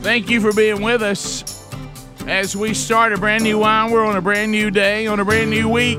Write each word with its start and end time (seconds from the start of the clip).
Thank 0.00 0.30
you 0.30 0.40
for 0.40 0.52
being 0.54 0.80
with 0.80 1.02
us 1.02 1.44
as 2.26 2.56
we 2.56 2.72
start 2.72 3.12
a 3.12 3.18
brand 3.18 3.44
new 3.44 3.58
wine. 3.58 3.90
We're 3.90 4.06
on 4.06 4.16
a 4.16 4.22
brand 4.22 4.50
new 4.50 4.70
day, 4.70 5.06
on 5.06 5.20
a 5.20 5.26
brand 5.26 5.50
new 5.50 5.68
week, 5.68 5.98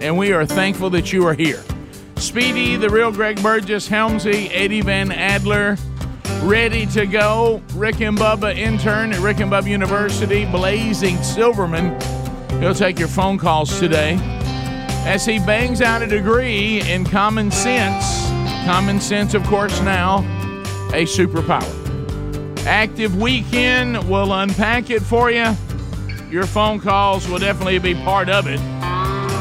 and 0.00 0.16
we 0.16 0.32
are 0.32 0.46
thankful 0.46 0.90
that 0.90 1.12
you 1.12 1.26
are 1.26 1.34
here. 1.34 1.60
Speedy, 2.18 2.76
the 2.76 2.88
real 2.88 3.10
Greg 3.10 3.42
Burgess, 3.42 3.88
Helmsy, 3.88 4.48
Eddie 4.52 4.80
Van 4.80 5.10
Adler, 5.10 5.76
ready 6.42 6.86
to 6.86 7.04
go. 7.04 7.60
Rick 7.74 8.00
and 8.00 8.16
Bubba 8.16 8.56
intern 8.56 9.12
at 9.12 9.18
Rick 9.18 9.40
and 9.40 9.50
Bubba 9.50 9.66
University, 9.66 10.44
Blazing 10.46 11.20
Silverman. 11.24 12.00
He'll 12.60 12.74
take 12.76 12.96
your 12.96 13.08
phone 13.08 13.38
calls 13.38 13.80
today 13.80 14.18
as 15.04 15.26
he 15.26 15.40
bangs 15.40 15.80
out 15.80 16.00
a 16.00 16.06
degree 16.06 16.80
in 16.88 17.04
common 17.04 17.50
sense. 17.50 18.04
Common 18.64 19.00
sense, 19.00 19.34
of 19.34 19.42
course, 19.48 19.80
now 19.80 20.18
a 20.94 21.04
superpower. 21.04 21.85
Active 22.66 23.16
Weekend 23.16 24.08
We'll 24.08 24.32
unpack 24.32 24.90
it 24.90 25.00
for 25.00 25.30
you. 25.30 25.54
Your 26.30 26.46
phone 26.46 26.80
calls 26.80 27.28
will 27.28 27.38
definitely 27.38 27.78
be 27.78 27.94
part 27.94 28.28
of 28.28 28.48
it 28.48 28.60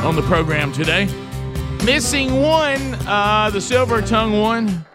on 0.06 0.16
the 0.16 0.22
program 0.22 0.72
today. 0.72 1.06
Missing 1.84 2.42
one, 2.42 2.94
uh, 3.08 3.50
the 3.52 3.60
silver 3.60 4.02
tongue 4.02 4.40
one, 4.40 4.86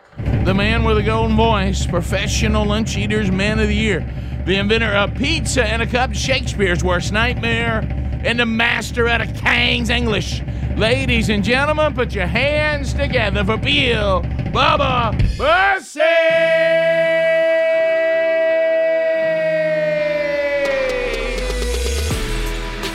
the 0.44 0.54
man 0.54 0.84
with 0.84 0.98
a 0.98 1.02
golden 1.02 1.36
voice, 1.36 1.86
professional 1.86 2.64
lunch 2.64 2.96
eaters, 2.96 3.30
man 3.30 3.58
of 3.58 3.68
the 3.68 3.74
year, 3.74 4.00
the 4.46 4.56
inventor 4.56 4.92
of 4.92 5.14
pizza 5.14 5.64
and 5.64 5.82
a 5.82 5.86
cup, 5.86 6.14
Shakespeare's 6.14 6.84
worst 6.84 7.12
nightmare, 7.12 7.80
and 8.24 8.38
the 8.38 8.46
master 8.46 9.08
out 9.08 9.20
a 9.20 9.26
Kang's 9.26 9.90
English. 9.90 10.42
Ladies 10.76 11.28
and 11.28 11.42
gentlemen, 11.42 11.94
put 11.94 12.14
your 12.14 12.26
hands 12.26 12.94
together 12.94 13.44
for 13.44 13.56
Bill 13.56 14.22
Bubba 14.52 15.36
Bussey! 15.36 16.89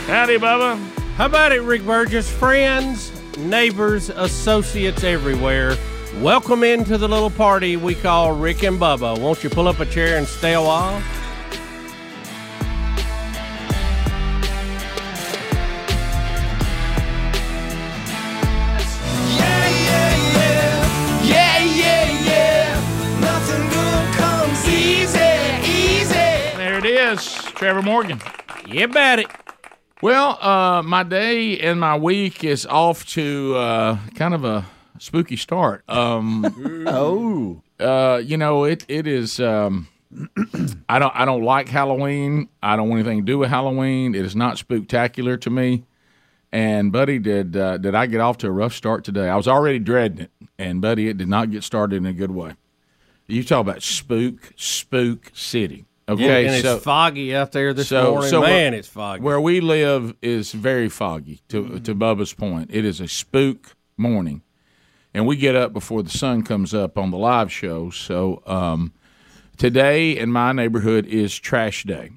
Howdy, 0.05 0.38
Bubba. 0.38 0.77
How 1.16 1.25
about 1.25 1.51
it, 1.51 1.61
Rick 1.61 1.83
Burgess? 1.83 2.31
Friends, 2.31 3.11
neighbors, 3.39 4.09
associates 4.09 5.03
everywhere. 5.03 5.75
Welcome 6.21 6.63
into 6.63 6.99
the 6.99 7.07
little 7.07 7.31
party 7.31 7.75
we 7.75 7.95
call 7.95 8.31
Rick 8.33 8.61
and 8.61 8.79
Bubba. 8.79 9.19
Won't 9.19 9.43
you 9.43 9.49
pull 9.49 9.67
up 9.67 9.79
a 9.79 9.85
chair 9.88 10.19
and 10.19 10.27
stay 10.27 10.53
a 10.53 10.61
while? 10.61 11.01
Yeah, 19.31 19.69
yeah, 19.69 20.16
yeah. 20.35 21.23
Yeah, 21.23 21.57
yeah, 21.63 22.11
yeah. 22.27 23.19
Nothing 23.22 23.67
good 23.69 24.13
comes 24.13 24.67
easy, 24.69 25.17
easy. 25.67 26.13
There 26.13 26.77
it 26.77 26.85
is, 26.85 27.25
Trevor 27.55 27.81
Morgan. 27.81 28.22
You 28.67 28.87
bet 28.87 29.17
it. 29.17 29.44
Well, 30.01 30.38
uh, 30.41 30.81
my 30.83 31.03
day 31.03 31.57
and 31.59 31.79
my 31.79 31.97
week 31.97 32.44
is 32.44 32.66
off 32.66 33.06
to 33.11 33.56
uh, 33.56 33.97
kind 34.16 34.33
of 34.33 34.44
a 34.44 34.66
spooky 35.00 35.38
start. 35.38 35.83
Um, 35.89 36.83
Oh. 36.88 37.61
uh, 37.79 38.22
you 38.23 38.38
know, 38.38 38.66
it 38.66 38.85
it 38.88 39.07
is. 39.07 39.39
Um, 39.39 39.88
I 40.89 41.00
don't 41.00 41.16
I 41.16 41.25
don't 41.25 41.44
like 41.44 41.69
Halloween. 41.69 42.50
I 42.61 42.75
don't 42.75 42.89
want 42.89 43.00
anything 43.00 43.19
to 43.19 43.25
do 43.25 43.38
with 43.38 43.50
Halloween. 43.50 44.16
It 44.16 44.25
is 44.25 44.35
not 44.35 44.57
spooktacular 44.57 45.39
to 45.41 45.50
me. 45.50 45.84
And 46.51 46.91
buddy, 46.91 47.19
did 47.19 47.55
uh, 47.57 47.78
did 47.78 47.95
I 47.95 48.05
get 48.05 48.22
off 48.22 48.38
to 48.39 48.47
a 48.47 48.51
rough 48.51 48.73
start 48.73 49.03
today? 49.03 49.29
I 49.29 49.35
was 49.35 49.47
already 49.47 49.79
dreading 49.79 50.19
it, 50.19 50.31
and 50.59 50.81
buddy, 50.81 51.07
it 51.09 51.17
did 51.17 51.28
not 51.29 51.51
get 51.51 51.63
started 51.63 51.95
in 51.97 52.05
a 52.05 52.13
good 52.13 52.31
way. 52.31 52.53
You 53.28 53.44
talk 53.44 53.61
about 53.61 53.81
spook, 53.81 54.53
spook 54.55 55.31
city. 55.34 55.85
Okay, 56.07 56.45
and 56.47 56.61
so 56.63 56.75
it's 56.75 56.83
foggy 56.83 57.35
out 57.35 57.51
there 57.51 57.73
this 57.73 57.88
so- 57.88 58.11
morning. 58.11 58.29
so 58.29 58.41
Man, 58.41 58.73
it's 58.75 58.88
foggy. 58.88 59.23
where 59.23 59.41
we 59.41 59.59
live 59.59 60.13
is 60.21 60.51
very 60.51 60.88
foggy. 60.89 61.41
To 61.49 61.79
to 61.79 61.95
Bubba's 61.95 62.33
point, 62.33 62.69
it 62.71 62.85
is 62.85 62.99
a 63.01 63.07
spook 63.07 63.75
morning, 63.97 64.43
and 65.13 65.25
we 65.25 65.35
get 65.35 65.55
up 65.55 65.73
before 65.73 66.03
the 66.03 66.11
sun 66.11 66.43
comes 66.43 66.73
up 66.73 66.97
on 66.97 67.09
the 67.09 67.17
live 67.17 67.51
show. 67.51 67.89
So 67.89 68.43
um, 68.45 68.93
today 69.57 70.16
in 70.16 70.31
my 70.31 70.51
neighborhood 70.51 71.07
is 71.07 71.35
trash 71.39 71.83
day, 71.85 72.11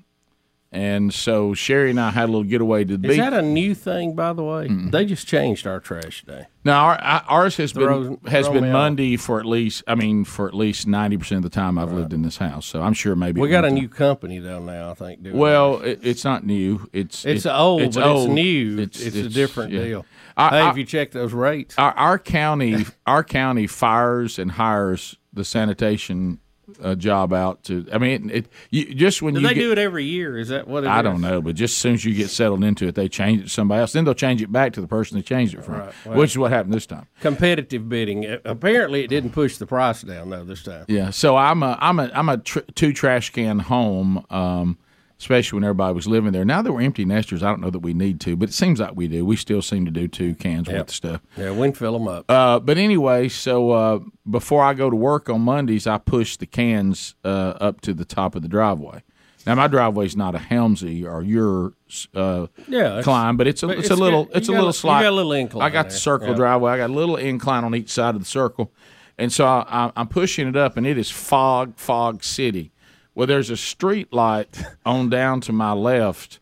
and 0.70 1.14
so 1.14 1.54
Sherry 1.54 1.90
and 1.90 1.98
I 2.00 2.10
had 2.10 2.24
a 2.24 2.32
little 2.32 2.44
getaway 2.44 2.84
to 2.84 2.96
the 2.98 3.08
Is 3.08 3.12
beach. 3.16 3.18
that 3.20 3.32
a 3.32 3.40
new 3.40 3.74
thing, 3.74 4.14
by 4.14 4.32
the 4.34 4.44
way? 4.44 4.68
They 4.68 5.06
just 5.06 5.26
changed 5.26 5.66
our 5.66 5.80
trash 5.80 6.22
day. 6.24 6.46
Now 6.64 6.84
our, 6.84 6.94
our- 7.00 7.24
ours 7.28 7.56
has 7.56 7.72
Throws- 7.72 8.16
been 8.18 8.30
has 8.30 8.48
been. 8.50 8.70
Monday 8.70 9.16
for 9.16 9.40
at 9.40 9.46
least 9.46 9.82
I 9.86 9.94
mean 9.94 10.24
for 10.24 10.46
at 10.46 10.52
least 10.54 10.86
ninety 10.86 11.16
percent 11.16 11.38
of 11.44 11.50
the 11.50 11.54
time 11.54 11.78
I've 11.78 11.92
lived 11.92 12.12
in 12.12 12.20
this 12.22 12.36
house. 12.36 12.66
So 12.66 12.82
I'm 12.82 12.92
sure 12.92 13.16
maybe 13.16 13.40
We 13.40 13.48
got 13.48 13.64
a 13.64 13.70
new 13.70 13.88
company 13.88 14.38
though 14.40 14.58
now. 14.62 14.90
I 14.90 14.94
think. 14.94 15.22
doing 15.22 15.36
Well, 15.38 15.80
it, 15.80 16.00
it's 16.02 16.24
not 16.24 16.44
new. 16.44 16.88
It's 16.92 17.24
It's 17.24 17.46
it- 17.46 17.50
old, 17.50 17.94
but 17.94 18.02
old. 18.06 18.28
it's 18.28 18.34
new. 18.34 18.78
It's, 18.78 19.00
a 19.06 19.28
different 19.30 19.72
yeah. 19.72 19.82
deal. 19.84 20.06
I- 20.36 20.48
hey, 20.50 20.60
I- 20.60 20.70
if 20.70 20.76
you 20.76 20.84
check 20.84 21.12
those 21.12 21.32
rates, 21.32 21.74
our, 21.78 21.92
our 21.92 22.18
county 22.18 22.84
our 23.06 23.24
county 23.24 23.66
fires 23.66 24.38
and 24.38 24.50
hires 24.52 25.16
the 25.32 25.44
sanitation 25.44 26.40
uh, 26.82 26.94
job 26.94 27.32
out 27.32 27.62
to 27.64 27.86
i 27.92 27.98
mean 27.98 28.30
it, 28.30 28.36
it 28.36 28.52
you, 28.70 28.94
just 28.94 29.22
when 29.22 29.34
do 29.34 29.40
you 29.40 29.46
they 29.48 29.54
get, 29.54 29.60
do 29.60 29.72
it 29.72 29.78
every 29.78 30.04
year? 30.04 30.36
Is 30.38 30.48
that 30.48 30.68
what 30.68 30.84
it 30.84 30.88
i 30.88 30.98
is? 30.98 31.02
don't 31.04 31.20
know 31.20 31.40
but 31.40 31.54
just 31.54 31.72
as 31.72 31.78
soon 31.78 31.94
as 31.94 32.04
you 32.04 32.14
get 32.14 32.28
settled 32.30 32.62
into 32.62 32.86
it 32.86 32.94
they 32.94 33.08
change 33.08 33.40
it 33.40 33.44
to 33.44 33.48
somebody 33.48 33.80
else 33.80 33.92
then 33.92 34.04
they'll 34.04 34.14
change 34.14 34.42
it 34.42 34.52
back 34.52 34.72
to 34.74 34.80
the 34.80 34.86
person 34.86 35.16
they 35.16 35.22
changed 35.22 35.54
it 35.54 35.64
from 35.64 35.74
Right, 35.74 35.92
well- 36.04 36.18
which 36.18 36.30
is 36.32 36.38
what 36.38 36.50
happened 36.52 36.74
this 36.74 36.86
time 36.86 37.06
Competitive 37.20 37.88
bidding. 37.88 38.26
Uh, 38.26 38.38
Apparently, 38.44 39.02
it 39.04 39.08
didn't 39.08 39.30
push 39.30 39.56
the 39.56 39.66
price 39.66 40.02
down 40.02 40.30
though 40.30 40.44
this 40.44 40.62
time. 40.62 40.84
yeah 40.88 41.10
so 41.10 41.36
i'm 41.36 41.62
a 41.62 41.78
i'm 41.80 41.98
a 42.00 42.10
i'm 42.14 42.28
a 42.28 42.38
tr- 42.38 42.60
two 42.74 42.92
trash 42.92 43.30
can 43.30 43.58
home 43.60 44.24
um 44.30 44.76
especially 45.20 45.56
when 45.56 45.64
everybody 45.64 45.92
was 45.94 46.06
living 46.06 46.32
there 46.32 46.44
now 46.44 46.62
that 46.62 46.72
we're 46.72 46.80
empty 46.80 47.04
nesters 47.04 47.42
i 47.42 47.48
don't 47.48 47.60
know 47.60 47.70
that 47.70 47.80
we 47.80 47.92
need 47.92 48.20
to 48.20 48.36
but 48.36 48.48
it 48.48 48.52
seems 48.52 48.78
like 48.80 48.92
we 48.94 49.08
do 49.08 49.24
we 49.24 49.34
still 49.36 49.60
seem 49.62 49.84
to 49.84 49.90
do 49.90 50.06
two 50.06 50.34
cans 50.36 50.68
worth 50.68 50.80
of 50.88 50.90
stuff 50.90 51.20
Yeah, 51.36 51.50
we 51.52 51.66
can 51.68 51.72
fill 51.74 51.92
them 51.94 52.06
up. 52.08 52.24
Uh, 52.30 52.58
but 52.60 52.78
anyway, 52.78 53.28
so 53.28 53.70
uh, 53.70 53.98
before 54.28 54.62
I 54.62 54.74
go 54.74 54.90
to 54.90 54.96
work 54.96 55.28
on 55.28 55.40
Mondays, 55.42 55.86
I 55.86 55.98
push 55.98 56.36
the 56.36 56.46
cans 56.46 57.14
uh, 57.24 57.54
up 57.60 57.80
to 57.82 57.94
the 57.94 58.04
top 58.04 58.34
of 58.34 58.42
the 58.42 58.48
driveway. 58.48 59.02
Now 59.46 59.54
my 59.54 59.66
driveway's 59.66 60.16
not 60.16 60.34
a 60.34 60.38
Helmsy 60.38 61.04
or 61.04 61.22
your 61.22 61.72
uh, 62.14 62.46
Yeah, 62.66 63.00
climb, 63.02 63.36
but 63.36 63.46
it's 63.46 63.62
a 63.62 63.66
but 63.68 63.78
it's, 63.78 63.90
it's 63.90 63.98
a 63.98 64.02
little 64.02 64.24
got- 64.26 64.36
it's 64.36 64.48
a 64.48 64.52
little 64.52 64.66
you 64.72 64.82
got 64.82 65.04
a 65.06 65.10
little 65.10 65.32
incline 65.32 65.62
I 65.66 65.70
got 65.70 65.86
the 65.90 65.96
circle 65.96 66.28
Yeah. 66.28 66.34
driveway. 66.34 66.72
I 66.72 66.76
got 66.76 66.90
a 66.90 66.92
little 66.92 67.16
incline 67.16 67.64
on 67.64 67.74
each 67.74 67.90
side 67.90 68.14
of 68.14 68.20
the 68.20 68.26
circle, 68.26 68.72
and 69.16 69.32
so 69.32 69.46
I, 69.46 69.64
I, 69.68 69.92
I'm 69.96 70.08
pushing 70.08 70.48
it 70.48 70.56
up, 70.56 70.76
and 70.76 70.86
it 70.86 70.98
is 70.98 71.10
fog, 71.10 71.76
fog 71.76 72.22
city. 72.22 72.72
Well, 73.18 73.26
there's 73.26 73.50
a 73.50 73.56
street 73.56 74.12
light 74.12 74.62
on 74.86 75.10
down 75.10 75.40
to 75.40 75.52
my 75.52 75.72
left, 75.72 76.38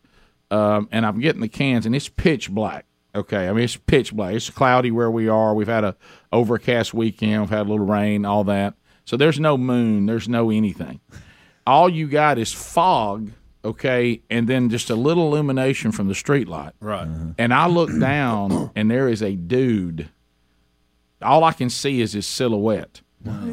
um, 0.50 0.90
and 0.92 1.06
I'm 1.06 1.20
getting 1.20 1.40
the 1.40 1.48
cans, 1.48 1.86
and 1.86 1.96
it's 1.96 2.10
pitch 2.10 2.50
black. 2.50 2.84
Okay, 3.14 3.48
I 3.48 3.52
mean 3.54 3.64
it's 3.64 3.78
pitch 3.78 4.12
black. 4.14 4.34
It's 4.34 4.50
cloudy 4.50 4.90
where 4.90 5.10
we 5.10 5.26
are. 5.26 5.54
We've 5.54 5.66
had 5.66 5.84
a 5.84 5.96
overcast 6.34 6.92
weekend. 6.92 7.40
We've 7.40 7.48
had 7.48 7.66
a 7.66 7.70
little 7.70 7.86
rain, 7.86 8.26
all 8.26 8.44
that. 8.44 8.74
So 9.06 9.16
there's 9.16 9.40
no 9.40 9.56
moon. 9.56 10.04
There's 10.04 10.28
no 10.28 10.50
anything. 10.50 11.00
All 11.66 11.88
you 11.88 12.08
got 12.08 12.36
is 12.36 12.52
fog 12.52 13.30
okay, 13.64 14.20
and 14.28 14.46
then 14.46 14.68
just 14.68 14.90
a 14.90 14.96
little 14.96 15.28
illumination 15.28 15.92
from 15.92 16.08
the 16.08 16.14
street 16.14 16.46
light. 16.46 16.74
Right. 16.80 17.08
And 17.38 17.54
I 17.54 17.68
look 17.68 17.88
down, 17.98 18.70
and 18.76 18.90
there 18.90 19.08
is 19.08 19.22
a 19.22 19.34
dude. 19.34 20.10
All 21.22 21.42
I 21.42 21.52
can 21.52 21.70
see 21.70 22.02
is 22.02 22.12
his 22.12 22.26
silhouette. 22.26 23.00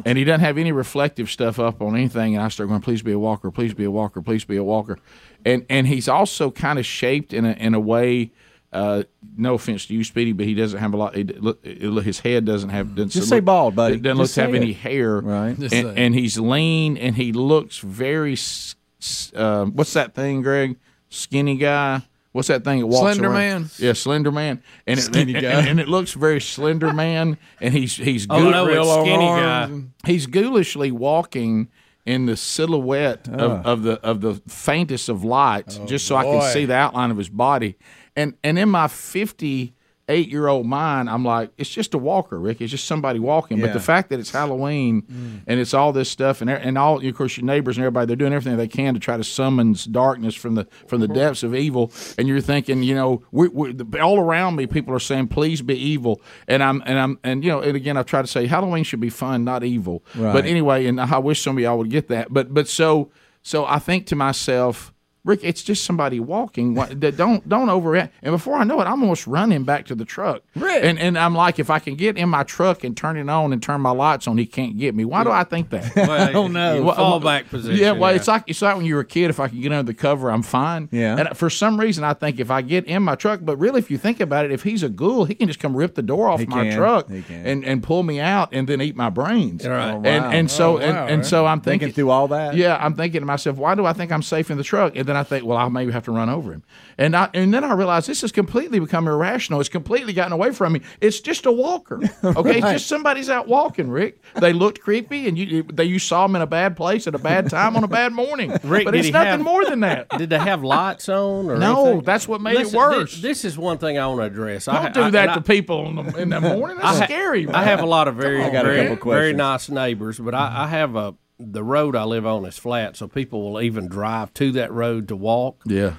And 0.04 0.16
he 0.18 0.24
doesn't 0.24 0.40
have 0.40 0.58
any 0.58 0.72
reflective 0.72 1.30
stuff 1.30 1.58
up 1.58 1.80
on 1.82 1.94
anything. 1.96 2.34
And 2.36 2.42
I 2.44 2.48
start 2.48 2.68
going, 2.68 2.80
please 2.80 3.02
be 3.02 3.12
a 3.12 3.18
walker, 3.18 3.50
please 3.50 3.74
be 3.74 3.84
a 3.84 3.90
walker, 3.90 4.20
please 4.22 4.44
be 4.44 4.56
a 4.56 4.64
walker. 4.64 4.98
And 5.44 5.64
and 5.68 5.86
he's 5.86 6.08
also 6.08 6.50
kind 6.50 6.78
of 6.78 6.86
shaped 6.86 7.32
in 7.32 7.44
a 7.44 7.52
in 7.52 7.74
a 7.74 7.80
way. 7.80 8.30
Uh, 8.72 9.04
no 9.36 9.54
offense 9.54 9.86
to 9.86 9.94
you, 9.94 10.02
Speedy, 10.02 10.32
but 10.32 10.46
he 10.46 10.52
doesn't 10.54 10.80
have 10.80 10.94
a 10.94 10.96
lot. 10.96 11.16
It, 11.16 11.40
look, 11.40 11.64
his 11.64 12.18
head 12.18 12.44
doesn't 12.44 12.70
have. 12.70 12.96
Doesn't 12.96 13.10
Just 13.10 13.28
say 13.28 13.38
bald, 13.38 13.76
buddy. 13.76 13.94
It 13.94 14.02
doesn't 14.02 14.16
look 14.18 14.24
Just 14.24 14.34
to 14.34 14.40
have 14.42 14.50
say 14.50 14.56
any 14.56 14.72
hair. 14.72 15.20
Right. 15.20 15.48
And, 15.50 15.58
Just 15.60 15.70
say 15.72 15.80
it. 15.82 15.96
and 15.96 16.12
he's 16.12 16.38
lean, 16.40 16.96
and 16.96 17.14
he 17.14 17.32
looks 17.32 17.78
very. 17.78 18.32
s- 18.32 18.74
s- 19.00 19.30
Uh, 19.32 19.66
what's 19.66 19.92
that 19.92 20.14
thing, 20.16 20.42
Greg? 20.42 20.76
Skinny 21.08 21.56
guy. 21.56 22.02
What's 22.34 22.48
that 22.48 22.64
thing 22.64 22.80
that 22.80 22.86
walks 22.88 23.00
Slender 23.16 23.28
around? 23.28 23.34
man. 23.62 23.70
Yeah, 23.78 23.92
slender 23.92 24.32
man, 24.32 24.60
and 24.88 24.98
it, 24.98 25.06
and, 25.16 25.36
and- 25.36 25.68
and 25.68 25.80
it 25.80 25.86
looks 25.88 26.12
very 26.14 26.40
slender 26.40 26.92
man, 26.92 27.38
and 27.60 27.72
he's 27.72 27.94
he's 27.96 28.26
Oh 28.28 28.50
no, 28.50 28.66
skinny 29.02 29.26
guy. 29.26 29.70
he's 30.04 30.26
ghoulishly 30.26 30.90
walking 30.90 31.68
in 32.04 32.26
the 32.26 32.36
silhouette 32.36 33.28
of, 33.28 33.64
of 33.64 33.82
the 33.84 34.00
of 34.02 34.20
the 34.20 34.34
faintest 34.48 35.08
of 35.08 35.22
lights, 35.24 35.78
Oh, 35.80 35.86
just 35.86 36.06
so 36.08 36.16
I 36.16 36.24
can 36.24 36.42
see 36.52 36.64
the 36.64 36.74
outline 36.74 37.12
of 37.12 37.18
his 37.18 37.28
body. 37.28 37.76
And 38.16 38.34
and 38.42 38.58
in 38.58 38.68
my 38.68 38.88
fifty 38.88 39.72
eight 40.08 40.28
year 40.28 40.48
old 40.48 40.66
mind, 40.66 41.08
I'm 41.08 41.24
like, 41.24 41.50
it's 41.56 41.70
just 41.70 41.94
a 41.94 41.98
walker, 41.98 42.38
Rick. 42.38 42.60
It's 42.60 42.70
just 42.70 42.86
somebody 42.86 43.18
walking. 43.18 43.60
But 43.60 43.72
the 43.72 43.80
fact 43.80 44.10
that 44.10 44.20
it's 44.20 44.30
Halloween 44.30 45.02
mm. 45.02 45.40
and 45.46 45.60
it's 45.60 45.74
all 45.74 45.92
this 45.92 46.10
stuff, 46.10 46.40
and 46.40 46.50
and 46.50 46.76
all 46.76 47.06
of 47.06 47.14
course 47.14 47.36
your 47.36 47.46
neighbors 47.46 47.76
and 47.76 47.84
everybody, 47.84 48.06
they're 48.06 48.16
doing 48.16 48.32
everything 48.32 48.56
they 48.56 48.68
can 48.68 48.94
to 48.94 49.00
try 49.00 49.16
to 49.16 49.24
summons 49.24 49.84
darkness 49.84 50.34
from 50.34 50.54
the 50.54 50.66
from 50.86 51.00
the 51.00 51.06
mm-hmm. 51.06 51.16
depths 51.16 51.42
of 51.42 51.54
evil. 51.54 51.92
And 52.18 52.28
you're 52.28 52.40
thinking, 52.40 52.82
you 52.82 52.94
know, 52.94 53.22
we, 53.32 53.48
we, 53.48 53.74
all 54.00 54.18
around 54.18 54.56
me, 54.56 54.66
people 54.66 54.94
are 54.94 55.00
saying, 55.00 55.28
please 55.28 55.62
be 55.62 55.76
evil. 55.76 56.20
And 56.48 56.62
I'm 56.62 56.82
and 56.86 56.98
I'm 56.98 57.18
and 57.24 57.42
you 57.42 57.50
know, 57.50 57.60
and 57.60 57.76
again, 57.76 57.96
I've 57.96 58.06
tried 58.06 58.22
to 58.22 58.28
say 58.28 58.46
Halloween 58.46 58.84
should 58.84 59.00
be 59.00 59.10
fun, 59.10 59.44
not 59.44 59.64
evil. 59.64 60.04
But 60.32 60.44
anyway, 60.44 60.86
and 60.86 61.00
I 61.00 61.18
wish 61.18 61.42
some 61.42 61.56
of 61.56 61.62
y'all 61.62 61.78
would 61.78 61.90
get 61.90 62.08
that. 62.08 62.32
But 62.32 62.52
but 62.52 62.68
so 62.68 63.10
so 63.42 63.64
I 63.64 63.78
think 63.78 64.06
to 64.06 64.16
myself. 64.16 64.90
Rick, 65.24 65.40
it's 65.42 65.62
just 65.62 65.84
somebody 65.84 66.20
walking. 66.20 66.74
What- 66.74 67.00
that 67.00 67.16
Don't 67.16 67.48
don't 67.48 67.68
overreact. 67.68 68.10
And 68.22 68.32
before 68.32 68.56
I 68.56 68.64
know 68.64 68.80
it, 68.80 68.84
I'm 68.84 69.02
almost 69.02 69.26
running 69.26 69.64
back 69.64 69.86
to 69.86 69.94
the 69.94 70.04
truck. 70.04 70.42
Rick. 70.54 70.84
And 70.84 70.98
and 70.98 71.18
I'm 71.18 71.34
like, 71.34 71.58
if 71.58 71.70
I 71.70 71.78
can 71.78 71.94
get 71.96 72.16
in 72.18 72.28
my 72.28 72.42
truck 72.42 72.84
and 72.84 72.96
turn 72.96 73.16
it 73.16 73.28
on 73.28 73.52
and 73.52 73.62
turn 73.62 73.80
my 73.80 73.90
lights 73.90 74.28
on, 74.28 74.36
he 74.38 74.46
can't 74.46 74.76
get 74.78 74.94
me. 74.94 75.04
Why 75.04 75.24
do 75.24 75.30
I 75.30 75.44
think 75.44 75.70
that? 75.70 75.96
I 75.96 76.30
don't 76.32 76.52
know. 76.52 76.84
Fallback 76.94 77.48
position. 77.48 77.80
Yeah, 77.82 77.92
well, 77.92 78.14
it's 78.14 78.28
like 78.28 78.44
it's 78.46 78.60
like 78.62 78.76
when 78.76 78.84
you 78.84 78.94
were 78.96 79.00
a 79.00 79.04
kid. 79.06 79.30
If 79.30 79.40
I 79.40 79.48
can 79.48 79.60
get 79.60 79.72
under 79.72 79.90
the 79.90 79.94
cover, 79.98 80.30
I'm 80.30 80.42
fine. 80.42 80.88
Yeah. 80.92 81.16
And 81.16 81.36
for 81.36 81.48
some 81.50 81.80
reason, 81.80 82.04
I 82.04 82.14
think 82.14 82.38
if 82.38 82.50
I 82.50 82.62
get 82.62 82.84
in 82.84 83.02
my 83.02 83.14
truck, 83.14 83.40
but 83.42 83.56
really, 83.56 83.78
if 83.78 83.90
you 83.90 83.98
think 83.98 84.20
about 84.20 84.44
it, 84.44 84.52
if 84.52 84.62
he's 84.62 84.82
a 84.82 84.88
ghoul, 84.88 85.24
he 85.24 85.34
can 85.34 85.48
just 85.48 85.60
come 85.60 85.76
rip 85.76 85.94
the 85.94 86.02
door 86.02 86.28
off 86.28 86.40
He 86.40 86.46
my 86.46 86.64
can. 86.64 86.76
truck 86.76 87.08
and 87.30 87.64
and 87.64 87.82
pull 87.82 88.02
me 88.02 88.20
out 88.20 88.50
and 88.52 88.68
then 88.68 88.80
eat 88.82 88.94
my 88.96 89.08
brains. 89.10 89.66
Right. 89.66 89.92
Oh, 89.92 89.96
wow. 89.96 90.02
And 90.04 90.24
and 90.34 90.48
oh, 90.48 90.48
so 90.48 90.74
Oh, 90.74 90.78
and, 90.78 90.96
and 90.98 91.16
right. 91.18 91.26
so 91.26 91.46
I'm 91.46 91.60
Thinking 91.60 91.86
thinking 91.88 91.94
through 91.94 92.10
all 92.10 92.28
that. 92.28 92.54
yeah, 92.56 92.76
I'm 92.80 92.94
thinking 92.94 93.20
to 93.20 93.26
myself, 93.26 93.56
why 93.56 93.74
do 93.74 93.86
I 93.86 93.92
think 93.94 94.12
I'm 94.12 94.22
safe 94.22 94.50
in 94.50 94.56
the 94.58 94.64
truck? 94.64 94.94
And 94.96 95.06
then 95.06 95.13
I 95.16 95.22
think, 95.22 95.44
well, 95.44 95.58
I 95.58 95.68
maybe 95.68 95.92
have 95.92 96.04
to 96.04 96.12
run 96.12 96.28
over 96.28 96.52
him. 96.52 96.62
And 96.98 97.16
I 97.16 97.28
and 97.34 97.52
then 97.52 97.64
I 97.64 97.72
realize 97.74 98.06
this 98.06 98.20
has 98.22 98.32
completely 98.32 98.78
become 98.80 99.06
irrational. 99.08 99.60
It's 99.60 99.68
completely 99.68 100.12
gotten 100.12 100.32
away 100.32 100.52
from 100.52 100.72
me. 100.74 100.80
It's 101.00 101.20
just 101.20 101.46
a 101.46 101.52
walker. 101.52 102.00
Okay, 102.24 102.58
it's 102.58 102.66
just 102.70 102.86
somebody's 102.86 103.30
out 103.30 103.48
walking. 103.48 103.90
Rick, 103.90 104.20
they 104.36 104.52
looked 104.52 104.80
creepy, 104.80 105.28
and 105.28 105.38
you 105.38 105.62
they 105.64 105.84
you 105.84 105.98
saw 105.98 106.26
them 106.26 106.36
in 106.36 106.42
a 106.42 106.46
bad 106.46 106.76
place 106.76 107.06
at 107.06 107.14
a 107.14 107.18
bad 107.18 107.48
time 107.50 107.76
on 107.76 107.84
a 107.84 107.88
bad 107.88 108.12
morning. 108.12 108.50
Rick, 108.64 108.84
but 108.86 108.94
it's 108.94 109.10
nothing 109.10 109.30
have- 109.30 109.40
more 109.40 109.64
than 109.64 109.80
that. 109.80 110.08
Did 110.18 110.30
they 110.30 110.38
have 110.38 110.62
lights 110.64 111.08
on? 111.08 111.50
Or 111.50 111.56
No, 111.58 111.84
anything? 111.86 112.04
that's 112.04 112.26
what 112.28 112.40
made 112.40 112.54
Listen, 112.54 112.74
it 112.74 112.78
worse. 112.78 113.14
thi- 113.16 113.20
This, 113.22 113.44
is 113.44 113.56
one 113.58 113.78
thing 113.78 113.98
I 113.98 114.06
want 114.06 114.20
to 114.20 114.24
address. 114.24 114.64
Don't 114.66 114.76
I, 114.76 114.88
do 114.90 115.02
I- 115.02 115.10
that 115.10 115.26
to 115.34 115.40
I- 115.40 115.42
people 115.42 115.86
in 115.88 115.96
the, 115.96 116.16
in 116.18 116.28
the 116.30 116.40
morning. 116.40 116.78
That's 116.80 117.00
I 117.00 117.04
scary. 117.06 117.46
Man. 117.46 117.54
I 117.54 117.64
have 117.64 117.80
a 117.80 117.86
lot 117.86 118.08
of 118.08 118.16
very, 118.16 118.42
I 118.42 118.50
got 118.50 118.64
very, 118.64 118.88
couple 118.88 119.12
very 119.12 119.32
nice 119.32 119.68
neighbors, 119.68 120.18
but 120.18 120.34
I, 120.34 120.64
I 120.64 120.66
have 120.68 120.96
a 120.96 121.14
the 121.52 121.62
road 121.64 121.94
I 121.96 122.04
live 122.04 122.26
on 122.26 122.44
is 122.46 122.58
flat, 122.58 122.96
so 122.96 123.08
people 123.08 123.42
will 123.42 123.60
even 123.60 123.88
drive 123.88 124.32
to 124.34 124.52
that 124.52 124.72
road 124.72 125.08
to 125.08 125.16
walk. 125.16 125.62
yeah. 125.66 125.96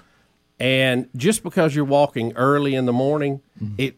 And 0.58 1.10
just 1.18 1.44
because 1.44 1.76
you're 1.76 1.84
walking 1.84 2.32
early 2.38 2.76
in 2.76 2.86
the 2.86 2.94
morning, 2.94 3.42
it 3.78 3.98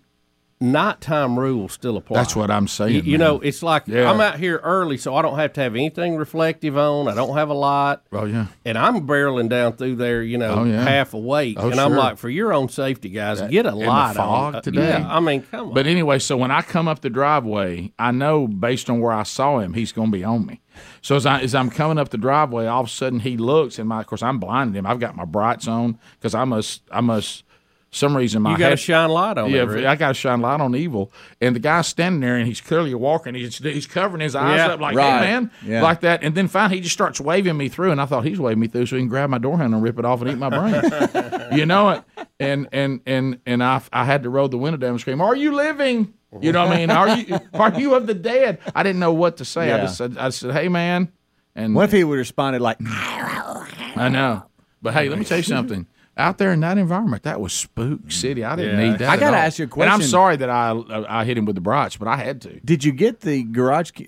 nighttime 0.60 1.38
rules 1.38 1.74
still 1.74 1.98
apply. 1.98 2.18
That's 2.18 2.36
what 2.36 2.50
I'm 2.50 2.68
saying. 2.68 2.96
You, 2.96 3.02
you 3.04 3.18
know, 3.18 3.40
it's 3.40 3.62
like 3.62 3.84
Yeah. 3.88 4.10
I'm 4.12 4.20
out 4.20 4.40
here 4.40 4.58
early, 4.64 4.98
so 4.98 5.16
I 5.16 5.22
don't 5.22 5.38
have 5.38 5.54
to 5.54 5.62
have 5.62 5.76
anything 5.76 6.16
reflective 6.18 6.78
on. 6.78 7.08
I 7.08 7.14
don't 7.16 7.36
have 7.38 7.50
a 7.50 7.54
light. 7.54 7.98
Oh 8.12 8.26
yeah. 8.26 8.48
And 8.66 8.78
I'm 8.78 9.08
barreling 9.08 9.50
down 9.50 9.74
through 9.74 9.96
there, 9.98 10.24
you 10.24 10.38
know, 10.38 10.56
Oh, 10.60 10.64
yeah. 10.64 10.84
half 10.84 11.14
awake. 11.14 11.58
Oh, 11.60 11.70
and 11.70 11.80
I'm 11.80 11.94
like, 11.94 12.18
for 12.18 12.30
your 12.30 12.54
own 12.54 12.70
safety, 12.70 13.10
guys, 13.10 13.40
get 13.42 13.66
a 13.66 13.70
in 13.70 13.80
the 13.80 13.86
light 13.86 14.16
fog 14.16 14.30
on. 14.30 14.56
Uh, 14.56 14.62
today. 14.62 14.90
Yeah, 14.90 15.08
I 15.08 15.20
mean, 15.20 15.44
come 15.44 15.70
on. 15.70 15.74
But 15.74 15.86
anyway, 15.88 16.20
so 16.20 16.38
when 16.38 16.52
I 16.52 16.62
come 16.62 16.88
up 16.88 17.02
the 17.02 17.10
driveway, 17.10 17.94
I 18.00 18.12
know 18.12 18.48
based 18.48 18.90
on 18.90 19.00
where 19.00 19.14
I 19.14 19.24
saw 19.24 19.60
him, 19.60 19.74
he's 19.74 19.92
going 19.92 20.12
to 20.12 20.18
be 20.18 20.24
on 20.24 20.46
me. 20.46 20.62
So 21.02 21.16
as, 21.16 21.26
I, 21.26 21.42
as 21.42 21.56
I'm 21.56 21.70
coming 21.70 21.98
up 21.98 22.10
the 22.10 22.18
driveway, 22.18 22.68
all 22.68 22.82
of 22.82 22.88
a 22.88 22.90
sudden 22.90 23.20
he 23.22 23.36
looks, 23.38 23.80
and 23.80 23.90
my 23.90 24.02
of 24.02 24.08
course 24.08 24.22
I'm 24.22 24.40
blinded 24.40 24.76
him. 24.76 24.86
I've 24.86 25.00
got 25.00 25.16
my 25.16 25.26
brights 25.26 25.68
on 25.68 25.98
because 26.20 26.36
I 26.36 26.46
must 26.46 26.82
I 26.92 27.02
must 27.02 27.44
some 27.90 28.16
reason 28.18 28.42
my 28.42 28.52
you 28.52 28.58
got 28.58 28.66
to 28.66 28.70
head- 28.72 28.80
shine 28.80 29.10
light 29.10 29.38
on 29.38 29.50
yeah, 29.50 29.62
it. 29.62 29.66
Rick. 29.70 29.86
I 29.86 29.96
got 29.96 30.10
to 30.10 30.14
shine 30.14 30.42
light 30.42 30.60
on 30.60 30.76
evil. 30.76 31.12
And 31.42 31.56
the 31.56 31.60
guy's 31.60 31.88
standing 31.88 32.20
there, 32.22 32.36
and 32.36 32.46
he's 32.46 32.60
clearly 32.62 32.94
walking. 32.94 33.34
He's 33.34 33.58
he's 33.60 33.88
covering 33.88 34.22
his 34.22 34.36
eyes 34.36 34.58
Yeah, 34.58 34.68
up 34.74 34.80
like, 34.80 34.96
right. 34.96 35.24
"Hey, 35.26 35.32
man," 35.32 35.52
Yeah. 35.66 35.82
like 35.82 36.02
that. 36.02 36.22
And 36.24 36.36
then 36.36 36.48
finally, 36.48 36.78
he 36.78 36.82
just 36.82 36.94
starts 36.94 37.20
waving 37.22 37.56
me 37.58 37.70
through, 37.70 37.92
and 37.92 38.02
I 38.02 38.06
thought 38.06 38.26
he's 38.26 38.40
waving 38.40 38.60
me 38.60 38.68
through 38.68 38.88
so 38.88 38.96
he 38.98 39.02
can 39.02 39.10
grab 39.10 39.30
my 39.30 39.38
door 39.38 39.58
handle 39.58 39.78
and 39.78 39.84
rip 39.84 39.98
it 40.00 40.06
off 40.06 40.22
and 40.22 40.30
eat 40.30 40.38
my 40.38 40.50
brain. 40.50 41.52
you 41.58 41.66
know 41.66 41.90
it. 41.92 42.04
And 42.40 42.68
and 42.72 43.00
and 43.06 43.40
and 43.46 43.64
I 43.64 43.82
I 43.94 44.04
had 44.06 44.24
to 44.24 44.30
roll 44.30 44.48
the 44.50 44.58
window 44.58 44.78
down 44.78 44.92
and 44.92 45.00
scream, 45.02 45.22
"Are 45.22 45.36
you 45.36 45.54
living?" 45.56 46.14
You 46.42 46.52
know 46.52 46.66
what 46.66 46.74
I 46.74 46.78
mean? 46.78 46.92
Are 46.92 47.18
you 47.18 47.40
are 47.54 47.80
you 47.80 47.96
of 47.96 48.06
the 48.06 48.14
dead? 48.14 48.60
I 48.76 48.84
didn't 48.84 49.00
know 49.00 49.14
what 49.14 49.38
to 49.38 49.46
say. 49.46 49.72
I 49.72 49.80
just 49.80 49.98
said, 49.98 50.18
I 50.18 50.30
said, 50.30 50.52
"Hey, 50.54 50.68
man." 50.68 51.12
And 51.56 51.74
What 51.74 51.86
if 51.86 51.92
he 51.94 52.04
would 52.04 52.16
have 52.18 52.20
responded 52.20 52.62
like, 52.62 52.78
I 52.86 54.10
know. 54.12 54.44
But 54.82 54.94
hey, 54.94 55.10
let 55.10 55.18
me 55.18 55.26
tell 55.26 55.38
you 55.38 55.44
something. 55.44 55.88
Out 56.20 56.40
there 56.40 56.52
in 56.52 56.60
that 56.62 56.80
environment, 56.80 57.22
that 57.24 57.40
was 57.40 57.54
spook 57.54 58.12
city. 58.12 58.44
I 58.44 58.56
didn't 58.56 58.80
Yeah. 58.80 58.90
need 58.90 59.00
that. 59.00 59.10
I 59.10 59.18
gotta 59.18 59.38
all. 59.38 59.44
ask 59.44 59.60
you 59.60 59.66
a 59.66 59.68
question. 59.68 59.94
And 59.94 60.02
I'm 60.02 60.08
sorry 60.08 60.36
that 60.38 60.50
I 60.50 60.72
I 61.08 61.26
hit 61.26 61.38
him 61.38 61.46
with 61.46 61.54
the 61.56 61.62
brats, 61.62 61.96
but 61.96 62.08
I 62.08 62.16
had 62.18 62.42
to. 62.42 62.60
Did 62.66 62.84
you 62.84 62.92
get 62.92 63.20
the 63.22 63.44
garage? 63.44 63.92
uh, 64.00 64.04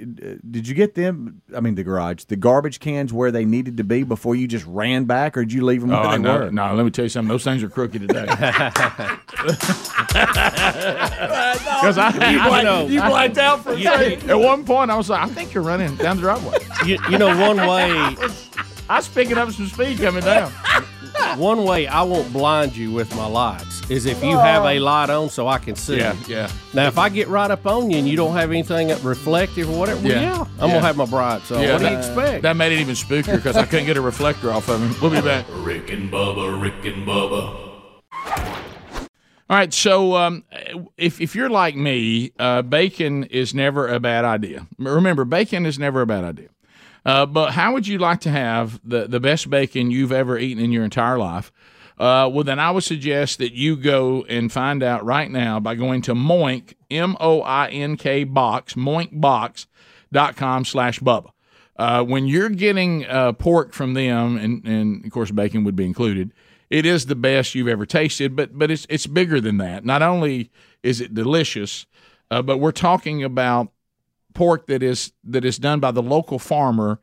Did 0.50 0.68
you 0.68 0.74
get 0.74 0.96
them? 0.96 1.42
I 1.56 1.60
mean, 1.60 1.76
the 1.76 1.84
garage, 1.84 2.24
the 2.24 2.36
garbage 2.36 2.80
cans 2.80 3.14
where 3.14 3.32
they 3.32 3.46
needed 3.46 3.78
to 3.78 3.84
be 3.84 4.02
before 4.04 4.36
you 4.36 4.48
just 4.48 4.66
ran 4.66 5.06
back, 5.06 5.38
or 5.38 5.42
did 5.44 5.54
you 5.54 5.64
leave 5.64 5.82
them 5.82 5.92
where 5.92 6.00
Oh, 6.00 6.12
they 6.12 6.18
no, 6.18 6.40
were? 6.40 6.52
no, 6.52 6.74
let 6.74 6.84
me 6.84 6.90
tell 6.90 7.06
you 7.06 7.10
something. 7.10 7.30
Those 7.30 7.44
things 7.44 7.62
are 7.62 7.70
crooked 7.70 8.02
today. 8.08 8.26
Because 11.80 11.98
I, 11.98 12.08
I, 12.10 12.64
know- 12.64 12.88
you 12.88 13.02
blanked 13.02 13.38
out 13.38 13.64
for 13.64 13.74
a 13.74 13.82
second. 13.82 14.30
At 14.30 14.40
one 14.40 14.66
point, 14.66 14.92
I 14.92 14.96
was 14.98 15.10
like, 15.10 15.22
I 15.22 15.28
think 15.30 15.54
you're 15.54 15.64
running 15.64 15.96
down 15.96 16.18
the 16.18 16.22
driveway. 16.22 16.58
you, 16.86 16.98
you 17.10 17.18
know, 17.18 17.28
one 17.40 17.58
way, 17.58 17.92
I 18.90 18.98
was 18.98 19.08
picking 19.08 19.38
up 19.38 19.50
some 19.52 19.68
speed 19.68 20.00
coming 20.00 20.24
down. 20.24 20.52
one 21.38 21.64
way 21.64 21.88
I 21.88 22.02
won't 22.04 22.32
blind 22.34 22.76
you 22.76 22.92
with 22.92 23.14
my 23.16 23.26
lights 23.26 23.90
is 23.90 24.06
if 24.06 24.24
you 24.24 24.38
have 24.38 24.66
a 24.66 24.80
light 24.80 25.10
on, 25.10 25.30
so 25.30 25.48
I 25.48 25.58
can 25.58 25.76
see. 25.76 25.98
Yeah, 25.98 26.16
yeah. 26.28 26.50
Now, 26.74 26.88
if 26.88 26.98
I 26.98 27.10
get 27.10 27.28
right 27.28 27.50
up 27.50 27.66
on 27.66 27.90
you 27.90 27.98
and 27.98 28.08
you 28.08 28.16
don't 28.16 28.34
have 28.36 28.50
anything 28.52 28.90
reflective 29.04 29.70
or 29.70 29.80
whatever, 29.80 30.00
well, 30.02 30.12
Yeah. 30.12 30.22
yeah, 30.22 30.42
I'm 30.60 30.70
Yeah. 30.70 30.76
gonna 30.76 30.80
have 30.88 30.98
my 30.98 31.06
brights 31.06 31.52
on. 31.52 31.62
Yeah, 31.62 31.74
what 31.74 31.80
do 31.80 31.84
you 31.86 31.90
that- 31.92 31.98
expect? 32.00 32.42
That 32.44 32.56
made 32.58 32.72
it 32.72 32.80
even 32.80 32.96
spookier 32.96 33.36
because 33.36 33.58
I 33.58 33.66
couldn't 33.66 33.86
get 33.88 33.98
a 33.98 34.02
reflector 34.02 34.52
off 34.52 34.70
of 34.70 34.82
him. 34.82 34.96
We'll 35.02 35.12
be 35.12 35.22
back. 35.28 35.46
Rick 35.52 35.92
and 35.92 36.12
Bubba, 36.12 36.62
Rick 36.62 36.86
and 36.86 37.08
Bubba. 37.08 37.66
All 39.52 39.58
right, 39.58 39.74
so 39.74 40.16
um, 40.16 40.44
if 40.96 41.20
if 41.20 41.34
you're 41.36 41.50
like 41.50 41.76
me, 41.76 42.32
uh, 42.38 42.62
bacon 42.62 43.24
is 43.26 43.56
never 43.56 43.88
a 43.88 44.00
bad 44.00 44.24
idea. 44.24 44.68
Remember, 44.78 45.26
bacon 45.26 45.66
is 45.66 45.80
never 45.80 46.02
a 46.02 46.06
bad 46.06 46.24
idea. 46.24 46.50
Uh, 47.06 47.26
but 47.26 47.52
how 47.52 47.74
would 47.74 47.88
you 47.88 47.98
like 47.98 48.20
to 48.22 48.30
have 48.30 48.80
the 48.84 49.08
the 49.08 49.20
best 49.20 49.50
bacon 49.50 49.92
you've 49.92 50.12
ever 50.12 50.38
eaten 50.38 50.64
in 50.64 50.72
your 50.72 50.84
entire 50.84 51.18
life? 51.18 51.52
Uh, 51.98 52.30
well, 52.32 52.46
then 52.46 52.60
I 52.60 52.72
would 52.72 52.84
suggest 52.84 53.40
that 53.40 53.54
you 53.54 53.76
go 53.76 54.24
and 54.30 54.52
find 54.52 54.82
out 54.82 55.04
right 55.04 55.30
now 55.30 55.60
by 55.60 55.76
going 55.76 56.02
to 56.04 56.14
Moink 56.14 56.76
M 56.90 57.18
O 57.20 57.42
I 57.42 57.68
N 57.68 57.98
K 57.98 58.24
box 58.24 58.76
moinkbox.com 58.76 60.66
slash 60.66 61.00
Bubba. 61.02 61.32
Uh, 61.76 62.04
when 62.04 62.28
you're 62.28 62.50
getting 62.50 63.06
uh, 63.06 63.32
pork 63.34 63.74
from 63.74 63.94
them, 63.94 64.38
and, 64.38 64.66
and 64.66 65.06
of 65.06 65.12
course 65.12 65.32
bacon 65.32 65.64
would 65.64 65.76
be 65.76 65.86
included, 65.86 66.34
it 66.70 66.86
is 66.86 67.06
the 67.06 67.16
best 67.16 67.56
you've 67.56 67.68
ever 67.68 67.86
tasted. 67.86 68.36
But 68.36 68.58
but 68.58 68.72
it's 68.72 68.86
it's 68.90 69.08
bigger 69.08 69.42
than 69.42 69.58
that. 69.58 69.84
Not 69.84 70.02
only 70.02 70.52
is 70.84 71.02
it 71.02 71.14
delicious, 71.14 71.86
uh, 72.32 72.42
but 72.42 72.58
we're 72.60 72.72
talking 72.72 73.24
about 73.24 73.72
pork 74.40 74.68
that 74.68 74.82
is 74.82 75.12
that 75.26 75.44
is 75.44 75.58
done 75.58 75.82
by 75.82 75.92
the 75.92 76.02
local 76.02 76.40
farmer 76.40 76.98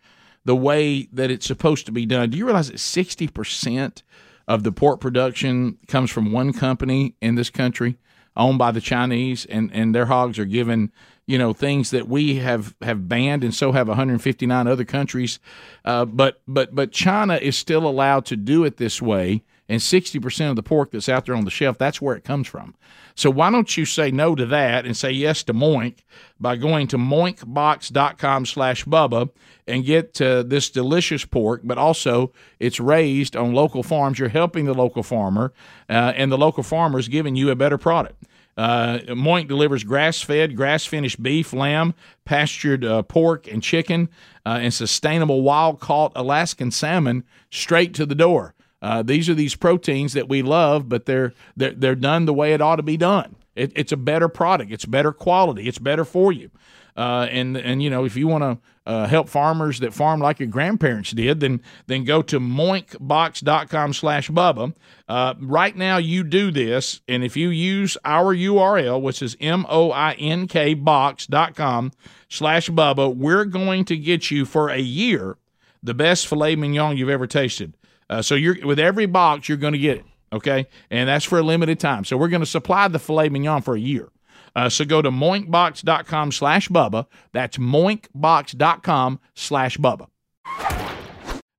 the 0.47 0.57
way 0.57 1.07
that 1.12 1.31
it's 1.31 1.45
supposed 1.45 1.85
to 1.85 1.93
be 1.93 2.07
done. 2.07 2.31
Do 2.31 2.38
you 2.38 2.47
realize 2.47 2.71
that 2.71 2.81
sixty 2.81 3.28
percent 3.28 4.02
of 4.49 4.62
the 4.62 4.73
pork 4.73 5.00
production 5.00 5.76
comes 5.87 6.11
from 6.11 6.33
one 6.33 6.55
company 6.55 7.14
in 7.21 7.35
this 7.35 7.50
country, 7.50 7.99
owned 8.38 8.57
by 8.57 8.71
the 8.71 8.81
Chinese, 8.81 9.45
and 9.45 9.71
and 9.75 9.95
their 9.95 10.07
hogs 10.07 10.38
are 10.38 10.47
given 10.47 10.90
you 11.26 11.37
know 11.37 11.52
things 11.52 11.90
that 11.90 12.09
we 12.09 12.37
have 12.37 12.75
have 12.81 13.07
banned, 13.07 13.45
and 13.45 13.55
so 13.55 13.71
have 13.71 13.87
159 13.87 14.66
other 14.66 14.87
countries. 14.87 15.38
Uh, 15.85 16.07
but 16.07 16.40
but 16.49 16.75
but 16.75 16.90
China 16.90 17.37
is 17.37 17.59
still 17.59 17.87
allowed 17.87 18.25
to 18.25 18.37
do 18.37 18.64
it 18.64 18.78
this 18.78 19.02
way, 19.02 19.45
and 19.68 19.82
60 19.82 20.18
percent 20.20 20.50
of 20.50 20.56
the 20.56 20.62
pork 20.62 20.90
that's 20.90 21.08
out 21.08 21.26
there 21.26 21.35
on 21.35 21.44
the 21.44 21.50
shelf, 21.50 21.78
that's 21.78 22.00
where 22.00 22.16
it 22.16 22.25
comes 22.25 22.46
from. 22.46 22.75
So 23.14 23.30
why 23.30 23.50
don't 23.50 23.76
you 23.76 23.87
say 23.87 24.11
no 24.11 24.35
to 24.35 24.44
that 24.46 24.85
and 24.85 24.94
say 24.94 25.11
yes 25.11 25.42
to 25.44 25.54
Moink 25.54 26.00
by 26.38 26.56
going 26.56 26.87
to 26.88 26.99
moinkbox.com 26.99 28.44
slash 28.44 28.85
Bubba 28.85 29.30
and 29.66 29.85
get 29.85 30.20
uh, 30.20 30.42
this 30.42 30.68
delicious 30.68 31.25
pork, 31.25 31.62
but 31.64 31.78
also 31.78 32.32
it's 32.61 32.78
raised 32.78 33.35
on 33.35 33.54
local 33.54 33.82
farms. 33.82 34.18
You're 34.18 34.28
helping 34.28 34.66
the 34.66 34.75
local 34.75 35.02
farmer, 35.02 35.54
uh, 35.88 36.12
and 36.14 36.30
the 36.30 36.38
local 36.38 36.62
farmer 36.62 36.99
is 36.99 37.08
giving 37.08 37.37
you 37.37 37.50
a 37.50 37.56
better 37.56 37.78
product. 37.78 38.23
Uh, 38.56 38.99
Moink 39.08 39.49
delivers 39.49 39.85
grass-fed, 39.85 40.56
grass-finished 40.56 41.23
beef, 41.23 41.52
lamb, 41.52 41.94
pastured 42.25 42.85
uh, 42.85 43.02
pork, 43.02 43.46
and 43.46 43.62
chicken, 43.62 44.08
uh, 44.46 44.58
and 44.62 44.73
sustainable 44.73 45.42
wild-caught 45.42 46.12
Alaskan 46.14 46.70
salmon 46.70 47.25
straight 47.50 47.92
to 47.94 48.06
the 48.06 48.14
door. 48.14 48.54
Uh, 48.83 49.02
these 49.02 49.28
are 49.28 49.35
these 49.35 49.56
proteins 49.56 50.12
that 50.12 50.28
we 50.28 50.42
love, 50.42 50.88
but 50.88 51.06
they're 51.06 51.33
they're, 51.56 51.73
they're 51.73 51.95
done 51.95 52.26
the 52.26 52.35
way 52.35 52.52
it 52.52 52.61
ought 52.61 52.76
to 52.76 52.83
be 52.83 52.97
done. 52.97 53.37
It, 53.54 53.73
it's 53.75 53.92
a 53.92 53.97
better 53.97 54.28
product. 54.28 54.71
It's 54.71 54.85
better 54.85 55.12
quality. 55.12 55.66
It's 55.66 55.78
better 55.78 56.04
for 56.04 56.33
you. 56.33 56.50
Uh, 56.97 57.26
and 57.30 57.56
and 57.56 57.83
you 57.83 57.90
know 57.90 58.04
if 58.04 58.16
you 58.16 58.26
want 58.26 58.42
to 58.42 58.59
uh, 58.90 59.06
help 59.06 59.28
farmers 59.28 59.80
that 59.80 59.92
farm 59.92 60.21
like 60.21 60.40
your 60.40 60.49
grandparents 60.49 61.11
did, 61.12 61.40
then 61.40 61.61
then 61.87 62.04
go 62.04 62.23
to 62.23 62.40
moinkbox.com 62.40 63.92
slash 63.92 64.30
Bubba. 64.30 64.75
Uh, 65.06 65.35
right 65.40 65.76
now 65.76 65.99
you 65.99 66.25
do 66.25 66.50
this, 66.50 67.02
and 67.06 67.23
if 67.23 67.37
you 67.37 67.50
use 67.50 67.99
our 68.04 68.35
URL, 68.35 69.02
which 69.02 69.21
is 69.21 69.37
M-O-I-N-K 69.40 70.75
box.com 70.75 71.92
slash 72.30 72.71
Bubba, 72.71 73.14
we're 73.14 73.45
going 73.45 73.85
to 73.87 73.97
get 73.97 74.30
you 74.30 74.47
for 74.47 74.71
a 74.71 74.80
year 74.80 75.37
the 75.83 75.95
best 75.95 76.26
filet 76.26 76.56
mignon 76.56 76.97
you've 76.97 77.11
ever 77.11 77.26
tasted. 77.26 77.75
Uh, 78.08 78.22
so 78.22 78.34
you're 78.34 78.64
with 78.64 78.78
every 78.78 79.06
box, 79.06 79.48
you're 79.48 79.58
going 79.58 79.72
to 79.72 79.78
get 79.78 79.98
it. 79.98 80.04
Okay, 80.32 80.66
and 80.90 81.08
that's 81.08 81.25
for 81.25 81.38
a 81.38 81.42
limited 81.42 81.78
time. 81.78 82.04
So 82.04 82.16
we're 82.16 82.28
going 82.28 82.40
to 82.40 82.46
supply 82.46 82.88
the 82.88 82.98
filet 82.98 83.28
mignon 83.28 83.62
for 83.62 83.75
a 83.75 83.80
year. 83.80 84.10
Uh, 84.56 84.68
so 84.68 84.84
go 84.84 85.02
to 85.02 85.10
moinkbox.com 85.10 86.32
slash 86.32 86.68
Bubba. 86.68 87.06
That's 87.32 87.58
moinkbox.com 87.58 89.20
slash 89.34 89.76
Bubba. 89.76 90.08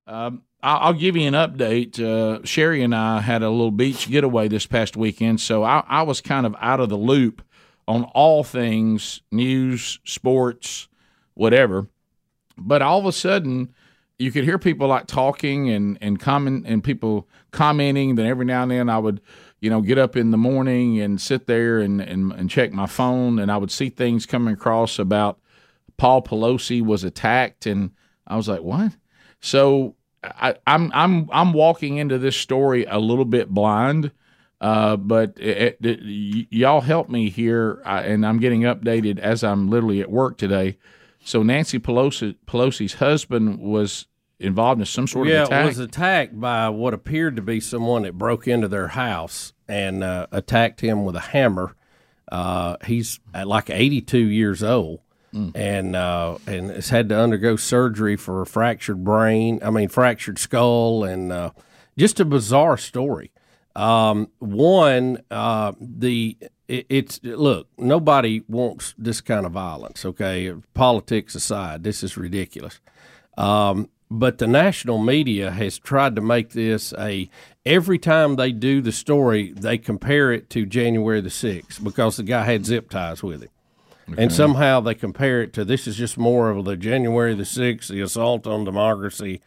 Um, 0.07 0.41
I'll, 0.63 0.93
give 0.93 1.15
you 1.15 1.27
an 1.27 1.33
update. 1.33 1.99
Uh, 1.99 2.43
Sherry 2.43 2.81
and 2.81 2.95
I 2.95 3.21
had 3.21 3.43
a 3.43 3.49
little 3.49 3.71
beach 3.71 4.09
getaway 4.09 4.47
this 4.47 4.65
past 4.65 4.97
weekend, 4.97 5.39
so 5.39 5.63
I, 5.63 5.83
I 5.87 6.01
was 6.01 6.21
kind 6.21 6.45
of 6.45 6.55
out 6.59 6.79
of 6.79 6.89
the 6.89 6.97
loop 6.97 7.43
on 7.87 8.03
all 8.03 8.43
things 8.43 9.21
news, 9.31 9.99
sports, 10.03 10.87
whatever. 11.35 11.87
But 12.57 12.81
all 12.81 12.99
of 12.99 13.05
a 13.05 13.11
sudden, 13.11 13.73
you 14.19 14.31
could 14.31 14.43
hear 14.43 14.57
people 14.57 14.87
like 14.87 15.07
talking 15.07 15.69
and 15.69 15.97
and 16.01 16.19
comment 16.19 16.65
and 16.67 16.83
people 16.83 17.27
commenting. 17.51 18.15
Then 18.15 18.25
every 18.25 18.45
now 18.45 18.63
and 18.63 18.71
then 18.71 18.89
I 18.89 18.97
would, 18.97 19.21
you 19.59 19.69
know, 19.69 19.81
get 19.81 19.97
up 19.97 20.15
in 20.15 20.31
the 20.31 20.37
morning 20.37 20.99
and 20.99 21.19
sit 21.21 21.47
there 21.47 21.79
and 21.79 22.01
and, 22.01 22.31
and 22.33 22.49
check 22.49 22.71
my 22.71 22.87
phone, 22.87 23.39
and 23.39 23.51
I 23.51 23.57
would 23.57 23.71
see 23.71 23.89
things 23.89 24.25
coming 24.25 24.53
across 24.53 24.99
about 24.99 25.39
Paul 25.97 26.21
Pelosi 26.21 26.81
was 26.83 27.03
attacked, 27.03 27.65
and 27.65 27.91
I 28.25 28.35
was 28.35 28.47
like, 28.47 28.61
what? 28.61 28.93
So 29.41 29.95
I, 30.23 30.55
I'm 30.65 30.91
I'm 30.93 31.29
I'm 31.31 31.53
walking 31.53 31.97
into 31.97 32.17
this 32.17 32.35
story 32.35 32.85
a 32.85 32.99
little 32.99 33.25
bit 33.25 33.49
blind. 33.49 34.11
Uh, 34.59 34.97
but 34.97 35.33
it, 35.39 35.77
it, 35.81 35.99
y- 36.01 36.47
y'all 36.49 36.81
help 36.81 37.09
me 37.09 37.29
here, 37.29 37.79
I, 37.85 38.01
and 38.01 38.25
I'm 38.25 38.39
getting 38.39 38.61
updated 38.61 39.19
as 39.19 39.43
I'm 39.43 39.69
literally 39.69 40.01
at 40.01 40.09
work 40.09 40.39
today. 40.39 40.79
So 41.27 41.43
Nancy 41.43 41.77
Pelosi, 41.77 42.37
Pelosi's 42.47 42.93
husband 42.93 43.59
was 43.59 44.07
involved 44.39 44.79
in 44.79 44.85
some 44.85 45.07
sort 45.07 45.27
yeah, 45.27 45.41
of 45.41 45.47
attack. 45.47 45.59
Yeah, 45.59 45.65
was 45.65 45.79
attacked 45.79 46.39
by 46.39 46.69
what 46.69 46.93
appeared 46.93 47.35
to 47.35 47.41
be 47.41 47.59
someone 47.59 48.03
that 48.03 48.17
broke 48.17 48.47
into 48.47 48.69
their 48.69 48.87
house 48.87 49.51
and 49.67 50.05
uh, 50.05 50.27
attacked 50.31 50.79
him 50.79 51.03
with 51.03 51.17
a 51.17 51.19
hammer. 51.19 51.75
Uh, 52.31 52.77
he's 52.85 53.19
at 53.33 53.45
like 53.45 53.69
82 53.69 54.17
years 54.17 54.63
old. 54.63 55.01
And 55.53 55.95
uh, 55.95 56.37
and 56.47 56.71
has 56.71 56.89
had 56.89 57.09
to 57.09 57.19
undergo 57.19 57.57
surgery 57.57 58.15
for 58.15 58.41
a 58.41 58.45
fractured 58.47 59.03
brain. 59.03 59.59
I 59.61 59.69
mean, 59.69 59.87
fractured 59.87 60.39
skull, 60.39 61.03
and 61.03 61.31
uh, 61.31 61.51
just 61.95 62.19
a 62.19 62.25
bizarre 62.25 62.77
story. 62.77 63.31
Um, 63.77 64.29
one, 64.39 65.21
uh, 65.29 65.73
the 65.79 66.35
it, 66.67 66.87
it's 66.89 67.19
look, 67.23 67.67
nobody 67.77 68.41
wants 68.47 68.95
this 68.97 69.21
kind 69.21 69.45
of 69.45 69.51
violence. 69.51 70.03
Okay, 70.03 70.51
politics 70.73 71.35
aside, 71.35 71.83
this 71.83 72.01
is 72.01 72.17
ridiculous. 72.17 72.79
Um, 73.37 73.89
but 74.09 74.39
the 74.39 74.47
national 74.47 74.97
media 74.97 75.51
has 75.51 75.77
tried 75.77 76.15
to 76.15 76.21
make 76.21 76.51
this 76.51 76.91
a 76.97 77.29
every 77.65 77.99
time 77.99 78.35
they 78.35 78.51
do 78.51 78.81
the 78.81 78.91
story, 78.91 79.51
they 79.51 79.77
compare 79.77 80.31
it 80.31 80.49
to 80.51 80.65
January 80.65 81.21
the 81.21 81.29
sixth 81.29 81.83
because 81.83 82.17
the 82.17 82.23
guy 82.23 82.45
had 82.45 82.65
zip 82.65 82.89
ties 82.89 83.21
with 83.21 83.43
him. 83.43 83.49
And 84.17 84.31
somehow 84.31 84.79
they 84.79 84.95
compare 84.95 85.41
it 85.41 85.51
to 85.53 85.65
this 85.65 85.85
is 85.85 85.97
just 85.97 86.17
more 86.17 86.49
of 86.49 86.63
the 86.63 86.77
January 86.77 87.35
the 87.35 87.45
sixth, 87.45 87.89
the 87.89 88.01
assault 88.01 88.47
on 88.47 88.63
democracy. 88.63 89.41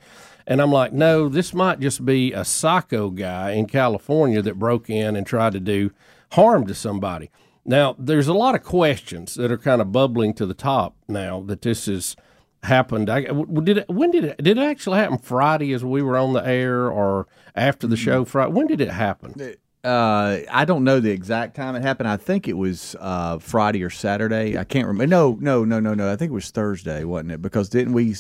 And 0.50 0.61
I'm 0.61 0.73
like, 0.73 0.92
no, 0.92 1.28
this 1.28 1.54
might 1.54 1.78
just 1.78 2.04
be 2.04 2.33
a 2.33 2.45
psycho 2.45 3.11
guy 3.11 3.52
in 3.52 3.66
California 3.66 4.42
that 4.42 4.59
broke 4.59 4.90
in 4.90 5.14
and 5.14 5.25
tried 5.25 5.52
to 5.52 5.61
do 5.61 5.92
harm 6.33 6.66
to 6.66 6.75
somebody. 6.75 7.30
Now, 7.64 7.95
there's 7.97 8.26
a 8.26 8.35
lot 8.35 8.57
of 8.57 8.64
questions 8.64 9.37
that 9.37 9.52
are 9.52 9.57
kind 9.57 9.80
of 9.80 9.92
bubbling 9.92 10.35
to 10.35 10.47
the 10.47 10.54
top 10.54 10.97
now 11.07 11.40
that 11.42 11.62
this 11.62 11.87
has 11.87 12.16
happened. 12.64 13.09
I, 13.09 13.21
did 13.23 13.78
it, 13.78 13.88
when 13.88 14.11
did 14.11 14.25
it 14.25 14.42
did 14.42 14.59
it 14.59 14.62
actually 14.62 14.99
happen? 14.99 15.19
Friday 15.19 15.73
as 15.73 15.85
we 15.85 16.02
were 16.02 16.16
on 16.16 16.33
the 16.33 16.45
air, 16.45 16.90
or 16.90 17.28
after 17.54 17.87
the 17.87 17.97
show? 17.97 18.25
Friday. 18.25 18.50
When 18.50 18.66
did 18.66 18.80
it 18.80 18.90
happen? 18.90 19.54
Uh, 19.85 20.38
I 20.50 20.64
don't 20.64 20.83
know 20.83 20.99
the 20.99 21.12
exact 21.12 21.54
time 21.54 21.76
it 21.76 21.83
happened. 21.83 22.09
I 22.09 22.16
think 22.16 22.49
it 22.49 22.57
was 22.57 22.97
uh, 22.99 23.38
Friday 23.38 23.85
or 23.85 23.90
Saturday. 23.90 24.59
I 24.59 24.64
can't 24.64 24.88
remember. 24.88 25.07
No, 25.07 25.38
no, 25.40 25.64
no, 25.64 25.78
no, 25.78 25.95
no. 25.95 26.12
I 26.12 26.16
think 26.16 26.30
it 26.30 26.35
was 26.35 26.50
Thursday, 26.50 27.04
wasn't 27.04 27.30
it? 27.30 27.40
Because 27.40 27.69
didn't 27.69 27.92
we? 27.92 28.16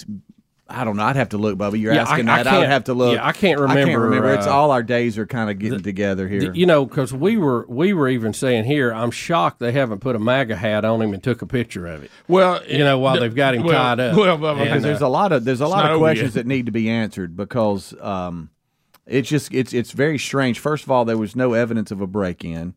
I 0.70 0.84
don't 0.84 0.96
know. 0.96 1.02
I'd 1.02 1.16
have 1.16 1.30
to 1.30 1.38
look, 1.38 1.58
Bubba. 1.58 1.78
You're 1.78 1.92
Yeah, 1.92 2.02
asking 2.02 2.28
I 2.28 2.42
that. 2.42 2.46
I, 2.46 2.52
would 2.56 2.60
can't- 2.62 2.72
have 2.72 2.84
to 2.84 2.94
look. 2.94 3.14
yeah, 3.16 3.26
I 3.26 3.32
can't 3.32 3.58
remember. 3.60 3.80
I 3.80 3.84
can't 3.84 3.98
remember, 3.98 4.16
remember. 4.26 4.34
it's 4.38 4.46
uh, 4.46 4.54
all 4.56 4.70
our 4.70 4.82
days 4.82 5.18
are 5.18 5.26
kind 5.26 5.50
of 5.50 5.58
getting 5.58 5.82
together 5.82 6.28
here. 6.28 6.52
You 6.52 6.66
know, 6.66 6.84
because 6.86 7.12
we 7.12 7.36
were 7.36 7.66
we 7.68 7.92
were 7.92 8.08
even 8.08 8.32
saying 8.32 8.64
here, 8.64 8.92
I'm 8.92 9.10
shocked 9.10 9.58
they 9.58 9.72
haven't 9.72 10.00
put 10.00 10.16
a 10.16 10.18
MAGA 10.18 10.56
hat 10.56 10.84
on 10.84 11.02
him 11.02 11.12
and 11.12 11.22
took 11.22 11.42
a 11.42 11.46
picture 11.46 11.86
of 11.86 12.02
it. 12.04 12.10
well, 12.28 12.64
You 12.66 12.78
know, 12.78 12.98
while 12.98 13.14
the- 13.14 13.20
they've 13.20 13.34
got 13.34 13.54
him 13.54 13.64
well, 13.64 13.74
tied 13.74 14.00
up. 14.00 14.16
Well, 14.16 14.38
well, 14.38 14.52
And, 14.52 14.60
okay. 14.60 14.70
because 14.70 14.82
there's 14.82 15.00
a 15.02 15.08
lot 15.08 15.32
of 15.32 15.44
there's 15.44 15.60
a 15.60 15.66
lot 15.68 15.90
of 15.90 15.98
questions 15.98 16.34
that 16.34 16.46
need 16.46 16.66
to 16.66 16.72
be 16.72 16.88
answered 16.88 17.36
because 17.36 17.94
um, 18.00 18.50
it's 19.06 19.28
just 19.28 19.52
it's 19.52 19.72
it's 19.72 19.92
very 19.92 20.18
strange. 20.18 20.58
First 20.58 20.84
of 20.84 20.90
all, 20.90 21.04
there 21.04 21.18
was 21.18 21.34
no 21.34 21.52
evidence 21.54 21.90
of 21.90 22.00
a 22.00 22.06
break-in. 22.06 22.74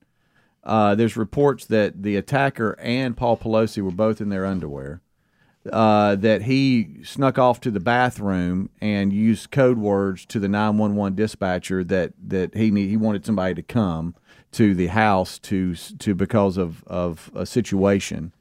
Uh, 0.64 0.96
there's 0.96 1.18
reports 1.18 1.66
that 1.66 2.04
the 2.04 2.16
attacker 2.16 2.78
and 2.80 3.18
Paul 3.18 3.36
Pelosi 3.38 3.84
were 3.84 3.92
both 3.92 4.22
in 4.22 4.30
their 4.30 4.46
underwear. 4.46 5.02
Uh, 5.72 6.16
that 6.16 6.42
he 6.42 6.98
snuck 7.04 7.40
off 7.40 7.62
to 7.62 7.72
the 7.72 7.80
bathroom 7.80 8.70
and 8.82 9.14
used 9.14 9.50
code 9.50 9.78
words 9.78 10.26
to 10.26 10.38
the 10.38 10.50
911 10.50 11.16
dispatcher 11.16 11.86
that 11.86 12.12
that 12.22 12.54
he 12.54 12.70
need, 12.70 12.90
he 12.90 12.98
wanted 12.98 13.26
somebody 13.26 13.56
to 13.56 13.62
come 13.62 14.14
to 14.52 14.76
the 14.76 14.88
house 14.88 15.40
to 15.40 15.74
to 15.76 16.14
because 16.14 16.58
of 16.58 16.84
of 16.84 17.32
a 17.34 17.46
situation 17.46 18.34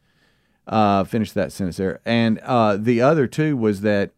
uh, 0.67 1.05
finish 1.05 1.33
that 1.33 1.53
sentence 1.53 1.77
there. 1.77 2.01
And 2.05 2.39
uh, 2.41 2.77
the 2.77 3.01
other 3.01 3.27
two 3.27 3.57
was 3.57 3.81
that 3.83 4.13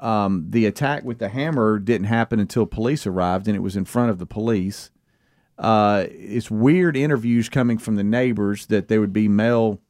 um, 0.00 0.46
the 0.50 0.66
attack 0.66 1.04
with 1.04 1.18
the 1.18 1.28
hammer 1.28 1.78
didn't 1.78 2.08
happen 2.08 2.40
until 2.40 2.66
police 2.66 3.06
arrived, 3.06 3.46
and 3.46 3.56
it 3.56 3.60
was 3.60 3.76
in 3.76 3.84
front 3.84 4.10
of 4.10 4.18
the 4.18 4.26
police. 4.26 4.90
Uh, 5.58 6.06
it's 6.10 6.50
weird 6.50 6.96
interviews 6.96 7.48
coming 7.48 7.78
from 7.78 7.96
the 7.96 8.04
neighbors 8.04 8.66
that 8.66 8.88
there 8.88 9.00
would 9.00 9.12
be 9.12 9.28
male, 9.28 9.80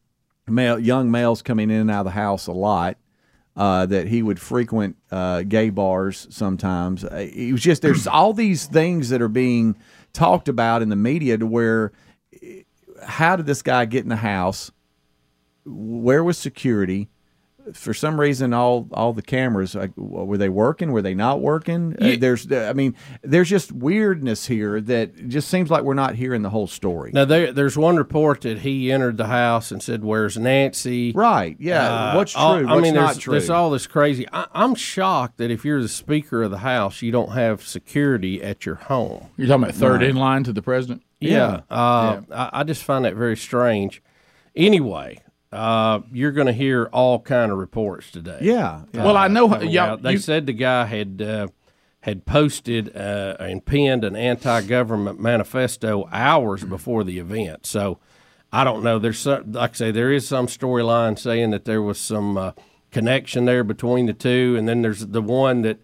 male, 0.53 0.79
young 0.79 1.11
males 1.11 1.43
coming 1.43 1.71
in 1.71 1.81
and 1.81 1.91
out 1.91 2.01
of 2.01 2.05
the 2.07 2.11
house 2.13 2.47
a 2.47 2.53
lot. 2.53 2.97
Uh, 3.55 3.85
that 3.85 4.09
he 4.09 4.23
would 4.23 4.41
frequent 4.41 4.97
uh, 5.11 5.43
gay 5.43 5.69
bars 5.69 6.27
sometimes. 6.31 7.05
Uh, 7.05 7.29
It 7.35 7.53
was 7.53 7.61
just 7.61 7.83
there's 7.83 8.07
all 8.07 8.33
these 8.33 8.65
things 8.65 9.11
that 9.11 9.21
are 9.21 9.29
being 9.29 9.77
talked 10.15 10.49
about 10.49 10.81
in 10.81 10.89
the 10.89 10.97
media 10.97 11.37
to 11.37 11.47
where 11.47 11.93
eh, 12.43 12.63
how 13.05 13.37
did 13.37 13.45
this 13.45 13.61
guy 13.61 13.85
get 13.85 14.05
in 14.05 14.09
the 14.09 14.17
house? 14.17 14.71
where 15.65 16.25
was 16.25 16.39
security? 16.39 17.09
For 17.75 17.95
some 17.95 18.21
reason, 18.21 18.53
all 18.53 18.89
all 18.93 19.13
the 19.13 19.23
cameras 19.23 19.75
like, 19.75 19.93
were 19.97 20.37
they 20.37 20.49
working? 20.49 20.91
Were 20.93 21.03
they 21.03 21.15
not 21.15 21.41
working? 21.41 21.97
Uh, 22.01 22.17
there's, 22.19 22.51
I 22.51 22.73
mean, 22.73 22.95
there's 23.23 23.49
just 23.49 23.71
weirdness 23.73 24.47
here 24.47 24.81
that 24.81 25.29
just 25.29 25.49
seems 25.49 25.71
like 25.71 25.83
we're 25.85 25.95
not 25.95 26.15
hearing 26.17 26.43
the 26.43 26.51
whole 26.51 26.67
story. 26.67 27.13
Now 27.15 27.25
there, 27.25 27.53
there's 27.53 27.79
one 27.79 27.97
report 27.97 28.41
that 28.43 28.59
he 28.61 28.91
entered 28.91 29.17
the 29.17 29.27
house 29.27 29.71
and 29.71 29.83
said, 29.83 30.03
"Where's 30.05 30.37
Nancy?" 30.37 31.13
Right? 31.13 31.57
Yeah. 31.61 31.89
Uh, 31.89 32.17
What's 32.17 32.33
true? 32.33 32.41
all- 32.41 32.69
I 32.69 32.81
mean, 32.81 32.95
not 32.95 33.07
there's, 33.13 33.19
true? 33.19 33.31
there's 33.33 33.51
all 33.51 33.71
this 33.71 33.87
crazy. 33.87 34.27
I, 34.33 34.47
I'm 34.53 34.75
shocked 34.75 35.39
that 35.39 35.51
if 35.51 35.65
you're 35.65 35.81
the 35.83 35.89
Speaker 35.89 36.43
of 36.43 36.51
the 36.51 36.59
House, 36.59 37.01
you 37.03 37.13
don't 37.13 37.33
have 37.33 37.63
security 37.63 38.43
at 38.43 38.67
your 38.67 38.75
home. 38.75 39.29
You're 39.37 39.47
talking 39.47 39.63
about 39.65 39.75
third 39.77 40.03
in 40.03 40.17
line 40.17 40.45
to 40.45 40.53
the 40.53 40.63
president. 40.63 41.03
Yeah, 41.21 41.61
uh, 41.71 42.23
I, 42.33 42.51
I 42.53 42.65
just 42.65 42.83
find 42.83 43.05
that 43.05 43.15
very 43.15 43.37
strange. 43.37 44.03
Anyway, 44.57 45.22
uh, 45.53 46.01
you're 46.13 46.33
going 46.33 46.47
to 46.47 46.53
hear 46.53 46.87
all 46.93 47.19
kind 47.21 47.53
of 47.53 47.59
reports 47.59 48.11
today. 48.11 48.39
Yeah. 48.43 48.83
yeah. 48.93 49.05
Well, 49.05 49.17
I 49.17 49.29
know 49.29 49.61
Yeah, 49.61 49.97
They 49.97 50.13
you- 50.13 50.19
said 50.19 50.47
the 50.47 50.53
guy 50.53 50.85
had 50.87 51.21
uh, 51.23 51.49
had 52.01 52.25
posted 52.27 52.97
uh, 52.97 53.37
and 53.39 53.65
pinned 53.65 54.03
an 54.05 54.17
anti-government 54.17 55.21
manifesto 55.21 56.09
hours 56.11 56.65
before 56.65 57.05
the 57.05 57.19
event. 57.19 57.67
So 57.67 57.99
I 58.53 58.65
don't 58.65 58.83
know. 58.83 58.99
There's 58.99 59.19
some, 59.19 59.53
like 59.53 59.71
I 59.71 59.75
say, 59.75 59.91
there 59.93 60.11
is 60.13 60.27
some 60.27 60.47
storyline 60.47 61.19
saying 61.19 61.51
that 61.51 61.65
there 61.65 61.81
was 61.83 61.99
some 61.99 62.37
uh, 62.37 62.53
connection 62.91 63.45
there 63.45 63.65
between 63.65 64.07
the 64.07 64.13
two, 64.13 64.57
and 64.59 64.69
then 64.69 64.83
there's 64.83 65.07
the 65.07 65.23
one 65.23 65.63
that 65.63 65.79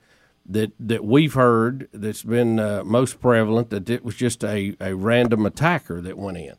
that 0.50 0.72
that 0.80 1.04
we've 1.04 1.34
heard 1.34 1.88
that's 1.92 2.22
been 2.22 2.58
uh, 2.58 2.82
most 2.84 3.20
prevalent 3.20 3.70
that 3.70 3.88
it 3.90 4.02
was 4.04 4.14
just 4.16 4.42
a, 4.42 4.74
a 4.80 4.94
random 4.94 5.44
attacker 5.46 6.00
that 6.00 6.16
went 6.18 6.36
in. 6.38 6.54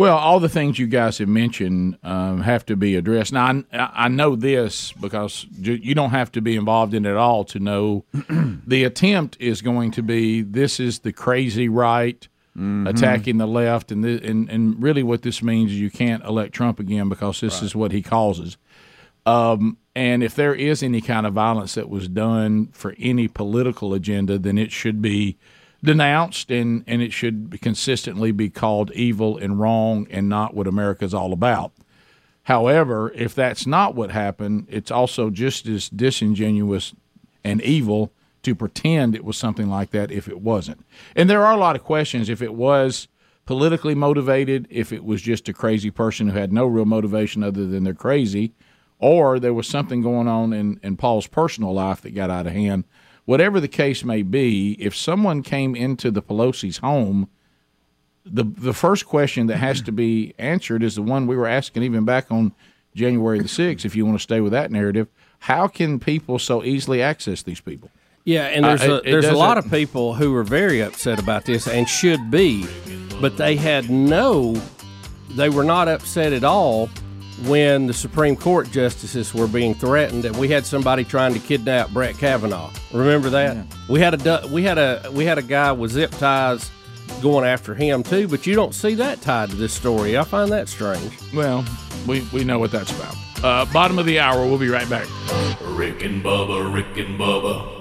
Well, 0.00 0.16
all 0.16 0.40
the 0.40 0.48
things 0.48 0.78
you 0.78 0.86
guys 0.86 1.18
have 1.18 1.28
mentioned 1.28 1.98
um, 2.02 2.40
have 2.40 2.64
to 2.64 2.74
be 2.74 2.96
addressed. 2.96 3.34
Now, 3.34 3.62
I, 3.70 3.90
I 4.06 4.08
know 4.08 4.34
this 4.34 4.92
because 4.92 5.44
you 5.52 5.94
don't 5.94 6.08
have 6.08 6.32
to 6.32 6.40
be 6.40 6.56
involved 6.56 6.94
in 6.94 7.04
it 7.04 7.10
at 7.10 7.18
all 7.18 7.44
to 7.44 7.58
know 7.58 8.06
the 8.66 8.84
attempt 8.84 9.36
is 9.38 9.60
going 9.60 9.90
to 9.90 10.02
be 10.02 10.40
this 10.40 10.80
is 10.80 11.00
the 11.00 11.12
crazy 11.12 11.68
right 11.68 12.26
attacking 12.88 13.36
the 13.36 13.46
left, 13.46 13.92
and, 13.92 14.02
the, 14.02 14.26
and 14.26 14.48
and 14.48 14.82
really 14.82 15.02
what 15.02 15.20
this 15.20 15.42
means 15.42 15.70
is 15.70 15.78
you 15.78 15.90
can't 15.90 16.24
elect 16.24 16.54
Trump 16.54 16.80
again 16.80 17.10
because 17.10 17.38
this 17.42 17.60
is 17.60 17.76
what 17.76 17.92
he 17.92 18.00
causes. 18.00 18.56
Um, 19.26 19.76
and 19.94 20.22
if 20.22 20.34
there 20.34 20.54
is 20.54 20.82
any 20.82 21.02
kind 21.02 21.26
of 21.26 21.34
violence 21.34 21.74
that 21.74 21.90
was 21.90 22.08
done 22.08 22.68
for 22.68 22.94
any 22.98 23.28
political 23.28 23.92
agenda, 23.92 24.38
then 24.38 24.56
it 24.56 24.72
should 24.72 25.02
be 25.02 25.36
denounced 25.82 26.50
and, 26.50 26.84
and 26.86 27.02
it 27.02 27.12
should 27.12 27.58
consistently 27.62 28.32
be 28.32 28.50
called 28.50 28.90
evil 28.92 29.38
and 29.38 29.60
wrong 29.60 30.06
and 30.10 30.28
not 30.28 30.54
what 30.54 30.66
America's 30.66 31.14
all 31.14 31.32
about. 31.32 31.72
However, 32.44 33.12
if 33.14 33.34
that's 33.34 33.66
not 33.66 33.94
what 33.94 34.10
happened, 34.10 34.66
it's 34.68 34.90
also 34.90 35.30
just 35.30 35.66
as 35.66 35.88
disingenuous 35.88 36.94
and 37.44 37.62
evil 37.62 38.12
to 38.42 38.54
pretend 38.54 39.14
it 39.14 39.24
was 39.24 39.36
something 39.36 39.68
like 39.68 39.90
that 39.90 40.10
if 40.10 40.28
it 40.28 40.40
wasn't. 40.40 40.84
And 41.14 41.28
there 41.28 41.44
are 41.44 41.54
a 41.54 41.60
lot 41.60 41.76
of 41.76 41.84
questions 41.84 42.28
if 42.28 42.42
it 42.42 42.54
was 42.54 43.08
politically 43.46 43.94
motivated, 43.94 44.66
if 44.70 44.92
it 44.92 45.04
was 45.04 45.22
just 45.22 45.48
a 45.48 45.52
crazy 45.52 45.90
person 45.90 46.28
who 46.28 46.38
had 46.38 46.52
no 46.52 46.66
real 46.66 46.84
motivation 46.84 47.42
other 47.42 47.66
than 47.66 47.84
they're 47.84 47.94
crazy, 47.94 48.52
or 48.98 49.38
there 49.38 49.54
was 49.54 49.66
something 49.66 50.02
going 50.02 50.28
on 50.28 50.52
in, 50.52 50.78
in 50.82 50.96
Paul's 50.96 51.26
personal 51.26 51.72
life 51.72 52.00
that 52.02 52.14
got 52.14 52.30
out 52.30 52.46
of 52.46 52.52
hand. 52.52 52.84
Whatever 53.30 53.60
the 53.60 53.68
case 53.68 54.02
may 54.02 54.22
be, 54.22 54.72
if 54.80 54.96
someone 54.96 55.44
came 55.44 55.76
into 55.76 56.10
the 56.10 56.20
Pelosi's 56.20 56.78
home, 56.78 57.28
the 58.26 58.42
the 58.42 58.72
first 58.74 59.06
question 59.06 59.46
that 59.46 59.58
has 59.58 59.80
to 59.82 59.92
be 59.92 60.34
answered 60.36 60.82
is 60.82 60.96
the 60.96 61.02
one 61.02 61.28
we 61.28 61.36
were 61.36 61.46
asking 61.46 61.84
even 61.84 62.04
back 62.04 62.26
on 62.32 62.52
January 62.96 63.38
the 63.38 63.46
sixth. 63.46 63.86
If 63.86 63.94
you 63.94 64.04
want 64.04 64.18
to 64.18 64.22
stay 64.22 64.40
with 64.40 64.50
that 64.50 64.72
narrative, 64.72 65.06
how 65.38 65.68
can 65.68 66.00
people 66.00 66.40
so 66.40 66.64
easily 66.64 67.00
access 67.00 67.44
these 67.44 67.60
people? 67.60 67.88
Yeah, 68.24 68.46
and 68.46 68.64
there's 68.64 68.82
Uh, 68.82 68.94
a, 68.94 68.96
it- 68.96 69.06
it 69.06 69.10
there's 69.12 69.26
a 69.26 69.34
lot 69.36 69.58
of 69.58 69.70
people 69.70 70.14
who 70.14 70.34
are 70.34 70.42
very 70.42 70.80
upset 70.82 71.20
about 71.20 71.44
this 71.44 71.68
and 71.68 71.88
should 71.88 72.32
be, 72.32 72.66
but 73.20 73.36
they 73.36 73.54
had 73.54 73.88
no, 73.90 74.60
they 75.36 75.50
were 75.50 75.62
not 75.62 75.86
upset 75.86 76.32
at 76.32 76.42
all 76.42 76.90
when 77.46 77.86
the 77.86 77.94
Supreme 77.94 78.36
Court 78.36 78.70
justices 78.70 79.32
were 79.34 79.46
being 79.46 79.74
threatened 79.74 80.24
and 80.24 80.36
we 80.36 80.48
had 80.48 80.66
somebody 80.66 81.04
trying 81.04 81.32
to 81.34 81.40
kidnap 81.40 81.90
Brett 81.90 82.18
Kavanaugh. 82.18 82.70
Remember 82.92 83.30
that? 83.30 83.56
We 83.88 84.00
had 84.00 84.26
a 84.26 84.46
we 84.48 84.62
had 84.62 84.78
a 84.78 85.10
we 85.12 85.24
had 85.24 85.38
a 85.38 85.42
guy 85.42 85.72
with 85.72 85.90
zip 85.92 86.10
ties 86.12 86.70
going 87.22 87.44
after 87.46 87.74
him 87.74 88.02
too, 88.02 88.28
but 88.28 88.46
you 88.46 88.54
don't 88.54 88.74
see 88.74 88.94
that 88.94 89.20
tied 89.20 89.50
to 89.50 89.56
this 89.56 89.72
story. 89.72 90.16
I 90.16 90.24
find 90.24 90.50
that 90.52 90.68
strange. 90.68 91.12
Well, 91.34 91.64
we, 92.06 92.26
we 92.32 92.44
know 92.44 92.58
what 92.58 92.70
that's 92.72 92.90
about. 92.92 93.14
Uh, 93.42 93.64
bottom 93.72 93.98
of 93.98 94.06
the 94.06 94.20
hour. 94.20 94.46
We'll 94.46 94.58
be 94.58 94.68
right 94.68 94.88
back. 94.88 95.06
Rick 95.62 96.02
and 96.04 96.22
Bubba, 96.22 96.72
Rick 96.72 96.96
and 96.98 97.18
Bubba. 97.18 97.76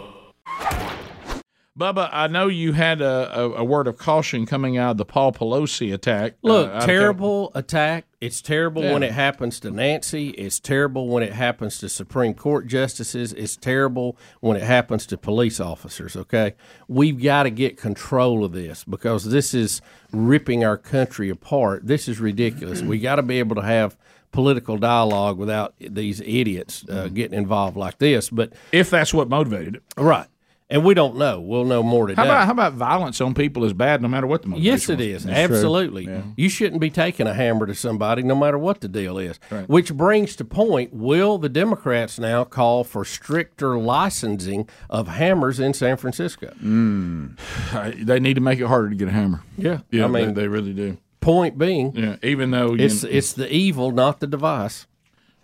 Bubba, 1.77 2.09
I 2.11 2.27
know 2.27 2.47
you 2.47 2.73
had 2.73 3.01
a, 3.01 3.39
a, 3.39 3.51
a 3.57 3.63
word 3.63 3.87
of 3.87 3.97
caution 3.97 4.45
coming 4.45 4.77
out 4.77 4.91
of 4.91 4.97
the 4.97 5.05
Paul 5.05 5.31
Pelosi 5.31 5.93
attack. 5.93 6.33
uh, 6.43 6.47
Look, 6.47 6.69
out 6.71 6.77
of 6.77 6.83
terrible 6.85 7.51
attack. 7.55 8.05
It's 8.21 8.41
terrible 8.41 8.81
when 8.81 9.01
it 9.01 9.11
happens 9.11 9.61
to 9.61 9.71
Nancy. 9.71 10.31
It's 10.31 10.59
terrible 10.59 11.07
when 11.07 11.23
it 11.23 11.31
happens 11.31 11.77
to 11.77 11.87
Supreme 11.87 12.33
Court 12.33 12.67
justices. 12.67 13.31
It's 13.31 13.55
terrible 13.55 14.17
when 14.41 14.57
it 14.57 14.63
happens 14.63 15.05
to 15.07 15.17
police 15.17 15.61
officers, 15.61 16.17
okay? 16.17 16.55
We've 16.89 17.21
got 17.21 17.43
to 17.43 17.49
get 17.49 17.77
control 17.77 18.43
of 18.43 18.51
this 18.51 18.83
because 18.83 19.23
this 19.23 19.53
is 19.53 19.81
ripping 20.11 20.65
our 20.65 20.77
country 20.77 21.29
apart. 21.29 21.87
This 21.87 22.09
is 22.09 22.19
ridiculous. 22.19 22.81
we 22.81 22.99
got 22.99 23.15
to 23.15 23.23
be 23.23 23.39
able 23.39 23.55
to 23.55 23.61
have 23.61 23.97
political 24.33 24.77
dialogue 24.77 25.37
without 25.37 25.73
these 25.79 26.19
idiots 26.19 26.85
uh, 26.89 27.07
getting 27.07 27.37
involved 27.37 27.77
like 27.77 27.99
this. 27.99 28.29
But 28.29 28.51
if 28.73 28.89
that's 28.89 29.13
what 29.13 29.29
motivated 29.29 29.75
it. 29.75 29.83
right. 29.97 30.27
And 30.71 30.85
we 30.85 30.93
don't 30.93 31.15
know. 31.17 31.41
We'll 31.41 31.65
know 31.65 31.81
more 31.81 32.05
today. 32.05 32.21
How 32.21 32.25
about 32.27 32.45
how 32.45 32.51
about 32.51 32.73
violence 32.73 33.19
on 33.21 33.33
people 33.33 33.63
is 33.65 33.73
bad 33.73 34.03
no 34.03 34.07
matter 34.07 34.27
what 34.27 34.43
the 34.43 34.49
motivation 34.49 34.71
Yes, 34.71 34.87
it 34.89 34.97
was? 35.13 35.25
is. 35.25 35.27
Absolutely. 35.27 36.07
You 36.37 36.47
shouldn't 36.47 36.79
be 36.79 36.91
taking 36.91 37.25
a 37.25 37.33
hammer 37.33 37.65
to 37.65 37.73
somebody 37.73 38.21
no 38.21 38.35
matter 38.35 38.57
what 38.59 38.79
the 38.81 38.87
deal 38.87 39.17
is. 39.17 39.39
Which 39.65 39.91
brings 39.95 40.35
to 40.35 40.45
point 40.45 40.93
will 40.93 41.39
the 41.39 41.49
Democrats 41.49 42.19
now 42.19 42.43
call 42.43 42.83
for 42.83 43.03
stricter 43.03 43.79
licensing 43.79 44.69
of 44.91 45.07
hammers 45.07 45.59
in 45.59 45.73
San 45.73 45.97
Francisco? 45.97 46.53
Uh, 47.73 47.91
They 47.97 48.19
need 48.19 48.35
to 48.35 48.41
make 48.41 48.59
it 48.59 48.65
harder 48.67 48.89
to 48.89 48.95
get 48.95 49.07
a 49.07 49.11
hammer. 49.11 49.41
Yeah. 49.57 49.79
Yeah, 49.91 50.05
I 50.05 50.07
mean, 50.07 50.33
they, 50.33 50.41
they 50.43 50.47
really 50.47 50.73
do. 50.73 50.97
point 51.21 51.57
being, 51.57 51.95
Yeah, 51.95 52.15
even 52.23 52.51
though 52.51 52.73
you, 52.73 52.85
it's 52.85 53.03
it's 53.03 53.33
the 53.33 53.51
evil, 53.53 53.91
not 53.91 54.19
the 54.19 54.27
device. 54.27 54.85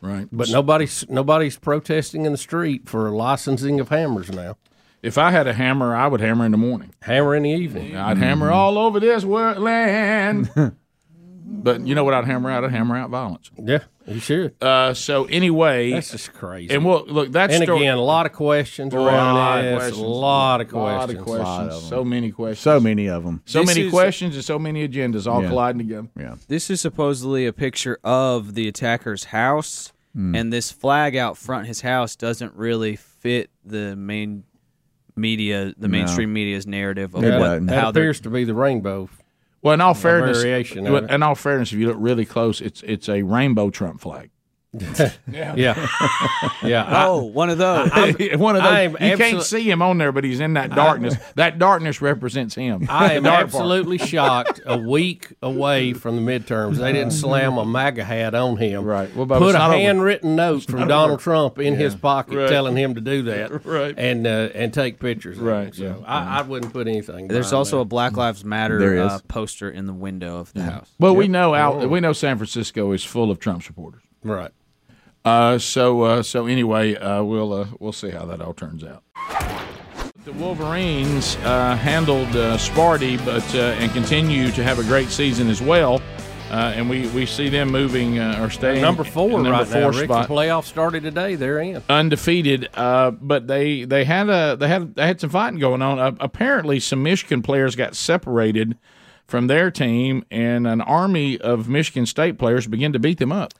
right. 0.01 0.27
But 0.31 0.49
nobody's 0.49 1.05
nobody's 1.09 1.57
protesting 1.57 2.25
in 2.25 2.31
the 2.31 2.38
street 2.38 2.88
for 2.88 3.09
licensing 3.09 3.79
of 3.79 3.89
hammers 3.89 4.29
now. 4.31 4.57
If 5.06 5.18
I 5.18 5.32
had 5.32 5.48
a 5.48 5.54
hammer, 5.54 5.96
I 5.96 6.08
would 6.08 6.22
hammer 6.22 6.46
in 6.46 6.52
the 6.52 6.58
morning. 6.58 6.94
Hammer 7.02 7.36
in 7.36 7.44
the 7.44 7.50
evening. 7.52 7.96
I'd 7.96 8.18
hammer 8.18 8.52
all 8.52 8.78
over 8.78 9.00
this 9.00 9.24
wor- 9.24 9.56
land. 9.56 10.50
but 11.46 11.82
you 11.86 11.96
know 11.96 12.04
what 12.04 12.13
I'd 12.13 12.26
hammer 12.26 12.50
out? 12.50 12.63
I'd 12.63 12.72
hammer 12.72 12.98
out 12.98 13.10
violence. 13.10 13.52
Yeah, 13.62 13.84
you 14.08 14.20
should. 14.20 14.56
Uh, 14.62 14.94
so 14.94 15.26
anyway, 15.26 15.91
That's 15.91 16.12
just 16.12 16.34
crazy. 16.34 16.74
and 16.74 16.84
we'll 16.86 17.06
look. 17.06 17.32
That's 17.32 17.54
and 17.54 17.63
again, 17.63 17.98
a 17.98 18.02
lot 18.02 18.26
of 18.26 18.34
questions 18.34 18.94
around 18.94 19.63
this. 19.63 19.96
A 19.96 20.02
lot 20.02 20.62
of 20.62 20.70
questions. 20.70 20.76
A 20.76 20.78
lot 20.78 21.08
questions. 21.10 21.20
of 21.20 21.26
questions. 21.26 21.89
So 21.89 22.04
many 22.04 22.32
questions. 22.32 22.60
So 22.62 22.80
many 22.80 23.08
of 23.08 23.24
them. 23.24 23.41
So 23.46 23.60
This 23.60 23.68
many 23.76 23.88
is- 23.88 23.91
questions 23.91 24.36
and 24.36 24.44
so 24.44 24.58
many 24.60 24.88
agendas 24.88 25.28
all 25.32 25.41
Yeah. 25.44 25.50
colliding 25.50 25.80
together. 25.80 26.08
Yeah. 26.20 26.36
This 26.48 26.70
is 26.70 26.82
supposedly 26.82 27.46
a 27.46 27.54
picture 27.54 28.00
of 28.04 28.56
the 28.56 28.68
attacker's 28.68 29.26
house, 29.26 29.91
and 30.15 30.52
this 30.54 30.72
flag 30.72 31.15
out 31.15 31.38
front 31.38 31.68
his 31.68 31.82
house 31.82 32.15
doesn't 32.15 32.54
really 32.56 32.96
fit 32.96 33.50
the 33.65 33.96
main 33.98 34.44
media, 35.15 35.73
the 35.78 35.88
mainstream 35.88 36.34
media's 36.34 36.67
narrative 36.67 37.15
of 37.15 37.23
It 37.23 37.32
what, 37.32 37.39
doesn't. 37.39 37.65
That 37.67 37.84
how 37.84 37.91
they're 37.91 38.04
appears 38.04 38.21
to 38.21 38.30
be 38.30 38.43
the 38.43 38.54
rainbow. 38.54 39.10
Well, 39.62 39.73
in 39.73 39.82
all 39.82 39.93
fairness, 39.93 40.41
variation 40.41 40.86
of 40.86 40.93
well, 40.93 41.06
it. 41.06 41.12
in 41.12 41.23
all 41.23 41.36
fairness, 41.36 41.73
if 41.73 41.80
you 41.80 41.88
look 41.88 41.97
really 41.99 42.25
close, 42.25 42.62
it's 42.62 42.84
it's 42.84 43.10
a 43.10 43.23
rainbow 43.23 43.69
Trump 43.69 44.01
flag. 44.01 44.30
Yeah, 45.31 45.55
yeah. 46.63 46.83
I- 46.83 47.05
Oh, 47.07 47.23
one 47.23 47.49
of 47.49 47.57
those. 47.57 47.89
One 48.38 48.55
of 48.55 48.63
those. 48.63 48.71
I 48.71 48.81
am 48.81 48.91
you 48.99 49.17
can't 49.17 49.41
see 49.43 49.69
him 49.69 49.81
on 49.81 49.97
there, 49.97 50.11
but 50.11 50.23
he's 50.23 50.39
in 50.39 50.53
that 50.53 50.71
darkness. 50.71 51.15
that 51.35 51.59
darkness 51.59 52.01
represents 52.01 52.55
him. 52.55 52.85
I 52.89 53.13
am 53.13 53.23
The 53.23 53.29
dark 53.29 53.35
part. 53.38 53.43
absolutely 53.55 53.97
shocked. 53.99 54.61
A 54.65 54.77
week 54.77 55.33
away 55.41 55.93
from 55.93 56.15
the 56.15 56.21
midterms, 56.39 56.77
they 56.77 56.93
didn't 56.93 57.11
slam 57.13 57.57
a 57.57 57.65
MAGA 57.65 58.03
hat 58.03 58.33
on 58.35 58.57
him. 58.57 58.83
Right. 58.85 59.13
Well, 59.15 59.25
Bubba, 59.25 59.39
Put 59.39 59.55
a 59.55 59.59
not 59.59 59.69
over. 59.71 59.79
handwritten 59.79 60.35
note 60.35 60.63
from 60.65 60.88
Donald 60.88 61.19
Trump 61.19 61.59
in 61.59 61.75
his 61.75 61.95
pocket 61.95 62.35
Right. 62.38 62.49
telling 62.49 62.75
him 62.75 62.95
to 62.95 63.01
do 63.01 63.23
that. 63.23 63.65
Right. 63.65 63.93
And 63.97 64.25
uh, 64.27 64.49
and 64.55 64.73
take 64.73 64.99
pictures. 64.99 65.38
of 65.38 65.45
it. 65.47 65.49
Right, 65.49 65.75
So 65.75 65.83
yeah. 65.83 66.05
I, 66.05 66.39
I 66.39 66.41
wouldn't 66.41 66.73
put 66.73 66.88
anything. 66.88 67.27
There's 67.27 67.47
behind 67.47 67.57
also 67.57 67.79
a. 67.81 67.85
Black 67.85 68.17
Lives 68.17 68.43
Matter 68.43 68.79
There 68.79 68.95
is. 68.95 69.11
uh, 69.11 69.19
poster 69.27 69.69
in 69.69 69.85
the 69.85 69.93
window 69.93 70.38
of 70.38 70.51
the 70.53 70.63
house. 70.63 70.89
Well, 70.99 71.15
we 71.15 71.27
know 71.27 71.53
out. 71.53 71.89
We 71.89 71.99
know 71.99 72.13
San 72.13 72.38
Francisco 72.38 72.91
is 72.91 73.03
full 73.03 73.29
of 73.31 73.39
Trump 73.39 73.63
supporters. 73.63 74.01
right. 74.23 74.51
Uh, 75.25 75.57
so 75.57 76.03
uh, 76.03 76.23
so 76.23 76.45
anyway, 76.45 76.95
uh, 76.95 77.23
we'll 77.23 77.51
uh, 77.51 77.67
we'll 77.79 77.91
see 77.91 78.11
how 78.11 78.25
that 78.25 78.39
all 78.41 78.53
turns 78.53 78.83
out. 78.83 79.03
The 80.23 80.33
Wolverines 80.33 81.35
uh, 81.43 81.75
handled 81.75 82.29
uh, 82.29 82.57
Sparty, 82.57 83.23
but 83.25 83.43
uh, 83.55 83.75
and 83.79 83.91
continue 83.91 84.51
to 84.51 84.63
have 84.63 84.79
a 84.79 84.83
great 84.83 85.09
season 85.09 85.49
as 85.49 85.61
well. 85.61 86.01
Uh, 86.51 86.73
and 86.75 86.88
we, 86.88 87.07
we 87.07 87.25
see 87.25 87.49
them 87.49 87.71
moving 87.71 88.19
uh, 88.19 88.39
or 88.39 88.51
staying 88.51 88.79
Number 88.79 89.03
four 89.03 89.31
in 89.39 89.43
the 89.43 89.51
right 89.51 89.67
number 89.67 89.81
four 89.81 89.91
now. 89.91 89.97
Rick, 89.97 90.05
spot. 90.09 90.27
the 90.27 90.33
playoffs 90.33 90.65
started 90.65 91.01
today. 91.01 91.33
They're 91.35 91.59
in. 91.59 91.81
undefeated. 91.89 92.69
Uh, 92.75 93.11
but 93.11 93.47
they 93.47 93.83
they 93.83 94.03
had 94.05 94.29
a 94.29 94.55
they 94.55 94.67
had 94.67 94.93
they 94.93 95.07
had 95.07 95.19
some 95.19 95.31
fighting 95.31 95.59
going 95.59 95.81
on. 95.81 95.97
Uh, 95.97 96.11
apparently, 96.19 96.79
some 96.79 97.01
Michigan 97.01 97.41
players 97.41 97.75
got 97.75 97.95
separated 97.95 98.77
from 99.27 99.47
their 99.47 99.71
team, 99.71 100.23
and 100.29 100.67
an 100.67 100.81
army 100.81 101.39
of 101.39 101.67
Michigan 101.67 102.05
State 102.05 102.38
players 102.38 102.67
began 102.67 102.93
to 102.93 102.99
beat 102.99 103.17
them 103.17 103.31
up. 103.31 103.53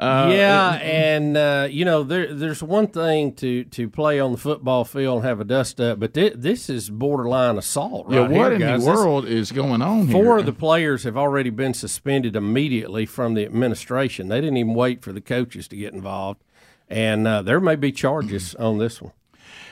Uh, 0.00 0.30
yeah, 0.32 0.74
and 0.74 1.36
uh, 1.36 1.66
you 1.68 1.84
know, 1.84 2.04
there, 2.04 2.32
there's 2.32 2.62
one 2.62 2.86
thing 2.86 3.32
to, 3.34 3.64
to 3.64 3.88
play 3.90 4.20
on 4.20 4.30
the 4.30 4.38
football 4.38 4.84
field 4.84 5.16
and 5.18 5.24
have 5.26 5.40
a 5.40 5.44
dust 5.44 5.80
up, 5.80 5.98
but 5.98 6.14
thi- 6.14 6.28
this 6.36 6.70
is 6.70 6.88
borderline 6.88 7.58
assault. 7.58 8.06
Right 8.06 8.14
yeah. 8.14 8.20
What 8.22 8.30
here, 8.30 8.52
in 8.52 8.60
guys. 8.60 8.84
the 8.84 8.90
This- 8.92 8.96
world 9.00 9.24
is 9.26 9.50
going 9.50 9.82
on 9.82 10.06
here? 10.06 10.12
Four 10.22 10.38
of 10.38 10.46
the 10.46 10.52
players 10.52 11.02
have 11.02 11.16
already 11.16 11.50
been 11.50 11.74
suspended 11.74 12.36
immediately 12.36 13.06
from 13.06 13.34
the 13.34 13.44
administration. 13.44 14.28
They 14.28 14.40
didn't 14.40 14.58
even 14.58 14.74
wait 14.74 15.02
for 15.02 15.12
the 15.12 15.20
coaches 15.20 15.66
to 15.66 15.76
get 15.76 15.94
involved, 15.94 16.44
and 16.88 17.26
uh, 17.26 17.42
there 17.42 17.58
may 17.58 17.74
be 17.74 17.90
charges 17.90 18.54
on 18.54 18.78
this 18.78 19.02
one. 19.02 19.12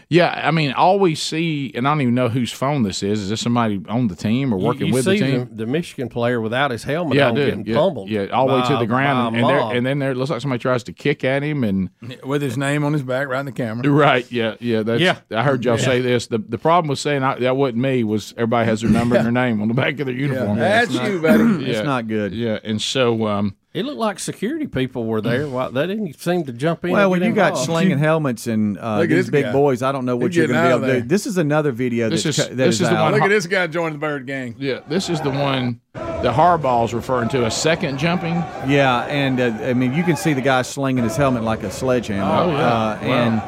Yeah, 0.09 0.40
I 0.45 0.53
mean, 0.53 0.73
all 0.73 1.01
we 1.01 1.16
see, 1.16 1.73
and 1.75 1.87
I 1.87 1.90
don't 1.90 2.01
even 2.01 2.14
know 2.14 2.29
whose 2.29 2.53
phone 2.53 2.85
this 2.85 3.03
is. 3.03 3.23
Is 3.23 3.29
this 3.29 3.40
somebody 3.40 3.83
on 3.88 4.07
the 4.07 4.14
team 4.14 4.55
or 4.55 4.57
working 4.57 4.83
you, 4.83 4.87
you 4.88 4.92
with 4.95 5.05
see 5.05 5.19
the 5.19 5.27
team? 5.27 5.49
The, 5.51 5.64
the 5.64 5.66
Michigan 5.66 6.09
player 6.09 6.40
without 6.40 6.71
his 6.71 6.85
helmet 6.85 7.16
yeah, 7.16 7.29
on 7.29 7.35
do. 7.35 7.45
getting 7.45 7.66
yeah, 7.66 7.75
pummeled. 7.75 8.09
yeah, 8.09 8.27
all 8.27 8.47
the 8.47 8.55
way 8.55 8.69
to 8.69 8.77
the 8.77 8.87
ground, 8.87 9.35
and, 9.35 9.49
there, 9.49 9.59
and 9.59 9.85
then 9.85 9.99
there 9.99 10.12
it 10.12 10.16
looks 10.16 10.31
like 10.31 10.40
somebody 10.40 10.61
tries 10.61 10.85
to 10.85 10.92
kick 10.92 11.25
at 11.25 11.42
him, 11.42 11.64
and 11.64 11.90
with 12.23 12.40
his 12.40 12.57
name 12.57 12.85
on 12.85 12.92
his 12.92 13.03
back, 13.03 13.27
right 13.27 13.40
in 13.40 13.47
the 13.47 13.53
camera. 13.53 13.88
right, 13.90 14.31
yeah, 14.31 14.55
yeah, 14.61 14.83
that's, 14.85 15.01
Yeah. 15.01 15.19
I 15.33 15.42
heard 15.42 15.64
y'all 15.64 15.77
say 15.77 16.01
this. 16.01 16.29
The 16.29 16.38
the 16.38 16.59
problem 16.59 16.88
with 16.88 17.01
saying 17.01 17.25
I, 17.25 17.40
that 17.40 17.57
wasn't 17.57 17.79
me 17.79 18.05
was 18.05 18.33
everybody 18.37 18.66
has 18.66 18.83
their 18.83 18.90
number 18.90 19.16
and 19.16 19.25
their 19.27 19.33
name 19.33 19.61
on 19.61 19.66
the 19.66 19.75
back 19.75 19.99
of 19.99 20.07
their 20.07 20.14
uniform. 20.14 20.59
That's 20.59 20.92
you, 20.92 21.21
buddy. 21.21 21.45
Yeah. 21.66 21.79
It's 21.79 21.87
not 21.87 22.07
good. 22.07 22.33
Yeah, 22.33 22.59
and 22.62 22.81
so 22.81 23.27
um, 23.27 23.57
It 23.77 23.85
looked 23.85 23.99
like 23.99 24.19
security 24.19 24.67
people 24.67 25.05
were 25.05 25.21
there. 25.21 25.47
Why 25.47 25.69
they 25.69 25.87
didn't 25.87 26.19
seem 26.19 26.45
to 26.47 26.53
jump 26.53 26.85
in. 26.87 26.93
Well, 26.93 27.11
when 27.11 27.21
get 27.21 27.29
you 27.29 27.35
got 27.35 27.59
slinging 27.59 27.99
helmets 28.09 28.47
and 28.47 28.79
uh, 28.79 29.05
these 29.05 29.29
big 29.29 29.45
guy. 29.45 29.53
boys, 29.53 29.83
I 29.83 29.93
don't 29.93 30.07
know 30.07 30.17
what 30.17 30.29
He's 30.29 30.37
you're 30.39 30.47
going 30.47 30.62
to 30.62 30.79
be 30.79 30.85
able 30.85 30.95
to 30.95 31.01
do. 31.03 31.07
This 31.09 31.27
is 31.27 31.37
another 31.37 31.73
video 31.73 32.09
This 32.09 32.23
that's 32.23 32.39
is- 32.39 32.45
co- 32.47 32.51
that 32.51 32.57
this 32.57 32.75
is 32.77 32.81
is 32.81 32.89
the 32.89 32.97
out. 32.97 33.03
one- 33.05 33.12
Look 33.12 33.23
at 33.23 33.29
this 33.29 33.47
guy 33.47 33.67
joining 33.67 33.93
the 33.93 33.99
bird 33.99 34.27
gang. 34.27 34.55
yeah, 34.59 34.81
this 34.89 35.11
is 35.11 35.21
the 35.21 35.31
one 35.31 35.81
the 35.93 36.33
Harbaugh's 36.33 36.95
referring 36.95 37.29
to 37.31 37.45
a 37.45 37.51
second 37.51 37.99
jumping. 37.99 38.35
Yeah, 38.67 39.05
and 39.09 39.39
uh, 39.39 39.45
I 39.62 39.75
mean 39.75 39.93
you 39.93 40.03
can 40.05 40.17
see 40.17 40.33
the 40.33 40.41
guy 40.41 40.62
slinging 40.62 41.05
his 41.05 41.17
helmet 41.17 41.43
like 41.43 41.62
a 41.62 41.71
sledgehammer. 41.71 42.25
Oh, 42.25 42.51
yeah. 42.57 42.67
uh, 42.67 42.99
and 43.03 43.43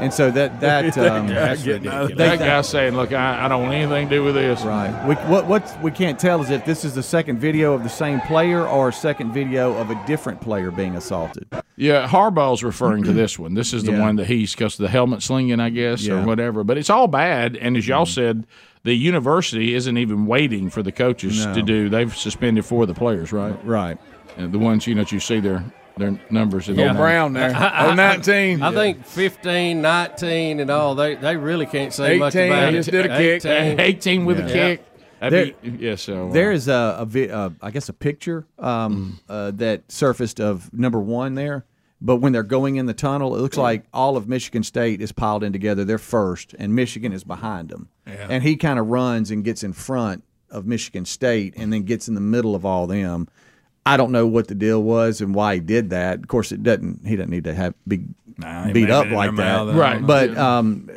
and 0.00 0.12
so 0.12 0.30
that 0.30 0.60
that 0.60 0.96
um, 0.98 1.28
That's 1.28 1.62
Getting 1.62 1.88
out 1.88 2.02
of 2.04 2.08
ridiculous. 2.10 2.38
That 2.38 2.38
guy's 2.38 2.68
saying, 2.68 2.94
"Look, 2.96 3.12
I, 3.12 3.44
I 3.44 3.48
don't 3.48 3.62
want 3.62 3.74
anything 3.74 4.08
to 4.08 4.14
do 4.16 4.24
with 4.24 4.34
this." 4.34 4.62
right. 4.62 5.06
We, 5.06 5.14
what 5.14 5.46
what 5.46 5.82
we 5.82 5.90
can't 5.90 6.18
tell 6.18 6.42
is 6.42 6.50
if 6.50 6.64
this 6.64 6.84
is 6.84 6.94
the 6.94 7.02
second 7.02 7.38
video 7.38 7.72
of 7.74 7.82
the 7.82 7.88
same 7.88 8.20
player 8.22 8.66
or 8.66 8.88
a 8.88 8.92
second 8.92 9.32
video 9.32 9.76
of 9.76 9.90
a 9.90 10.06
different 10.06 10.40
player 10.40 10.70
being 10.70 10.96
assaulted. 10.96 11.46
Yeah, 11.76 12.06
Harbaugh's 12.06 12.62
referring 12.62 13.04
to 13.04 13.12
this 13.12 13.38
one. 13.38 13.54
This 13.54 13.72
is 13.72 13.84
the 13.84 13.92
Yeah. 13.92 14.00
one 14.00 14.16
that 14.16 14.26
he's 14.26 14.54
because 14.54 14.76
the 14.76 14.88
helmet 14.88 15.22
slinging, 15.22 15.60
I 15.60 15.70
guess, 15.70 16.06
or 16.08 16.22
whatever. 16.22 16.62
But 16.64 16.76
it's 16.78 16.90
all 16.90 17.06
bad. 17.08 17.56
And 17.56 17.76
as 17.76 17.88
y'all 17.88 18.04
said, 18.06 18.46
the 18.82 18.94
university 18.94 19.74
isn't 19.74 19.96
even 19.96 20.26
waiting 20.26 20.68
for 20.70 20.82
the 20.82 20.92
coaches 20.92 21.44
No. 21.46 21.54
to 21.54 21.62
do. 21.62 21.88
They've 21.88 22.14
suspended 22.14 22.64
four 22.64 22.82
of 22.82 22.88
the 22.88 22.94
players, 22.94 23.32
right? 23.32 23.54
Right. 23.64 23.98
And 24.36 24.52
the 24.52 24.58
ones 24.58 24.86
you 24.86 24.94
know 24.94 25.02
that 25.02 25.12
you 25.12 25.20
see 25.20 25.40
their 25.40 25.64
their 25.96 26.18
numbers. 26.30 26.68
In 26.68 26.78
Old 26.78 26.88
there. 26.88 26.94
Brown 26.94 27.32
there. 27.32 27.50
Oh, 27.54 27.94
19. 27.94 28.62
I 28.62 28.72
think 28.72 29.04
15, 29.04 29.80
19, 29.82 30.60
and 30.60 30.70
all 30.70 30.94
they 30.94 31.14
they 31.16 31.36
really 31.36 31.66
can't 31.66 31.92
say 31.92 32.18
much 32.18 32.34
18, 32.36 32.52
about 32.52 32.68
it. 32.68 32.76
just 32.76 32.90
did 32.90 33.06
a 33.06 33.16
kick. 33.16 33.44
18. 33.44 33.80
eighteen 33.80 34.24
with 34.24 34.38
a 34.38 34.42
Yeah. 34.42 34.48
kick. 34.52 34.84
There- 35.20 35.30
That'd 35.30 35.60
be, 35.78 35.84
yeah, 35.84 35.96
so 35.96 36.28
uh, 36.28 36.32
There 36.32 36.50
is 36.50 36.66
a, 36.66 36.96
a 37.00 37.04
vi- 37.04 37.28
uh, 37.28 37.50
I 37.60 37.70
guess 37.70 37.90
a 37.90 37.92
picture 37.92 38.46
um, 38.58 39.20
uh, 39.28 39.50
that 39.56 39.82
surfaced 39.92 40.40
of 40.40 40.72
number 40.72 40.98
one 40.98 41.34
there. 41.34 41.66
But 42.00 42.16
when 42.16 42.32
they're 42.32 42.42
going 42.42 42.76
in 42.76 42.86
the 42.86 42.94
tunnel, 42.94 43.36
it 43.36 43.40
looks 43.42 43.58
like 43.58 43.84
all 43.92 44.16
of 44.16 44.26
Michigan 44.26 44.62
State 44.62 45.02
is 45.02 45.12
piled 45.12 45.44
in 45.44 45.52
together. 45.52 45.84
They're 45.84 45.98
first, 45.98 46.54
and 46.58 46.74
Michigan 46.74 47.12
is 47.12 47.24
behind 47.24 47.68
them. 47.68 47.90
And 48.06 48.42
he 48.42 48.56
kind 48.56 48.78
of 48.78 48.86
runs 48.86 49.30
and 49.30 49.44
gets 49.44 49.62
in 49.62 49.74
front 49.74 50.24
of 50.50 50.64
Michigan 50.64 51.04
State, 51.04 51.52
and 51.58 51.70
then 51.70 51.82
gets 51.82 52.08
in 52.08 52.14
the 52.14 52.20
middle 52.22 52.54
of 52.54 52.64
all 52.64 52.86
them. 52.86 53.28
I 53.86 53.96
don't 53.96 54.12
know 54.12 54.26
what 54.26 54.48
the 54.48 54.54
deal 54.54 54.82
was 54.82 55.20
and 55.20 55.34
why 55.34 55.54
he 55.54 55.60
did 55.60 55.90
that. 55.90 56.18
Of 56.20 56.28
course, 56.28 56.52
it 56.52 56.62
doesn't. 56.62 57.06
He 57.06 57.16
doesn't 57.16 57.30
need 57.30 57.44
to 57.44 57.54
have 57.54 57.74
be 57.86 58.04
Nah, 58.38 58.72
beat 58.72 58.90
up 58.90 59.08
like 59.10 59.36
that. 59.36 59.74
Right. 59.74 60.04
But 60.06 60.36
um, 60.38 60.88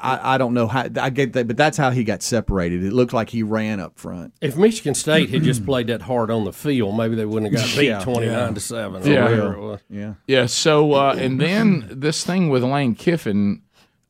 I, 0.00 0.34
I 0.34 0.38
don't 0.38 0.54
know 0.54 0.66
how 0.68 0.86
I 1.00 1.10
get 1.10 1.32
that, 1.32 1.48
but 1.48 1.56
that's 1.56 1.76
how 1.76 1.90
he 1.90 2.04
got 2.04 2.22
separated. 2.22 2.84
It 2.84 2.92
looked 2.92 3.12
like 3.12 3.30
he 3.30 3.42
ran 3.42 3.80
up 3.80 3.98
front. 3.98 4.34
If 4.40 4.56
Michigan 4.56 4.94
State 4.94 5.30
had 5.30 5.42
just 5.42 5.64
played 5.64 5.88
that 5.88 6.02
hard 6.02 6.30
on 6.30 6.44
the 6.44 6.52
field, 6.52 6.96
maybe 6.96 7.16
they 7.16 7.24
wouldn't 7.24 7.52
have 7.52 7.60
got 7.64 7.76
beat 7.76 7.86
Yeah. 7.88 8.00
twenty 8.04 8.26
nine 8.28 8.54
to 8.54 8.60
seven. 8.60 9.02
or 9.02 9.06
Yeah. 9.10 9.24
whatever 9.24 9.52
it 9.54 9.60
was. 9.60 9.80
Yeah. 9.90 10.14
yeah. 10.28 10.46
So 10.46 10.92
uh, 10.92 11.16
and 11.18 11.40
then 11.40 11.88
this 11.90 12.24
thing 12.24 12.48
with 12.50 12.62
Lane 12.62 12.94
Kiffin. 12.94 13.62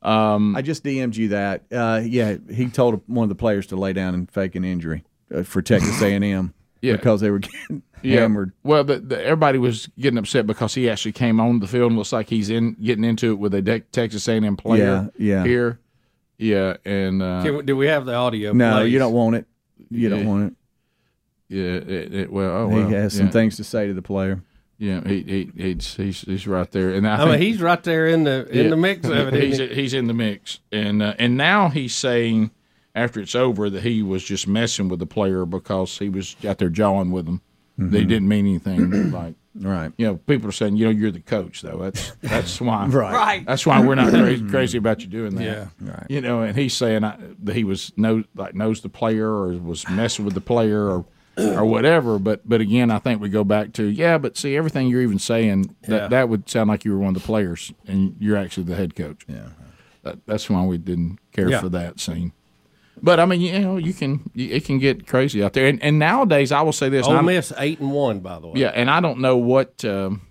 Um, 0.03 0.57
I 0.57 0.63
just 0.63 0.83
DM'd 0.83 1.17
you 1.17 1.29
that. 1.29 1.63
Uh, 1.71 2.01
yeah, 2.05 2.37
he 2.53 2.67
told 2.69 3.03
one 3.07 3.23
of 3.25 3.29
the 3.29 3.37
players 3.37 3.69
to 3.69 3.77
lay 3.77 3.93
down 3.93 4.15
and 4.15 4.29
fake 4.31 4.57
an 4.57 4.65
injury 4.65 5.05
uh, 5.33 5.45
for 5.45 5.63
Texas 5.63 6.03
A&M 6.03 6.53
Yeah. 6.83 6.93
because 6.97 7.21
they 7.23 7.31
were 7.31 7.39
getting 7.41 7.83
Yeah. 8.03 8.21
hammered. 8.21 8.53
Well, 8.65 8.85
the, 8.85 8.99
the, 8.99 9.23
everybody 9.25 9.59
was 9.59 9.89
getting 9.99 10.19
upset 10.19 10.47
because 10.47 10.75
he 10.75 10.91
actually 10.91 11.13
came 11.13 11.41
on 11.41 11.61
the 11.61 11.67
field 11.69 11.93
and 11.93 11.97
looks 11.99 12.13
like 12.13 12.29
he's 12.29 12.51
in 12.51 12.75
getting 12.83 13.05
into 13.05 13.31
it 13.33 13.39
with 13.39 13.55
a 13.55 13.63
De- 13.63 13.81
Texas 13.81 14.29
A&M 14.29 14.57
player. 14.57 15.11
Yeah, 15.17 15.37
yeah. 15.37 15.45
Here, 15.45 15.79
yeah, 16.39 16.77
and 16.85 17.23
uh, 17.23 17.43
Can 17.45 17.57
we- 17.59 17.63
do 17.63 17.77
we 17.77 17.87
have 17.87 18.05
the 18.05 18.15
audio? 18.15 18.53
No, 18.53 18.81
please? 18.81 18.93
you 18.93 18.99
don't 18.99 19.13
want 19.15 19.37
it. 19.37 19.47
You 19.91 20.09
Yeah. 20.09 20.17
don't 20.17 20.27
want 20.27 20.57
yeah, 21.49 21.63
it, 21.65 22.15
it, 22.15 22.33
well, 22.33 22.51
oh 22.51 22.65
it. 22.71 22.75
well, 22.75 22.89
he 22.89 22.95
has 22.95 23.15
some 23.15 23.31
things 23.31 23.57
to 23.59 23.65
say 23.65 23.87
to 23.87 23.93
the 23.95 24.01
player. 24.03 24.43
Yeah, 24.79 25.07
he, 25.07 25.23
he 25.23 25.51
he's, 25.55 25.95
he's 25.95 26.21
he's 26.23 26.47
right 26.49 26.69
there, 26.73 26.91
and 26.95 27.07
I, 27.07 27.15
I 27.15 27.19
think, 27.19 27.31
mean, 27.33 27.41
he's 27.43 27.61
right 27.61 27.83
there 27.85 28.09
in 28.09 28.25
the 28.25 28.49
in 28.51 28.65
yeah, 28.65 28.71
the 28.71 28.77
mix 28.77 29.07
of 29.07 29.29
it. 29.29 29.35
He's 29.43 29.59
he? 29.59 29.67
he's 29.69 29.95
in 29.95 30.07
the 30.09 30.15
mix, 30.15 30.59
and 30.73 31.03
uh, 31.03 31.15
and 31.19 31.37
now 31.37 31.69
he's 31.69 31.95
saying 31.95 32.51
after 32.95 33.21
it's 33.21 33.35
over 33.35 33.71
that 33.71 33.83
he 33.83 34.03
was 34.03 34.23
just 34.25 34.47
messing 34.47 34.89
with 34.89 34.99
the 34.99 35.07
player 35.07 35.45
because 35.47 35.99
he 35.99 36.09
was 36.09 36.37
out 36.47 36.59
there 36.59 36.69
jawing 36.69 37.11
with 37.11 37.27
him. 37.27 37.41
Mm-hmm. 37.79 37.91
They 37.91 38.05
didn't 38.05 38.29
mean 38.29 38.47
anything. 38.47 39.11
like 39.13 39.35
Right. 39.55 39.93
you 39.99 40.07
know, 40.07 40.17
people 40.17 40.49
are 40.49 40.53
saying, 40.53 40.77
you 40.77 40.87
know, 40.87 40.91
you're 40.91 41.11
the 41.11 41.21
coach 41.21 41.61
though. 41.61 41.77
That's 41.77 42.13
that's 42.23 42.59
why. 42.61 42.87
Right. 42.91 43.13
Right. 43.13 43.45
That's 43.47 43.67
why 43.67 43.85
we're 43.85 43.95
not 43.97 44.09
crazy, 44.13 44.49
crazy 44.49 44.79
about 44.79 45.03
you 45.03 45.09
doing 45.09 45.35
that. 45.35 45.45
Yeah. 45.45 45.67
Right. 45.81 46.07
You 46.09 46.23
know, 46.23 46.41
and 46.43 46.57
he's 46.57 46.75
saying 46.75 47.05
I, 47.05 47.17
that 47.43 47.55
he 47.55 47.63
was 47.65 47.93
know 47.97 48.25
like 48.35 48.55
knows 48.55 48.81
the 48.81 48.89
player 48.89 49.29
or 49.29 49.49
was 49.53 49.87
messing 49.91 50.25
with 50.25 50.33
the 50.35 50.41
player 50.41 50.89
or 50.89 51.05
or 51.37 51.67
whatever. 51.67 52.19
But 52.19 52.49
but 52.49 52.63
again, 52.63 52.91
I 52.91 52.99
think 52.99 53.21
we 53.21 53.29
go 53.29 53.45
back 53.45 53.75
to 53.75 53.85
yeah. 53.85 54.17
But 54.17 54.39
see, 54.39 54.57
everything 54.57 54.89
you're 54.89 55.03
even 55.03 55.19
saying 55.19 55.75
that 55.83 55.91
Yeah. 56.03 56.09
that 56.09 56.29
would 56.31 56.49
sound 56.49 56.69
like 56.69 56.87
you 56.87 56.93
were 56.93 56.99
one 56.99 57.15
of 57.15 57.21
the 57.23 57.27
players 57.27 57.73
and 57.87 58.17
you're 58.19 58.39
actually 58.39 58.65
the 58.65 58.77
head 58.77 58.97
coach. 58.97 59.23
Yeah. 59.29 59.49
That, 60.03 60.25
that's 60.27 60.49
why 60.49 60.65
we 60.65 60.79
didn't 60.79 61.19
care 61.33 61.51
Yeah. 61.51 61.61
for 61.61 61.69
that 61.71 62.01
scene. 62.01 62.33
But 63.03 63.19
I 63.19 63.27
mean, 63.27 63.41
you 63.41 63.59
know, 63.59 63.77
you 63.79 63.93
can 63.93 64.31
you, 64.35 64.49
it 64.51 64.65
can 64.65 64.79
get 64.79 65.07
crazy 65.07 65.43
out 65.43 65.55
there. 65.55 65.67
And, 65.67 65.83
and 65.83 65.99
nowadays, 65.99 66.53
I 66.53 66.63
will 66.63 66.73
say 66.73 66.89
this. 66.89 67.07
Ole 67.07 67.23
Miss 67.23 67.53
eight 67.59 67.81
and 67.81 67.93
one, 67.93 68.21
by 68.21 68.39
the 68.39 68.47
way. 68.49 68.61
yeah, 68.61 68.69
and 68.69 68.89
I 68.89 69.01
don't 69.01 69.19
know 69.19 69.37
what. 69.37 69.85
Um, 69.85 70.23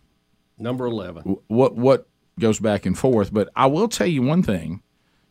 number 0.58 0.86
eleven. 0.86 1.38
what 1.48 1.76
what 1.76 2.08
goes 2.40 2.60
back 2.60 2.86
and 2.86 2.98
forth. 2.98 3.34
But 3.34 3.50
I 3.56 3.66
will 3.66 3.90
tell 3.90 4.08
you 4.08 4.22
one 4.22 4.42
thing, 4.42 4.82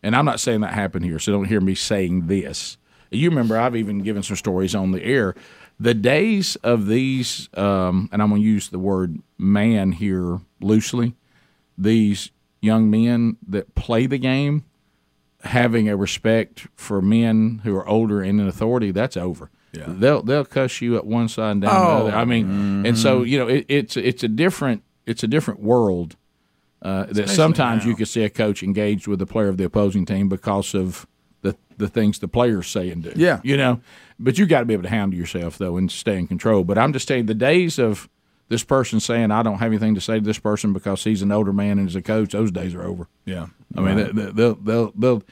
and 0.02 0.14
I'm 0.14 0.26
not 0.26 0.38
saying 0.38 0.60
that 0.60 0.74
happened 0.74 1.06
here, 1.06 1.18
so 1.18 1.32
don't 1.32 1.46
hear 1.46 1.60
me 1.60 1.74
saying 1.74 2.26
this. 2.26 2.76
You 3.10 3.30
remember 3.30 3.58
I've 3.58 3.74
even 3.74 4.02
given 4.02 4.22
some 4.22 4.36
stories 4.36 4.74
on 4.74 4.92
the 4.92 5.02
air. 5.02 5.34
The 5.80 5.94
days 5.94 6.56
of 6.56 6.86
these, 6.86 7.48
um, 7.54 8.10
and 8.12 8.22
I'm 8.22 8.28
going 8.28 8.42
to 8.42 8.46
use 8.46 8.68
the 8.68 8.78
word 8.78 9.18
man 9.38 9.92
here 9.92 10.40
loosely. 10.60 11.16
These 11.78 12.30
young 12.60 12.90
men 12.90 13.38
that 13.48 13.74
play 13.74 14.06
the 14.06 14.18
game, 14.18 14.64
having 15.42 15.88
a 15.88 15.96
respect 15.96 16.66
for 16.76 17.00
men 17.00 17.60
who 17.64 17.74
are 17.76 17.88
older 17.88 18.20
and 18.20 18.40
in 18.40 18.48
authority, 18.48 18.90
that's 18.90 19.16
over. 19.16 19.50
Yeah. 19.72 19.84
They'll 19.86 20.22
they'll 20.22 20.44
cuss 20.44 20.80
you 20.80 20.96
at 20.96 21.06
one 21.06 21.28
side 21.28 21.52
and 21.52 21.62
down 21.62 21.72
the 21.72 22.04
other. 22.06 22.16
I 22.16 22.24
mean, 22.24 22.84
and 22.86 22.98
so 22.98 23.22
you 23.22 23.38
know 23.38 23.46
it, 23.48 23.66
it's 23.68 23.96
it's 23.96 24.24
a 24.24 24.28
different 24.28 24.82
it's 25.06 25.22
a 25.22 25.28
different 25.28 25.60
world 25.60 26.16
uh, 26.82 27.04
that 27.10 27.28
sometimes 27.28 27.84
you 27.84 27.94
can 27.94 28.06
see 28.06 28.24
a 28.24 28.30
coach 28.30 28.62
engaged 28.62 29.06
with 29.06 29.20
a 29.22 29.26
player 29.26 29.48
of 29.48 29.58
the 29.58 29.64
opposing 29.64 30.04
team 30.06 30.28
because 30.28 30.74
of 30.74 31.06
the 31.42 31.56
the 31.76 31.88
things 31.88 32.18
the 32.18 32.28
players 32.28 32.66
say 32.66 32.90
and 32.90 33.04
do. 33.04 33.12
Yeah. 33.14 33.40
you 33.44 33.56
know, 33.56 33.80
but 34.18 34.38
you 34.38 34.46
got 34.46 34.60
to 34.60 34.66
be 34.66 34.74
able 34.74 34.82
to 34.84 34.88
handle 34.88 35.18
yourself 35.18 35.56
though 35.56 35.76
and 35.76 35.90
stay 35.90 36.18
in 36.18 36.26
control. 36.26 36.64
But 36.64 36.76
I'm 36.76 36.92
just 36.92 37.06
saying 37.06 37.26
the 37.26 37.34
days 37.34 37.78
of 37.78 38.08
this 38.50 38.62
person 38.64 39.00
saying 39.00 39.30
I 39.30 39.42
don't 39.42 39.58
have 39.58 39.68
anything 39.72 39.94
to 39.94 40.00
say 40.02 40.16
to 40.16 40.20
this 40.24 40.38
person 40.38 40.74
because 40.74 41.02
he's 41.04 41.22
an 41.22 41.32
older 41.32 41.52
man 41.54 41.78
and 41.78 41.88
is 41.88 41.96
a 41.96 42.02
coach, 42.02 42.32
those 42.32 42.50
days 42.50 42.74
are 42.74 42.82
over. 42.84 43.08
Yeah. 43.24 43.46
I 43.74 43.80
mean, 43.80 43.96
they, 43.96 44.04
they, 44.12 44.32
they'll 44.32 44.54
they'll 44.56 44.92
they'll. 44.94 45.22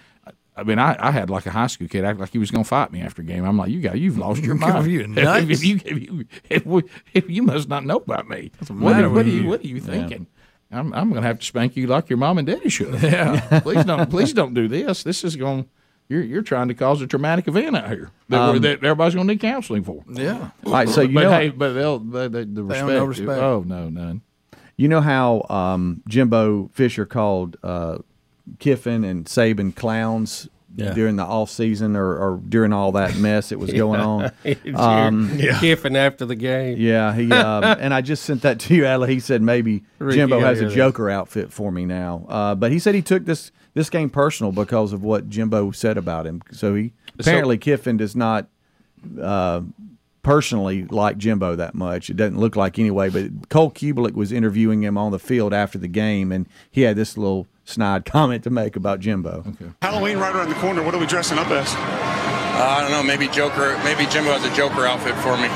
I 0.57 0.65
mean, 0.65 0.79
I, 0.81 0.97
I 0.99 1.11
had 1.13 1.31
like 1.31 1.47
a 1.47 1.51
high 1.53 1.69
school 1.69 1.87
kid 1.87 2.05
act 2.05 2.19
like 2.19 2.31
he 2.31 2.39
was 2.39 2.51
going 2.51 2.65
to 2.65 2.69
fight 2.69 2.91
me 2.91 3.01
after 3.01 3.23
a 3.23 3.25
game. 3.25 3.45
I'm 3.45 3.57
like, 3.57 3.71
you 3.71 3.81
got, 3.81 3.97
you've 3.97 4.19
lost 4.19 4.43
your 4.49 4.57
mind. 4.57 4.91
you 4.91 5.07
nuts. 5.07 5.47
if, 5.49 5.63
you, 5.65 5.77
if 5.85 6.03
you, 6.03 6.25
if, 6.51 6.67
we, 6.67 6.83
if 7.15 7.31
you 7.31 7.45
must 7.45 7.69
not 7.69 7.85
know 7.85 7.99
about 7.99 8.29
me. 8.29 8.51
What, 8.69 8.97
are- 8.99 9.09
what, 9.09 9.25
are 9.25 9.29
you, 9.29 9.47
what 9.47 9.61
are 9.63 9.67
you 9.69 9.79
thinking? 9.79 10.27
I'm, 10.73 10.93
I'm 10.95 11.11
going 11.11 11.23
to 11.23 11.29
have 11.29 11.39
to 11.39 11.47
spank 11.47 11.77
you 11.77 11.87
like 11.87 12.11
your 12.11 12.17
mom 12.17 12.39
and 12.39 12.47
daddy 12.47 12.71
should. 12.71 12.93
Yeah. 13.03 13.61
please 13.61 13.85
don't, 13.85 14.11
please 14.11 14.33
don't 14.33 14.53
do 14.53 14.67
this. 14.67 15.05
This 15.05 15.23
is 15.23 15.37
going. 15.37 15.69
You're 16.09 16.23
you're 16.23 16.43
trying 16.43 16.69
to 16.69 16.75
cause 16.75 17.03
a 17.03 17.07
traumatic 17.07 17.49
event 17.49 17.77
out 17.77 17.89
here 17.89 18.11
that, 18.31 18.63
that 18.63 18.85
everybody's 18.85 19.15
going 19.15 19.27
to 19.27 19.35
need 19.35 19.41
counseling 19.41 19.85
for. 19.85 20.03
Yeah. 20.11 20.51
All 20.65 20.73
right, 20.73 20.89
so 20.89 21.03
you 21.03 21.15
but 21.15 21.23
know 21.25 21.31
hey, 21.31 21.51
but 21.51 21.75
they'll 21.75 21.99
they, 21.99 22.29
they, 22.29 22.45
the 22.45 22.47
They 22.47 22.63
respect. 22.63 22.79
have 22.79 22.89
no 22.89 23.05
respect. 23.05 23.43
Oh 23.43 23.65
no, 23.67 23.89
none. 23.91 24.23
You 24.77 24.89
know 24.89 25.01
how 25.01 25.45
um, 25.51 26.03
Jimbo 26.09 26.71
Fisher 26.73 27.05
called 27.05 27.57
uh, 27.63 27.99
Kiffin 28.59 29.05
and 29.05 29.27
Saban 29.27 29.75
clowns 29.75 30.49
during 30.95 31.17
the 31.17 31.25
off 31.25 31.51
season 31.51 31.97
or, 31.97 32.17
or 32.17 32.41
during 32.49 32.73
all 32.73 32.93
that 32.93 33.17
mess 33.17 33.49
that 33.49 33.59
was 33.59 33.73
going 33.73 34.01
on. 34.01 34.31
um, 34.75 35.37
Kiffin 35.39 35.97
after 35.97 36.25
the 36.25 36.37
game. 36.37 36.77
Yeah, 36.79 37.13
he 37.15 37.31
um, 37.33 37.65
and 37.81 37.93
I 37.93 38.01
just 38.01 38.25
sent 38.25 38.43
that 38.43 38.61
to 38.61 38.75
you, 38.75 38.87
Allie. 38.87 39.13
He 39.13 39.21
said 39.21 39.43
maybe 39.43 39.85
Jimbo 39.99 40.41
has 40.41 40.61
a. 40.61 40.69
Joker 40.69 41.11
outfit 41.11 41.53
for 41.53 41.73
me 41.73 41.85
now, 41.85 42.25
uh, 42.29 42.55
but 42.55 42.71
he 42.71 42.79
said 42.79 42.95
he 42.95 43.03
took 43.03 43.25
this 43.25 43.51
this 43.75 43.91
game 43.91 44.11
personal 44.11 44.53
because 44.53 44.93
of 44.93 45.03
what 45.03 45.29
Jimbo 45.29 45.71
said 45.71 45.97
about 45.97 46.27
him. 46.27 46.43
So 46.53 46.75
he 46.75 46.93
apparently 47.19 47.59
Kiffin 47.59 47.97
does 47.97 48.17
not 48.17 48.49
uh, 49.21 49.63
personally 50.23 50.85
like 50.85 51.17
Jimbo 51.19 51.57
that 51.57 51.75
much. 51.75 52.11
It 52.11 52.17
doesn't 52.17 52.39
look 52.39 52.57
like 52.57 52.79
anyway. 52.79 53.09
But 53.09 53.49
Cole 53.49 53.71
Cubelic 53.71 54.15
was 54.15 54.33
interviewing 54.33 54.83
him 54.83 54.99
on 54.99 55.13
the 55.13 55.19
field 55.19 55.53
after 55.55 55.79
the 55.79 55.89
game, 55.89 56.33
and 56.33 56.47
he 56.71 56.83
had 56.83 56.97
this 56.97 57.17
little 57.17 57.47
snide 57.65 58.05
comment 58.07 58.45
to 58.45 58.51
make 58.51 58.77
about 58.77 59.01
Jimbo. 59.01 59.45
Halloween 59.83 60.19
right 60.19 60.35
around 60.35 60.49
the 60.49 60.55
corner. 60.57 60.83
What 60.83 60.95
are 60.95 60.99
we 60.99 61.07
dressing 61.07 61.39
up 61.39 61.49
as? 61.49 61.75
Uh, 61.75 62.61
I 62.61 62.83
don't 62.83 62.91
know. 62.91 63.03
Maybe 63.03 63.29
Joker. 63.29 63.79
Maybe 63.85 64.05
Jimbo 64.07 64.33
has 64.33 64.45
a 64.45 64.55
Joker 64.55 64.85
outfit 64.87 65.15
for 65.17 65.37
me. 65.37 65.49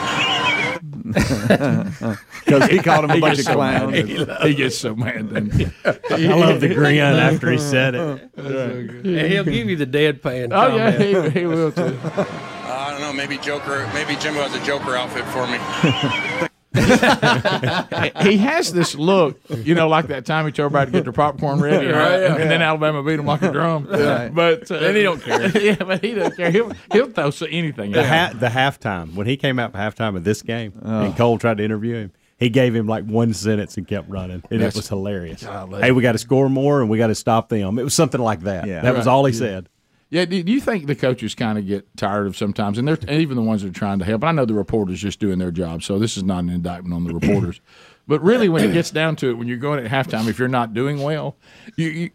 Because 2.44 2.68
he 2.70 2.78
called 2.80 3.04
him 3.04 3.12
a 3.12 3.20
bunch 3.20 3.38
of 3.38 3.46
clowns. 3.46 3.96
He 4.42 4.54
gets 4.54 4.76
so 4.76 4.96
mad. 4.96 5.32
doesn't? 5.32 5.72
I 6.10 6.16
love 6.34 6.60
the 6.60 6.74
grin 6.74 6.98
after 6.98 7.50
he 7.52 7.58
said 7.58 7.94
it. 7.94 8.30
And 8.36 9.32
he'll 9.32 9.44
give 9.44 9.70
you 9.70 9.76
the 9.76 9.86
deadpan. 9.86 10.48
Oh 10.52 10.74
yeah, 10.74 10.90
he, 10.90 11.40
he 11.40 11.46
will 11.46 11.70
too. 11.70 11.98
Uh, 12.02 12.24
I 12.64 12.90
don't 12.90 13.00
know. 13.00 13.12
Maybe 13.12 13.38
Joker. 13.38 13.88
Maybe 13.94 14.16
Jimbo 14.16 14.42
has 14.42 14.54
a 14.54 14.64
Joker 14.64 14.96
outfit 14.96 15.24
for 15.26 15.46
me. 15.46 16.48
He 16.74 18.36
has 18.38 18.72
this 18.72 18.94
look, 18.94 19.38
you 19.50 19.74
know, 19.74 19.88
like 19.88 20.08
that 20.08 20.24
time 20.26 20.46
he 20.46 20.52
told 20.52 20.66
everybody 20.66 20.90
to 20.90 20.98
get 20.98 21.04
their 21.04 21.12
popcorn 21.12 21.60
ready, 21.60 21.86
right? 21.86 22.22
and 22.22 22.50
then 22.50 22.62
Alabama 22.62 23.02
beat 23.02 23.18
him 23.18 23.26
like 23.26 23.42
a 23.42 23.52
drum. 23.52 23.84
But 23.90 24.70
uh, 24.70 24.74
And 24.76 24.96
he 24.96 25.02
don't 25.02 25.22
care. 25.22 25.58
yeah, 25.62 25.74
but 25.76 26.02
he 26.02 26.14
don't 26.14 26.34
care. 26.36 26.50
He'll 26.50 26.72
he'll 26.92 27.10
throw 27.10 27.30
so- 27.30 27.46
anything. 27.46 27.92
The, 27.92 28.00
at 28.00 28.32
ha- 28.32 28.38
the 28.38 28.48
halftime 28.48 29.14
when 29.14 29.26
he 29.26 29.36
came 29.36 29.58
out 29.58 29.72
for 29.72 29.78
halftime 29.78 30.16
of 30.16 30.24
this 30.24 30.42
game, 30.42 30.72
and 30.82 31.16
Cole 31.16 31.38
tried 31.38 31.58
to 31.58 31.64
interview 31.64 31.96
him. 31.96 32.12
He 32.38 32.48
gave 32.50 32.74
him 32.74 32.88
like 32.88 33.04
one 33.04 33.34
sentence 33.34 33.76
and 33.76 33.86
kept 33.86 34.08
running, 34.08 34.42
and 34.50 34.60
That's- 34.60 34.74
it 34.74 34.78
was 34.78 34.88
hilarious. 34.88 35.44
Golly. 35.44 35.80
Hey, 35.80 35.92
we 35.92 36.02
got 36.02 36.12
to 36.12 36.18
score 36.18 36.48
more, 36.48 36.80
and 36.80 36.90
we 36.90 36.98
got 36.98 37.06
to 37.08 37.14
stop 37.14 37.48
them. 37.48 37.78
It 37.78 37.84
was 37.84 37.94
something 37.94 38.20
like 38.20 38.40
that. 38.40 38.66
Yeah. 38.66 38.80
that 38.80 38.96
was 38.96 39.06
all 39.06 39.24
he 39.24 39.32
said. 39.32 39.68
Yeah, 40.12 40.26
do, 40.26 40.36
you 40.36 40.60
think 40.60 40.86
the 40.86 40.94
coaches 40.94 41.34
kind 41.34 41.56
of 41.56 41.66
get 41.66 41.96
tired 41.96 42.26
of 42.26 42.36
sometimes, 42.36 42.76
and 42.76 42.86
they're 42.86 42.98
and 43.08 43.22
even 43.22 43.34
the 43.34 43.42
ones 43.42 43.62
that 43.62 43.70
are 43.70 43.72
trying 43.72 43.98
to 43.98 44.04
help? 44.04 44.24
I 44.24 44.32
know 44.32 44.44
the 44.44 44.52
reporters 44.52 45.00
just 45.00 45.18
doing 45.20 45.38
their 45.38 45.50
job, 45.50 45.82
so 45.82 45.98
this 45.98 46.18
is 46.18 46.22
not 46.22 46.40
an 46.40 46.50
indictment 46.50 46.92
on 46.94 47.04
the 47.04 47.14
reporters. 47.14 47.62
But 48.08 48.20
really, 48.22 48.48
when 48.48 48.64
it 48.64 48.72
gets 48.72 48.90
down 48.90 49.14
to 49.16 49.30
it, 49.30 49.34
when 49.34 49.46
you're 49.46 49.58
going 49.58 49.84
at 49.84 49.90
halftime, 49.90 50.26
if 50.28 50.38
you're 50.38 50.48
not 50.48 50.74
doing 50.74 51.00
well, 51.00 51.36
you, 51.76 51.88
you 51.88 52.10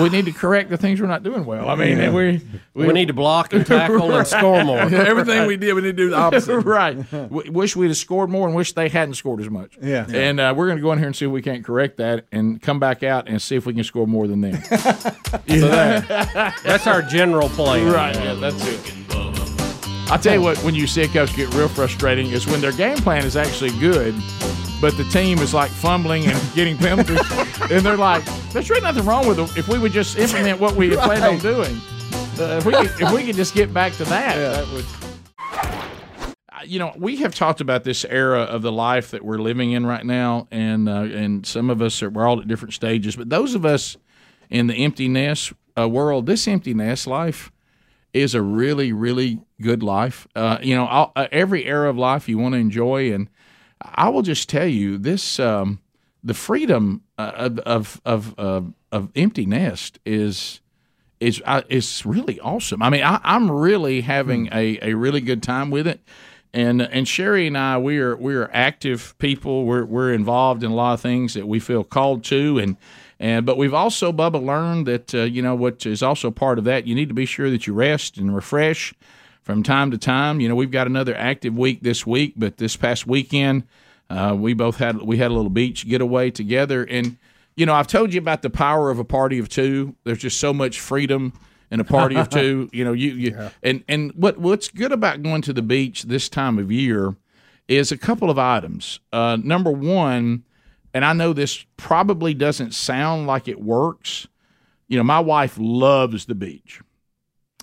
we 0.00 0.08
need 0.08 0.26
to 0.26 0.32
correct 0.32 0.70
the 0.70 0.76
things 0.76 1.00
we're 1.00 1.08
not 1.08 1.24
doing 1.24 1.44
well. 1.44 1.68
I 1.68 1.74
mean, 1.74 2.12
we, 2.14 2.40
We 2.72 2.92
need 2.92 3.08
to 3.08 3.14
block 3.14 3.52
and 3.52 3.66
tackle 3.66 4.14
and 4.14 4.26
score 4.26 4.62
more. 4.64 4.78
Everything 4.80 5.46
we 5.48 5.56
did, 5.56 5.74
we 5.74 5.82
need 5.82 5.96
to 5.96 6.04
do 6.04 6.10
the 6.10 6.16
opposite. 6.16 6.60
right. 6.64 7.10
W- 7.10 7.50
wish 7.50 7.74
we'd 7.74 7.88
have 7.88 7.96
scored 7.96 8.30
more 8.30 8.46
and 8.46 8.54
wish 8.56 8.74
they 8.74 8.88
hadn't 8.88 9.14
scored 9.14 9.40
as 9.40 9.50
much. 9.50 9.76
Yeah. 9.82 10.06
And 10.08 10.38
uh, 10.38 10.54
we're 10.56 10.66
going 10.66 10.78
to 10.78 10.82
go 10.82 10.92
in 10.92 10.98
here 10.98 11.08
and 11.08 11.16
see 11.16 11.24
if 11.26 11.30
we 11.32 11.42
can't 11.42 11.64
correct 11.64 11.96
that 11.96 12.26
and 12.30 12.62
come 12.62 12.78
back 12.78 13.02
out 13.02 13.28
and 13.28 13.42
see 13.42 13.56
if 13.56 13.66
we 13.66 13.74
can 13.74 13.82
score 13.84 14.06
more 14.06 14.28
than 14.28 14.40
them. 14.40 14.62
That's 15.46 16.86
our 16.86 17.02
general 17.02 17.48
plan. 17.48 17.90
right. 17.90 18.14
Yeah, 18.14 18.34
that's 18.34 18.66
it. 18.66 18.94
I'll 20.08 20.18
tell 20.18 20.34
you 20.34 20.42
what, 20.42 20.58
when 20.58 20.74
you 20.74 20.86
see 20.86 21.02
a 21.02 21.08
coach 21.08 21.34
get 21.34 21.52
real 21.54 21.68
frustrating 21.68 22.28
is 22.28 22.46
when 22.46 22.60
their 22.60 22.72
game 22.72 22.98
plan 22.98 23.24
is 23.24 23.36
actually 23.36 23.76
good, 23.78 24.14
but 24.80 24.96
the 24.96 25.04
team 25.04 25.38
is 25.38 25.54
like 25.54 25.70
fumbling 25.70 26.26
and 26.26 26.54
getting 26.54 26.76
penalties. 26.76 27.20
and 27.70 27.80
they're 27.84 27.96
like, 27.96 28.24
there's 28.52 28.68
really 28.68 28.82
nothing 28.82 29.04
wrong 29.06 29.26
with 29.26 29.38
it 29.38 29.56
if 29.56 29.66
we 29.66 29.78
would 29.78 29.92
just 29.92 30.18
implement 30.18 30.60
what 30.60 30.76
we 30.76 30.90
had 30.90 30.98
planned 30.98 31.24
on 31.24 31.38
doing. 31.38 31.80
Uh, 32.38 32.58
if, 32.58 32.66
we 32.66 32.72
could, 32.72 33.00
if 33.00 33.12
we 33.12 33.24
could 33.24 33.34
just 33.34 33.54
get 33.54 33.72
back 33.72 33.92
to 33.94 34.04
that, 34.04 34.36
that 34.36 34.68
would. 34.72 34.84
You 36.66 36.78
know, 36.78 36.92
we 36.96 37.16
have 37.16 37.34
talked 37.34 37.60
about 37.60 37.84
this 37.84 38.04
era 38.04 38.40
of 38.40 38.62
the 38.62 38.72
life 38.72 39.10
that 39.10 39.24
we're 39.24 39.38
living 39.38 39.72
in 39.72 39.84
right 39.86 40.04
now, 40.04 40.48
and 40.50 40.88
uh, 40.88 41.02
and 41.02 41.46
some 41.46 41.70
of 41.70 41.82
us 41.82 42.02
are 42.02 42.10
we're 42.10 42.26
all 42.26 42.40
at 42.40 42.48
different 42.48 42.74
stages. 42.74 43.16
But 43.16 43.28
those 43.30 43.54
of 43.54 43.64
us 43.66 43.96
in 44.50 44.66
the 44.66 44.74
empty 44.74 45.08
nest 45.08 45.52
uh, 45.78 45.88
world, 45.88 46.26
this 46.26 46.48
empty 46.48 46.74
nest 46.74 47.06
life 47.06 47.52
is 48.14 48.34
a 48.34 48.40
really, 48.40 48.92
really 48.92 49.40
good 49.60 49.82
life. 49.82 50.26
Uh, 50.34 50.58
you 50.62 50.74
know, 50.74 50.86
uh, 50.86 51.26
every 51.32 51.66
era 51.66 51.90
of 51.90 51.98
life 51.98 52.28
you 52.28 52.38
want 52.38 52.54
to 52.54 52.58
enjoy, 52.58 53.12
and 53.12 53.28
I 53.80 54.08
will 54.08 54.22
just 54.22 54.48
tell 54.48 54.66
you 54.66 54.96
this: 54.96 55.38
um, 55.38 55.80
the 56.22 56.34
freedom 56.34 57.02
uh, 57.18 57.32
of 57.34 57.58
of 57.58 58.00
of, 58.04 58.34
of, 58.38 58.72
of 58.90 59.10
empty 59.14 59.44
nest 59.44 59.98
is 60.06 60.60
is 61.20 61.42
uh, 61.44 61.62
is 61.68 62.06
really 62.06 62.40
awesome. 62.40 62.82
I 62.82 62.90
mean, 62.90 63.02
I, 63.02 63.20
I'm 63.22 63.50
really 63.50 64.02
having 64.02 64.48
a, 64.52 64.78
a 64.80 64.94
really 64.94 65.20
good 65.20 65.42
time 65.42 65.70
with 65.70 65.86
it. 65.86 66.00
And 66.52 66.80
and 66.80 67.08
Sherry 67.08 67.48
and 67.48 67.58
I, 67.58 67.78
we 67.78 67.98
are 67.98 68.16
we 68.16 68.36
are 68.36 68.48
active 68.52 69.18
people. 69.18 69.64
We're 69.64 69.84
we're 69.84 70.12
involved 70.12 70.62
in 70.62 70.70
a 70.70 70.74
lot 70.74 70.94
of 70.94 71.00
things 71.00 71.34
that 71.34 71.48
we 71.48 71.58
feel 71.58 71.82
called 71.82 72.22
to, 72.24 72.58
and 72.58 72.76
and 73.24 73.46
but 73.46 73.56
we've 73.56 73.72
also 73.72 74.12
Bubba 74.12 74.44
learned 74.44 74.86
that 74.86 75.14
uh, 75.14 75.22
you 75.22 75.40
know 75.40 75.54
what 75.54 75.86
is 75.86 76.02
also 76.02 76.30
part 76.30 76.58
of 76.58 76.64
that. 76.64 76.86
You 76.86 76.94
need 76.94 77.08
to 77.08 77.14
be 77.14 77.24
sure 77.24 77.48
that 77.48 77.66
you 77.66 77.72
rest 77.72 78.18
and 78.18 78.36
refresh 78.36 78.92
from 79.40 79.62
time 79.62 79.90
to 79.92 79.96
time. 79.96 80.40
You 80.40 80.48
know, 80.50 80.54
we've 80.54 80.70
got 80.70 80.86
another 80.86 81.16
active 81.16 81.56
week 81.56 81.80
this 81.80 82.06
week, 82.06 82.34
but 82.36 82.58
this 82.58 82.76
past 82.76 83.06
weekend, 83.06 83.62
uh, 84.10 84.36
we 84.38 84.52
both 84.52 84.76
had 84.76 85.00
we 85.00 85.16
had 85.16 85.30
a 85.30 85.34
little 85.34 85.48
beach 85.48 85.88
getaway 85.88 86.30
together, 86.32 86.84
and 86.84 87.16
you 87.56 87.64
know, 87.64 87.72
I've 87.72 87.86
told 87.86 88.12
you 88.12 88.20
about 88.20 88.42
the 88.42 88.50
power 88.50 88.90
of 88.90 88.98
a 88.98 89.04
party 89.04 89.38
of 89.38 89.48
two. 89.48 89.96
There's 90.04 90.18
just 90.18 90.38
so 90.38 90.52
much 90.52 90.78
freedom 90.78 91.32
in 91.70 91.80
a 91.80 91.84
party 91.84 92.16
of 92.16 92.28
two. 92.28 92.68
You 92.74 92.84
know, 92.84 92.92
you, 92.92 93.12
you 93.12 93.50
and 93.62 93.82
and 93.88 94.12
what 94.12 94.36
what's 94.36 94.68
good 94.68 94.92
about 94.92 95.22
going 95.22 95.40
to 95.42 95.54
the 95.54 95.62
beach 95.62 96.02
this 96.02 96.28
time 96.28 96.58
of 96.58 96.70
year 96.70 97.16
is 97.68 97.90
a 97.90 97.96
couple 97.96 98.28
of 98.28 98.38
items. 98.38 99.00
Uh, 99.14 99.38
number 99.42 99.70
one, 99.70 100.44
and 100.94 101.04
I 101.04 101.12
know 101.12 101.32
this 101.32 101.66
probably 101.76 102.32
doesn't 102.32 102.72
sound 102.72 103.26
like 103.26 103.48
it 103.48 103.60
works. 103.60 104.28
You 104.86 104.96
know, 104.96 105.02
my 105.02 105.18
wife 105.18 105.56
loves 105.58 106.26
the 106.26 106.36
beach. 106.36 106.80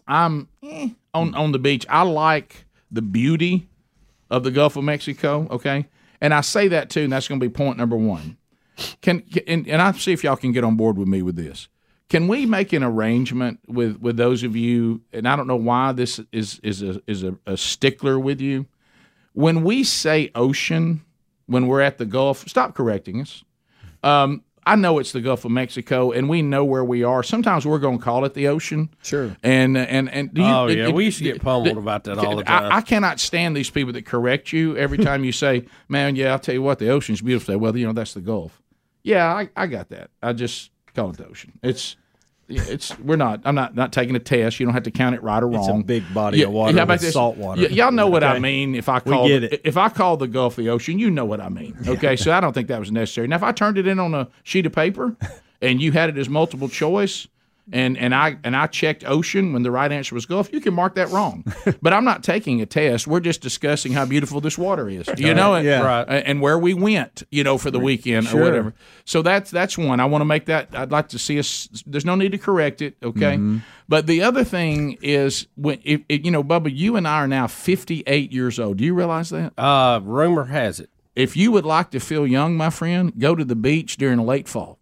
I'm 0.06 0.50
eh, 0.62 0.90
on 1.14 1.34
on 1.34 1.54
the 1.54 1.60
beach. 1.60 1.86
I 1.90 2.04
like 2.04 2.66
the 2.92 3.02
beauty 3.02 3.70
of 4.30 4.44
the 4.44 4.52
Gulf 4.52 4.76
of 4.76 4.84
Mexico. 4.84 5.48
Okay, 5.50 5.88
and 6.20 6.34
I 6.34 6.42
say 6.42 6.68
that 6.68 6.90
too, 6.90 7.04
and 7.04 7.14
that's 7.14 7.28
going 7.28 7.40
to 7.40 7.46
be 7.46 7.52
point 7.52 7.78
number 7.78 7.96
one. 7.96 8.38
Can 9.02 9.24
and, 9.48 9.68
and 9.68 9.82
I 9.82 9.94
see 9.94 10.12
if 10.12 10.24
y'all 10.24 10.36
can 10.36 10.52
get 10.52 10.66
on 10.66 10.76
board 10.76 10.98
with 10.98 11.08
me 11.08 11.22
with 11.22 11.38
this. 11.38 11.70
Can 12.10 12.28
we 12.28 12.46
make 12.46 12.74
an 12.74 12.84
arrangement 12.84 13.60
with 13.68 14.02
with 14.02 14.18
those 14.18 14.44
of 14.44 14.56
you? 14.56 15.02
And 15.14 15.26
I 15.26 15.38
don't 15.38 15.48
know 15.48 15.56
why 15.56 15.94
this 15.94 16.20
is 16.34 16.60
is 16.64 16.84
a 16.84 17.02
is 17.08 17.24
a, 17.24 17.38
a 17.46 17.56
stickler 17.56 18.20
with 18.20 18.42
you. 18.42 18.66
When 19.34 19.64
we 19.64 19.86
say 19.86 20.30
ocean, 20.36 21.06
when 21.52 21.68
we're 21.68 21.82
at 21.82 21.98
the 21.98 22.06
Gulf, 22.06 22.48
stop 22.48 22.74
correcting 22.76 23.22
us. 23.22 23.44
Um, 24.04 24.44
I 24.64 24.76
know 24.76 25.00
it's 25.00 25.12
the 25.12 25.22
Gulf 25.22 25.44
of 25.44 25.50
Mexico, 25.52 26.12
and 26.12 26.30
we 26.30 26.44
know 26.44 26.64
where 26.64 26.84
we 26.84 27.04
are. 27.04 27.24
Sometimes 27.24 27.66
we're 27.66 27.80
going 27.80 27.98
to 27.98 28.04
call 28.04 28.26
it 28.26 28.36
the 28.36 28.48
ocean. 28.48 28.90
Sure. 29.02 29.36
And 29.42 29.76
and 29.76 30.08
and 30.10 30.32
do 30.34 30.42
you, 30.42 30.48
Oh, 30.48 30.68
yeah, 30.68 30.88
it- 30.90 30.94
we 30.94 31.06
used 31.06 31.18
to 31.18 31.24
get 31.24 31.42
pummeled 31.42 31.78
about 31.78 32.04
that 32.04 32.20
all 32.20 32.36
the 32.36 32.44
time. 32.44 32.72
I, 32.72 32.78
I 32.78 32.82
cannot 32.82 33.20
stand 33.20 33.56
these 33.56 33.72
people 33.72 33.92
that 33.94 34.06
correct 34.06 34.54
you 34.54 34.78
every 34.78 34.98
time 35.10 35.24
you 35.24 35.32
say, 35.32 35.66
"Man, 35.90 36.16
yeah, 36.16 36.32
I'll 36.32 36.40
tell 36.40 36.54
you 36.54 36.62
what, 36.62 36.78
the 36.80 36.90
ocean's 36.90 37.22
beautiful." 37.22 37.58
Well, 37.58 37.76
you 37.76 37.88
know, 37.88 37.94
that's 37.94 38.14
the 38.14 38.22
Gulf. 38.22 38.62
Yeah, 39.04 39.26
I, 39.34 39.50
I 39.56 39.66
got 39.66 39.90
that. 39.90 40.12
I 40.22 40.34
just 40.34 40.70
call 40.96 41.10
it 41.10 41.18
the 41.18 41.26
ocean. 41.28 41.54
It's 41.64 41.96
yeah, 41.96 42.01
it's 42.52 42.98
we're 43.00 43.16
not. 43.16 43.42
I'm 43.46 43.56
not 43.56 43.76
not 43.76 43.92
taking 43.94 44.16
a 44.16 44.20
test. 44.20 44.60
You 44.60 44.66
don't 44.66 44.74
have 44.74 44.84
to 44.84 44.92
count 44.92 45.16
it 45.16 45.24
right 45.24 45.42
or 45.42 45.54
It's 45.56 45.68
a 45.68 45.72
wrong. 45.72 45.84
big 45.84 46.04
body 46.14 46.42
of 46.44 46.52
water 46.52 46.76
how 46.78 46.84
about 46.84 47.00
this? 47.00 47.14
salt 47.14 47.38
water. 47.38 47.62
Y- 47.62 47.68
y'all 47.70 47.92
know 47.92 48.08
what 48.08 48.24
I 48.24 48.40
mean. 48.40 48.76
If 48.76 48.90
I 48.90 49.00
call 49.00 49.28
get 49.28 49.44
it. 49.46 49.62
if 49.64 49.78
I 49.78 49.90
call 49.90 50.18
the 50.18 50.28
Gulf 50.28 50.58
of 50.58 50.64
the 50.66 50.70
ocean, 50.70 51.00
you 51.00 51.10
know 51.10 51.26
what 51.26 51.40
I 51.42 51.50
mean. 51.50 51.76
Okay, 51.88 52.16
so 52.16 52.32
I 52.32 52.40
don't 52.40 52.54
think 52.54 52.68
that 52.68 52.80
was 52.80 52.92
necessary. 52.92 53.28
Now, 53.28 53.36
if 53.38 53.44
I 53.44 53.52
turned 53.52 53.78
it 53.78 53.88
in 53.88 54.00
on 54.00 54.14
a 54.14 54.28
sheet 54.44 54.66
of 54.66 54.74
paper 54.74 55.16
and 55.62 55.82
you 55.82 55.92
had 55.92 56.10
it 56.10 56.18
as 56.18 56.30
multiple 56.30 56.70
choice. 56.70 57.28
And, 57.74 57.98
and 57.98 58.14
I 58.14 58.38
and 58.44 58.56
I 58.56 58.68
checked 58.68 59.04
ocean 59.08 59.54
when 59.54 59.64
the 59.64 59.72
right 59.72 59.92
answer 59.92 60.14
was 60.16 60.26
Gulf. 60.26 60.52
You 60.52 60.60
can 60.60 60.74
mark 60.74 60.96
that 60.96 61.10
wrong, 61.10 61.46
but 61.82 61.94
I'm 61.94 62.04
not 62.04 62.24
taking 62.24 62.62
a 62.62 62.66
test. 62.66 63.08
We're 63.08 63.20
just 63.22 63.42
discussing 63.42 63.94
how 63.94 64.06
beautiful 64.06 64.42
this 64.42 64.58
water 64.58 64.90
is, 64.90 65.10
you 65.18 65.34
know, 65.34 65.54
and, 65.56 65.66
Yeah. 65.66 65.82
Right. 65.82 66.06
and 66.08 66.28
and 66.28 66.42
where 66.42 66.58
we 66.60 66.74
went, 66.74 67.24
you 67.32 67.44
know, 67.44 67.58
for 67.58 67.72
the 67.72 67.80
weekend 67.80 68.28
or 68.34 68.42
whatever. 68.42 68.74
So 69.06 69.22
that's 69.22 69.52
that's 69.52 69.78
one. 69.78 70.00
I 70.00 70.06
want 70.06 70.22
to 70.22 70.26
make 70.26 70.46
that. 70.48 70.70
I'd 70.74 70.92
like 70.92 71.10
to 71.10 71.20
see 71.20 71.40
us. 71.40 71.68
There's 71.86 72.06
no 72.06 72.16
need 72.16 72.32
to 72.34 72.38
correct 72.38 72.82
it, 72.82 72.96
okay? 73.02 73.40
But 73.88 74.08
the 74.08 74.22
other 74.22 74.44
thing 74.44 74.98
is 75.02 75.48
when 75.56 75.80
if, 75.84 76.02
if 76.10 76.26
you 76.26 76.32
know, 76.32 76.44
Bubba, 76.44 76.70
you 76.74 76.96
and 76.96 77.08
I 77.08 77.16
are 77.20 77.28
now 77.28 77.48
58 77.48 78.32
years 78.32 78.60
old. 78.60 78.78
Do 78.78 78.86
you 78.86 78.94
realize 78.94 79.30
that? 79.32 79.54
Uh, 79.58 80.00
rumor 80.04 80.46
has 80.46 80.80
it. 80.80 80.90
If 81.16 81.36
you 81.36 81.52
would 81.52 81.66
like 81.66 81.92
to 81.92 82.00
feel 82.00 82.26
young, 82.26 82.56
my 82.56 82.70
friend, 82.70 83.12
go 83.18 83.36
to 83.36 83.44
the 83.44 83.56
beach 83.56 83.98
during 83.98 84.20
late 84.20 84.48
fall. 84.48 84.80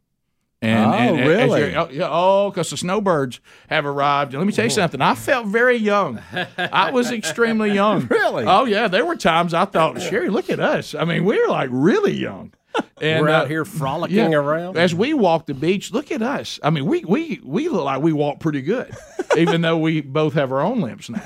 And, 0.61 0.85
Oh, 0.85 0.93
and- 0.93 1.27
really? 1.27 1.75
oh, 1.75 1.87
yeah, 1.89 2.09
oh, 2.11 2.49
because 2.49 2.69
the 2.69 2.75
snowbirds 2.77 3.39
have 3.69 3.85
arrived. 3.85 4.33
And 4.33 4.41
let 4.41 4.45
me 4.47 4.51
tell 4.51 4.65
you 4.65 4.69
something. 4.69 5.01
I 5.01 5.15
felt 5.15 5.47
very 5.47 5.77
young. 5.77 6.19
I 6.57 6.91
was 6.91 7.11
extremely 7.11 7.71
young. 7.73 8.07
Really? 8.07 8.43
Oh 8.45 8.65
yeah. 8.65 8.87
There 8.89 9.05
were 9.05 9.15
times 9.15 9.53
I 9.53 9.63
thought, 9.65 10.01
Sherry, 10.01 10.29
look 10.29 10.49
at 10.49 10.59
us. 10.59 10.93
I 10.95 11.05
mean, 11.05 11.23
we 11.23 11.39
were 11.41 11.47
like 11.47 11.69
really 11.71 12.13
young. 12.13 12.53
And, 13.01 13.21
We're 13.23 13.29
uh, 13.29 13.41
out 13.41 13.47
here 13.49 13.63
frolicking 13.63 14.17
yeah. 14.17 14.37
around. 14.37 14.77
As 14.77 14.93
we 14.93 15.13
walk 15.13 15.45
the 15.47 15.53
beach, 15.53 15.91
look 15.93 16.11
at 16.11 16.21
us. 16.21 16.59
I 16.61 16.69
mean, 16.69 16.85
we 16.85 17.03
we 17.05 17.39
we 17.43 17.69
look 17.69 17.85
like 17.85 18.01
we 18.01 18.11
walk 18.11 18.39
pretty 18.41 18.61
good, 18.61 18.93
even 19.37 19.61
though 19.61 19.77
we 19.77 20.01
both 20.01 20.33
have 20.33 20.51
our 20.51 20.59
own 20.61 20.81
limps 20.81 21.09
now. 21.09 21.23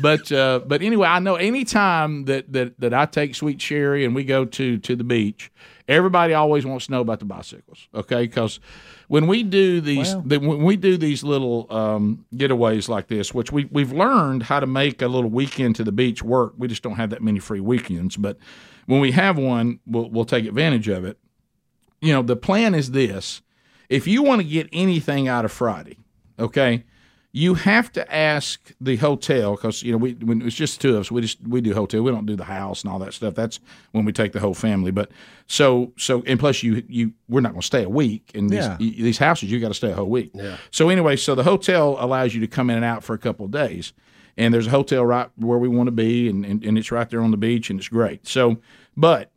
But 0.00 0.30
uh, 0.30 0.60
but 0.64 0.80
anyway, 0.80 1.08
I 1.08 1.18
know 1.18 1.34
anytime 1.34 2.24
that, 2.26 2.52
that 2.52 2.78
that 2.80 2.94
I 2.94 3.04
take 3.06 3.34
Sweet 3.34 3.60
Sherry 3.60 4.04
and 4.04 4.14
we 4.14 4.22
go 4.24 4.44
to 4.44 4.78
to 4.78 4.94
the 4.96 5.02
beach, 5.04 5.50
everybody 5.88 6.34
always 6.34 6.64
wants 6.64 6.86
to 6.86 6.92
know 6.92 7.00
about 7.00 7.18
the 7.18 7.24
bicycles. 7.24 7.88
Okay, 7.94 8.22
because 8.22 8.60
when 9.08 9.26
we 9.26 9.42
do 9.42 9.80
these 9.80 10.14
the, 10.24 10.38
when 10.38 10.62
we 10.62 10.76
do 10.76 10.96
these 10.96 11.24
little 11.24 11.66
um, 11.70 12.26
getaways 12.34 12.88
like 12.88 13.08
this, 13.08 13.34
which 13.34 13.50
we 13.50 13.64
we've 13.72 13.92
learned 13.92 14.44
how 14.44 14.60
to 14.60 14.66
make 14.66 15.02
a 15.02 15.08
little 15.08 15.30
weekend 15.30 15.76
to 15.76 15.84
the 15.84 15.92
beach 15.92 16.22
work. 16.22 16.54
We 16.56 16.68
just 16.68 16.82
don't 16.82 16.96
have 16.96 17.10
that 17.10 17.22
many 17.22 17.38
free 17.38 17.60
weekends, 17.60 18.16
but 18.16 18.38
when 18.86 19.00
we 19.00 19.12
have 19.12 19.38
one, 19.38 19.80
we'll 19.86 20.10
we'll 20.10 20.24
take 20.24 20.46
advantage 20.46 20.88
of 20.88 21.04
it 21.04 21.18
you 22.00 22.12
know, 22.12 22.22
the 22.22 22.36
plan 22.36 22.74
is 22.74 22.90
this. 22.92 23.42
If 23.88 24.06
you 24.06 24.22
want 24.22 24.42
to 24.42 24.46
get 24.46 24.68
anything 24.72 25.28
out 25.28 25.44
of 25.44 25.52
Friday, 25.52 25.98
okay, 26.38 26.84
you 27.32 27.54
have 27.54 27.92
to 27.92 28.14
ask 28.14 28.72
the 28.80 28.96
hotel 28.96 29.54
because 29.54 29.82
you 29.82 29.92
know 29.92 29.98
we 29.98 30.14
when 30.14 30.40
it's 30.42 30.56
just 30.56 30.80
two 30.80 30.94
of 30.94 31.00
us, 31.02 31.10
we 31.10 31.20
just 31.20 31.38
we 31.46 31.60
do 31.60 31.74
hotel. 31.74 32.02
We 32.02 32.10
don't 32.10 32.26
do 32.26 32.36
the 32.36 32.44
house 32.44 32.82
and 32.82 32.90
all 32.92 32.98
that 33.00 33.12
stuff. 33.14 33.34
That's 33.34 33.60
when 33.92 34.04
we 34.06 34.12
take 34.12 34.32
the 34.32 34.40
whole 34.40 34.54
family. 34.54 34.90
But 34.90 35.10
so 35.46 35.92
so 35.98 36.22
and 36.26 36.40
plus 36.40 36.62
you 36.62 36.82
you 36.88 37.12
we're 37.28 37.40
not 37.42 37.52
going 37.52 37.60
to 37.60 37.66
stay 37.66 37.82
a 37.84 37.88
week 37.88 38.30
in 38.34 38.46
these 38.48 38.64
Yeah. 38.64 38.76
these 38.78 39.18
houses. 39.18 39.50
You 39.52 39.60
got 39.60 39.68
to 39.68 39.74
stay 39.74 39.90
a 39.90 39.94
whole 39.94 40.08
week. 40.08 40.30
Yeah. 40.34 40.56
So 40.70 40.88
anyway, 40.88 41.16
so 41.16 41.34
the 41.34 41.44
hotel 41.44 41.96
allows 42.00 42.34
you 42.34 42.40
to 42.40 42.46
come 42.46 42.70
in 42.70 42.76
and 42.76 42.84
out 42.84 43.04
for 43.04 43.12
a 43.14 43.18
couple 43.18 43.44
of 43.44 43.52
days, 43.52 43.92
and 44.38 44.54
there's 44.54 44.66
a 44.66 44.70
hotel 44.70 45.04
right 45.04 45.28
where 45.36 45.58
we 45.58 45.68
want 45.68 45.88
to 45.88 45.92
be, 45.92 46.28
and, 46.30 46.46
and 46.46 46.64
and 46.64 46.78
it's 46.78 46.90
right 46.90 47.08
there 47.10 47.20
on 47.20 47.30
the 47.30 47.36
beach, 47.36 47.68
and 47.68 47.78
it's 47.78 47.88
great. 47.88 48.26
So, 48.26 48.56
but 48.96 49.30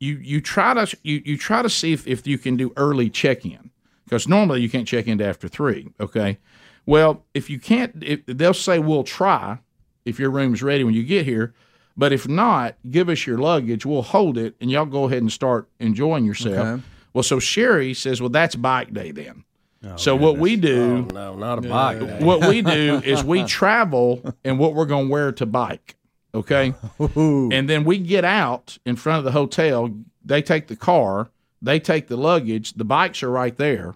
you 0.00 0.18
you 0.20 0.40
try 0.40 0.74
to 0.74 0.96
you, 1.04 1.22
you 1.24 1.38
try 1.38 1.62
to 1.62 1.70
see 1.70 1.92
if, 1.92 2.06
if 2.08 2.26
you 2.26 2.38
can 2.38 2.56
do 2.56 2.72
early 2.76 3.08
check 3.08 3.46
in 3.46 3.70
because 4.04 4.26
normally 4.28 4.60
you 4.60 4.68
can't 4.68 4.86
check 4.86 5.06
in 5.06 5.22
after 5.22 5.46
three. 5.48 5.88
Okay, 6.00 6.38
well 6.86 7.24
if 7.34 7.50
you 7.50 7.58
can't, 7.58 8.02
if, 8.02 8.24
they'll 8.26 8.54
say 8.54 8.78
we'll 8.78 9.04
try 9.04 9.58
if 10.04 10.18
your 10.18 10.30
room's 10.30 10.62
ready 10.62 10.84
when 10.84 10.94
you 10.94 11.02
get 11.04 11.24
here. 11.26 11.52
But 11.98 12.12
if 12.12 12.28
not, 12.28 12.76
give 12.90 13.08
us 13.08 13.26
your 13.26 13.38
luggage. 13.38 13.86
We'll 13.86 14.02
hold 14.02 14.36
it, 14.36 14.54
and 14.60 14.70
y'all 14.70 14.84
go 14.84 15.04
ahead 15.04 15.22
and 15.22 15.32
start 15.32 15.66
enjoying 15.80 16.26
yourself. 16.26 16.58
Okay. 16.66 16.82
Well, 17.14 17.22
so 17.22 17.38
Sherry 17.38 17.94
says, 17.94 18.20
"Well, 18.20 18.28
that's 18.28 18.54
bike 18.54 18.92
day 18.92 19.12
then." 19.12 19.44
Oh, 19.84 19.96
so 19.96 20.14
what 20.16 20.36
we 20.36 20.56
do, 20.56 21.06
Oh, 21.10 21.14
no, 21.14 21.36
not 21.36 21.58
a 21.58 21.62
bike. 21.62 22.00
day. 22.00 22.18
what 22.22 22.46
we 22.48 22.60
do 22.60 23.00
is 23.04 23.22
we 23.24 23.44
travel 23.44 24.34
and 24.44 24.58
what 24.58 24.74
we're 24.74 24.84
going 24.86 25.06
to 25.06 25.12
wear 25.12 25.32
to 25.32 25.46
bike. 25.46 25.96
Okay. 26.34 26.74
And 26.98 27.68
then 27.68 27.84
we 27.84 27.98
get 27.98 28.24
out 28.24 28.76
in 28.84 28.96
front 28.96 29.18
of 29.18 29.24
the 29.24 29.32
hotel. 29.32 29.90
They 30.24 30.42
take 30.42 30.66
the 30.66 30.76
car, 30.76 31.30
they 31.62 31.78
take 31.80 32.08
the 32.08 32.16
luggage. 32.16 32.74
The 32.74 32.84
bikes 32.84 33.22
are 33.22 33.30
right 33.30 33.56
there. 33.56 33.94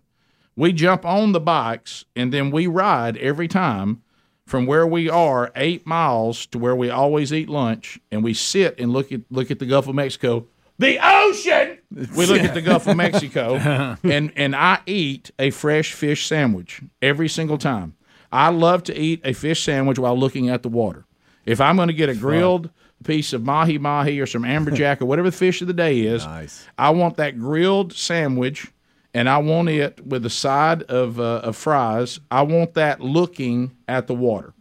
We 0.61 0.75
jump 0.75 1.07
on 1.07 1.33
the 1.33 1.41
bikes 1.41 2.05
and 2.15 2.35
then 2.35 2.51
we 2.51 2.67
ride 2.67 3.17
every 3.17 3.49
time 3.49 4.03
from 4.45 4.67
where 4.67 4.87
we 4.87 5.09
are 5.09 5.51
eight 5.57 5.87
miles 5.87 6.45
to 6.49 6.59
where 6.59 6.77
we 6.77 6.91
always 6.91 7.33
eat 7.33 7.49
lunch. 7.49 7.99
And 8.13 8.23
we 8.23 8.35
sit 8.35 8.79
and 8.79 8.93
look 8.93 9.11
at 9.11 9.23
look 9.31 9.51
at 9.51 9.59
the 9.59 9.65
Gulf 9.65 9.89
of 9.89 9.95
Mexico. 9.95 10.47
The 10.79 10.99
ocean. 11.03 11.79
We 12.15 12.27
look 12.27 12.43
at 12.43 12.53
the 12.53 12.61
Gulf 12.61 12.87
of 12.87 12.97
Mexico, 12.99 13.55
uh-huh. 13.57 13.97
and 14.05 14.33
and 14.37 14.55
I 14.55 14.81
eat 14.85 15.31
a 15.39 15.49
fresh 15.49 15.95
fish 15.95 16.27
sandwich 16.27 16.83
every 17.01 17.29
single 17.29 17.57
time. 17.57 17.95
I 18.31 18.51
love 18.51 18.83
to 18.85 18.99
eat 18.99 19.23
a 19.25 19.33
fish 19.33 19.63
sandwich 19.63 19.99
while 19.99 20.19
looking 20.19 20.51
at 20.51 20.63
the 20.63 20.69
water. 20.69 21.07
If 21.47 21.63
I'm 21.63 21.77
going 21.77 21.89
to 21.89 21.95
get 21.95 22.11
a 22.11 22.15
grilled 22.15 22.69
piece 23.03 23.33
of 23.33 23.45
mahi 23.45 23.79
mahi 23.79 24.21
or 24.21 24.27
some 24.27 24.43
amberjack 24.43 25.01
or 25.01 25.07
whatever 25.07 25.31
the 25.31 25.37
fish 25.37 25.63
of 25.63 25.69
the 25.69 25.73
day 25.73 26.01
is, 26.01 26.27
Nice. 26.27 26.67
I 26.77 26.91
want 26.91 27.17
that 27.17 27.39
grilled 27.39 27.95
sandwich, 27.95 28.71
and 29.15 29.29
I 29.29 29.39
want 29.39 29.69
it 29.69 30.07
with 30.07 30.25
a 30.27 30.31
side 30.31 30.83
of 30.85 31.19
uh, 31.19 31.41
of 31.43 31.57
fries. 31.57 32.21
I 32.31 32.43
want 32.43 32.75
that 32.75 33.01
looking 33.01 33.77
at 33.89 34.07
the 34.07 34.15
water. 34.15 34.53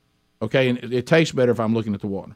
Okay, 0.41 0.69
and 0.69 0.77
it, 0.79 0.93
it 0.93 1.07
tastes 1.07 1.33
better 1.33 1.51
if 1.51 1.59
I'm 1.59 1.73
looking 1.73 1.93
at 1.93 2.01
the 2.01 2.07
water. 2.07 2.35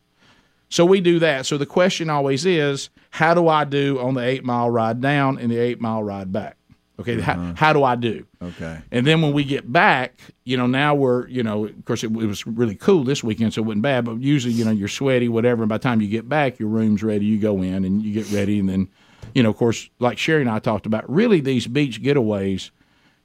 So 0.70 0.86
we 0.86 1.02
do 1.02 1.20
that. 1.20 1.46
So 1.46 1.58
the 1.58 1.66
question 1.66 2.10
always 2.10 2.46
is, 2.46 2.90
how 3.12 3.34
do 3.34 3.48
I 3.48 3.64
do 3.64 4.00
on 4.00 4.16
the 4.16 4.22
eight 4.22 4.44
mile 4.44 4.70
ride 4.70 5.02
down 5.02 5.38
and 5.38 5.52
the 5.52 5.58
eight 5.58 5.80
mile 5.80 6.04
ride 6.04 6.32
back? 6.32 6.58
Okay, 7.00 7.20
how, 7.20 7.54
how 7.56 7.74
do 7.74 7.84
I 7.84 7.96
do? 7.96 8.26
Okay. 8.42 8.80
And 8.92 9.06
then 9.06 9.22
when 9.22 9.34
we 9.34 9.44
get 9.44 9.72
back, 9.72 10.20
you 10.44 10.58
know, 10.58 10.68
now 10.68 10.94
we're, 10.94 11.28
you 11.28 11.42
know, 11.42 11.66
of 11.66 11.86
course 11.86 12.04
it, 12.04 12.08
it 12.08 12.26
was 12.28 12.46
really 12.46 12.76
cool 12.76 13.04
this 13.04 13.24
weekend, 13.24 13.54
so 13.54 13.62
it 13.62 13.66
wasn't 13.66 13.82
bad. 13.82 14.06
But 14.06 14.20
usually, 14.20 14.54
you 14.54 14.64
know, 14.64 14.72
you're 14.72 14.88
sweaty, 14.88 15.28
whatever. 15.28 15.64
And 15.64 15.70
by 15.70 15.78
the 15.78 15.84
time 15.84 16.02
you 16.02 16.08
get 16.08 16.30
back, 16.30 16.60
your 16.60 16.70
room's 16.70 17.02
ready. 17.02 17.26
You 17.26 17.40
go 17.40 17.62
in 17.62 17.84
and 17.84 18.04
you 18.04 18.14
get 18.14 18.32
ready, 18.32 18.60
and 18.60 18.70
then, 18.70 18.90
you 19.34 19.44
know, 19.44 19.50
of 19.50 19.58
course, 19.58 19.90
like 20.00 20.18
Sherry 20.18 20.42
and 20.42 20.50
I 20.50 20.60
talked 20.60 20.86
about, 20.86 21.10
really 21.12 21.40
these 21.40 21.68
beach 21.68 22.02
getaways, 22.02 22.72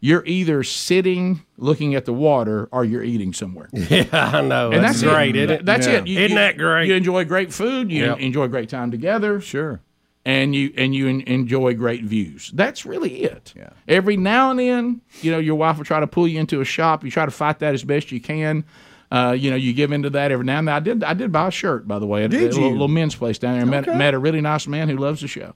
you're 0.01 0.25
either 0.27 0.63
sitting 0.63 1.43
looking 1.57 1.95
at 1.95 2.05
the 2.05 2.13
water 2.13 2.69
or 2.71 2.85
you're 2.85 3.03
eating 3.03 3.33
somewhere. 3.33 3.69
Yeah, 3.73 4.05
I 4.13 4.41
know. 4.43 4.71
And 4.71 4.85
that's, 4.85 5.01
that's, 5.01 5.13
great, 5.13 5.35
it. 5.37 5.45
isn't 5.51 5.57
it? 5.61 5.65
That's 5.67 5.87
Yeah. 5.87 5.93
it. 5.95 6.07
You- 6.07 6.21
Isn't 6.21 6.37
that 6.37 6.57
great? 6.57 6.89
You 6.89 6.95
enjoy 6.95 7.25
great 7.25 7.53
food. 7.53 7.91
You 7.91 8.05
Yep. 8.05 8.19
enjoy 8.21 8.47
great 8.49 8.69
time 8.69 8.91
together 8.93 9.41
Sure. 9.41 9.81
and 10.25 10.55
you 10.55 10.73
and 10.77 10.95
you 10.95 11.09
enjoy 11.09 11.75
great 11.75 12.05
views. 12.05 12.53
That's 12.55 12.87
really 12.87 13.23
it. 13.25 13.53
Yeah. 13.57 13.71
Every 13.89 14.17
now 14.17 14.51
and 14.51 14.61
then, 14.61 15.01
you 15.21 15.33
know, 15.33 15.39
your 15.39 15.57
wife 15.57 15.79
will 15.79 15.85
try 15.85 15.99
to 16.01 16.07
pull 16.07 16.29
you 16.29 16.39
into 16.39 16.61
a 16.61 16.65
shop. 16.65 17.03
You 17.05 17.11
try 17.11 17.25
to 17.25 17.31
fight 17.33 17.59
that 17.59 17.75
as 17.75 17.83
best 17.83 18.13
you 18.13 18.21
can. 18.21 18.65
Uh, 19.11 19.35
you 19.37 19.49
know, 19.51 19.57
you 19.57 19.73
give 19.73 19.91
into 19.91 20.11
that 20.11 20.31
every 20.31 20.45
now 20.45 20.59
and 20.59 20.69
then. 20.69 20.75
I 20.75 20.81
did. 20.81 21.03
I 21.03 21.15
did 21.15 21.33
buy 21.33 21.49
a 21.49 21.51
shirt, 21.51 21.89
by 21.89 21.99
the 21.99 22.07
way, 22.07 22.25
at 22.25 22.31
Did 22.31 22.43
a 22.43 22.45
little, 22.45 22.63
you? 22.65 22.71
little 22.73 22.89
men's 22.89 23.15
place 23.17 23.39
down 23.39 23.55
there. 23.55 23.63
and 23.63 23.71
Met, 23.71 23.97
met 23.99 24.15
a 24.15 24.19
really 24.19 24.43
nice 24.43 24.69
man 24.69 24.89
who 24.91 24.97
loves 24.99 25.23
the 25.23 25.29
show. 25.29 25.55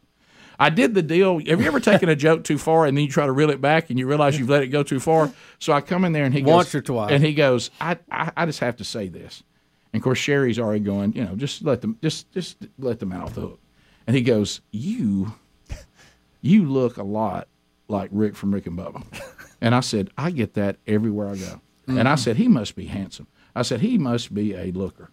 I 0.63 0.71
did 0.71 0.95
the 0.95 1.03
deal. 1.03 1.39
Have 1.39 1.61
you 1.61 1.67
ever 1.67 1.81
taken 1.81 2.09
a 2.09 2.15
joke 2.15 2.45
too 2.45 2.57
far 2.57 2.87
and 2.87 2.97
then 2.97 3.05
you 3.05 3.11
try 3.11 3.27
to 3.27 3.33
reel 3.33 3.51
it 3.51 3.61
back 3.61 3.91
and 3.91 3.99
you 3.99 4.07
realize 4.07 4.39
you've 4.39 4.49
let 4.49 4.63
it 4.63 4.69
go 4.69 4.85
too 4.85 5.01
far? 5.01 5.33
So 5.59 5.73
I 5.73 5.81
come 5.81 6.05
in 6.05 6.13
there 6.13 6.25
and 6.25 6.33
he 6.33 6.41
goes, 6.41 6.55
Once 6.55 6.75
or 6.75 6.81
twice. 6.81 7.11
and 7.11 7.25
he 7.25 7.35
goes, 7.35 7.71
I, 7.81 7.99
I, 8.11 8.31
I 8.37 8.47
just 8.47 8.61
have 8.61 8.77
to 8.77 8.85
say 8.85 9.09
this. 9.09 9.43
And 9.93 10.01
of 10.01 10.05
course, 10.05 10.19
Sherry's 10.19 10.61
already 10.61 10.85
going, 10.85 11.15
you 11.15 11.25
know, 11.25 11.35
just 11.35 11.63
let 11.63 11.81
them, 11.81 11.99
just, 12.01 12.31
just 12.31 12.59
let 12.79 13.01
them 13.01 13.13
out 13.13 13.25
off 13.25 13.35
the 13.35 13.41
hook. 13.41 13.61
And 14.07 14.15
he 14.15 14.23
goes, 14.23 14.61
you, 14.71 15.35
you 16.41 16.65
look 16.65 16.97
a 16.97 17.03
lot 17.03 17.49
like 17.89 18.11
Rick 18.13 18.37
from 18.37 18.55
Rick 18.55 18.67
and 18.67 18.79
Bubba. 18.79 19.05
And 19.61 19.77
I 19.77 19.81
said, 19.81 20.11
I 20.19 20.33
get 20.33 20.55
that 20.55 20.79
everywhere 20.89 21.29
I 21.29 21.37
go. 21.37 21.61
And 21.87 22.01
I 22.01 22.03
mm-hmm. 22.03 22.17
said, 22.17 22.37
he 22.37 22.49
must 22.49 22.75
be 22.75 22.87
handsome. 22.87 23.29
I 23.55 23.63
said, 23.63 23.81
he 23.81 23.97
must 23.97 24.35
be 24.35 24.55
a 24.55 24.73
looker. 24.73 25.11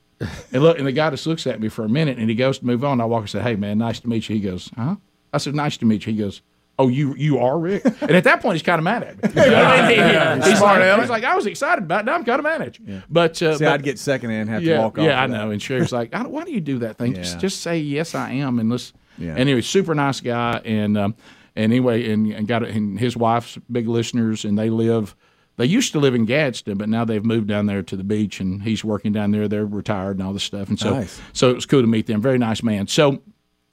And 0.51 0.63
look, 0.63 0.77
and 0.77 0.87
the 0.87 0.91
guy 0.91 1.09
just 1.11 1.27
looks 1.27 1.47
at 1.47 1.59
me 1.59 1.69
for 1.69 1.85
a 1.85 1.89
minute, 1.89 2.17
and 2.17 2.29
he 2.29 2.35
goes 2.35 2.59
to 2.59 2.65
move 2.65 2.83
on. 2.83 2.99
I 2.99 3.05
walk 3.05 3.21
and 3.21 3.29
say, 3.29 3.41
"Hey, 3.41 3.55
man, 3.55 3.77
nice 3.77 4.01
to 4.01 4.09
meet 4.09 4.27
you." 4.27 4.35
He 4.35 4.41
goes, 4.41 4.69
"Huh?" 4.75 4.97
I 5.33 5.37
said, 5.37 5.55
"Nice 5.55 5.77
to 5.77 5.85
meet 5.85 6.05
you." 6.05 6.13
He 6.13 6.19
goes, 6.19 6.41
"Oh, 6.77 6.87
you 6.87 7.13
you 7.15 7.37
are 7.39 7.57
Rick?" 7.59 7.83
And 8.01 8.11
at 8.11 8.23
that 8.23 8.41
point, 8.41 8.55
he's 8.55 8.63
kind 8.63 8.79
of 8.79 8.83
mad 8.83 9.03
at 9.03 9.23
me. 9.35 9.41
You 9.43 9.49
know 9.51 9.63
what 9.63 9.65
I 9.79 10.35
he's, 10.49 10.57
Smart 10.57 10.79
like, 10.81 10.99
he's 11.01 11.09
like, 11.09 11.23
"I 11.23 11.35
was 11.35 11.45
excited 11.45 11.83
about 11.83 12.01
it. 12.01 12.05
Now 12.05 12.15
I'm 12.15 12.25
kind 12.25 12.39
of 12.39 12.43
mad 12.43 12.61
at 12.61 12.79
you." 12.79 13.01
But 13.09 13.41
uh, 13.41 13.57
See, 13.57 13.65
but- 13.65 13.73
I'd 13.73 13.83
get 13.83 13.99
second 13.99 14.31
and 14.31 14.49
have 14.49 14.63
yeah, 14.63 14.75
to 14.77 14.81
walk 14.81 14.97
off. 14.97 15.05
yeah, 15.05 15.21
I 15.21 15.27
that. 15.27 15.33
know. 15.33 15.51
And 15.51 15.61
Sherry's 15.61 15.91
like, 15.91 16.13
I 16.15 16.23
don't, 16.23 16.31
"Why 16.31 16.43
do 16.45 16.51
you 16.51 16.61
do 16.61 16.79
that 16.79 16.97
thing? 16.97 17.13
Just, 17.15 17.35
Yeah. 17.35 17.39
just 17.41 17.61
say 17.61 17.79
yes, 17.79 18.15
I 18.15 18.31
am." 18.31 18.59
And 18.59 18.69
let's. 18.69 18.93
Yeah. 19.17 19.35
Anyway, 19.35 19.61
super 19.61 19.93
nice 19.93 20.21
guy, 20.21 20.61
and 20.63 20.97
um, 20.97 21.15
and 21.55 21.71
anyway, 21.73 22.09
and, 22.09 22.25
and 22.31 22.47
got 22.47 22.63
and 22.63 22.97
his 22.97 23.17
wife's 23.17 23.57
big 23.71 23.87
listeners, 23.87 24.45
and 24.45 24.57
they 24.57 24.69
live. 24.69 25.15
They 25.57 25.65
used 25.65 25.91
to 25.91 25.99
live 25.99 26.15
in 26.15 26.23
Gadsden, 26.23 26.77
but 26.77 26.87
now 26.87 27.03
they've 27.03 27.25
moved 27.25 27.47
down 27.49 27.65
there 27.65 27.83
to 27.83 27.97
the 27.97 28.03
beach, 28.05 28.39
and 28.39 28.63
he's 28.63 28.81
working 28.85 29.11
down 29.11 29.31
there. 29.31 29.49
They're 29.49 29.65
retired 29.65 30.17
and 30.17 30.25
all 30.25 30.31
this 30.31 30.43
stuff, 30.45 30.69
and 30.69 30.79
so 30.79 30.91
Nice. 30.91 31.19
so 31.33 31.49
it 31.49 31.55
was 31.55 31.65
cool 31.65 31.81
to 31.81 31.87
meet 31.87 32.07
them. 32.07 32.21
Very 32.21 32.37
nice 32.37 32.63
man. 32.63 32.87
So 32.87 33.21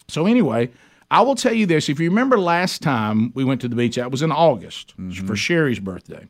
so 0.09 0.27
anyway, 0.27 0.71
I 1.11 1.23
will 1.23 1.35
tell 1.35 1.53
you 1.53 1.67
this: 1.67 1.89
if 1.89 2.01
you 2.01 2.09
remember 2.11 2.39
last 2.39 2.83
time 2.83 3.33
we 3.35 3.45
went 3.45 3.61
to 3.63 3.69
the 3.69 3.77
beach, 3.77 3.97
that 3.97 4.11
was 4.11 4.23
in 4.23 4.33
August 4.33 4.95
for 5.25 5.37
Sherry's 5.37 5.81
birthday. 5.81 6.29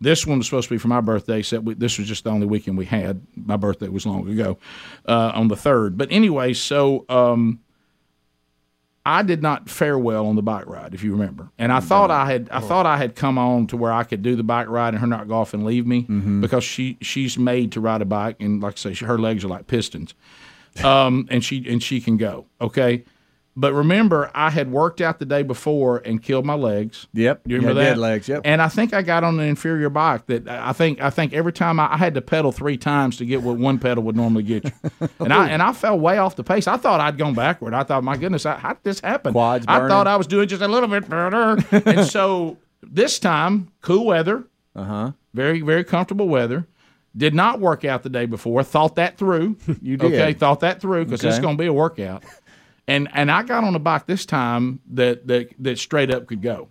This 0.00 0.26
one 0.26 0.38
was 0.38 0.48
supposed 0.48 0.68
to 0.68 0.74
be 0.74 0.78
for 0.78 0.88
my 0.88 1.00
birthday, 1.00 1.38
except 1.38 1.62
we, 1.62 1.74
this 1.74 1.96
was 1.96 2.08
just 2.08 2.24
the 2.24 2.30
only 2.30 2.46
weekend 2.46 2.76
we 2.76 2.86
had. 2.86 3.24
My 3.36 3.56
birthday 3.56 3.88
was 3.88 4.04
long 4.04 4.28
ago, 4.28 4.58
uh, 5.06 5.30
on 5.32 5.46
the 5.46 5.54
third. 5.56 5.96
But 5.96 6.08
anyway, 6.10 6.54
so 6.54 7.04
um, 7.08 7.60
I 9.06 9.22
did 9.22 9.42
not 9.42 9.70
fare 9.70 9.96
well 9.96 10.26
on 10.26 10.34
the 10.34 10.42
bike 10.42 10.66
ride, 10.66 10.92
if 10.92 11.04
you 11.04 11.12
remember. 11.12 11.50
And 11.56 11.70
I 11.70 11.78
thought 11.78 12.10
I 12.10 12.26
had, 12.26 12.48
I 12.50 12.58
thought 12.58 12.84
I 12.84 12.96
had 12.96 13.14
come 13.14 13.38
on 13.38 13.68
to 13.68 13.76
where 13.76 13.92
I 13.92 14.02
could 14.02 14.22
do 14.22 14.34
the 14.34 14.42
bike 14.42 14.68
ride 14.68 14.94
and 14.94 14.98
her 14.98 15.06
not 15.06 15.28
go 15.28 15.34
off 15.34 15.54
and 15.54 15.64
leave 15.64 15.86
me 15.86 16.00
because 16.40 16.64
she 16.64 16.98
she's 17.00 17.38
made 17.38 17.70
to 17.72 17.80
ride 17.80 18.02
a 18.02 18.04
bike, 18.04 18.36
and 18.40 18.60
like 18.60 18.74
I 18.74 18.78
say, 18.78 18.94
she, 18.94 19.04
her 19.04 19.20
legs 19.20 19.44
are 19.44 19.48
like 19.48 19.68
pistons 19.68 20.14
um, 20.82 21.26
and 21.30 21.44
she 21.44 21.64
and 21.68 21.82
she 21.82 22.00
can 22.00 22.16
go. 22.16 22.46
Okay, 22.60 23.04
but 23.54 23.72
remember, 23.74 24.30
I 24.34 24.50
had 24.50 24.70
worked 24.70 25.00
out 25.00 25.18
the 25.18 25.26
day 25.26 25.42
before 25.42 25.98
and 25.98 26.22
killed 26.22 26.46
my 26.46 26.54
legs. 26.54 27.06
Yep. 27.12 27.42
you 27.46 27.56
remember 27.56 27.80
Yeah, 27.80 27.84
that? 27.84 27.90
dead 27.92 27.98
legs, 27.98 28.28
yep. 28.28 28.40
And 28.44 28.62
I 28.62 28.68
think 28.68 28.94
I 28.94 29.02
got 29.02 29.24
on 29.24 29.38
an 29.38 29.46
inferior 29.46 29.90
bike 29.90 30.26
that 30.26 30.48
I 30.48 30.72
think 30.72 31.00
I 31.00 31.10
think 31.10 31.32
every 31.32 31.52
time 31.52 31.78
I, 31.78 31.92
I 31.94 31.96
had 31.96 32.14
to 32.14 32.22
pedal 32.22 32.52
three 32.52 32.76
times 32.76 33.16
to 33.18 33.26
get 33.26 33.42
what 33.42 33.58
one 33.58 33.78
pedal 33.78 34.02
would 34.04 34.16
normally 34.16 34.42
get 34.44 34.64
you, 34.64 34.72
and 35.20 35.32
I 35.32 35.48
and 35.50 35.62
I 35.62 35.72
fell 35.72 35.98
way 36.00 36.18
off 36.18 36.36
the 36.36 36.44
pace. 36.44 36.66
I 36.66 36.76
thought 36.76 37.00
I'd 37.00 37.18
gone 37.18 37.34
backward. 37.34 37.74
I 37.74 37.82
thought, 37.82 38.02
my 38.04 38.16
goodness, 38.16 38.46
I, 38.46 38.56
how 38.56 38.70
did 38.74 38.84
this 38.84 39.00
happen? 39.00 39.32
Quads 39.32 39.66
I 39.68 39.86
thought 39.88 40.06
I 40.06 40.16
was 40.16 40.26
doing 40.26 40.48
just 40.48 40.62
a 40.62 40.68
little 40.68 40.88
bit 40.88 41.08
better, 41.08 41.58
and 41.72 42.06
so 42.10 42.56
this 42.82 43.18
time, 43.18 43.70
cool 43.82 44.06
weather. 44.06 44.44
Uh 44.74 44.84
huh. 44.84 45.12
Very, 45.34 45.60
very 45.60 45.84
comfortable 45.84 46.28
weather. 46.28 46.66
Did 47.14 47.34
not 47.34 47.60
work 47.60 47.84
out 47.84 48.02
the 48.04 48.08
day 48.08 48.24
before. 48.24 48.62
Thought 48.62 48.94
that 48.96 49.18
through. 49.18 49.58
You 49.82 49.98
did. 49.98 50.14
Okay, 50.14 50.32
thought 50.32 50.60
that 50.60 50.80
through 50.80 51.04
because 51.04 51.22
Okay. 51.26 51.42
going 51.42 51.58
to 51.58 51.62
be 51.62 51.66
a 51.66 51.72
workout. 51.72 52.24
And 52.88 53.08
and 53.14 53.30
I 53.30 53.42
got 53.42 53.64
on 53.64 53.74
a 53.74 53.78
bike 53.78 54.06
this 54.06 54.26
time 54.26 54.80
that 54.92 55.26
that 55.28 55.50
that 55.58 55.78
straight 55.78 56.10
up 56.10 56.26
could 56.26 56.42
go. 56.42 56.68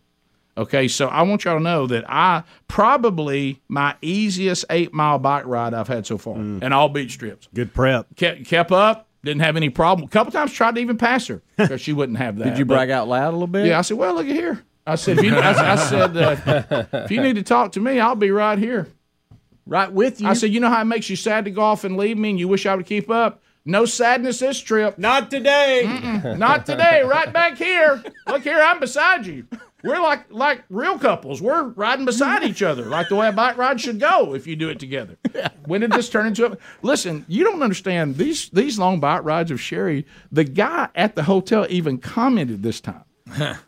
Okay, 0.58 0.88
so 0.90 1.08
I 1.08 1.22
want 1.22 1.46
y'all 1.46 1.58
to 1.58 1.64
know 1.64 1.88
that 1.88 2.04
I 2.10 2.44
probably 2.68 3.62
my 3.70 3.96
easiest 4.02 4.66
eight 4.70 4.94
mile 4.94 5.18
bike 5.20 5.46
ride 5.46 5.74
I've 5.74 5.88
had 5.88 6.06
so 6.06 6.18
far, 6.18 6.36
and 6.36 6.74
all 6.74 6.90
beach 6.90 7.18
trips. 7.18 7.48
Good 7.54 7.74
prep. 7.74 8.08
Kept 8.18 8.46
kept 8.46 8.72
up, 8.72 9.08
didn't 9.24 9.42
have 9.42 9.56
any 9.56 9.70
problem. 9.70 10.08
A 10.08 10.10
couple 10.10 10.32
times 10.34 10.52
tried 10.52 10.76
to 10.76 10.82
even 10.82 10.98
pass 10.98 11.28
her 11.28 11.42
because 11.58 11.80
she 11.80 11.94
wouldn't 11.94 12.18
have 12.18 12.38
that. 12.40 12.44
Did 12.46 12.58
you 12.60 12.66
but- 12.66 12.76
brag 12.76 12.90
out 12.90 13.08
loud 13.08 13.30
a 13.30 13.32
little 13.32 13.48
bit? 13.48 13.66
Yeah, 13.68 13.80
I 13.80 13.82
said, 13.82 13.98
well, 13.98 14.14
look 14.16 14.28
at 14.28 14.36
here. 14.36 14.62
I 14.86 14.96
said, 14.96 15.20
if 15.20 15.24
you, 15.26 15.36
I, 15.36 15.74
I 15.74 15.76
said, 15.76 16.18
uh, 16.18 16.86
if 16.92 17.12
you 17.12 17.22
need 17.22 17.36
to 17.36 17.44
talk 17.44 17.74
to 17.74 17.80
me, 17.80 18.00
I'll 18.00 18.16
be 18.16 18.32
right 18.32 18.58
here. 18.58 18.88
Right 19.68 19.92
with 19.92 20.20
you. 20.20 20.28
I 20.28 20.34
said, 20.34 20.50
you 20.52 20.60
know 20.60 20.70
how 20.70 20.82
it 20.82 20.86
makes 20.86 21.08
you 21.08 21.16
sad 21.16 21.46
to 21.46 21.52
go 21.52 21.62
off 21.62 21.84
and 21.84 21.98
leave 21.98 22.18
me, 22.18 22.32
and 22.32 22.40
you 22.40 22.48
wish 22.48 22.66
I 22.66 22.76
would 22.76 22.88
keep 22.88 23.10
up. 23.10 23.42
No 23.66 23.86
sadness 23.86 24.40
this 24.40 24.60
trip. 24.60 24.98
Not 24.98 25.30
today. 25.30 25.84
Not 26.38 26.66
today. 26.66 27.04
Right 27.04 27.32
back 27.32 27.58
here. 27.58 28.04
Look 28.28 28.44
here, 28.44 28.60
I'm 28.60 28.80
beside 28.80 29.26
you. 29.26 29.46
We're 29.84 30.00
like 30.02 30.32
like 30.32 30.64
real 30.70 31.00
couples. 31.00 31.42
We're 31.42 31.64
riding 31.64 32.06
beside 32.06 32.44
each 32.44 32.62
other, 32.62 32.86
like 32.86 33.10
the 33.10 33.16
way 33.16 33.28
a 33.28 33.32
bike 33.32 33.58
ride 33.58 33.82
should 33.82 34.00
go 34.00 34.36
if 34.36 34.46
you 34.46 34.56
do 34.56 34.70
it 34.70 34.80
together. 34.80 35.18
When 35.66 35.82
did 35.82 35.92
this 35.92 36.10
turn 36.10 36.28
into 36.28 36.52
a 36.52 36.58
listen? 36.84 37.26
You 37.28 37.44
don't 37.44 37.64
understand 37.64 38.18
these 38.18 38.50
these 38.50 38.78
long 38.78 39.00
bike 39.00 39.24
rides 39.24 39.50
of 39.50 39.60
Sherry. 39.60 40.06
The 40.32 40.44
guy 40.44 40.90
at 40.94 41.16
the 41.16 41.24
hotel 41.24 41.66
even 41.70 41.98
commented 41.98 42.62
this 42.62 42.80
time. 42.80 43.04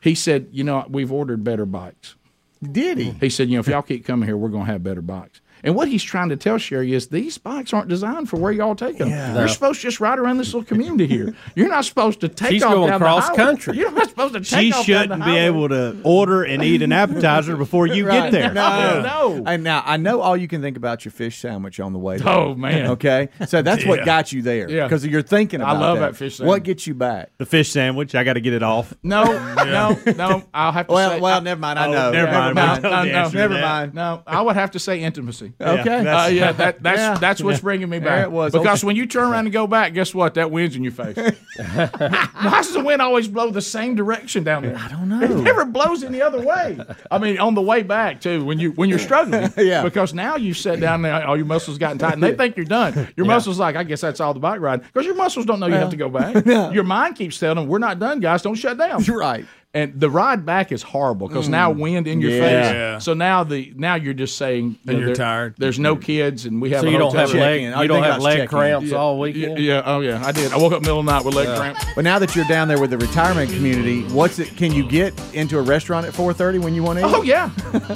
He 0.01 0.13
said, 0.13 0.49
"You 0.51 0.63
know, 0.63 0.85
we've 0.87 1.11
ordered 1.11 1.43
better 1.43 1.65
bikes." 1.65 2.15
Did 2.61 2.97
he? 2.99 3.11
He 3.19 3.29
said, 3.29 3.49
"You 3.49 3.55
know, 3.55 3.61
if 3.61 3.67
y'all 3.67 3.81
keep 3.81 4.05
coming 4.05 4.27
here, 4.27 4.37
we're 4.37 4.49
going 4.49 4.65
to 4.65 4.71
have 4.71 4.83
better 4.83 5.01
bikes." 5.01 5.41
And 5.65 5.75
what 5.75 5.87
he's 5.87 6.03
trying 6.03 6.29
to 6.29 6.35
tell 6.35 6.57
Sherry 6.57 6.93
is 6.93 7.07
these 7.07 7.37
bikes 7.37 7.73
aren't 7.73 7.87
designed 7.87 8.29
for 8.29 8.37
where 8.37 8.51
y'all 8.51 8.75
take 8.75 8.97
them. 8.97 9.09
You're 9.09 9.47
supposed 9.47 9.79
to 9.81 9.87
just 9.87 9.99
ride 9.99 10.19
around 10.19 10.37
this 10.37 10.47
little 10.53 10.63
community 10.67 11.07
here. 11.07 11.33
You're 11.55 11.69
not 11.69 11.85
supposed 11.85 12.19
to 12.21 12.27
take 12.29 12.51
She's 12.51 12.63
off 12.63 12.73
going 12.73 12.89
down 12.89 12.99
the 12.99 13.05
cross 13.05 13.25
highway. 13.27 13.37
country. 13.37 13.77
You're 13.77 13.91
not 13.91 14.09
supposed 14.09 14.33
to 14.33 14.39
take 14.41 14.47
She 14.47 14.73
off 14.73 14.85
down 14.85 15.09
the 15.09 15.15
shouldn't 15.15 15.25
be 15.25 15.37
able 15.37 15.69
to 15.69 15.97
order 16.03 16.43
and 16.43 16.63
eat 16.63 16.81
an 16.81 16.91
appetizer 16.91 17.55
before 17.55 17.87
you 17.87 18.07
Right. 18.07 18.31
get 18.31 18.31
there. 18.31 18.53
No, 18.53 19.01
No. 19.01 19.43
And 19.45 19.63
now 19.63 19.83
I 19.85 19.97
know 19.97 20.19
all 20.21 20.35
you 20.35 20.47
can 20.47 20.61
think 20.61 20.75
about 20.77 21.05
your 21.05 21.11
fish 21.11 21.39
sandwich 21.39 21.79
on 21.79 21.93
the 21.93 21.99
way. 21.99 22.17
There. 22.17 22.27
Oh, 22.27 22.55
man. 22.55 22.87
Okay, 22.91 23.29
so 23.47 23.61
that's 23.61 23.85
what 23.85 24.03
got 24.05 24.31
you 24.33 24.41
there. 24.41 24.69
Yeah. 24.69 24.83
because 24.83 25.05
you're 25.05 25.21
thinking 25.21 25.61
I 25.61 25.71
love 25.73 25.99
that 25.99 26.15
fish 26.15 26.37
sandwich. 26.37 26.49
What 26.49 26.63
gets 26.63 26.87
you 26.87 26.93
back? 26.93 27.31
The 27.37 27.45
fish 27.45 27.69
sandwich, 27.71 28.15
I 28.15 28.23
got 28.23 28.33
to 28.33 28.41
get 28.41 28.53
it 28.53 28.63
off. 28.63 28.93
No, 29.01 29.23
no, 29.55 29.97
no. 30.17 30.43
I'll 30.53 30.71
have 30.73 30.87
to 30.87 30.93
Well, 30.93 31.09
say. 31.11 31.19
well, 31.21 31.37
I- 31.37 31.39
never 31.41 31.59
mind. 31.61 31.79
I 31.79 31.87
Oh, 31.87 31.91
know. 31.91 32.11
never 32.11 32.31
mind. 32.31 32.55
No, 32.55 32.89
no, 32.89 33.03
no, 33.05 33.29
never 33.29 33.53
mind. 33.53 33.93
No, 33.93 34.23
I 34.27 34.41
would 34.41 34.55
have 34.55 34.71
to 34.71 34.79
say 34.79 34.99
intimacy. 35.01 35.52
Okay. 35.61 36.07
Uh, 36.07 36.27
yeah, 36.27 36.51
that, 36.53 36.81
that's 36.83 36.97
Yeah. 36.99 37.13
that's 37.15 37.41
what's 37.41 37.61
bringing 37.61 37.89
me 37.89 37.99
back. 37.99 38.07
There 38.17 38.23
it 38.23 38.31
was. 38.31 38.51
Because 38.51 38.79
Okay. 38.83 38.87
when 38.87 38.95
you 38.95 39.05
turn 39.05 39.31
around 39.31 39.45
and 39.45 39.53
go 39.53 39.67
back, 39.67 39.93
guess 39.93 40.13
what? 40.13 40.33
That 40.35 40.51
wind's 40.51 40.75
in 40.75 40.83
your 40.83 40.91
face. 40.91 41.15
Why 41.57 42.61
does 42.61 42.73
the 42.73 42.83
wind 42.83 43.01
always 43.01 43.27
blow 43.27 43.49
the 43.51 43.61
same 43.61 43.95
direction 43.95 44.43
down 44.43 44.63
there? 44.63 44.77
I 44.77 44.87
don't 44.89 45.09
know. 45.09 45.21
It 45.21 45.29
never 45.31 45.65
blows 45.65 46.03
any 46.03 46.21
other 46.21 46.41
way. 46.41 46.79
I 47.11 47.17
mean, 47.17 47.39
on 47.39 47.53
the 47.55 47.61
way 47.61 47.83
back 47.83 48.21
too, 48.21 48.43
when 48.45 48.59
you 48.59 48.71
when 48.71 48.89
you're 48.89 48.99
struggling. 48.99 49.51
Yeah. 49.63 49.83
Because 49.83 50.13
now 50.13 50.35
you 50.35 50.53
sit 50.53 50.79
down 50.79 51.03
there, 51.03 51.25
all 51.25 51.37
your 51.37 51.45
muscles 51.45 51.77
gotten 51.77 51.97
tight, 51.97 52.13
and 52.13 52.23
they 52.23 52.33
think 52.35 52.57
you're 52.57 52.65
done. 52.65 53.07
Your 53.15 53.25
muscles 53.25 53.59
like, 53.59 53.75
I 53.75 53.83
guess 53.83 54.01
that's 54.01 54.19
all 54.19 54.33
the 54.33 54.39
bike 54.39 54.59
ride. 54.59 54.81
Because 54.81 55.05
your 55.05 55.15
muscles 55.15 55.45
don't 55.45 55.59
know 55.59 55.67
you 55.67 55.75
have 55.75 55.91
to 55.91 55.95
go 55.97 56.09
back. 56.09 56.45
Your 56.73 56.83
mind 56.83 57.15
keeps 57.15 57.39
telling 57.39 57.55
them, 57.57 57.67
we're 57.67 57.77
not 57.79 57.99
done, 57.99 58.19
guys. 58.19 58.41
Don't 58.41 58.55
shut 58.55 58.77
down. 58.77 59.03
You're 59.03 59.19
right. 59.19 59.45
And 59.75 59.99
the 59.99 60.07
ride 60.07 60.45
back 60.45 60.71
is 60.71 60.83
horrible 60.83 61.27
because 61.27 61.49
now 61.49 61.73
mm. 61.73 61.79
wind 61.79 62.07
in 62.07 62.21
your 62.21 62.29
Yeah. 62.29 62.39
face. 62.41 62.73
Yeah. 62.75 62.97
So 62.99 63.15
now 63.15 63.43
the 63.43 63.73
now 63.75 63.95
you're 63.95 64.13
just 64.13 64.37
saying 64.37 64.77
And 64.87 64.97
you're 64.99 65.07
there- 65.07 65.15
tired. 65.15 65.55
There's 65.57 65.79
no 65.79 65.95
kids, 65.95 66.45
and 66.45 66.61
we 66.61 66.69
have 66.69 66.81
So 66.81 66.89
you 66.89 66.99
don't 66.99 67.15
have 67.15 67.33
leg, 67.33 67.61
you 67.63 67.87
don't 67.87 68.03
have 68.03 68.21
leg 68.21 68.33
check-in. 68.35 68.47
cramps 68.49 68.91
all 68.93 69.15
Yeah, 69.15 69.19
weekend. 69.21 69.57
yeah, 69.57 69.81
oh 69.83 70.01
yeah, 70.01 70.23
I 70.23 70.31
did. 70.31 70.51
I 70.53 70.57
woke 70.57 70.73
up 70.73 70.81
middle 70.83 70.99
of 70.99 71.05
the 71.07 71.11
night 71.11 71.25
with 71.25 71.33
leg 71.33 71.47
cramps. 71.57 71.83
But 71.95 72.03
now 72.03 72.19
that 72.19 72.35
you're 72.35 72.45
down 72.45 72.67
there 72.67 72.79
with 72.79 72.91
the 72.91 72.99
retirement 72.99 73.51
community, 73.51 74.03
what's 74.13 74.37
it? 74.37 74.55
Can 74.57 74.73
you 74.73 74.87
get 74.87 75.11
into 75.33 75.57
a 75.57 75.63
restaurant 75.63 76.05
at 76.05 76.13
4:30 76.13 76.59
when 76.59 76.75
you 76.75 76.83
want 76.83 76.99
to 76.99 77.07
eat? 77.07 77.11
Oh 77.11 77.23
yeah, 77.23 77.49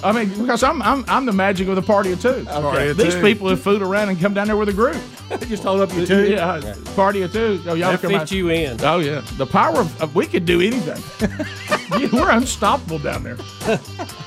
I 0.04 0.12
mean 0.12 0.30
because 0.30 0.64
I'm 0.64 0.82
I'm, 0.82 1.06
I'm 1.08 1.28
the 1.28 1.32
magic 1.34 1.68
of 1.68 1.76
the 1.76 1.84
party 1.84 2.12
of 2.12 2.20
two. 2.20 2.44
Party 2.46 2.88
of 2.90 2.98
These 2.98 3.14
two. 3.14 3.22
people 3.22 3.50
have 3.50 3.62
food 3.62 3.84
around 3.84 4.10
and 4.10 4.20
come 4.20 4.34
down 4.34 4.48
there 4.48 4.58
with 4.58 4.70
a 4.70 4.74
group. 4.74 4.98
They 5.30 5.38
just 5.46 5.62
hold 5.62 5.82
up 5.82 5.94
your 5.94 6.08
two. 6.08 6.28
Yeah, 6.32 6.74
party 6.96 7.22
of 7.22 7.32
two. 7.32 7.62
Oh 7.68 7.76
y'all 7.76 7.92
That 7.92 8.02
come 8.02 8.10
fits 8.14 8.22
out. 8.24 8.32
you 8.32 8.50
in. 8.50 8.80
Oh 8.82 8.98
yeah, 8.98 9.22
the 9.38 9.46
power 9.46 9.78
of, 9.82 10.02
of 10.02 10.16
we 10.16 10.26
could 10.26 10.46
do 10.46 10.60
anything. 10.60 11.04
Yeah, 11.98 12.10
We're 12.12 12.30
unstoppable 12.32 13.00
down 13.00 13.24
there. 13.24 13.38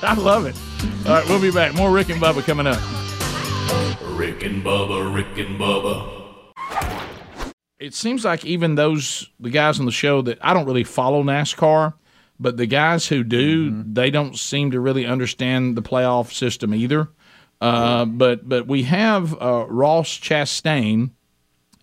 I 0.01 0.15
love 0.15 0.45
it. 0.47 0.55
All 1.07 1.13
right, 1.13 1.27
we'll 1.29 1.41
be 1.41 1.51
back. 1.51 1.75
More 1.75 1.91
Rick 1.91 2.09
and 2.09 2.19
Bubba 2.19 2.43
coming 2.43 2.65
up. 2.65 2.79
Rick 4.17 4.43
and 4.43 4.63
Bubba, 4.63 5.13
Rick 5.13 5.37
and 5.37 5.59
Bubba. 5.59 6.43
it 7.79 7.93
seems 7.93 8.25
like 8.25 8.43
even 8.45 8.75
those 8.75 9.29
the 9.39 9.49
guys 9.51 9.79
on 9.79 9.85
the 9.85 9.91
show 9.91 10.21
that 10.23 10.39
I 10.41 10.53
don't 10.55 10.65
really 10.65 10.83
follow 10.83 11.23
NASCAR, 11.23 11.93
but 12.39 12.57
the 12.57 12.65
guys 12.65 13.07
who 13.07 13.23
do, 13.23 13.83
they 13.83 14.09
don't 14.09 14.37
seem 14.37 14.71
to 14.71 14.79
really 14.79 15.05
understand 15.05 15.75
the 15.77 15.81
playoff 15.83 16.33
system 16.33 16.73
either. 16.73 17.09
Uh, 17.59 18.05
but 18.05 18.49
but 18.49 18.65
we 18.65 18.83
have 18.83 19.39
uh, 19.39 19.65
Ross 19.69 20.09
Chastain, 20.19 21.11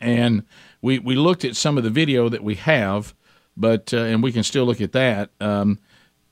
and 0.01 0.43
we 0.83 0.99
we 0.99 1.15
looked 1.15 1.45
at 1.45 1.55
some 1.55 1.79
of 1.79 1.85
the 1.85 1.91
video 1.91 2.29
that 2.29 2.43
we 2.43 2.57
have, 2.57 3.15
but 3.59 3.93
uh, 3.93 3.99
and 3.99 4.23
we 4.23 4.33
can 4.33 4.43
still 4.43 4.65
look 4.65 4.81
at 4.81 4.93
that. 4.93 5.31
Um, 5.41 5.79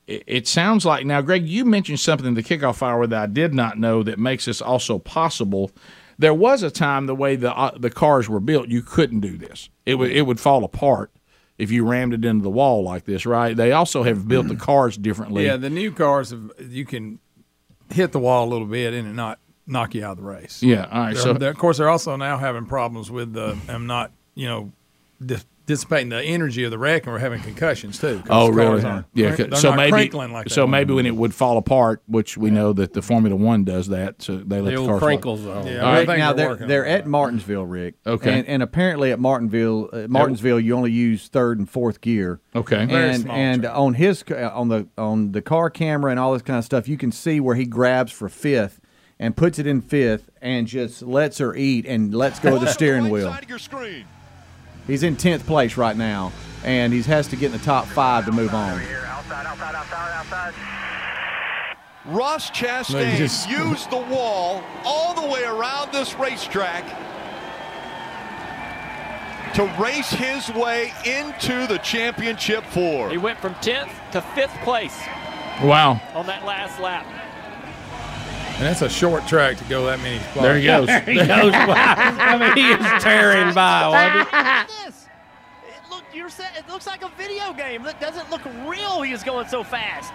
it, 0.07 0.23
it 0.25 0.47
sounds 0.47 0.85
like 0.85 1.05
now, 1.05 1.21
Greg, 1.21 1.47
you 1.47 1.65
mentioned 1.65 1.99
something 1.99 2.25
in 2.27 2.33
the 2.33 2.43
kickoff 2.43 2.81
hour 2.81 3.05
that 3.07 3.21
I 3.21 3.25
did 3.27 3.53
not 3.53 3.77
know 3.77 4.03
that 4.03 4.17
makes 4.17 4.45
this 4.45 4.61
also 4.61 4.97
possible. 4.99 5.71
There 6.19 6.33
was 6.33 6.63
a 6.63 6.71
time 6.71 7.05
the 7.05 7.13
way 7.15 7.35
the 7.35 7.55
uh, 7.55 7.77
the 7.77 7.89
cars 7.91 8.27
were 8.27 8.39
built, 8.39 8.69
you 8.69 8.81
couldn't 8.81 9.19
do 9.19 9.37
this. 9.37 9.69
It 9.85 9.95
would 9.95 10.11
it 10.11 10.23
would 10.23 10.39
fall 10.39 10.63
apart 10.63 11.11
if 11.57 11.71
you 11.71 11.85
rammed 11.85 12.13
it 12.13 12.23
into 12.23 12.43
the 12.43 12.49
wall 12.49 12.83
like 12.83 13.05
this, 13.05 13.25
right? 13.25 13.55
They 13.55 13.71
also 13.71 14.03
have 14.03 14.27
built 14.27 14.47
the 14.47 14.55
cars 14.55 14.95
differently. 14.97 15.45
Yeah, 15.45 15.57
the 15.57 15.71
new 15.71 15.91
cars, 15.91 16.29
have, 16.29 16.51
you 16.59 16.85
can 16.85 17.17
hit 17.89 18.11
the 18.11 18.19
wall 18.19 18.47
a 18.47 18.49
little 18.49 18.67
bit 18.67 18.93
and 18.93 19.07
it 19.07 19.13
not 19.13 19.39
knock 19.65 19.95
you 19.95 20.03
out 20.05 20.11
of 20.11 20.17
the 20.17 20.23
race. 20.23 20.61
Yeah, 20.61 20.85
all 20.91 20.99
right, 21.01 21.13
They're- 21.15 21.23
so- 21.23 21.31
of 21.49 21.57
course, 21.57 21.77
they're 21.77 21.89
also 21.89 22.15
now 22.15 22.37
having 22.37 22.65
problems 22.67 23.09
with 23.11 23.33
the 23.33 23.57
them 23.65 23.85
not, 23.87 24.11
you 24.35 24.47
know, 24.47 24.71
dis- 25.23 25.45
dissipating 25.67 26.09
the 26.09 26.23
energy 26.23 26.63
of 26.63 26.71
the 26.71 26.77
wreck, 26.79 27.03
and 27.05 27.13
we're 27.13 27.19
having 27.19 27.41
concussions 27.41 27.99
too. 27.99 28.23
Oh, 28.29 28.49
really? 28.49 28.83
aren't- 28.83 29.05
Yeah. 29.13 29.35
they're 29.35 29.51
so 29.53 29.69
not 29.69 29.75
maybe, 29.77 29.91
crinkling 29.91 30.31
like 30.31 30.49
so 30.49 30.61
that. 30.61 30.67
maybe 30.67 30.93
when 30.93 31.05
it 31.05 31.15
would 31.15 31.35
fall 31.35 31.57
apart, 31.57 32.01
which 32.07 32.37
we 32.37 32.49
know 32.49 32.73
that 32.73 32.93
the 32.93 33.01
Formula 33.03 33.35
One 33.35 33.63
does 33.65 33.89
that, 33.89 34.21
so 34.23 34.37
they 34.37 34.61
let 34.61 34.65
The 34.65 34.71
the, 34.71 34.75
old 34.77 34.89
cars 34.89 35.01
crinkles 35.03 35.43
fall. 35.43 35.65
Yeah, 35.67 35.81
All 35.81 35.87
I 35.93 36.03
right. 36.05 36.17
now 36.17 36.33
they're 36.33 36.55
they're 36.55 36.67
they're 36.67 36.85
at 36.87 37.03
that. 37.03 37.09
Martinsville, 37.09 37.65
Rick. 37.65 37.95
Okay. 38.07 38.39
And, 38.39 38.47
and 38.47 38.63
apparently 38.63 39.11
at 39.11 39.19
Martinsville, 39.19 39.89
uh, 39.93 40.07
Martinsville, 40.07 40.59
you 40.59 40.73
only 40.75 40.91
use 40.91 41.27
third 41.27 41.59
and 41.59 41.69
fourth 41.69 42.01
gear. 42.01 42.39
Okay. 42.55 42.85
Very 42.85 43.09
and 43.09 43.21
small 43.21 43.35
and 43.35 43.61
track. 43.63 43.77
on 43.77 43.93
his 43.95 44.23
ca- 44.23 44.49
on 44.55 44.69
the 44.69 44.87
on 44.97 45.33
the 45.33 45.41
car 45.41 45.69
camera 45.69 46.09
and 46.11 46.19
all 46.19 46.33
this 46.33 46.41
kind 46.41 46.57
of 46.57 46.65
stuff, 46.65 46.87
you 46.87 46.97
can 46.97 47.11
see 47.11 47.39
where 47.39 47.55
he 47.55 47.65
grabs 47.65 48.11
for 48.11 48.29
fifth 48.29 48.79
and 49.19 49.35
puts 49.35 49.59
it 49.59 49.67
in 49.67 49.81
fifth 49.81 50.29
and 50.41 50.65
just 50.65 51.01
lets 51.01 51.39
her 51.39 51.53
eat 51.55 51.85
and 51.85 52.13
lets 52.15 52.39
go 52.39 52.55
of 52.55 52.61
the 52.61 52.67
steering 52.67 53.09
wheel. 53.09 53.35
He's 54.87 55.03
in 55.03 55.15
tenth 55.17 55.45
place 55.45 55.77
right 55.77 55.95
now, 55.95 56.31
and 56.63 56.93
he 56.93 57.01
has 57.03 57.27
to 57.27 57.35
get 57.35 57.47
in 57.47 57.51
the 57.57 57.63
top 57.63 57.85
five 57.87 58.25
to 58.25 58.31
move 58.31 58.53
on. 58.53 58.81
Ross 62.05 62.49
Chastain 62.51 62.93
No, 62.93 62.99
you 63.01 63.17
just- 63.17 63.49
used 63.49 63.89
the 63.91 63.97
wall 63.97 64.63
all 64.85 65.13
the 65.13 65.27
way 65.27 65.43
around 65.43 65.91
this 65.91 66.13
racetrack 66.15 66.85
to 69.55 69.65
race 69.77 70.09
his 70.11 70.49
way 70.55 70.93
into 71.03 71.67
the 71.67 71.79
championship 71.79 72.63
four. 72.67 73.09
He 73.09 73.17
went 73.17 73.39
from 73.39 73.55
10th 73.55 73.89
to 74.13 74.21
5th 74.21 74.57
place 74.63 74.97
Wow. 75.61 75.99
on 76.15 76.27
that 76.27 76.45
last 76.45 76.79
lap. 76.79 77.05
And 78.57 78.65
that's 78.65 78.81
a 78.81 78.89
short 78.89 79.27
track 79.27 79.57
to 79.57 79.63
go 79.65 79.85
that 79.85 79.99
many 79.99 80.17
spots. 80.19 80.41
There 80.41 80.57
he 80.57 80.65
goes. 80.65 80.87
There 80.87 81.01
he 81.01 81.15
goes. 81.15 81.27
I 81.55 82.37
mean, 82.39 82.53
he 82.55 82.71
is 82.71 83.03
tearing 83.03 83.53
by. 83.53 83.87
wasn't 84.31 84.67
this. 84.85 85.07
It, 85.67 85.89
look, 85.91 86.03
you're 86.13 86.29
sa- 86.29 86.43
it 86.57 86.67
looks 86.67 86.87
like 86.87 87.03
a 87.03 87.09
video 87.17 87.53
game. 87.53 87.85
It 87.85 87.99
doesn't 87.99 88.29
look 88.31 88.41
real. 88.67 89.03
He 89.03 89.11
is 89.11 89.21
going 89.23 89.47
so 89.47 89.63
fast. 89.63 90.11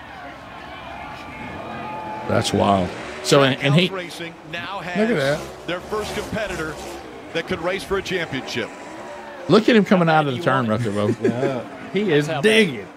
That's 2.28 2.52
wild. 2.52 2.88
So 3.24 3.42
and, 3.44 3.60
and 3.62 3.74
he 3.74 3.88
Racing 3.88 4.34
now 4.50 4.80
has 4.80 5.08
Look 5.08 5.18
at 5.18 5.38
that. 5.38 5.66
their 5.68 5.80
first 5.80 6.12
competitor 6.16 6.74
that 7.34 7.46
could 7.46 7.60
race 7.60 7.84
for 7.84 7.98
a 7.98 8.02
championship. 8.02 8.68
look 9.48 9.68
at 9.68 9.76
him 9.76 9.84
coming 9.84 10.08
out 10.08 10.26
of 10.26 10.36
the 10.36 10.42
turn 10.42 10.66
right 10.66 10.80
there, 10.80 10.92
Bo. 10.92 11.08
He 11.92 12.10
is 12.12 12.28
digging. 12.42 12.88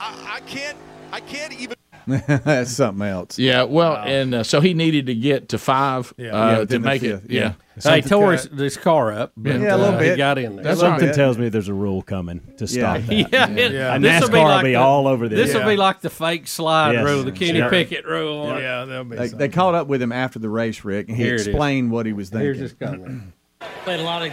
I, 0.00 0.36
I 0.36 0.40
can't. 0.40 0.78
I 1.12 1.20
can't 1.20 1.52
even. 1.52 1.76
That's 2.44 2.70
something 2.72 3.06
else. 3.06 3.38
Yeah, 3.38 3.62
well, 3.64 3.96
and 3.96 4.34
uh, 4.34 4.42
so 4.44 4.60
he 4.60 4.74
needed 4.74 5.06
to 5.06 5.14
get 5.14 5.48
to 5.50 5.58
five 5.58 6.12
Yeah. 6.16 6.30
uh, 6.30 6.58
Yeah, 6.60 6.64
to 6.66 6.78
make 6.78 7.00
fifth, 7.02 7.24
it. 7.26 7.30
Yeah. 7.30 7.52
He 7.94 8.02
tore 8.02 8.32
his, 8.32 8.44
his 8.44 8.76
car 8.76 9.12
up, 9.12 9.32
but 9.36 9.60
Yeah, 9.60 9.74
a 9.74 9.76
little 9.76 9.94
uh, 9.94 9.98
bit. 9.98 10.10
he 10.12 10.16
got 10.16 10.38
in 10.38 10.56
there. 10.56 10.64
That's 10.64 10.80
Something 10.80 11.06
right. 11.08 11.14
tells 11.14 11.38
me 11.38 11.48
there's 11.48 11.68
a 11.68 11.74
rule 11.74 12.02
coming 12.02 12.40
to 12.58 12.66
stop 12.68 13.00
that. 13.06 13.12
Yeah, 13.32 13.50
it- 13.50 13.72
Yeah. 13.72 13.94
And 13.94 14.04
this'll 14.04 14.28
NASCAR 14.28 14.32
will 14.32 14.42
like 14.44 14.64
be 14.64 14.70
the- 14.72 14.76
all 14.76 15.08
over 15.08 15.28
this. 15.28 15.38
This 15.38 15.54
will 15.54 15.62
Yeah. 15.62 15.68
be 15.70 15.76
like 15.76 16.00
the 16.00 16.10
fake 16.10 16.46
slide 16.46 16.92
Yes. 16.92 17.04
rule, 17.04 17.24
the 17.24 17.32
Kenny 17.32 17.58
Sure. 17.58 17.70
Pickett 17.70 18.06
rule. 18.06 18.46
Yeah, 18.60 18.84
there'll 18.84 19.04
be 19.04 19.16
They, 19.16 19.28
they 19.28 19.48
caught 19.48 19.74
up 19.74 19.88
with 19.88 20.00
him 20.00 20.12
after 20.12 20.38
the 20.38 20.48
race, 20.48 20.84
Rick, 20.84 21.08
and 21.08 21.16
he 21.16 21.24
Here 21.24 21.34
explained 21.34 21.90
what 21.90 22.06
he 22.06 22.12
was 22.12 22.28
thinking. 22.30 22.44
Here's 22.44 22.58
his 22.58 22.72
comment. 22.74 23.22
Played 23.84 24.00
a 24.00 24.04
lot 24.04 24.24
of 24.26 24.32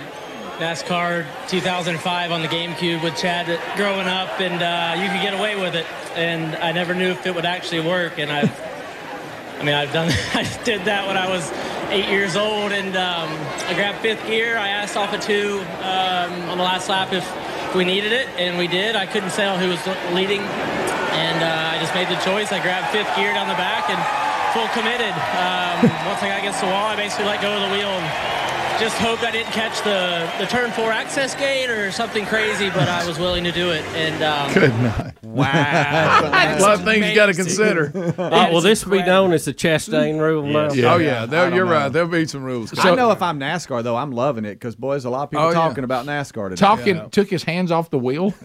NASCAR 0.62 1.26
2005 1.48 2.32
on 2.32 2.44
the 2.44 2.48
GameCube 2.48 3.02
with 3.02 3.18
Chad 3.18 3.48
growing 3.76 4.06
up, 4.06 4.40
and 4.40 4.62
uh, 4.62 4.94
you 5.02 5.10
could 5.10 5.24
get 5.26 5.34
away 5.34 5.60
with 5.60 5.74
it. 5.74 5.88
And 6.14 6.56
I 6.58 6.72
never 6.72 6.94
knew 6.94 7.10
if 7.10 7.26
it 7.26 7.34
would 7.34 7.46
actually 7.46 7.80
work. 7.80 8.20
And 8.20 8.32
I've, 8.32 8.54
I 9.60 9.64
mean, 9.64 9.74
I've 9.74 9.92
done, 9.92 10.12
I 10.36 10.44
did 10.64 10.86
that 10.86 11.08
when 11.08 11.18
I 11.18 11.28
was 11.28 11.52
eight 11.90 12.10
years 12.10 12.36
old, 12.36 12.72
and 12.74 12.96
um, 12.96 13.34
I 13.66 13.74
grabbed 13.74 14.06
fifth 14.06 14.22
gear. 14.28 14.56
I 14.56 14.70
asked 14.70 14.96
off 14.96 15.12
a 15.14 15.18
two 15.18 15.66
um, 15.82 16.54
on 16.54 16.60
the 16.60 16.64
last 16.64 16.90
lap 16.90 17.12
if 17.12 17.26
we 17.74 17.84
needed 17.84 18.12
it, 18.12 18.30
and 18.38 18.60
we 18.60 18.68
did. 18.68 18.96
I 18.96 19.08
couldn't 19.08 19.32
tell 19.32 19.58
who 19.58 19.68
was 19.68 19.82
leading, 20.14 20.42
and 20.46 21.42
uh, 21.42 21.74
I 21.74 21.82
just 21.82 21.96
made 21.96 22.08
the 22.08 22.22
choice. 22.22 22.52
I 22.52 22.62
grabbed 22.62 22.94
fifth 22.94 23.10
gear 23.16 23.34
down 23.34 23.50
the 23.50 23.58
back 23.58 23.90
and 23.90 23.98
full 24.54 24.70
committed. 24.78 25.10
Um, 25.10 25.90
once 26.06 26.22
I 26.22 26.30
got 26.30 26.38
against 26.38 26.62
the 26.62 26.68
wall, 26.68 26.86
I 26.86 26.96
basically 26.96 27.26
let 27.26 27.42
go 27.42 27.50
of 27.50 27.66
the 27.66 27.74
wheel 27.74 27.90
and 27.90 28.41
just 28.82 28.98
hoped 28.98 29.24
I 29.24 29.30
didn't 29.32 29.52
catch 29.52 29.82
the, 29.84 30.30
the 30.40 30.46
turn 30.50 30.72
four 30.72 30.92
access 30.92 31.36
gate 31.36 31.70
or 31.70 31.92
something 31.92 32.26
crazy, 32.26 32.70
but 32.72 32.88
I 32.90 33.06
was 33.08 33.20
willing 33.20 33.44
to 33.44 33.52
do 33.52 33.70
it. 33.70 33.86
And 33.94 34.24
um, 34.24 34.54
Good 34.54 34.72
night. 34.82 35.14
Wow. 35.24 36.22
a 36.58 36.60
lot 36.60 36.74
of 36.80 36.84
things 36.84 37.08
you 37.08 37.14
got 37.16 37.28
to 37.28 37.34
consider. 37.34 37.92
Uh, 38.32 38.50
will 38.52 38.62
this 38.62 38.86
will 38.86 38.98
be 38.98 39.04
known 39.04 39.34
as 39.34 39.46
the 39.46 39.54
Chastain 39.54 40.20
rule 40.20 40.44
now? 40.44 40.70
Oh 40.94 40.98
yeah, 40.98 41.26
there, 41.26 41.52
I 41.52 41.56
you're 41.56 41.66
know. 41.66 41.72
right. 41.72 41.90
There'll 41.90 42.08
be 42.08 42.26
some 42.26 42.44
rules. 42.44 42.78
I 42.78 42.94
know 42.96 43.12
if 43.12 43.22
I'm 43.22 43.40
NASCAR 43.40 43.84
though, 43.84 43.96
I'm 43.96 44.12
loving 44.12 44.46
it 44.46 44.54
because 44.56 44.76
boys, 44.76 45.06
a 45.06 45.10
lot 45.10 45.24
of 45.24 45.32
people 45.32 45.46
Oh, 45.46 45.48
yeah. 45.50 45.54
talking 45.54 45.84
about 45.84 46.06
NASCAR 46.06 46.50
today. 46.50 46.60
Talking 46.60 47.10
took 47.10 47.30
his 47.30 47.44
hands 47.44 47.72
off 47.72 47.90
the 47.90 48.00
wheel. 48.00 48.34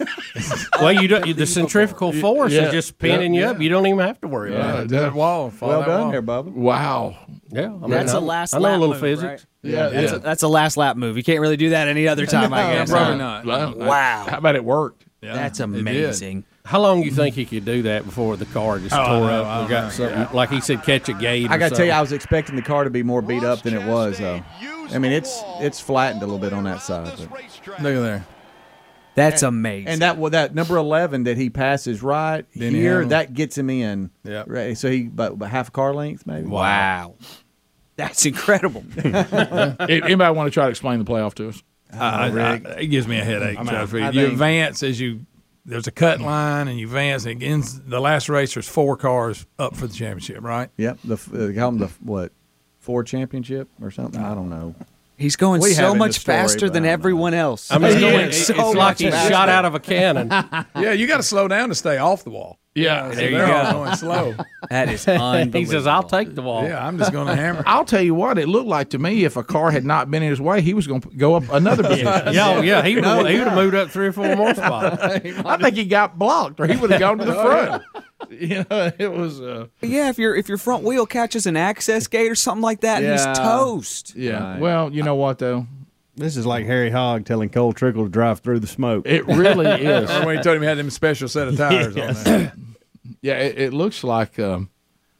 Well, 0.79 0.91
you 0.91 1.07
don't. 1.07 1.35
The 1.35 1.47
centrifugal 1.47 2.11
force 2.13 2.51
Yeah. 2.53 2.67
is 2.67 2.71
just 2.71 2.99
pinning 2.99 3.33
Yeah, 3.33 3.39
you 3.41 3.47
up. 3.47 3.61
You 3.61 3.69
don't 3.69 3.87
even 3.87 3.99
have 3.99 4.21
to 4.21 4.27
worry 4.27 4.51
Yeah, 4.51 4.57
about 4.59 4.83
it. 4.83 4.89
that 4.89 5.13
wall. 5.13 5.51
Well 5.59 5.83
done 5.83 6.11
there, 6.11 6.21
Bubba. 6.21 6.51
Wow. 6.51 7.17
Yeah, 7.49 7.65
I 7.65 7.67
mean, 7.69 7.89
That's 7.91 8.13
a 8.13 8.19
last 8.19 8.53
I 8.53 8.57
know 8.59 8.63
lap 8.63 8.75
a 8.75 8.79
little 8.79 8.93
move, 8.95 9.01
physics. 9.01 9.23
right? 9.23 9.45
Yeah, 9.71 9.87
that's, 9.89 10.11
yeah. 10.11 10.17
A, 10.17 10.19
that's 10.19 10.43
a 10.43 10.47
last 10.47 10.75
lap 10.77 10.97
move. 10.97 11.15
You 11.17 11.23
can't 11.23 11.39
really 11.39 11.57
do 11.57 11.69
that 11.69 11.87
any 11.87 12.07
other 12.07 12.25
time, 12.27 12.53
I 12.53 12.73
guess. 12.73 12.89
probably 12.89 13.17
not. 13.17 13.45
Well, 13.45 13.75
Wow. 13.75 14.25
How 14.29 14.37
about 14.37 14.55
it 14.55 14.63
worked? 14.65 15.05
Yeah, 15.21 15.33
That's 15.33 15.59
amazing. 15.59 16.43
How 16.65 16.79
long 16.81 16.99
do 17.01 17.05
you 17.07 17.11
think 17.13 17.33
he 17.35 17.45
could 17.45 17.63
do 17.65 17.83
that 17.83 18.05
before 18.05 18.35
the 18.37 18.45
car 18.47 18.77
just 18.79 18.93
Oh, 18.93 19.05
tore 19.05 19.27
know, 19.31 19.43
up? 19.43 19.65
I 19.65 19.69
got 19.69 19.83
know. 19.85 19.89
something 19.89 20.35
like 20.35 20.49
he 20.49 20.59
said, 20.61 20.83
catch 20.83 21.07
a 21.09 21.13
gate. 21.13 21.49
I 21.49 21.57
got 21.57 21.69
to 21.69 21.75
tell 21.75 21.85
you, 21.85 21.91
I 21.93 22.01
was 22.01 22.11
expecting 22.11 22.55
the 22.57 22.61
car 22.61 22.83
to 22.83 22.89
be 22.89 23.01
more 23.03 23.21
beat 23.21 23.43
up 23.43 23.61
than 23.63 23.73
it 23.73 23.85
was 23.87 24.17
though. 24.19 24.43
I 24.91 24.99
mean, 24.99 25.11
it's 25.13 25.41
it's 25.59 25.79
flattened 25.79 26.21
a 26.21 26.25
little 26.25 26.39
bit 26.39 26.53
on 26.53 26.65
that 26.65 26.81
side. 26.81 27.17
but- 27.17 27.41
Look 27.81 27.95
at 27.95 27.99
there. 28.01 28.25
That's 29.17 29.43
amazing. 29.43 29.87
And 29.89 30.01
that 30.01 30.17
well, 30.17 30.29
that 30.31 30.55
number 30.55 30.77
eleven 30.77 31.23
that 31.23 31.35
he 31.37 31.49
passes 31.49 32.01
right 32.01 32.45
Denny 32.57 32.79
here, 32.79 32.93
Hamlin. 32.93 33.09
that 33.09 33.33
gets 33.33 33.57
him 33.57 33.69
in. 33.69 34.11
Yeah. 34.23 34.43
Right. 34.47 34.77
So 34.77 34.89
he 34.89 35.07
about, 35.07 35.33
about 35.33 35.49
half 35.49 35.67
a 35.69 35.71
car 35.71 35.93
length 35.93 36.25
maybe. 36.25 36.47
wow. 36.47 37.15
That's 37.95 38.25
incredible. 38.27 38.83
Anybody 39.03 40.35
want 40.35 40.47
to 40.47 40.51
try 40.51 40.65
to 40.65 40.69
explain 40.69 40.99
the 40.99 41.05
playoff 41.05 41.33
to 41.35 41.49
us? 41.49 41.63
I, 41.91 42.27
I, 42.29 42.53
it 42.79 42.87
gives 42.87 43.07
me 43.07 43.17
a 43.17 43.23
headache. 43.23 43.55
trying 43.55 43.67
to 43.67 43.87
figure- 43.87 44.05
I 44.07 44.09
you 44.11 44.21
think- 44.21 44.33
advance 44.33 44.83
as 44.83 44.99
you. 44.99 45.25
There's 45.65 45.87
a 45.87 45.91
cut 45.91 46.21
line, 46.21 46.69
and 46.69 46.79
you 46.79 46.85
advance. 46.87 47.25
And 47.25 47.43
ends, 47.43 47.81
the 47.81 47.99
last 47.99 48.29
race, 48.29 48.53
there's 48.53 48.69
four 48.69 48.95
cars 48.95 49.45
up 49.59 49.75
for 49.75 49.85
the 49.87 49.93
championship, 49.93 50.41
right? 50.41 50.69
Yep. 50.77 50.99
The 51.03 51.13
f- 51.15 51.33
uh, 51.33 51.51
call 51.53 51.69
him 51.69 51.77
the 51.79 51.87
what 51.99 52.31
four 52.79 53.03
Championship 53.03 53.67
or 53.81 53.91
something. 53.91 54.21
I 54.23 54.33
don't 54.33 54.49
know. 54.49 54.75
He's 55.17 55.35
going 55.35 55.61
We 55.61 55.73
so 55.73 55.95
much 55.95 56.19
story, 56.19 56.37
faster 56.37 56.69
than 56.69 56.85
everyone 56.85 57.33
else. 57.33 57.71
I 57.71 57.79
mean, 57.79 57.93
He's 57.93 58.01
going 58.01 58.25
it's, 58.27 58.45
so 58.45 58.53
it's 58.53 58.75
like 58.75 58.99
he's 58.99 59.13
shot 59.27 59.49
out 59.49 59.65
of 59.65 59.73
a 59.73 59.79
cannon. 59.79 60.29
Yeah, 60.75 60.91
you 60.91 61.07
got 61.07 61.17
to 61.17 61.23
slow 61.23 61.47
down 61.47 61.69
to 61.69 61.75
stay 61.75 61.97
off 61.97 62.23
the 62.23 62.29
wall. 62.29 62.59
Yeah, 62.75 63.09
So 63.09 63.15
there 63.15 63.31
you 63.31 63.37
they're 63.37 63.51
all 63.55 63.71
go. 63.71 63.83
going 63.83 63.95
slow. 63.95 64.35
That 64.69 64.89
is 64.89 65.07
unbelievable. 65.07 65.59
he 65.59 65.65
says, 65.65 65.87
"I'll 65.87 66.03
take 66.03 66.35
the 66.35 66.41
wall." 66.41 66.63
Yeah, 66.63 66.85
I'm 66.85 66.97
just 66.97 67.11
going 67.11 67.27
to 67.27 67.35
hammer. 67.35 67.63
I'll 67.65 67.85
tell 67.85 68.01
you 68.01 68.13
what, 68.13 68.37
it 68.37 68.47
looked 68.47 68.67
like 68.67 68.89
to 68.91 68.99
me 68.99 69.23
if 69.23 69.37
a 69.37 69.43
car 69.43 69.71
had 69.71 69.85
not 69.85 70.11
been 70.11 70.21
in 70.21 70.29
his 70.29 70.41
way, 70.41 70.61
he 70.61 70.73
was 70.73 70.85
going 70.85 71.01
to 71.01 71.09
go 71.09 71.35
up 71.35 71.49
another 71.51 71.83
position. 71.87 72.05
Yeah, 72.33 72.57
oh, 72.57 72.61
yeah, 72.61 72.83
he 72.83 72.95
would 72.95 73.05
have 73.05 73.25
he 73.27 73.37
would 73.39 73.47
have 73.47 73.57
moved 73.57 73.75
up 73.75 73.89
three 73.89 74.07
or 74.07 74.11
four 74.11 74.35
more 74.35 74.53
spots. 74.53 75.01
I 75.01 75.57
think 75.57 75.75
he 75.75 75.85
got 75.85 76.19
blocked, 76.19 76.59
or 76.59 76.67
he 76.67 76.75
would 76.75 76.91
have 76.91 76.99
gone 76.99 77.17
to 77.17 77.25
the 77.25 77.35
oh, 77.37 77.43
front. 77.43 77.83
You 78.39 78.65
know, 78.69 78.91
it 78.97 79.11
was. 79.11 79.41
Uh, 79.41 79.67
Yeah, 79.81 80.09
if 80.09 80.17
your 80.19 80.35
if 80.35 80.47
your 80.49 80.57
front 80.57 80.83
wheel 80.83 81.05
catches 81.05 81.45
an 81.45 81.57
access 81.57 82.07
gate 82.07 82.29
or 82.31 82.35
something 82.35 82.61
like 82.61 82.81
that, 82.81 83.01
Yeah. 83.03 83.13
he's 83.29 83.37
toast. 83.37 84.15
yeah. 84.15 84.51
Right. 84.53 84.59
Well, 84.59 84.91
you 84.91 85.03
know 85.03 85.15
what 85.15 85.39
though, 85.39 85.65
This 86.15 86.35
is 86.37 86.45
like 86.45 86.65
Harry 86.65 86.89
Hogge 86.91 87.25
telling 87.25 87.49
Cole 87.49 87.73
Trickle 87.73 88.03
to 88.05 88.09
drive 88.09 88.39
through 88.39 88.59
the 88.59 88.67
smoke. 88.67 89.05
it 89.07 89.25
really 89.27 89.67
is. 89.85 90.09
Or 90.09 90.25
when 90.25 90.37
he 90.37 90.43
told 90.43 90.55
him 90.57 90.61
he 90.63 90.67
had 90.67 90.77
them 90.77 90.89
special 90.89 91.27
set 91.27 91.47
of 91.47 91.57
tires 91.57 91.95
on 91.97 92.13
there. 92.23 92.53
Yeah, 93.21 93.35
it, 93.39 93.57
it 93.59 93.73
looks 93.73 94.03
like 94.03 94.37
um, 94.39 94.69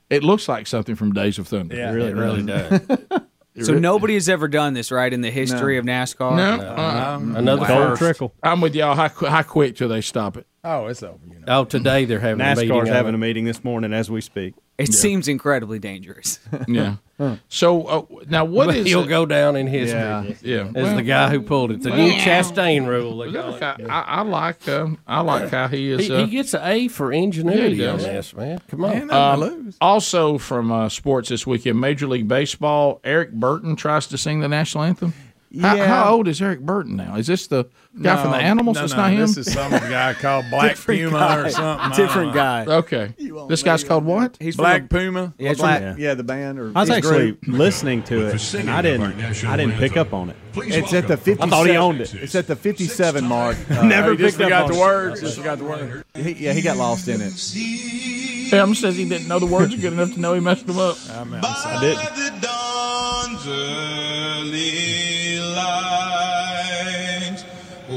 it 0.10 0.24
looks 0.24 0.48
like 0.48 0.68
something 0.68 0.96
from 0.96 1.14
Days 1.14 1.38
of 1.40 1.48
Thunder. 1.48 1.76
Yeah. 1.76 1.92
It 1.92 1.96
really, 1.96 2.14
really 2.14 2.44
does. 2.44 2.82
So 3.64 3.74
nobody 3.80 4.14
has 4.14 4.30
ever 4.30 4.48
done 4.48 4.74
this, 4.76 4.92
right, 4.92 5.12
in 5.12 5.22
the 5.22 5.32
history 5.32 5.80
of 5.80 5.86
NASCAR? 5.86 6.36
No, 6.36 6.64
uh, 6.64 7.20
Another 7.40 7.66
Cole 7.66 7.88
first. 7.88 8.00
Trickle. 8.00 8.34
I'm 8.44 8.62
with 8.62 8.76
y'all. 8.76 8.94
How, 8.94 9.08
how 9.10 9.42
quick 9.42 9.76
till 9.76 9.90
they 9.90 10.02
stop 10.02 10.38
it? 10.38 10.46
Oh, 10.70 10.88
it's 10.88 11.02
over. 11.02 11.18
You 11.30 11.40
know. 11.40 11.46
Oh, 11.48 11.64
today 11.66 12.04
they're 12.06 12.20
having 12.20 12.42
a 12.46 12.56
meeting. 12.56 12.70
NASCAR's 12.70 12.90
having 12.90 13.16
a 13.16 13.18
meeting 13.18 13.46
this 13.46 13.64
morning 13.64 13.94
as 13.94 14.12
we 14.12 14.20
speak. 14.22 14.54
It 14.78 14.94
seems 14.94 15.28
incredibly 15.28 15.80
dangerous. 15.80 16.40
Yeah. 16.68 16.98
So 17.50 17.84
uh, 17.88 18.06
now, 18.30 18.46
what 18.46 18.68
But 18.68 18.76
is 18.76 18.86
he'll 18.86 19.06
it- 19.06 19.08
go 19.08 19.26
down 19.26 19.56
in 19.56 19.66
history 19.66 19.98
Yeah. 20.00 20.24
Yeah, 20.42 20.68
as 20.68 20.74
well, 20.74 20.96
the 20.98 21.02
guy 21.02 21.30
who 21.32 21.42
pulled 21.42 21.72
it. 21.72 21.82
The 21.82 21.90
new 21.90 22.12
Chastain 22.12 22.86
rule. 22.86 23.16
Look. 23.16 23.36
I, 23.64 23.76
I, 23.90 24.02
I 24.02 24.22
like 24.22 24.68
um, 24.68 25.00
I 25.08 25.22
like 25.22 25.50
how 25.50 25.68
he 25.68 25.90
is. 25.92 26.06
He, 26.06 26.14
uh, 26.14 26.26
he 26.26 26.32
gets 26.32 26.54
an 26.54 26.62
A 26.64 26.90
for 26.90 27.12
ingenuity 27.12 27.78
Yeah, 27.78 27.94
on 27.94 27.98
this, 28.00 28.36
man. 28.36 28.60
Come 28.68 28.84
on. 28.84 28.92
Man, 28.92 29.08
nothing 29.08 29.44
Um, 29.44 29.64
lose. 29.64 29.78
also 29.82 30.38
from 30.38 30.72
uh, 30.72 30.90
sports 30.90 31.30
this 31.30 31.48
weekend, 31.48 31.80
Major 31.82 32.06
League 32.06 32.28
Baseball. 32.28 33.00
Eric 33.04 33.32
Burton 33.32 33.76
tries 33.76 34.06
to 34.08 34.18
sing 34.18 34.42
the 34.42 34.48
national 34.48 34.84
anthem. 34.84 35.14
How, 35.60 35.78
how 35.78 36.14
old 36.14 36.28
is 36.28 36.40
Eric 36.42 36.60
Burton 36.60 36.98
now? 36.98 37.16
Is 37.16 37.26
this 37.28 37.48
the 37.48 37.66
guy 38.02 38.22
from 38.22 38.32
the 38.32 38.38
Animals? 38.38 38.76
No, 38.76 38.82
That's 38.82 38.94
no, 38.94 38.98
not 38.98 39.12
him. 39.12 39.20
This 39.22 39.38
is 39.38 39.54
some 39.54 39.72
guy 39.72 40.14
called 40.20 40.46
Black 40.50 40.78
Puma 40.78 41.44
or 41.46 41.50
something. 41.50 41.92
Different 42.06 42.34
guy. 42.34 42.66
okay. 42.66 43.14
This 43.50 43.64
guy's 43.64 43.84
called 43.84 44.06
what? 44.06 44.38
He's 44.40 44.56
from 44.56 44.64
Black 44.64 44.84
the- 44.90 44.98
Puma. 44.98 45.34
Yeah, 45.38 45.54
Black, 45.54 45.82
from- 45.82 46.00
yeah, 46.00 46.14
the 46.14 46.24
band 46.24 46.60
or 46.60 46.72
I 46.76 46.82
was 46.82 46.90
actually 46.90 47.32
group. 47.34 47.40
listening 47.48 48.04
to 48.04 48.28
it, 48.28 48.54
and 48.56 48.70
I 48.70 48.82
didn't. 48.82 49.46
I 49.46 49.58
didn't 49.58 49.76
pick 49.78 49.98
up 49.98 50.14
on 50.14 50.30
it. 50.30 50.36
It's 50.60 50.94
at 50.94 51.08
the 51.08 51.18
57. 51.18 51.42
I 51.44 51.50
thought 51.56 51.68
he 51.68 51.78
owned 51.78 52.02
it. 52.02 52.14
It's 52.16 52.34
at 52.34 52.48
the 52.48 52.56
57 52.56 53.24
mark. 53.26 53.58
Uh, 53.70 53.84
Never 53.84 54.12
He 54.12 54.18
picked 54.18 54.42
up 54.42 54.52
on 54.64 54.72
the 54.72 54.76
it. 54.76 54.80
words. 54.80 55.22
Just 55.22 55.38
forgot 55.38 55.60
the 55.60 55.66
word. 55.66 56.04
he, 56.16 56.32
yeah, 56.34 56.54
he 56.54 56.62
got 56.64 56.78
lost 56.78 57.08
in 57.08 57.22
it. 57.22 57.34
Tim 58.50 58.74
says 58.76 58.96
he 58.96 59.08
didn't 59.08 59.28
know 59.28 59.38
the 59.40 59.46
words 59.46 59.76
good 59.76 59.94
enough 59.94 60.14
to 60.14 60.20
know 60.20 60.34
he 60.34 60.40
messed 60.40 60.66
them 60.66 60.80
up. 60.80 60.98
I, 61.12 61.24
mean, 61.26 61.42
I 61.44 61.80
didn't. 61.82 62.38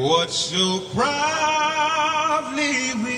What 0.02 0.30
so 0.30 0.80
proudly 0.94 2.94
we 3.04 3.16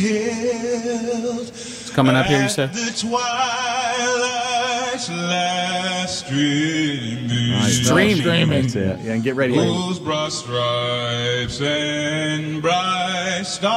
hailed 0.00 1.48
It's 1.48 1.90
coming 1.90 2.16
up 2.16 2.26
here, 2.26 2.42
you 2.42 2.48
said? 2.48 2.72
the 2.72 2.90
twilight's 2.98 5.08
last 5.10 6.26
streaming. 6.26 7.60
Streaming. 7.70 8.48
That's 8.50 8.74
it. 8.74 8.98
Yeah, 9.00 9.12
and 9.12 9.22
get 9.22 9.36
ready. 9.36 9.54
Whose 9.54 9.98
broad 9.98 10.32
stripes 10.32 11.60
and 11.60 12.62
bright 12.62 13.42
stars 13.44 13.74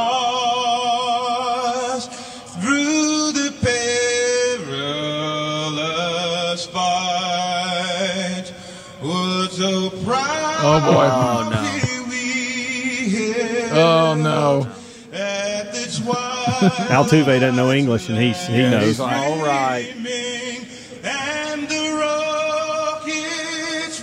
through 2.55 3.31
the 3.33 3.51
perilous 5.37 6.65
fight 6.67 8.53
would 9.01 9.51
so 9.51 9.89
proud 10.03 10.33
Oh 10.59 10.79
boy. 10.91 11.07
Oh, 11.07 11.49
no. 11.51 11.66
Oh 13.79 14.15
no. 14.15 14.67
at 15.13 15.71
the 15.71 16.01
twilight 16.03 16.89
Altuve 16.89 17.25
doesn't 17.39 17.55
know 17.55 17.71
English, 17.71 18.09
and 18.09 18.17
he's, 18.17 18.43
he 18.47 18.57
knows. 18.63 18.83
He's 18.85 18.99
like, 18.99 19.15
all 19.17 19.37
right. 19.45 19.93
and 19.95 21.69
the 21.69 21.97
rocket's. 21.99 24.01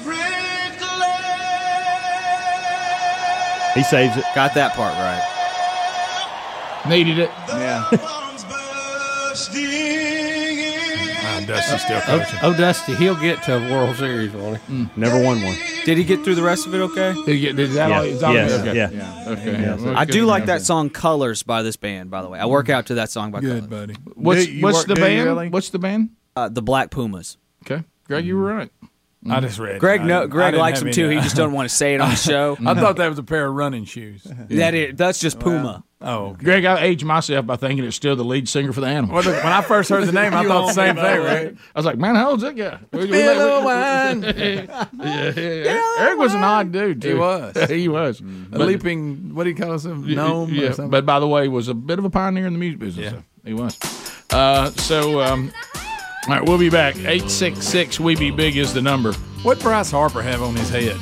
He 3.74 3.82
saves 3.82 4.16
it. 4.16 4.24
Got 4.36 4.54
that 4.54 4.74
part 4.74 4.94
right. 4.94 6.86
Needed 6.88 7.18
it. 7.18 7.30
Yeah. 7.48 7.84
bombs 7.90 8.44
bursting 8.44 9.64
in. 9.64 11.10
Ah, 11.26 11.42
Dusty's 11.44 11.82
still 11.82 11.98
Oh, 11.98 12.18
coaching. 12.20 12.38
oh, 12.42 12.54
Dusty, 12.56 12.94
he'll 12.94 13.16
get 13.20 13.42
to 13.44 13.56
a 13.56 13.72
World 13.72 13.96
Series, 13.96 14.30
won't 14.32 14.60
he? 14.68 14.86
Never 14.96 15.16
won 15.20 15.42
one. 15.42 15.56
Did 15.84 15.98
he 15.98 16.04
get 16.04 16.24
through 16.24 16.34
the 16.36 16.42
rest 16.42 16.66
of 16.66 16.74
it 16.74 16.78
okay? 16.78 17.14
Did, 17.26 17.32
you 17.34 17.40
get, 17.40 17.56
did 17.56 17.70
that 17.72 17.88
Yeah. 17.90 17.98
all? 17.98 18.04
Is 18.04 18.20
that 18.20 18.34
Yes. 18.34 18.52
okay. 18.60 18.74
Yeah. 18.96 19.24
Okay. 19.28 19.84
Well, 19.84 19.96
I 19.96 20.04
do 20.04 20.24
like 20.26 20.46
that 20.46 20.62
song 20.62 20.90
"Colors" 20.90 21.42
by 21.42 21.62
this 21.62 21.76
band. 21.76 22.10
By 22.10 22.22
the 22.22 22.28
way, 22.28 22.38
I 22.38 22.46
work 22.46 22.68
out 22.68 22.86
to 22.86 22.94
that 22.94 23.10
song 23.10 23.30
by 23.30 23.40
Good, 23.40 23.68
Colors. 23.68 23.88
buddy. 23.88 23.94
What's 24.14 24.46
what's 24.60 24.78
work- 24.78 24.86
the 24.86 24.94
do 24.94 25.00
you 25.02 25.06
band? 25.06 25.24
really? 25.24 25.48
What's 25.50 25.70
the 25.70 25.78
band? 25.78 26.10
Uh, 26.36 26.48
the 26.48 26.62
Black 26.62 26.90
Pumas. 26.90 27.36
Okay, 27.64 27.84
Greg, 28.06 28.24
you 28.26 28.36
were 28.36 28.52
right. 28.54 28.70
I 29.30 29.40
just 29.40 29.58
read. 29.58 29.80
Greg, 29.80 30.00
it. 30.00 30.04
I 30.04 30.06
no, 30.06 30.20
didn't- 30.20 30.30
I 30.32 30.32
Greg 30.32 30.46
didn't 30.52 30.60
likes 30.60 30.78
have 30.78 30.80
them 30.80 30.88
any- 30.88 30.94
too. 30.94 31.08
He 31.08 31.20
just 31.20 31.36
don't 31.36 31.52
want 31.52 31.68
to 31.68 31.74
say 31.74 31.94
it 31.94 32.00
on 32.00 32.10
the 32.10 32.16
show. 32.16 32.56
I 32.66 32.74
thought 32.74 32.96
that 32.96 33.08
was 33.08 33.18
a 33.18 33.22
pair 33.22 33.46
of 33.46 33.54
running 33.54 33.84
shoes. 33.84 34.26
That 34.50 34.74
is, 34.74 34.94
that's 34.96 35.18
just 35.18 35.38
Puma. 35.40 35.82
Oh, 36.06 36.26
okay. 36.32 36.44
Greg, 36.44 36.64
I 36.66 36.82
aged 36.82 37.04
myself 37.06 37.46
by 37.46 37.56
thinking 37.56 37.82
it's 37.86 37.96
still 37.96 38.14
the 38.14 38.24
lead 38.24 38.46
singer 38.46 38.74
for 38.74 38.82
the 38.82 38.86
Animals. 38.88 39.24
Well, 39.24 39.34
when 39.42 39.52
I 39.52 39.62
first 39.62 39.88
heard 39.88 40.04
the 40.04 40.12
name, 40.20 40.34
I 40.34 40.44
thought 40.44 40.66
the 40.66 40.72
same 40.74 40.96
thing, 40.96 41.04
right? 41.22 41.54
I 41.74 41.78
was 41.78 41.86
like, 41.86 41.96
man, 41.96 42.14
how 42.14 42.30
old's 42.30 42.42
that 42.42 42.54
guy? 42.54 42.78
We- 42.92 42.98
we- 43.00 43.06
Be 43.06 43.20
a 43.22 43.32
we- 43.32 43.38
little 43.38 43.60
we- 43.60 43.64
wine. 43.66 44.22
yeah, 44.22 44.92
yeah, 44.92 45.32
yeah. 45.34 45.94
Eric 46.00 46.18
was 46.18 46.34
an 46.34 46.44
odd 46.44 46.72
dude. 46.72 47.02
He 47.02 47.14
was. 47.14 47.56
he 47.70 47.88
was. 47.88 48.20
A 48.20 48.24
But- 48.24 48.60
leaping, 48.66 49.34
what 49.34 49.44
do 49.44 49.50
you 49.50 49.56
call 49.56 49.78
him? 49.78 50.06
Gnome? 50.14 50.50
Yeah, 50.52 50.64
or 50.68 50.72
something? 50.74 50.90
but 50.90 51.06
by 51.06 51.18
the 51.20 51.26
way, 51.28 51.44
he 51.44 51.48
was 51.48 51.68
a 51.68 51.74
bit 51.74 51.98
of 51.98 52.04
a 52.04 52.10
pioneer 52.10 52.46
in 52.46 52.52
the 52.52 52.58
music 52.58 52.80
business. 52.80 53.04
Yeah. 53.12 53.18
so 53.20 53.24
he 53.46 53.54
was. 53.54 53.78
Uh, 54.30 54.70
so, 54.72 55.22
um, 55.22 55.50
all 56.28 56.34
right, 56.34 56.48
we'll 56.48 56.58
be 56.58 56.70
back. 56.70 56.96
Eight 57.04 57.28
six 57.30 57.66
six. 57.66 58.00
We 58.00 58.16
be 58.16 58.30
big 58.30 58.56
is 58.56 58.72
the 58.72 58.80
number. 58.82 59.12
What 59.42 59.60
Bryce 59.60 59.90
Harper 59.90 60.22
have 60.22 60.42
on 60.42 60.56
his 60.56 60.70
head? 60.70 60.96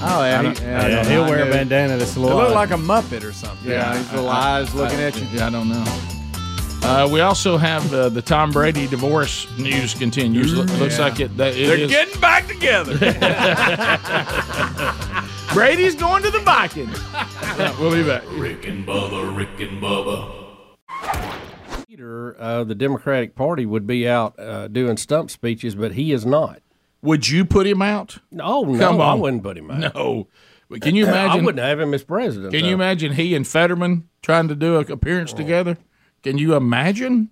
Oh, 0.00 0.24
yeah, 0.24 0.26
I 0.34 0.36
he- 0.38 0.42
don't- 0.44 0.60
yeah, 0.60 0.82
I 0.82 0.88
Yeah, 0.88 1.02
know. 1.02 1.08
he'll 1.08 1.24
I 1.24 1.28
wear 1.30 1.42
a 1.42 1.44
knew. 1.46 1.52
bandana 1.52 1.96
that's 1.96 2.14
a 2.16 2.20
It 2.20 2.22
little. 2.22 2.38
looked 2.38 2.54
like 2.54 2.70
a 2.70 2.74
Muppet 2.74 3.24
or 3.24 3.32
something. 3.32 3.68
Yeah, 3.68 3.96
his 3.96 4.10
little 4.12 4.28
eyes 4.28 4.72
looking 4.74 5.00
at 5.00 5.16
you. 5.20 5.26
Yeah, 5.32 5.48
I 5.48 5.50
don't 5.50 5.68
know. 5.68 5.84
Uh, 6.80 7.08
we 7.10 7.20
also 7.20 7.56
have 7.56 7.92
uh, 7.92 8.08
the 8.08 8.22
Tom 8.22 8.52
Brady 8.52 8.86
divorce 8.86 9.48
news 9.58 9.94
continues. 9.94 10.54
Lo- 10.54 10.62
Looks 10.78 10.96
Yeah. 10.98 11.04
like 11.04 11.18
it. 11.18 11.36
That 11.36 11.56
it 11.56 11.66
They're 11.66 11.76
is- 11.78 11.90
getting 11.90 12.20
back 12.20 12.46
together. 12.46 12.96
Brady's 15.52 15.96
going 15.96 16.22
to 16.22 16.30
the 16.30 16.38
Vikings. 16.40 16.98
Yeah, 17.58 17.74
we'll 17.80 17.90
be 17.90 18.04
back. 18.04 18.22
Rick 18.36 18.68
and 18.68 18.86
Bubba, 18.86 19.36
Rick 19.36 19.58
and 19.58 19.82
Bubba. 19.82 20.30
Leader 21.98 22.32
of 22.32 22.68
the 22.68 22.74
Democratic 22.76 23.34
Party 23.34 23.66
would 23.66 23.86
be 23.86 24.08
out 24.08 24.38
uh, 24.38 24.68
doing 24.68 24.96
stump 24.96 25.30
speeches, 25.30 25.74
but 25.74 25.94
he 25.94 26.12
is 26.12 26.24
not. 26.24 26.62
Would 27.02 27.28
you 27.28 27.44
put 27.44 27.66
him 27.66 27.82
out? 27.82 28.18
No, 28.30 28.62
no, 28.62 28.78
Come 28.78 29.00
I 29.00 29.14
wouldn't 29.14 29.42
put 29.42 29.58
him 29.58 29.70
out. 29.70 29.94
No. 29.94 30.28
But 30.68 30.82
can 30.82 30.94
you 30.94 31.04
imagine? 31.08 31.40
I 31.40 31.44
wouldn't 31.44 31.64
have 31.64 31.80
him 31.80 31.94
as 31.94 32.04
president. 32.04 32.52
Can 32.52 32.64
you 32.64 32.74
imagine 32.74 33.12
he 33.12 33.34
and 33.34 33.46
Fetterman 33.46 34.08
trying 34.22 34.46
to 34.48 34.54
do 34.54 34.78
an 34.78 34.90
appearance 34.92 35.32
together? 35.32 35.76
Can 36.22 36.38
you 36.38 36.54
imagine? 36.54 37.30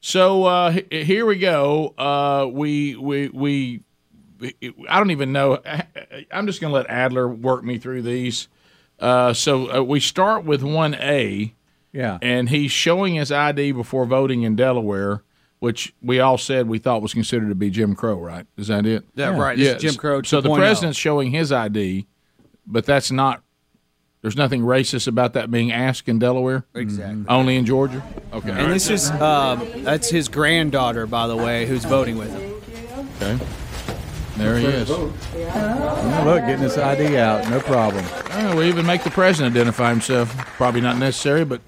So 0.00 0.44
uh, 0.44 0.78
here 0.90 1.26
we 1.26 1.38
go. 1.38 1.94
Uh, 1.98 2.46
we, 2.50 2.94
we 2.94 3.28
we 3.28 3.80
I 4.88 4.98
don't 4.98 5.10
even 5.10 5.32
know. 5.32 5.60
I'm 6.30 6.46
just 6.46 6.60
going 6.60 6.70
to 6.70 6.76
let 6.76 6.90
Adler 6.90 7.28
work 7.28 7.64
me 7.64 7.78
through 7.78 8.02
these. 8.02 8.48
Uh, 9.00 9.32
so 9.32 9.78
uh, 9.78 9.82
we 9.82 9.98
start 9.98 10.44
with 10.44 10.62
one 10.62 10.94
A, 10.94 11.54
Yeah. 11.94 12.18
and 12.20 12.48
he's 12.50 12.72
showing 12.72 13.14
his 13.14 13.30
ID 13.32 13.72
before 13.72 14.04
voting 14.04 14.42
in 14.42 14.56
Delaware, 14.56 15.22
which 15.60 15.94
we 16.02 16.20
all 16.20 16.36
said 16.36 16.68
we 16.68 16.78
thought 16.78 17.00
was 17.00 17.14
considered 17.14 17.48
to 17.48 17.54
be 17.54 17.70
Jim 17.70 17.94
Crow. 17.94 18.18
Right? 18.18 18.46
Is 18.58 18.66
that 18.66 18.84
it? 18.84 19.04
Yeah, 19.14 19.38
right. 19.38 19.56
This 19.56 19.68
is 19.68 19.82
Yes. 19.84 19.92
Jim 19.92 19.94
Crow 20.00 20.20
So 20.22 20.40
the 20.42 20.48
2.0. 20.50 20.56
president's 20.58 20.98
showing 20.98 21.30
his 21.30 21.52
ID, 21.52 22.06
but 22.66 22.84
that's 22.84 23.10
not. 23.10 23.42
There's 24.22 24.36
nothing 24.36 24.62
racist 24.62 25.06
about 25.06 25.34
that 25.34 25.50
being 25.50 25.70
asked 25.70 26.08
in 26.08 26.18
Delaware. 26.18 26.64
Exactly. 26.74 27.24
Only 27.28 27.56
in 27.56 27.66
Georgia. 27.66 28.02
Okay. 28.32 28.50
And 28.50 28.72
this 28.72 28.88
is 28.90 29.10
um, 29.10 29.66
that's 29.84 30.08
his 30.10 30.28
granddaughter, 30.28 31.06
by 31.06 31.26
the 31.26 31.36
way, 31.36 31.66
who's 31.66 31.84
voting 31.84 32.16
with 32.16 32.32
him. 32.32 33.06
okay. 33.22 33.44
There 34.38 34.58
he 34.58 34.64
is. 34.66 34.90
Oh, 34.90 35.12
look, 36.24 36.40
getting 36.40 36.58
his 36.58 36.76
ID 36.76 37.18
out, 37.18 37.48
no 37.50 37.60
problem. 37.60 38.04
Oh, 38.32 38.56
we 38.56 38.66
even 38.66 38.84
make 38.84 39.04
the 39.04 39.10
president 39.10 39.54
identify 39.54 39.90
himself. 39.90 40.34
Probably 40.56 40.80
not 40.80 40.96
necessary, 40.98 41.44
but 41.44 41.60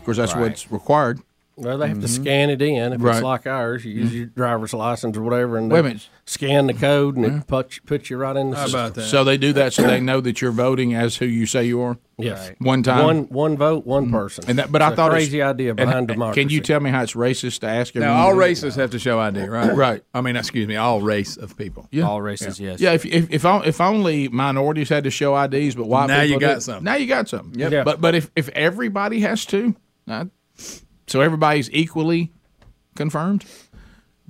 of 0.00 0.04
course 0.06 0.16
that's 0.16 0.34
what's 0.34 0.72
required. 0.72 1.20
Well, 1.60 1.76
they 1.76 1.88
have 1.88 2.00
to 2.00 2.06
mm-hmm. 2.06 2.22
scan 2.22 2.48
it 2.48 2.62
in. 2.62 2.94
If 2.94 3.02
Right. 3.02 3.16
it's 3.16 3.22
like 3.22 3.46
ours, 3.46 3.84
you 3.84 3.92
use 3.92 4.14
your 4.14 4.26
mm-hmm. 4.28 4.34
driver's 4.34 4.72
license 4.72 5.14
or 5.14 5.20
whatever, 5.22 5.58
and 5.58 5.70
Wait 5.70 5.80
a 5.80 5.82
they 5.82 6.00
scan 6.24 6.68
the 6.68 6.72
code, 6.72 7.16
and 7.16 7.26
it 7.26 7.46
puts, 7.46 7.78
puts 7.80 8.08
you 8.08 8.16
right 8.16 8.34
in 8.34 8.50
the 8.50 8.56
How 8.56 8.62
system. 8.64 8.80
about 8.80 8.94
that? 8.94 9.02
So 9.02 9.24
they 9.24 9.36
do 9.36 9.52
that 9.52 9.74
so 9.74 9.82
they 9.82 10.00
know 10.00 10.22
that 10.22 10.40
you're 10.40 10.52
voting 10.52 10.94
as 10.94 11.16
who 11.16 11.26
you 11.26 11.44
say 11.44 11.64
you 11.64 11.82
are. 11.82 11.98
Yes, 12.16 12.52
One 12.58 12.82
time. 12.82 13.04
one 13.04 13.22
one 13.28 13.56
vote, 13.56 13.86
one 13.86 14.04
mm-hmm. 14.04 14.14
person. 14.14 14.44
And 14.48 14.58
that, 14.58 14.72
but 14.72 14.80
I 14.80 14.88
It's 14.88 14.92
a 14.94 14.96
thought 14.96 15.10
crazy 15.10 15.42
idea 15.42 15.74
behind 15.74 15.98
and 15.98 16.08
democracy. 16.08 16.40
Can 16.40 16.50
you 16.50 16.60
tell 16.60 16.80
me 16.80 16.90
how 16.90 17.02
it's 17.02 17.14
racist 17.14 17.60
to 17.60 17.66
ask 17.66 17.94
everyone? 17.94 18.16
now, 18.16 18.22
all 18.22 18.30
to 18.30 18.34
do 18.34 18.40
races 18.40 18.74
have 18.76 18.90
to 18.90 18.98
show 18.98 19.18
ID, 19.18 19.46
right? 19.46 19.74
Right. 19.74 20.02
I 20.14 20.20
mean, 20.22 20.36
excuse 20.36 20.66
me, 20.66 20.76
all 20.76 21.00
race 21.02 21.36
of 21.36 21.56
people. 21.56 21.88
Yeah. 21.90 22.04
All 22.04 22.22
races, 22.22 22.58
yes. 22.60 22.80
Yeah, 22.80 22.92
if 22.92 23.04
if 23.04 23.30
if, 23.30 23.44
if 23.44 23.80
only 23.80 24.28
minorities 24.28 24.88
had 24.88 25.04
to 25.04 25.10
show 25.10 25.38
IDs, 25.38 25.74
but 25.74 25.86
white 25.86 26.06
Now 26.06 26.20
people 26.20 26.34
you 26.34 26.40
got 26.40 26.54
did- 26.54 26.60
something. 26.62 26.84
Now 26.84 26.94
you 26.94 27.06
got 27.06 27.28
something. 27.28 27.58
Yep. 27.58 27.72
Yeah. 27.72 27.84
But 27.84 28.00
but 28.00 28.14
if 28.14 28.30
if 28.36 28.48
everybody 28.50 29.20
has 29.20 29.44
to, 29.46 29.74
uh, 30.10 30.24
so 31.06 31.20
everybody's 31.20 31.70
equally 31.72 32.32
confirmed. 32.96 33.44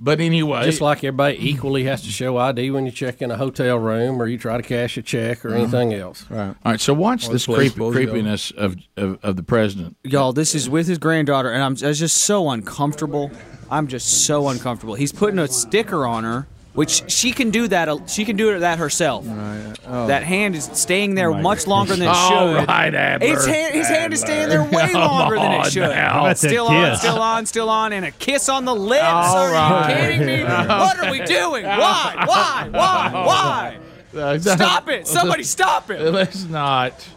But 0.03 0.19
anyway, 0.19 0.63
Just 0.65 0.81
like 0.81 0.99
everybody 1.03 1.37
equally 1.47 1.83
has 1.83 2.01
to 2.01 2.09
show 2.09 2.35
ID 2.37 2.71
when 2.71 2.87
you 2.87 2.91
check 2.91 3.21
in 3.21 3.29
a 3.29 3.37
hotel 3.37 3.77
room 3.77 4.19
or 4.19 4.25
you 4.25 4.39
try 4.39 4.57
to 4.57 4.63
cash 4.63 4.97
a 4.97 5.03
check 5.03 5.45
or 5.45 5.49
Mm-hmm. 5.49 5.57
anything 5.59 5.93
else. 5.93 6.25
Right. 6.27 6.47
all 6.47 6.55
right. 6.71 6.79
So 6.81 6.91
watch 6.95 7.25
Well, 7.25 7.33
this 7.33 7.45
creep, 7.45 7.55
place 7.55 7.73
supposed 7.73 7.97
to 7.97 8.05
go. 8.05 8.11
creepiness 8.11 8.49
of, 8.51 8.77
of 8.97 9.19
of 9.21 9.35
the 9.35 9.43
president. 9.43 9.97
Y'all, 10.03 10.33
this 10.33 10.55
is 10.55 10.67
with 10.67 10.87
his 10.87 10.97
granddaughter, 10.97 11.51
and 11.51 11.61
I'm 11.61 11.77
I 11.85 11.89
was 11.89 11.99
just 11.99 12.17
so 12.17 12.49
uncomfortable. 12.49 13.29
I'm 13.69 13.85
just 13.87 14.25
so 14.25 14.47
uncomfortable. 14.49 14.95
He's 14.95 15.11
putting 15.11 15.37
a 15.37 15.47
sticker 15.47 16.07
on 16.07 16.23
her, 16.23 16.47
which 16.73 17.09
she 17.11 17.31
can 17.31 17.49
do 17.51 17.67
that. 17.67 18.09
She 18.09 18.23
can 18.25 18.35
do 18.37 18.59
that 18.59 18.79
herself. 18.79 19.25
That 19.25 20.23
hand 20.23 20.55
is 20.55 20.69
staying 20.73 21.15
there 21.15 21.31
much 21.33 21.67
longer 21.67 21.95
than 21.95 22.07
it 22.09 22.15
should. 22.15 22.67
right, 22.67 22.93
Adler. 22.93 23.27
His 23.27 23.45
hand, 23.45 23.73
his 23.73 23.87
hand 23.87 24.13
is 24.13 24.21
staying 24.21 24.49
there 24.49 24.63
way 24.63 24.89
Come 24.91 25.01
longer 25.01 25.35
than 25.35 25.51
it 25.53 25.71
should. 25.71 25.89
now. 25.89 26.25
How 26.25 26.33
Still 26.33 26.67
on, 26.67 26.95
still 26.97 27.19
on, 27.21 27.45
still 27.45 27.69
on, 27.69 27.93
and 27.93 28.05
a 28.05 28.11
kiss 28.11 28.47
on 28.49 28.65
the 28.65 28.75
lips. 28.75 29.03
All 29.03 29.37
are 29.37 29.51
right. 29.51 29.89
you 29.89 29.95
kidding 30.19 30.25
me? 30.25 30.43
What 30.81 30.99
are 30.99 31.11
we 31.11 31.19
doing? 31.21 31.65
Why? 31.65 32.23
Why? 32.27 32.69
Why? 32.71 33.77
Why? 34.13 34.37
Stop 34.39 34.89
it! 34.89 35.07
Somebody 35.07 35.43
stop 35.43 35.89
it! 35.89 36.01
Let's 36.11 36.43
not. 36.45 37.07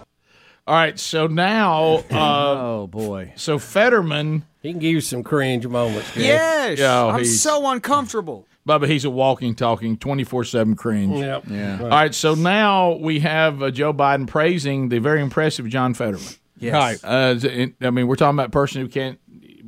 All 0.66 0.74
right. 0.76 0.98
So 0.98 1.26
now, 1.26 2.04
uh, 2.10 2.12
Oh 2.12 2.86
boy. 2.86 3.32
so 3.36 3.58
Fetterman, 3.58 4.44
He 4.62 4.70
can 4.70 4.78
give 4.80 4.92
you 4.92 5.00
some 5.00 5.22
cringe 5.24 5.66
moments. 5.66 6.12
Gary. 6.14 6.26
Yes, 6.28 6.78
Yeah, 6.78 7.06
I'm 7.06 7.18
he's- 7.18 7.40
so 7.40 7.68
uncomfortable. 7.68 8.46
Bubba, 8.66 8.88
he's 8.88 9.04
a 9.04 9.10
walking, 9.10 9.54
talking, 9.54 9.96
twenty 9.98 10.24
four 10.24 10.42
seven 10.44 10.74
cringe. 10.74 11.18
Yep. 11.18 11.44
Yeah. 11.48 11.78
All 11.82 11.88
right, 11.88 12.14
so 12.14 12.34
now 12.34 12.92
we 12.92 13.20
have 13.20 13.62
uh, 13.62 13.70
Joe 13.70 13.92
Biden 13.92 14.26
praising 14.26 14.88
the 14.88 14.98
very 15.00 15.20
impressive 15.20 15.68
John 15.68 15.92
Fetterman. 15.94 16.24
Yes. 16.58 17.04
Uh, 17.04 17.38
I 17.82 17.90
mean, 17.90 18.06
we're 18.06 18.16
talking 18.16 18.36
about 18.36 18.46
a 18.48 18.50
person 18.50 18.80
who 18.80 18.88
can't. 18.88 19.18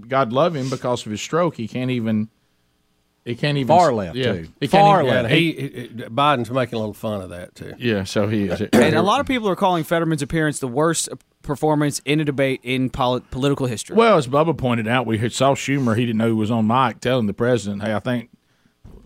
God 0.09 0.33
love 0.33 0.55
him 0.57 0.71
because 0.71 1.05
of 1.05 1.11
his 1.11 1.21
stroke. 1.21 1.57
He 1.57 1.69
can't 1.69 1.91
even. 1.91 2.29
He 3.25 3.35
can't 3.35 3.59
even 3.59 3.67
Far 3.67 3.93
left, 3.93 4.15
Yeah, 4.17 4.33
too. 4.35 4.49
he 4.61 4.69
Far 4.69 5.03
even- 5.03 5.13
left. 5.15 5.31
He, 5.35 5.51
he- 5.53 5.89
Biden's 6.05 6.49
making 6.49 6.77
a 6.77 6.79
little 6.79 6.95
fun 6.95 7.23
of 7.23 7.31
that 7.31 7.57
too. 7.57 7.75
Yeah, 7.77 8.05
so 8.05 8.29
he 8.29 8.45
is. 8.45 8.61
And 8.73 8.95
a 8.95 9.03
lot 9.03 9.19
of 9.19 9.27
people 9.27 9.49
are 9.49 9.57
calling 9.57 9.83
Fetterman's 9.83 10.23
appearance 10.23 10.61
the 10.61 10.69
worst 10.69 11.09
performance 11.43 12.01
in 12.05 12.21
a 12.21 12.25
debate 12.25 12.61
in 12.63 12.89
poli- 12.89 13.23
political 13.33 13.67
history. 13.67 13.97
Well, 13.97 14.17
as 14.17 14.29
Bubba 14.29 14.57
pointed 14.57 14.87
out, 14.87 15.07
we 15.07 15.19
saw 15.29 15.55
Schumer. 15.57 15.97
He 15.99 16.07
didn't 16.07 16.19
know 16.19 16.29
he 16.29 16.33
was 16.35 16.53
on 16.53 16.69
mic 16.69 17.01
telling 17.01 17.27
the 17.27 17.35
president, 17.35 17.83
"Hey, 17.83 17.95
I 17.95 17.99
think 17.99 18.31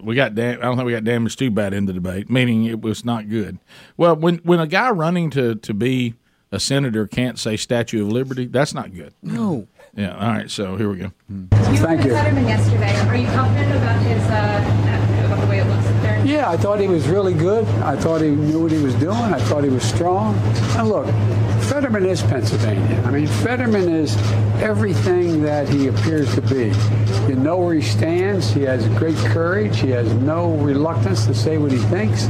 we 0.03 0.15
got 0.15 0.35
dam- 0.35 0.59
I 0.61 0.65
don't 0.65 0.77
think 0.77 0.87
we 0.87 0.93
got 0.93 1.05
damaged 1.05 1.39
too 1.39 1.51
bad 1.51 1.73
in 1.75 1.87
the 1.87 1.93
debate," 1.93 2.29
meaning 2.31 2.65
it 2.65 2.81
was 2.81 3.05
not 3.05 3.29
good. 3.29 3.59
Well, 3.97 4.17
when 4.17 4.37
when 4.39 4.61
a 4.61 4.67
guy 4.67 4.91
running 4.91 5.31
to 5.31 5.55
to 5.57 5.75
be 5.75 6.15
a 6.53 6.59
senator 6.61 7.07
can't 7.07 7.39
say 7.39 7.57
Statue 7.57 8.03
of 8.03 8.13
Liberty, 8.13 8.47
that's 8.47 8.75
not 8.75 8.93
good. 8.95 9.15
no. 9.23 9.67
Yeah. 9.97 10.15
All 10.17 10.29
right. 10.29 10.49
So 10.49 10.77
here 10.77 10.89
we 10.89 10.99
go. 10.99 11.11
Thank 11.51 12.05
you. 12.05 12.11
Fetterman 12.13 12.47
yesterday. 12.47 12.95
Are 13.09 13.17
you 13.17 13.27
confident 13.27 13.73
about 13.77 14.01
his 14.03 14.23
uh, 14.23 14.90
Yeah, 16.25 16.51
I 16.51 16.57
thought 16.57 16.81
he 16.81 16.87
was 16.89 17.09
really 17.09 17.35
good. 17.35 17.67
I 17.83 17.97
thought 17.97 18.21
he 18.21 18.31
knew 18.31 18.63
what 18.63 18.73
he 18.73 18.83
was 18.83 18.95
doing. 18.97 19.17
I 19.17 19.39
thought 19.41 19.65
he 19.65 19.71
was 19.71 19.83
strong. 19.83 20.35
And 20.77 20.89
look, 20.89 21.07
Fetterman 21.65 22.05
is 22.07 22.23
Pennsylvania. 22.23 23.03
I 23.07 23.11
mean, 23.11 23.27
Fetterman 23.27 23.89
is 23.89 24.17
everything 24.63 25.43
that 25.43 25.69
he 25.69 25.87
appears 25.87 26.35
to 26.35 26.43
be. 26.43 26.73
You 27.29 27.37
know 27.37 27.59
where 27.59 27.75
he 27.75 27.83
stands. 27.83 28.51
He 28.51 28.63
has 28.63 28.87
great 28.99 29.17
courage. 29.17 29.79
He 29.81 29.91
has 29.91 30.13
no 30.15 30.53
reluctance 30.57 31.27
to 31.27 31.35
say 31.35 31.59
what 31.59 31.73
he 31.73 31.79
thinks. 31.79 32.29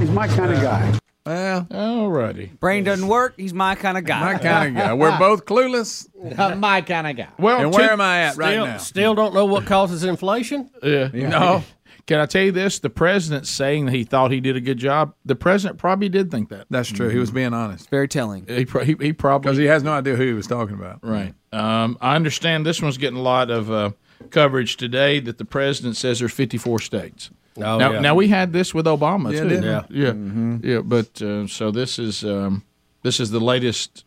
He's 0.00 0.10
my 0.10 0.26
kind 0.28 0.52
of 0.52 0.60
guy. 0.60 0.98
Well, 1.26 1.64
alrighty. 1.70 2.58
Brain 2.58 2.84
doesn't 2.84 3.06
work. 3.06 3.34
He's 3.36 3.52
my 3.52 3.74
kind 3.74 3.98
of 3.98 4.04
guy. 4.06 4.32
My 4.32 4.38
kind 4.38 4.68
of 4.76 4.82
guy. 4.82 4.94
We're 4.94 5.18
both 5.18 5.44
clueless. 5.44 6.08
Uh, 6.38 6.54
my 6.56 6.80
kind 6.80 7.06
of 7.06 7.16
guy. 7.16 7.28
Well, 7.38 7.60
and 7.60 7.72
where 7.72 7.86
to- 7.88 7.92
am 7.92 8.00
I 8.00 8.20
at 8.22 8.36
right 8.38 8.52
Still, 8.52 8.66
now? 8.66 8.76
still 8.78 9.14
don't 9.14 9.34
know 9.34 9.44
what 9.44 9.66
causes 9.66 10.04
inflation. 10.04 10.70
Yeah. 10.82 11.08
No. 11.12 11.62
Can 12.08 12.18
I 12.20 12.26
tell 12.26 12.42
you 12.42 12.52
this? 12.52 12.78
The 12.78 12.88
president 12.90 13.46
saying 13.46 13.84
that 13.84 13.92
he 13.94 14.02
thought 14.02 14.30
he 14.32 14.40
did 14.40 14.56
a 14.56 14.60
good 14.62 14.78
job. 14.78 15.14
The 15.26 15.36
president 15.36 15.78
probably 15.78 16.08
did 16.08 16.30
think 16.30 16.48
that. 16.48 16.66
That's 16.70 16.88
true. 16.88 17.10
He 17.10 17.18
was 17.18 17.30
being 17.30 17.52
honest. 17.52 17.88
Very 17.90 18.08
telling. 18.08 18.46
He, 18.46 18.64
pro- 18.64 18.82
he, 18.82 18.96
he 18.98 19.12
probably 19.12 19.48
Because 19.48 19.58
he 19.58 19.66
has 19.66 19.82
no 19.82 19.92
idea 19.92 20.16
who 20.16 20.26
he 20.26 20.32
was 20.32 20.46
talking 20.46 20.74
about. 20.74 21.00
Right. 21.02 21.34
Um, 21.52 21.98
I 22.00 22.16
understand 22.16 22.64
this 22.64 22.80
one's 22.80 22.96
getting 22.96 23.18
a 23.18 23.22
lot 23.22 23.50
of 23.50 23.70
uh, 23.70 23.90
coverage 24.30 24.78
today 24.78 25.20
that 25.20 25.36
the 25.36 25.44
president 25.44 25.96
says 25.96 26.18
there's 26.20 26.32
54 26.32 26.78
states. 26.80 27.30
Oh, 27.58 27.76
now, 27.76 27.92
yeah. 27.92 28.00
now 28.00 28.14
we 28.14 28.28
had 28.28 28.54
this 28.54 28.72
with 28.72 28.86
Obama 28.86 29.30
Yeah, 29.30 29.40
too. 29.42 29.48
didn't 29.50 29.64
we? 29.64 29.68
Yeah. 30.00 30.06
yeah, 30.06 30.12
Mm-hmm. 30.12 30.56
yeah. 30.66 30.80
But 30.80 31.20
uh, 31.20 31.46
so 31.46 31.70
this 31.70 31.98
is 31.98 32.24
um, 32.24 32.64
this 33.02 33.20
is 33.20 33.30
the 33.32 33.40
latest 33.40 34.04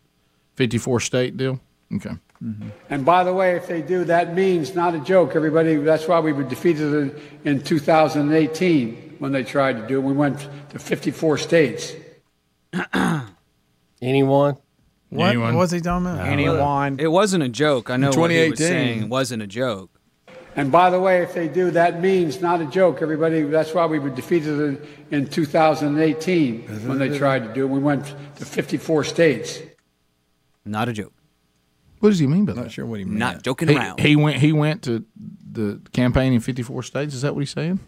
54 0.56 1.02
state 1.02 1.38
deal. 1.38 1.60
Okay. 1.96 2.16
Mm-hmm. 2.44 2.70
And 2.90 3.06
by 3.06 3.24
the 3.24 3.34
way, 3.34 3.56
if 3.56 3.68
they 3.68 3.82
do, 3.82 4.04
that 4.06 4.34
means 4.34 4.74
not 4.74 4.96
a 4.96 5.00
joke, 5.00 5.36
everybody. 5.36 5.76
That's 5.76 6.08
why 6.08 6.20
we 6.20 6.34
were 6.34 6.44
defeated 6.44 6.94
in, 6.94 7.22
in 7.46 7.62
2018. 7.62 9.12
when 9.22 9.32
they 9.32 9.44
tried 9.44 9.78
to 9.78 9.88
do 9.88 10.00
it. 10.00 10.02
We 10.02 10.14
went 10.14 10.50
to 10.72 10.80
54 10.80 11.38
states. 11.38 11.94
Anyone? 14.02 14.58
What 15.10 15.28
Anyone? 15.28 15.56
was 15.56 15.70
he 15.70 15.80
talking 15.80 16.08
about? 16.08 16.26
Anyone? 16.26 17.00
It 17.00 17.12
wasn't 17.12 17.44
a 17.44 17.50
joke. 17.50 17.92
I 17.92 17.98
know 17.98 18.10
what 18.10 18.32
he 18.32 18.50
was 18.50 18.58
2018. 18.58 18.68
saying. 18.68 19.02
It 19.04 19.10
wasn't 19.10 19.44
a 19.44 19.48
joke. 19.48 19.92
And 20.56 20.72
by 20.72 20.90
the 20.90 21.00
way, 21.00 21.22
if 21.22 21.36
they 21.36 21.48
do, 21.48 21.70
that 21.72 22.02
means 22.02 22.42
not 22.42 22.62
a 22.62 22.66
joke. 22.66 23.04
Everybody, 23.04 23.44
that's 23.44 23.76
why 23.76 23.86
we 23.86 24.00
were 24.00 24.10
defeated 24.10 24.60
in, 24.60 24.88
in 25.12 25.28
2018 25.28 26.88
when 26.88 26.98
they 26.98 27.16
tried 27.16 27.48
to 27.48 27.54
do 27.54 27.66
it. 27.66 27.70
We 27.70 27.80
went 27.80 28.16
to 28.38 28.46
54 28.46 29.04
states. 29.04 29.60
Not 30.66 30.90
a 30.90 30.94
joke. 30.94 31.14
What 32.02 32.10
does 32.10 32.20
he 32.20 32.28
mean 32.28 32.46
by 32.46 32.54
that? 32.54 32.62
Not 32.62 32.72
sure 32.72 32.86
what 32.86 33.00
he 33.00 33.06
meant. 33.06 33.20
Not 33.20 33.44
joking 33.44 33.70
he, 33.70 33.78
around. 33.78 34.00
He 34.00 34.16
went. 34.16 34.38
He 34.38 34.52
went 34.52 34.82
to 34.84 35.06
the 35.52 35.80
campaign 35.94 36.34
in 36.34 36.40
54 36.40 36.84
states. 36.84 37.14
Is 37.14 37.22
that 37.22 37.36
what 37.36 37.42
he's 37.42 37.52
saying? 37.52 37.80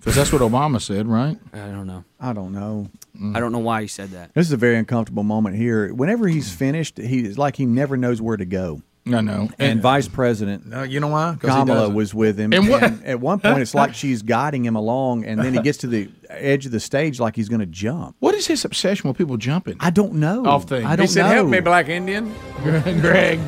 Because 0.00 0.16
that's 0.16 0.32
what 0.32 0.42
Obama 0.42 0.80
said, 0.80 1.06
right? 1.06 1.38
I 1.52 1.68
don't 1.68 1.86
know. 1.86 2.04
I 2.18 2.32
don't 2.32 2.52
know. 2.52 2.88
I 3.34 3.38
don't 3.38 3.52
know 3.52 3.58
why 3.58 3.82
he 3.82 3.86
said 3.86 4.10
that. 4.10 4.34
This 4.34 4.46
is 4.46 4.52
a 4.52 4.56
very 4.56 4.76
uncomfortable 4.76 5.22
moment 5.22 5.56
here. 5.56 5.94
Whenever 5.94 6.26
he's 6.26 6.52
finished, 6.52 6.98
he 6.98 7.20
it's 7.20 7.38
like 7.38 7.56
he 7.56 7.66
never 7.66 7.96
knows 7.96 8.20
where 8.20 8.36
to 8.36 8.46
go. 8.46 8.82
I 9.14 9.20
know. 9.20 9.48
And, 9.58 9.72
And- 9.72 9.82
Vice 9.82 10.08
President 10.08 10.66
No, 10.66 10.82
you 10.82 11.00
know 11.00 11.08
why? 11.08 11.36
'Cause 11.40 11.50
he 11.50 11.56
Kamala 11.60 11.88
was 11.90 12.14
with 12.14 12.38
him. 12.38 12.52
And 12.52 12.68
what- 12.68 12.82
at 13.04 13.20
one 13.20 13.38
point, 13.40 13.58
it's 13.58 13.74
like 13.74 13.94
she's 13.94 14.22
guiding 14.22 14.64
him 14.64 14.76
along, 14.76 15.24
and 15.24 15.40
then 15.40 15.54
he 15.54 15.60
gets 15.60 15.78
to 15.78 15.86
the 15.86 16.08
edge 16.28 16.64
of 16.66 16.72
the 16.72 16.80
stage 16.80 17.18
like 17.18 17.34
he's 17.36 17.48
going 17.48 17.60
to 17.60 17.66
jump. 17.66 18.14
What 18.20 18.34
is 18.34 18.46
his 18.46 18.64
obsession 18.64 19.08
with 19.08 19.18
people 19.18 19.36
jumping? 19.36 19.76
I 19.80 19.90
don't 19.90 20.14
know. 20.14 20.44
Off 20.46 20.64
things. 20.64 20.84
I 20.86 20.94
don't 20.96 21.04
He 21.06 21.12
said, 21.12 21.22
know. 21.22 21.34
"Help 21.34 21.48
me, 21.48 21.60
Black 21.60 21.88
Indian." 21.88 22.32
Greg. 22.62 23.40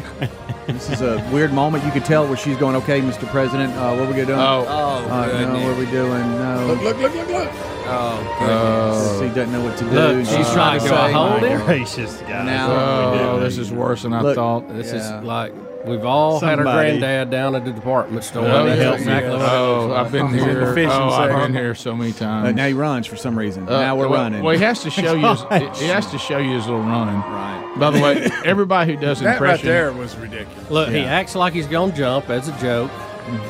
This 0.66 0.90
is 0.90 1.00
a 1.00 1.24
weird 1.32 1.52
moment. 1.52 1.84
You 1.84 1.90
could 1.90 2.04
tell 2.04 2.26
where 2.26 2.36
she's 2.36 2.56
going. 2.56 2.76
Okay, 2.76 3.00
Mr. 3.00 3.26
President, 3.30 3.72
uh, 3.74 3.94
what 3.94 4.00
are 4.04 4.06
we 4.06 4.12
gonna 4.14 4.26
do? 4.26 4.32
Oh. 4.34 4.64
Oh, 4.68 5.08
Uh, 5.10 5.26
no, 5.52 5.54
what 5.54 5.76
are 5.76 5.78
we 5.78 5.86
doing? 5.86 6.22
No. 6.38 6.66
Look, 6.68 6.82
look, 6.82 6.98
look, 7.00 7.14
look, 7.14 7.28
look. 7.30 7.50
Oh, 7.92 8.38
Oh. 8.40 9.22
He 9.22 9.28
doesn't 9.28 9.52
know 9.52 9.62
what 9.64 9.76
to 9.78 9.84
do. 9.84 9.90
Look, 9.90 10.26
she's 10.26 10.48
Uh, 10.48 10.54
trying 10.54 10.80
to 10.80 10.88
go 10.88 10.94
say- 10.96 11.12
hold 11.12 11.42
him. 11.42 11.60
Gracious, 11.64 12.16
guys. 12.28 12.46
Now- 12.46 12.70
Oh, 12.72 13.40
this 13.40 13.58
is 13.58 13.70
worse 13.72 14.02
than 14.02 14.12
I 14.14 14.20
Look, 14.20 14.34
thought. 14.36 14.68
This 14.74 14.92
Yeah. 14.92 15.18
is 15.20 15.24
like 15.24 15.52
we've 15.84 16.04
all 16.04 16.38
had 16.40 16.58
our 16.58 16.64
granddad 16.64 17.30
down 17.30 17.54
at 17.56 17.64
the 17.64 17.72
department 17.72 18.22
store. 18.24 18.44
Oh, 18.46 18.66
That's 18.66 18.80
yeah. 18.80 18.92
exactly 18.92 19.30
what 19.36 19.40
Oh, 19.50 19.90
is. 19.90 19.96
I've 19.98 20.12
been 20.12 20.28
He's 20.28 20.42
in 20.42 20.48
the 20.48 20.54
here. 20.66 20.74
fishing 20.74 20.90
Oh, 20.92 21.08
I've 21.10 21.30
section. 21.30 21.40
been 21.40 21.54
here 21.54 21.74
so 21.74 21.94
many 21.96 22.10
Uh, 22.10 22.14
times. 22.14 22.56
now 22.56 22.66
he 22.66 22.72
runs 22.72 23.06
for 23.06 23.16
some 23.16 23.36
reason. 23.38 23.68
Uh, 23.68 23.80
now 23.80 23.96
we're 23.96 24.08
well, 24.08 24.22
running. 24.22 24.42
Well, 24.42 24.54
he 24.56 24.62
has 24.62 24.80
to 24.82 24.90
show 24.98 25.14
you. 25.14 25.26
His, 25.26 25.80
he 25.80 25.88
has 25.88 26.06
to 26.12 26.18
show 26.18 26.38
you 26.38 26.54
his 26.54 26.66
little 26.66 26.82
running. 26.82 27.16
right. 27.16 27.58
By 27.78 27.90
the 27.90 28.00
way, 28.00 28.28
everybody 28.44 28.94
who 28.94 29.00
does 29.00 29.20
That 29.20 29.40
right 29.40 29.54
impression, 29.54 29.68
there 29.68 29.92
was 29.92 30.14
ridiculous. 30.16 30.70
Look, 30.70 30.88
he 30.90 31.00
acts 31.04 31.34
like 31.34 31.52
he's 31.52 31.66
gonna 31.66 31.92
jump 31.92 32.28
as 32.30 32.48
a 32.48 32.52
joke. 32.60 32.90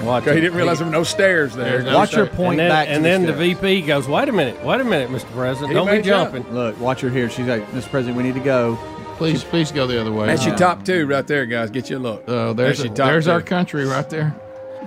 Watch 0.02 0.24
He 0.24 0.32
didn't 0.32 0.54
realize 0.54 0.78
there 0.78 0.86
were 0.86 0.92
no 0.92 1.02
stairs 1.02 1.54
there. 1.54 1.82
No 1.82 1.94
Watch 1.96 2.10
her 2.14 2.24
stairs. 2.26 2.36
point 2.36 2.60
and 2.60 2.60
then, 2.60 2.68
back 2.70 2.88
and 2.88 3.04
the 3.04 3.08
then 3.08 3.22
the 3.22 3.32
stairs. 3.32 3.58
VP 3.60 3.82
goes, 3.82 4.06
"Wait 4.08 4.28
a 4.28 4.32
minute, 4.32 4.62
wait 4.64 4.80
a 4.80 4.84
minute, 4.84 5.08
Mr. 5.10 5.24
President, 5.32 5.68
He 5.70 5.74
don't 5.74 5.86
be 5.86 5.92
may 5.92 6.02
jump. 6.02 6.32
jumping." 6.34 6.52
Look, 6.54 6.78
watch 6.80 7.00
her 7.00 7.08
here. 7.10 7.28
She's 7.30 7.46
like, 7.46 7.66
Mr. 7.70 7.90
President, 7.90 8.16
we 8.16 8.22
need 8.22 8.34
to 8.34 8.40
go. 8.40 8.76
please, 9.16 9.44
please 9.44 9.70
go 9.72 9.86
the 9.86 10.00
other 10.00 10.12
way. 10.12 10.26
That's 10.26 10.44
your 10.44 10.56
top 10.56 10.84
two 10.84 11.06
right 11.06 11.26
there, 11.26 11.46
guys. 11.46 11.70
Get 11.70 11.88
you 11.90 11.96
a 11.96 12.00
look. 12.00 12.24
Oh, 12.28 12.52
there's 12.52 12.78
That's 12.78 12.86
your 12.88 12.94
top 12.96 13.06
there's 13.08 13.24
two. 13.26 13.30
our 13.30 13.40
country 13.42 13.84
right 13.86 14.08
there. 14.10 14.34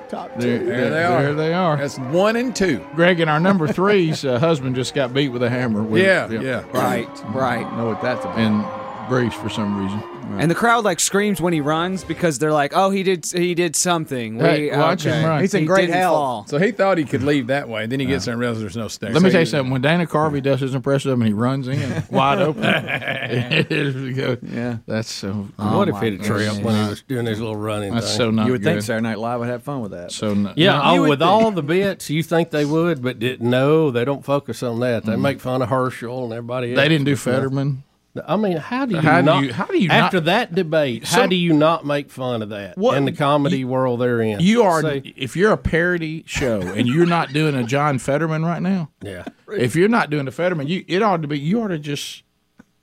Top 0.09 0.37
There, 0.37 0.59
There 0.59 0.89
they 0.91 1.03
are. 1.03 1.21
There 1.23 1.33
they 1.33 1.53
are. 1.53 1.77
That's 1.77 1.97
one 1.97 2.35
and 2.35 2.55
two. 2.55 2.85
Greg 2.95 3.19
and 3.21 3.29
our 3.29 3.39
number 3.39 3.67
three's 3.67 4.23
uh, 4.25 4.37
husband 4.39 4.75
just 4.75 4.93
got 4.93 5.13
beat 5.13 5.29
with 5.29 5.41
a 5.41 5.49
hammer. 5.49 5.81
With, 5.81 6.03
Yeah, 6.03 6.29
yeah. 6.29 6.63
right, 6.73 7.07
right. 7.33 7.71
Know 7.75 7.87
what 7.87 8.01
that's 8.03 8.23
about. 8.23 8.37
And 8.37 8.63
Brees 9.07 9.33
for 9.33 9.49
some 9.49 9.81
reason. 9.81 10.01
And 10.39 10.51
the 10.51 10.55
crowd 10.55 10.83
like 10.83 10.99
screams 10.99 11.39
when 11.39 11.53
he 11.53 11.61
runs 11.61 12.03
because 12.03 12.39
they're 12.39 12.51
like, 12.51 12.73
"Oh, 12.75 12.89
he 12.89 13.03
did, 13.03 13.25
he 13.25 13.53
did 13.55 13.75
something." 13.75 14.39
Hey, 14.39 14.69
We- 14.71 14.77
watch 14.77 15.03
him 15.03 15.23
run. 15.23 15.39
He's 15.39 15.53
in 15.53 15.61
He 15.61 15.65
great 15.67 15.81
didn't 15.85 15.95
health. 15.97 16.13
fall. 16.15 16.45
So 16.47 16.57
he 16.57 16.71
thought 16.71 16.97
he 16.97 17.05
could 17.05 17.23
leave 17.23 17.47
that 17.47 17.69
way. 17.69 17.85
Then 17.85 17.99
he 18.01 18.05
gets 18.05 18.25
there 18.25 18.33
and 18.33 18.41
realizes 18.41 18.61
there's 18.63 18.75
no 18.75 18.87
stairs. 18.89 19.13
Let 19.13 19.21
me 19.23 19.29
So 19.29 19.33
tell 19.33 19.41
you 19.41 19.45
something. 19.45 19.71
When 19.71 19.81
Dana 19.81 20.05
Carvey 20.07 20.41
does 20.43 20.59
his 20.59 20.73
impression 20.75 21.11
of 21.11 21.17
him 21.17 21.21
and 21.21 21.27
he 21.29 21.33
runs 21.33 21.67
in 21.67 22.03
wide 22.11 22.41
open, 22.41 22.63
it 22.65 23.71
is 23.71 24.15
good. 24.15 24.39
Yeah. 24.41 24.77
That's 24.87 25.09
so. 25.11 25.47
Oh 25.59 25.69
oh 25.73 25.77
what 25.77 25.87
if 25.89 25.93
my 25.95 26.05
it 26.05 26.13
had 26.13 26.23
tripped 26.23 26.39
goodness. 26.55 26.65
when 26.65 26.83
he 26.83 26.89
was 26.89 27.01
doing 27.03 27.25
his 27.27 27.39
little 27.39 27.55
running 27.55 27.93
That's 27.93 28.07
thing? 28.07 28.17
so 28.17 28.31
not 28.31 28.47
you 28.47 28.51
would 28.53 28.61
good. 28.61 28.73
think 28.73 28.81
Saturday 28.81 29.03
Night 29.03 29.19
Live 29.19 29.39
would 29.39 29.47
have 29.49 29.63
fun 29.63 29.81
with 29.81 29.91
that. 29.91 30.11
So 30.11 30.33
no, 30.33 30.53
Yeah, 30.57 30.77
no. 30.77 30.81
oh, 31.05 31.09
with 31.09 31.19
think- 31.19 31.29
all 31.31 31.51
the 31.51 31.63
bits, 31.63 32.09
you 32.09 32.23
think 32.23 32.49
they 32.49 32.65
would, 32.65 33.01
but 33.01 33.19
didn't. 33.19 33.47
no, 33.49 33.89
they 33.91 34.03
don't 34.03 34.25
focus 34.25 34.63
on 34.63 34.79
that. 34.81 35.05
They 35.05 35.13
mm-hmm. 35.13 35.21
make 35.21 35.39
fun 35.39 35.61
of 35.61 35.69
Herschel 35.69 36.25
and 36.25 36.33
everybody 36.33 36.71
else. 36.73 36.77
they 36.77 36.89
didn't 36.89 37.05
do 37.05 37.11
and 37.11 37.19
stuff. 37.19 37.33
Fetterman. 37.35 37.83
I 38.27 38.37
mean, 38.37 38.57
how 38.57 38.85
do 38.85 38.95
you 38.95 39.01
How 39.01 39.19
do 39.21 39.25
not? 39.25 39.43
you- 39.43 39.53
how 39.53 39.65
do 39.65 39.77
you 39.77 39.89
after 39.89 40.17
not- 40.17 40.25
that 40.25 40.55
debate? 40.55 41.05
how 41.07 41.25
do 41.27 41.35
you 41.35 41.53
not 41.53 41.85
make 41.85 42.09
fun 42.09 42.41
of 42.41 42.49
that 42.49 42.77
What- 42.77 42.97
in 42.97 43.05
the 43.05 43.11
comedy 43.11 43.65
world 43.65 43.99
they're 44.01 44.21
in? 44.21 44.39
You 44.39 44.63
are 44.63 44.81
Say- 44.81 45.13
if 45.17 45.35
you're 45.35 45.51
a 45.51 45.57
parody 45.57 46.23
show 46.25 46.61
and 46.61 46.87
you're 46.87 47.05
not 47.05 47.33
doing 47.33 47.55
a 47.55 47.63
John 47.63 47.99
Fetterman 47.99 48.45
right 48.45 48.61
now. 48.61 48.89
yeah. 49.03 49.23
If 49.51 49.75
you're 49.75 49.89
not 49.89 50.09
doing 50.09 50.27
a 50.27 50.31
Fetterman, 50.31 50.67
you 50.67 50.83
it 50.87 51.01
ought 51.01 51.21
to 51.21 51.27
be. 51.27 51.37
You 51.39 51.61
ought 51.63 51.67
to 51.69 51.79
just. 51.79 52.23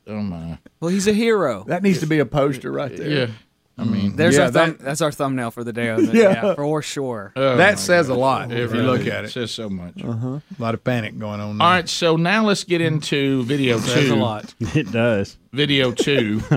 Oh 0.06 0.20
my. 0.20 0.58
Well, 0.80 0.90
he's 0.90 1.06
a 1.08 1.12
hero. 1.12 1.64
That 1.68 1.82
needs 1.82 2.00
to 2.00 2.06
be 2.06 2.18
a 2.18 2.26
poster 2.26 2.70
right 2.72 2.94
there. 2.96 3.08
Yeah. 3.10 3.26
I 3.82 3.84
mean, 3.84 4.16
There's 4.16 4.36
Yeah, 4.36 4.44
our 4.44 4.50
thumb, 4.50 4.70
that- 4.70 4.78
that's 4.80 5.00
our 5.00 5.12
thumbnail 5.12 5.50
for 5.50 5.64
the 5.64 5.72
day. 5.72 5.88
Of 5.88 5.98
it. 6.00 6.14
Yeah. 6.14 6.44
yeah. 6.46 6.54
for 6.54 6.80
sure. 6.82 7.32
oh 7.36 7.56
that 7.56 7.72
my 7.72 7.74
says 7.76 8.08
a 8.08 8.14
lot 8.14 8.52
if 8.52 8.72
you 8.74 8.82
look 8.82 9.06
at 9.06 9.24
it. 9.24 9.30
says 9.30 9.50
so 9.50 9.68
much. 9.68 10.02
Uh-huh. 10.02 10.28
A 10.58 10.62
lot 10.62 10.74
of 10.74 10.82
panic 10.84 11.18
going 11.18 11.40
on. 11.40 11.60
All 11.60 11.68
right, 11.70 11.88
so 11.88 12.16
now 12.16 12.44
let's 12.44 12.64
get 12.64 12.80
into 12.80 13.42
video 13.44 13.78
Says 13.78 14.08
two. 14.08 14.14
a 14.14 14.16
lot. 14.16 14.54
It 14.74 14.90
does. 14.92 15.36
Video 15.52 15.92
two. 15.92 16.40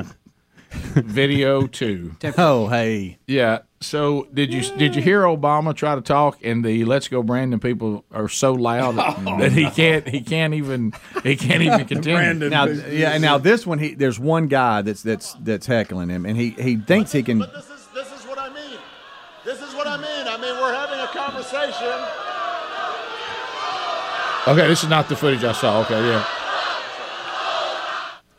video 0.72 1.68
two. 1.68 2.16
Oh, 2.38 2.68
hey. 2.68 3.18
Yeah. 3.28 3.60
So 3.86 4.28
did 4.34 4.52
you 4.52 4.64
did 4.78 4.96
you 4.96 5.02
hear 5.02 5.22
Obama 5.22 5.76
try 5.76 5.94
to 5.94 6.02
talk 6.02 6.40
and 6.44 6.66
the 6.66 6.86
"Let's 6.86 7.08
Go 7.08 7.22
Brandon" 7.22 7.60
people 7.60 8.04
are 8.12 8.28
so 8.28 8.54
loud 8.54 8.96
that, 8.96 9.24
that 9.40 9.52
he 9.52 9.70
can't 9.70 10.08
he 10.08 10.22
can't 10.22 10.56
even 10.56 10.92
he 11.22 11.36
can't 11.36 11.62
even 11.62 11.86
continue. 11.88 12.50
Now, 12.50 12.66
yeah, 12.66 13.12
and 13.12 13.22
now 13.22 13.38
this 13.38 13.66
one, 13.66 13.78
he 13.78 13.94
there's 13.94 14.20
one 14.20 14.48
guy 14.48 14.82
that's 14.82 15.04
that's 15.04 15.34
that's 15.36 15.68
heckling 15.68 16.10
him, 16.10 16.26
and 16.26 16.36
he 16.36 16.50
he 16.52 16.78
thinks 16.78 17.12
he 17.12 17.22
can. 17.22 17.38
But 17.40 17.54
this 17.54 17.70
is 17.70 17.88
this 17.94 18.12
is 18.12 18.26
what 18.26 18.40
I 18.40 18.50
mean. 18.50 18.80
This 19.46 19.62
is 19.62 19.76
what 19.76 19.86
I 19.86 19.98
mean. 19.98 20.28
I 20.28 20.38
mean, 20.42 20.60
we're 20.60 20.74
having 20.74 21.00
a 21.00 21.08
conversation. 21.08 21.86
Okay, 24.48 24.68
this 24.68 24.84
is 24.84 24.90
not 24.90 25.10
the 25.10 25.16
footage 25.16 25.44
I 25.44 25.52
saw. 25.52 25.82
Okay, 25.82 26.08
yeah. 26.08 26.26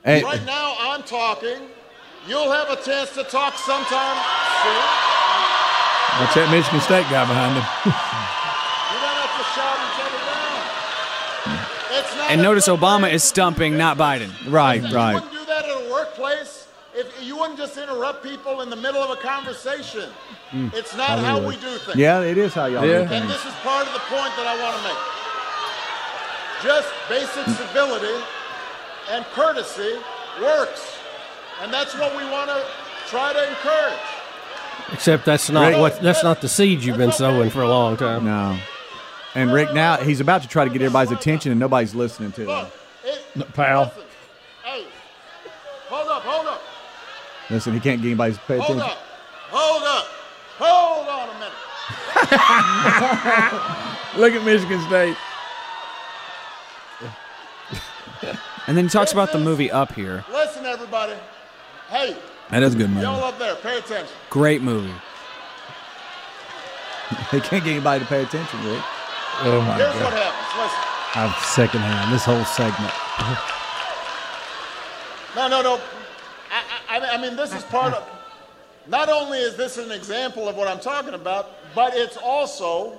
Hey, 0.05 0.25
Right 0.25 0.45
now, 0.45 0.77
I'm 0.81 1.05
talking. 1.05 1.69
You'll 2.29 2.51
have 2.51 2.71
a 2.71 2.83
chance 2.83 3.15
to 3.15 3.23
talk 3.23 3.55
sometime 3.55 4.17
soon. 4.65 5.16
Watch 6.21 6.35
that 6.35 6.49
Michigan 6.51 6.81
State 6.81 7.05
guy 7.11 7.25
behind 7.29 7.53
him. 7.55 7.65
You 7.85 8.99
don't 9.05 9.19
have 9.21 9.37
to 9.37 9.45
shout 9.53 9.77
each 9.85 10.01
other 10.01 10.21
down. 10.25 11.99
It's 12.01 12.13
not 12.17 12.31
And 12.31 12.41
notice 12.43 12.69
Obama 12.69 13.13
is 13.13 13.23
stumping, 13.23 13.77
not 13.77 13.99
Biden. 13.99 14.31
right, 14.51 14.83
You 14.83 14.95
right. 14.97 15.11
You 15.13 15.21
wouldn't 15.21 15.33
do 15.33 15.45
that 15.45 15.65
at 15.67 15.71
a 15.87 15.91
workplace. 15.93 16.69
If 16.95 17.13
you 17.23 17.37
wouldn't 17.37 17.59
just 17.59 17.77
interrupt 17.77 18.23
people 18.25 18.63
in 18.63 18.71
the 18.71 18.77
middle 18.77 19.03
of 19.03 19.11
a 19.11 19.21
conversation. 19.21 20.09
Hmm. 20.51 20.69
It's 20.73 20.97
not 20.97 21.19
how 21.19 21.39
we 21.47 21.57
do 21.57 21.77
things. 21.85 21.97
Yeah, 21.97 22.21
it 22.23 22.39
is 22.39 22.55
how 22.55 22.65
y'all 22.67 22.87
Yeah. 22.87 23.05
do 23.05 23.13
And 23.13 23.29
this 23.29 23.45
is 23.45 23.53
part 23.61 23.87
of 23.87 23.93
the 23.93 24.01
point 24.09 24.33
that 24.41 24.47
I 24.47 24.57
want 24.63 24.75
to 24.79 24.83
make. 24.89 25.01
Just 26.65 26.89
basic 27.11 27.45
civility 27.57 28.17
and 29.11 29.23
courtesy 29.37 29.99
works. 30.41 30.97
And 31.61 31.71
that's 31.73 31.95
what 31.99 32.17
we 32.17 32.25
want 32.31 32.49
to 32.49 32.65
try 33.07 33.35
to 33.35 33.49
encourage. 33.49 34.01
Except 34.93 35.25
that's 35.25 35.51
not 35.51 35.69
Rick- 35.71 35.79
what 35.79 36.01
that's 36.01 36.23
not 36.23 36.41
the 36.41 36.49
seed 36.49 36.83
you've 36.83 36.97
been 36.97 37.13
sowing 37.13 37.51
for 37.51 37.63
a 37.63 37.69
long 37.69 37.97
time. 37.97 38.25
No. 38.25 38.59
And 39.35 39.53
Rick 39.53 39.75
now 39.75 39.97
he's 39.97 40.21
about 40.21 40.43
to 40.43 40.49
try 40.49 40.65
to 40.65 40.71
get 40.71 40.81
everybody's 40.81 41.13
attention, 41.13 41.51
and 41.51 41.61
nobody's 41.61 41.95
listening 41.95 42.33
to 42.33 42.43
him. 42.43 42.49
Look, 42.49 42.73
it, 43.49 43.53
Pal. 43.55 43.83
listen, 43.85 44.03
hey, 44.65 44.87
hold 45.89 46.09
up, 46.09 46.23
hold 46.23 46.47
up, 46.47 46.63
Listen, 47.51 47.75
he 47.75 47.81
can't 47.81 48.01
get 48.01 48.09
anybody 48.09 48.35
to 48.35 48.41
pay 48.41 48.59
hold 48.59 48.79
up, 48.79 48.97
hold 49.51 49.83
up, 49.83 50.07
hold 50.59 51.09
on 51.09 51.29
a 51.29 51.35
minute. 51.35 51.53
Look 54.17 54.33
at 54.33 54.45
Michigan 54.45 54.81
State. 54.87 55.17
And 58.67 58.77
then 58.77 58.87
he 58.87 58.91
talks 58.91 59.13
about 59.13 59.33
the 59.33 59.39
movie 59.39 59.71
Up 59.71 59.93
Here. 59.93 60.25
Listen, 60.31 60.65
everybody. 60.65 61.15
Hey, 61.89 62.17
That 62.51 62.63
is 62.63 62.75
a 62.75 62.79
good 62.79 62.91
movie. 62.91 63.03
y'all 63.03 63.25
up 63.25 63.39
there, 63.39 63.57
pay 63.57 63.79
attention. 63.79 64.15
Great 64.31 64.63
movie. 64.63 64.95
they 67.33 67.41
can't 67.41 67.65
get 67.65 67.73
anybody 67.73 68.05
to 68.05 68.07
pay 68.09 68.23
attention, 68.23 68.65
Rick. 68.65 68.83
Oh 69.43 69.61
my 69.61 69.79
god. 69.79 69.93
Here's 69.93 70.03
what 70.03 70.13
happens. 70.13 70.63
Listen. 70.63 70.87
I'm 71.15 71.35
secondhand 71.43 72.13
this 72.13 72.25
whole 72.25 72.45
segment. 72.45 72.93
No, 75.35 75.49
no, 75.49 75.61
no. 75.63 75.81
I, 76.51 76.99
I, 76.99 77.15
I 77.17 77.21
mean, 77.21 77.37
this 77.37 77.53
is 77.53 77.63
part 77.65 77.93
of. 77.93 78.09
Not 78.87 79.09
only 79.09 79.39
is 79.39 79.57
this 79.57 79.77
an 79.77 79.91
example 79.91 80.49
of 80.49 80.57
what 80.57 80.69
I'm 80.69 80.81
talking 80.81 81.15
about, 81.15 81.75
but 81.75 81.95
it's 81.95 82.17
also 82.17 82.99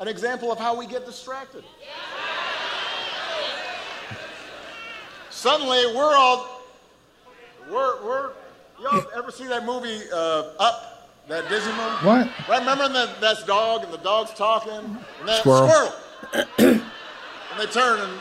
an 0.00 0.08
example 0.08 0.52
of 0.52 0.58
how 0.58 0.76
we 0.76 0.86
get 0.86 1.06
distracted. 1.06 1.64
Suddenly, 5.30 5.94
we're 5.94 6.14
all. 6.16 6.62
We're, 7.70 8.04
we're. 8.04 8.30
Y'all 8.80 9.04
ever 9.16 9.30
see 9.30 9.46
that 9.46 9.64
movie 9.64 10.00
uh, 10.12 10.42
Up? 10.58 10.90
That 11.28 11.48
Disney 11.48 11.72
movie? 11.72 12.06
What? 12.06 12.28
Right, 12.48 12.60
remember 12.60 12.88
that 12.90 13.18
that's 13.20 13.44
dog 13.44 13.82
and 13.84 13.92
the 13.92 13.98
dog's 13.98 14.34
talking? 14.34 14.72
And 14.72 14.98
that 15.28 15.38
Squirrel. 15.40 15.68
squirrel. 15.68 16.44
and 16.58 16.82
they 17.58 17.66
turn 17.66 18.00
and 18.00 18.20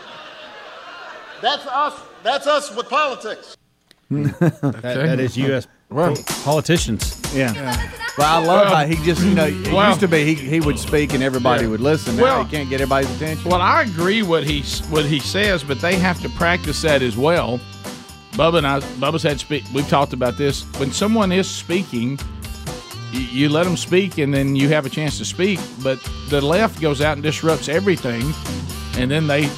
that's 1.41 1.66
us. 1.68 1.99
That's 2.24 2.47
us 2.47 2.74
with 2.74 2.88
politics. 2.89 3.58
That, 4.10 4.82
that 4.82 5.20
is 5.20 5.36
U.S. 5.38 5.68
politicians. 6.43 7.20
Yeah. 7.34 7.54
But 8.16 8.26
I 8.26 8.38
love 8.45 8.68
how 8.68 8.86
he 8.86 8.95
just, 9.04 9.22
you 9.24 9.34
know, 9.34 9.47
it 9.47 9.74
Well- 9.74 9.89
used 9.89 9.99
to 10.01 10.08
be 10.08 10.24
he, 10.24 10.36
he 10.36 10.60
would 10.62 10.78
speak 10.80 11.14
and 11.14 11.22
everybody 11.24 11.64
Yeah. 11.64 11.72
would 11.72 11.82
listen. 11.82 12.16
Now 12.16 12.24
Well- 12.24 12.43
he 12.45 12.51
can't 12.56 12.70
get 12.70 12.80
everybody's 12.80 13.14
attention. 13.18 13.49
Well, 13.51 13.60
I 13.62 13.82
agree 13.82 14.22
what 14.24 14.43
he 14.45 14.62
what 14.89 15.04
he 15.06 15.20
says, 15.20 15.64
but 15.64 15.82
they 15.82 15.95
have 15.97 16.22
to 16.22 16.30
practice 16.30 16.82
that 16.84 17.01
as 17.01 17.18
well. 17.18 17.60
Bubba 18.34 18.57
and 18.57 18.67
I, 18.67 18.79
Bubba's 18.79 19.21
had 19.21 19.39
speak. 19.39 19.63
We've 19.73 19.88
talked 19.88 20.11
about 20.11 20.38
this. 20.38 20.63
When 20.79 20.91
someone 20.91 21.31
is 21.31 21.47
speaking, 21.47 22.17
you, 23.11 23.19
you 23.19 23.49
let 23.49 23.65
them 23.65 23.77
speak, 23.77 24.17
and 24.17 24.34
then 24.34 24.55
you 24.55 24.69
have 24.69 24.88
a 24.88 24.89
chance 24.89 25.19
to 25.19 25.25
speak. 25.25 25.59
But 25.84 25.99
the 26.29 26.41
left 26.41 26.81
goes 26.81 26.99
out 26.99 27.13
and 27.13 27.21
disrupts 27.21 27.69
everything, 27.69 28.34
and 28.97 29.11
then 29.11 29.27
they 29.27 29.49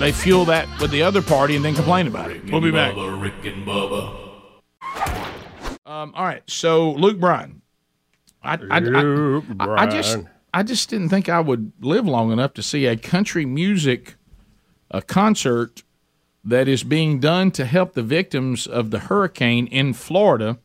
they 0.00 0.10
fuel 0.10 0.44
that 0.46 0.68
with 0.80 0.90
the 0.90 1.02
other 1.02 1.22
party, 1.22 1.54
and 1.54 1.64
then 1.64 1.74
complain 1.76 2.08
about 2.08 2.32
it. 2.32 2.50
We'll 2.50 2.60
be 2.60 2.72
back. 2.72 2.94
Bubba, 2.94 3.22
Rick 3.22 3.44
and 3.44 3.64
Bubba. 3.64 4.26
Um, 5.86 6.12
all 6.16 6.24
right, 6.24 6.42
so 6.48 6.92
Luke 6.92 7.20
Bryan. 7.20 7.62
I, 8.42 8.54
I, 8.54 8.58
I, 8.70 8.78
Luke 8.80 9.44
I, 9.60 9.84
I 9.84 9.86
just 9.86 10.18
I 10.52 10.64
just 10.64 10.90
didn't 10.90 11.10
think 11.10 11.28
I 11.28 11.38
would 11.38 11.72
live 11.80 12.06
long 12.06 12.32
enough 12.32 12.54
to 12.54 12.62
see 12.62 12.86
a 12.86 12.96
country 12.96 13.46
music 13.46 14.16
a 14.90 15.02
concert 15.02 15.82
that 16.46 16.68
is 16.68 16.84
being 16.84 17.18
done 17.20 17.50
to 17.50 17.64
help 17.66 17.92
the 17.94 18.02
victims 18.02 18.66
of 18.66 18.90
the 18.90 19.00
hurricane 19.00 19.66
in 19.66 19.92
Florida. 19.92 20.58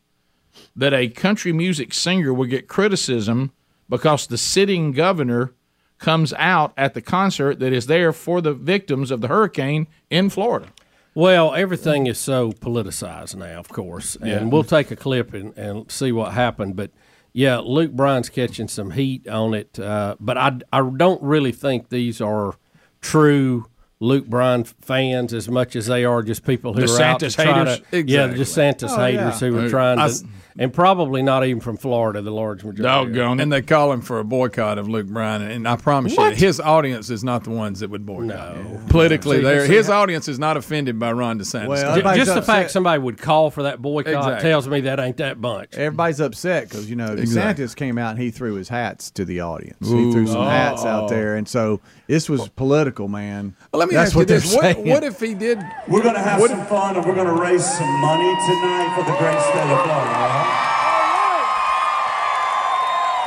That 0.76 0.94
a 0.94 1.08
country 1.08 1.52
music 1.52 1.92
singer 1.92 2.32
will 2.32 2.46
get 2.46 2.68
criticism 2.68 3.52
because 3.88 4.26
the 4.26 4.38
sitting 4.38 4.92
governor 4.92 5.52
comes 5.98 6.32
out 6.34 6.72
at 6.76 6.94
the 6.94 7.00
concert 7.00 7.58
that 7.60 7.72
is 7.72 7.86
there 7.86 8.12
for 8.12 8.40
the 8.40 8.52
victims 8.52 9.10
of 9.10 9.20
the 9.20 9.28
hurricane 9.28 9.86
in 10.10 10.28
Florida. 10.30 10.68
Well, 11.14 11.54
everything 11.54 12.06
is 12.06 12.18
so 12.18 12.52
politicized 12.52 13.36
now, 13.36 13.58
of 13.60 13.68
course, 13.68 14.16
and 14.16 14.28
Yeah. 14.28 14.44
we'll 14.44 14.64
take 14.64 14.90
a 14.90 14.96
clip 14.96 15.34
and, 15.34 15.56
and 15.58 15.90
see 15.90 16.10
what 16.12 16.32
happened. 16.32 16.74
But 16.76 16.90
yeah, 17.32 17.58
Luke 17.58 17.92
Bryan's 17.92 18.28
catching 18.28 18.68
some 18.68 18.92
heat 18.92 19.26
on 19.28 19.54
it, 19.54 19.78
uh, 19.78 20.16
but 20.20 20.36
I, 20.38 20.58
I 20.72 20.80
don't 20.96 21.22
really 21.22 21.52
think 21.52 21.88
these 21.88 22.20
are 22.20 22.54
true 23.00 23.66
Luke 24.02 24.26
Bryan 24.26 24.64
fans 24.64 25.32
as 25.32 25.48
much 25.48 25.76
as 25.76 25.86
they 25.86 26.04
are 26.04 26.22
just 26.22 26.44
people 26.44 26.72
who 26.72 26.80
are 26.80 27.02
out 27.02 27.20
to 27.20 27.26
DeSantis 27.26 27.34
try 27.36 27.44
haters? 27.64 27.80
to 27.92 28.02
yeah, 28.02 28.26
the 28.26 28.40
Exactly. 28.40 28.88
DeSantis 28.88 28.90
Oh, 28.98 29.00
haters 29.04 29.40
yeah. 29.42 29.48
who 29.48 29.58
are 29.58 29.68
trying 29.70 29.98
I 30.00 30.06
to, 30.08 30.12
s- 30.12 30.24
and 30.58 30.72
probably 30.72 31.22
not 31.22 31.44
even 31.46 31.60
from 31.60 31.76
Florida, 31.76 32.20
the 32.22 32.30
large 32.30 32.64
majority. 32.64 32.82
Doggone. 32.82 33.40
And 33.40 33.52
they 33.52 33.62
call 33.62 33.92
him 33.92 34.00
for 34.02 34.18
a 34.18 34.24
boycott 34.24 34.78
of 34.78 34.88
Luke 34.88 35.06
Bryan, 35.06 35.42
and 35.42 35.66
I 35.68 35.76
promise 35.76 36.16
What? 36.16 36.38
you, 36.38 36.46
his 36.46 36.60
audience 36.60 37.10
is 37.10 37.22
not 37.24 37.44
the 37.44 37.50
ones 37.50 37.80
that 37.80 37.90
would 37.90 38.04
boycott. 38.06 38.56
him. 38.56 38.86
Politically, 38.88 39.38
See, 39.38 39.42
there, 39.42 39.64
his 39.66 39.88
audience 39.88 40.28
is 40.28 40.38
not 40.38 40.56
offended 40.56 40.98
by 40.98 41.12
Ron 41.12 41.38
DeSantis. 41.38 41.68
Well, 41.68 41.96
Ju- 41.96 42.02
just 42.16 42.34
the 42.34 42.42
fact 42.42 42.70
somebody 42.70 43.00
would 43.02 43.18
call 43.18 43.50
for 43.50 43.62
that 43.64 43.80
boycott 43.80 44.12
Exactly. 44.14 44.48
tells 44.50 44.68
me 44.68 44.80
that 44.82 45.00
ain't 45.00 45.16
that 45.18 45.40
bunch. 45.40 45.70
Everybody's 45.74 46.20
upset 46.20 46.68
because 46.68 46.88
you 46.90 46.96
know 46.96 47.12
Exactly. 47.12 47.64
DeSantis 47.64 47.74
came 47.76 47.98
out 47.98 48.10
and 48.12 48.18
he 48.20 48.30
threw 48.30 48.54
his 48.54 48.68
hats 48.68 49.10
to 49.12 49.24
the 49.24 49.40
audience. 49.40 49.88
Ooh. 49.90 50.06
He 50.06 50.12
threw 50.12 50.26
some 50.26 50.44
hats 50.44 50.82
Oh. 50.84 50.88
out 50.88 51.08
there, 51.08 51.36
and 51.36 51.48
so 51.48 51.80
this 52.06 52.28
was 52.28 52.48
political, 52.50 53.08
man. 53.08 53.54
Well, 53.72 53.80
let 53.80 53.88
me 53.88 53.94
That's 53.94 54.08
ask 54.10 54.14
you 54.14 54.18
what 54.20 54.28
they're 54.28 54.38
this: 54.40 54.54
what, 54.54 54.78
what 54.78 55.04
if 55.04 55.18
he 55.20 55.34
did? 55.34 55.58
We're 55.88 56.02
going 56.02 56.14
to 56.14 56.20
have 56.20 56.40
what 56.40 56.50
some 56.50 56.64
fun 56.66 56.96
and 56.96 57.04
we're 57.06 57.14
going 57.14 57.26
to 57.26 57.40
raise 57.40 57.64
some 57.64 57.88
money 58.00 58.28
tonight 58.46 58.94
for 58.96 59.04
the 59.10 59.16
great 59.18 59.40
state 59.40 59.70
of 59.72 59.82
Florida. 59.84 60.51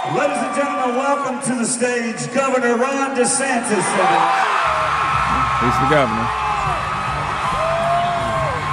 All 0.05 0.17
right? 0.17 0.29
Ladies 0.29 0.37
and 0.43 0.55
gentlemen, 0.55 0.95
welcome 0.95 1.41
to 1.49 1.55
the 1.59 1.65
stage 1.65 2.33
Governor 2.33 2.77
Ron 2.77 3.15
DeSantis. 3.17 3.85
He's 5.61 5.77
the 5.81 5.89
governor. 5.89 6.27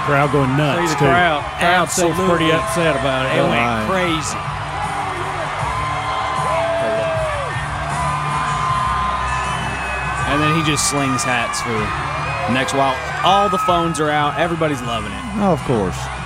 Crowd 0.05 0.33
going 0.33 0.57
nuts. 0.57 0.81
See 0.81 0.87
the 0.89 0.99
too. 0.99 1.07
crowd, 1.07 1.43
crowd 1.59 1.89
seems 1.89 2.17
pretty 2.29 2.51
upset 2.51 2.97
about 2.97 3.27
it. 3.27 3.39
Oh, 3.39 3.45
they 3.45 3.49
went 3.49 3.63
they? 3.63 3.87
crazy. 3.89 4.39
And 10.33 10.41
then 10.41 10.57
he 10.57 10.63
just 10.69 10.91
slings 10.91 11.23
hats 11.23 11.61
for 11.61 11.71
the 11.71 12.55
next 12.55 12.73
while. 12.75 12.97
All 13.25 13.49
the 13.49 13.59
phones 13.59 14.01
are 14.01 14.11
out. 14.11 14.39
Everybody's 14.39 14.81
loving 14.83 15.13
it. 15.13 15.23
Oh, 15.37 15.53
of 15.53 15.61
course. 15.61 16.22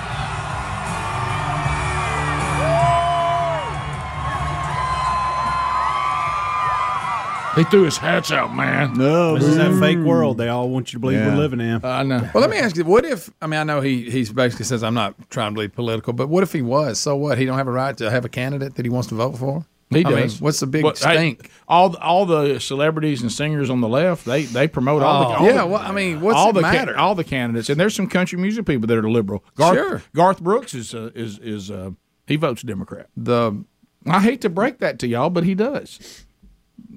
He 7.57 7.63
threw 7.65 7.83
his 7.83 7.97
hats 7.97 8.31
out, 8.31 8.55
man. 8.55 8.93
No, 8.93 9.35
This 9.37 9.47
is 9.47 9.57
that 9.57 9.77
fake 9.79 9.97
world 9.97 10.37
they 10.37 10.47
all 10.47 10.69
want 10.69 10.93
you 10.93 10.97
to 10.97 10.99
believe 10.99 11.17
Yeah. 11.19 11.29
we're 11.29 11.37
living 11.37 11.59
in. 11.59 11.83
I 11.83 12.03
know. 12.03 12.29
Well, 12.33 12.41
let 12.41 12.49
me 12.49 12.57
ask 12.57 12.75
you: 12.77 12.85
What 12.85 13.03
if? 13.03 13.29
I 13.41 13.47
mean, 13.47 13.59
I 13.59 13.63
know 13.63 13.81
he 13.81 14.09
he's 14.09 14.31
basically 14.31 14.65
says 14.65 14.83
I'm 14.83 14.93
not 14.93 15.15
trying 15.29 15.55
to 15.55 15.59
be 15.61 15.67
political, 15.67 16.13
but 16.13 16.29
what 16.29 16.43
if 16.43 16.53
he 16.53 16.61
was? 16.61 16.99
So 16.99 17.15
what? 17.15 17.37
He 17.37 17.45
don't 17.45 17.57
have 17.57 17.67
a 17.67 17.71
right 17.71 17.97
to 17.97 18.09
have 18.11 18.23
a 18.25 18.29
candidate 18.29 18.75
that 18.75 18.85
he 18.85 18.89
wants 18.89 19.07
to 19.09 19.15
vote 19.15 19.37
for. 19.37 19.65
He 19.89 20.05
I 20.05 20.09
mean, 20.09 20.17
does. 20.23 20.41
what's 20.41 20.59
the 20.59 20.67
big 20.67 20.83
What- 20.83 20.99
hey, 20.99 21.15
stink? 21.15 21.49
all 21.67 21.95
all 21.97 22.25
the 22.25 22.59
celebrities 22.59 23.21
and 23.21 23.31
singers 23.31 23.69
on 23.69 23.79
the 23.81 23.87
left, 23.87 24.25
they 24.25 24.43
they 24.43 24.67
promote 24.67 25.01
all 25.01 25.21
the 25.29 25.35
Oh. 25.35 25.39
all 25.39 25.45
Yeah, 25.45 25.57
the- 25.61 25.65
well, 25.67 25.81
I 25.81 25.91
mean, 25.93 26.19
what's 26.21 26.37
all 26.37 26.49
it 26.49 26.53
the 26.53 26.61
ca- 26.61 26.71
matter? 26.73 26.97
all 26.97 27.15
the 27.15 27.23
candidates, 27.23 27.69
and 27.69 27.79
there's 27.79 27.95
some 27.95 28.07
country 28.07 28.37
music 28.37 28.65
people 28.65 28.85
that 28.87 28.97
are 28.97 29.09
liberal. 29.09 29.43
Garth, 29.55 29.77
Sure. 29.77 30.01
Garth 30.13 30.41
Brooks 30.43 30.75
is 30.75 30.93
uh, 30.93 31.09
is 31.15 31.39
is 31.39 31.71
uh, 31.71 31.91
he 32.27 32.35
votes 32.35 32.61
Democrat. 32.63 33.07
The 33.15 33.63
I 34.05 34.19
hate 34.19 34.41
to 34.41 34.49
break 34.49 34.79
that 34.79 34.99
to 34.99 35.07
y'all, 35.07 35.29
but 35.29 35.43
he 35.45 35.55
does. 35.55 36.25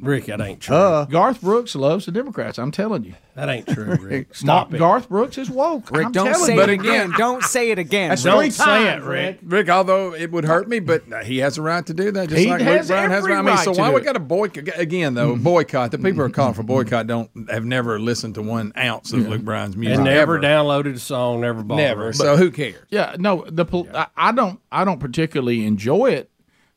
Rick, 0.03 0.27
that 0.27 0.41
ain't 0.41 0.61
true. 0.61 0.75
Uh, 0.77 1.05
Garth 1.05 1.43
Brooks 1.43 1.75
loves 1.75 2.07
the 2.07 2.13
Democrats. 2.13 2.59
I'm 2.59 2.71
telling 2.71 3.05
you. 3.05 3.15
that 3.35 3.51
ain't 3.51 3.67
true, 3.69 3.97
Rick. 4.01 4.29
Stop 4.35 4.69
Stop 4.69 4.75
it. 4.75 4.79
Garth 4.79 5.09
Brooks 5.11 5.37
is 5.37 5.51
woke. 5.51 5.91
Rick, 5.91 6.07
I'm 6.07 6.13
don't 6.13 6.35
say 6.37 6.55
you. 6.55 6.61
it 6.63 6.71
again. 6.71 7.13
Don't 7.19 7.43
say 7.43 7.71
it 7.71 7.79
again. 7.79 8.09
That's 8.09 8.25
Rick. 8.25 8.35
three 8.35 8.51
say 8.51 8.65
times, 8.65 9.05
it, 9.05 9.07
Rick. 9.09 9.39
Rick, 9.43 9.69
although 9.69 10.15
it 10.15 10.31
would 10.33 10.47
hurt 10.47 10.69
me, 10.71 10.79
but 10.81 11.03
he 11.25 11.39
has 11.39 11.59
a 11.59 11.63
right 11.63 11.85
to 11.85 11.93
do 11.93 12.11
that, 12.13 12.31
just 12.31 12.41
He 12.41 12.49
like 12.49 12.63
has 12.63 12.89
Luke 12.89 12.97
Bryan 12.97 13.11
has. 13.11 13.19
every 13.19 13.33
a 13.33 13.35
right. 13.37 13.41
I 13.41 13.43
mean, 13.43 13.55
right 13.57 13.65
so 13.65 13.75
to 13.75 13.79
why 13.81 13.89
do 13.89 13.95
we 13.95 14.01
it. 14.01 14.05
got 14.05 14.13
to 14.15 14.21
boycott 14.21 14.79
again? 14.79 15.13
Though 15.15 15.37
boycott, 15.37 15.91
the 15.91 15.99
people 15.99 16.13
who 16.15 16.23
are 16.23 16.31
calling 16.31 16.55
for 16.55 16.63
boycott 16.63 17.07
don't 17.07 17.31
have 17.51 17.67
never 17.67 17.99
listened 18.01 18.37
to 18.37 18.43
one 18.43 18.73
ounce 18.79 19.13
of 19.13 19.29
Luke 19.29 19.43
Bryan's 19.43 19.77
music, 19.77 19.97
and 19.97 20.05
never 20.07 20.37
ever. 20.37 20.41
downloaded 20.41 20.95
a 20.95 20.99
song, 20.99 21.43
never 21.43 21.63
bought 21.63 21.77
never. 21.77 22.09
it. 22.11 22.15
So 22.15 22.37
who 22.39 22.51
cares? 22.51 22.77
Yeah, 22.89 23.17
no, 23.19 23.45
the 23.51 23.67
pol- 23.67 23.89
I, 23.95 24.07
I 24.17 24.33
don't 24.33 24.61
I 24.73 24.85
don't 24.85 24.99
particularly 25.01 25.67
enjoy 25.67 26.13
it, 26.13 26.31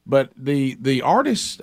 but 0.05 0.31
the 0.35 0.75
the 0.81 1.01
artists, 1.03 1.61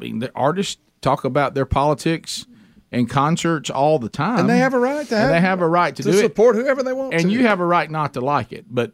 I 0.00 0.04
mean, 0.04 0.18
the 0.20 0.30
artists 0.34 0.80
talk 1.00 1.24
about 1.24 1.54
their 1.54 1.66
politics 1.66 2.46
in 2.90 3.06
concerts 3.06 3.70
all 3.70 3.98
the 3.98 4.08
time, 4.08 4.40
And 4.40 4.48
they 4.50 4.58
have 4.58 4.74
a 4.74 4.78
right 4.78 5.06
to 5.08 5.14
And 5.14 5.22
have- 5.24 5.30
they 5.30 5.40
have 5.40 5.60
a 5.62 5.68
right 5.68 5.94
to, 5.96 6.02
to 6.02 6.12
do 6.12 6.18
it, 6.18 6.20
support 6.20 6.56
whoever 6.56 6.82
they 6.82 6.92
want 6.92 7.14
and 7.14 7.22
to. 7.24 7.28
you 7.30 7.46
have 7.46 7.60
a 7.60 7.64
right 7.66 7.90
not 7.90 8.12
to 8.14 8.20
like 8.20 8.52
it. 8.52 8.66
But 8.70 8.92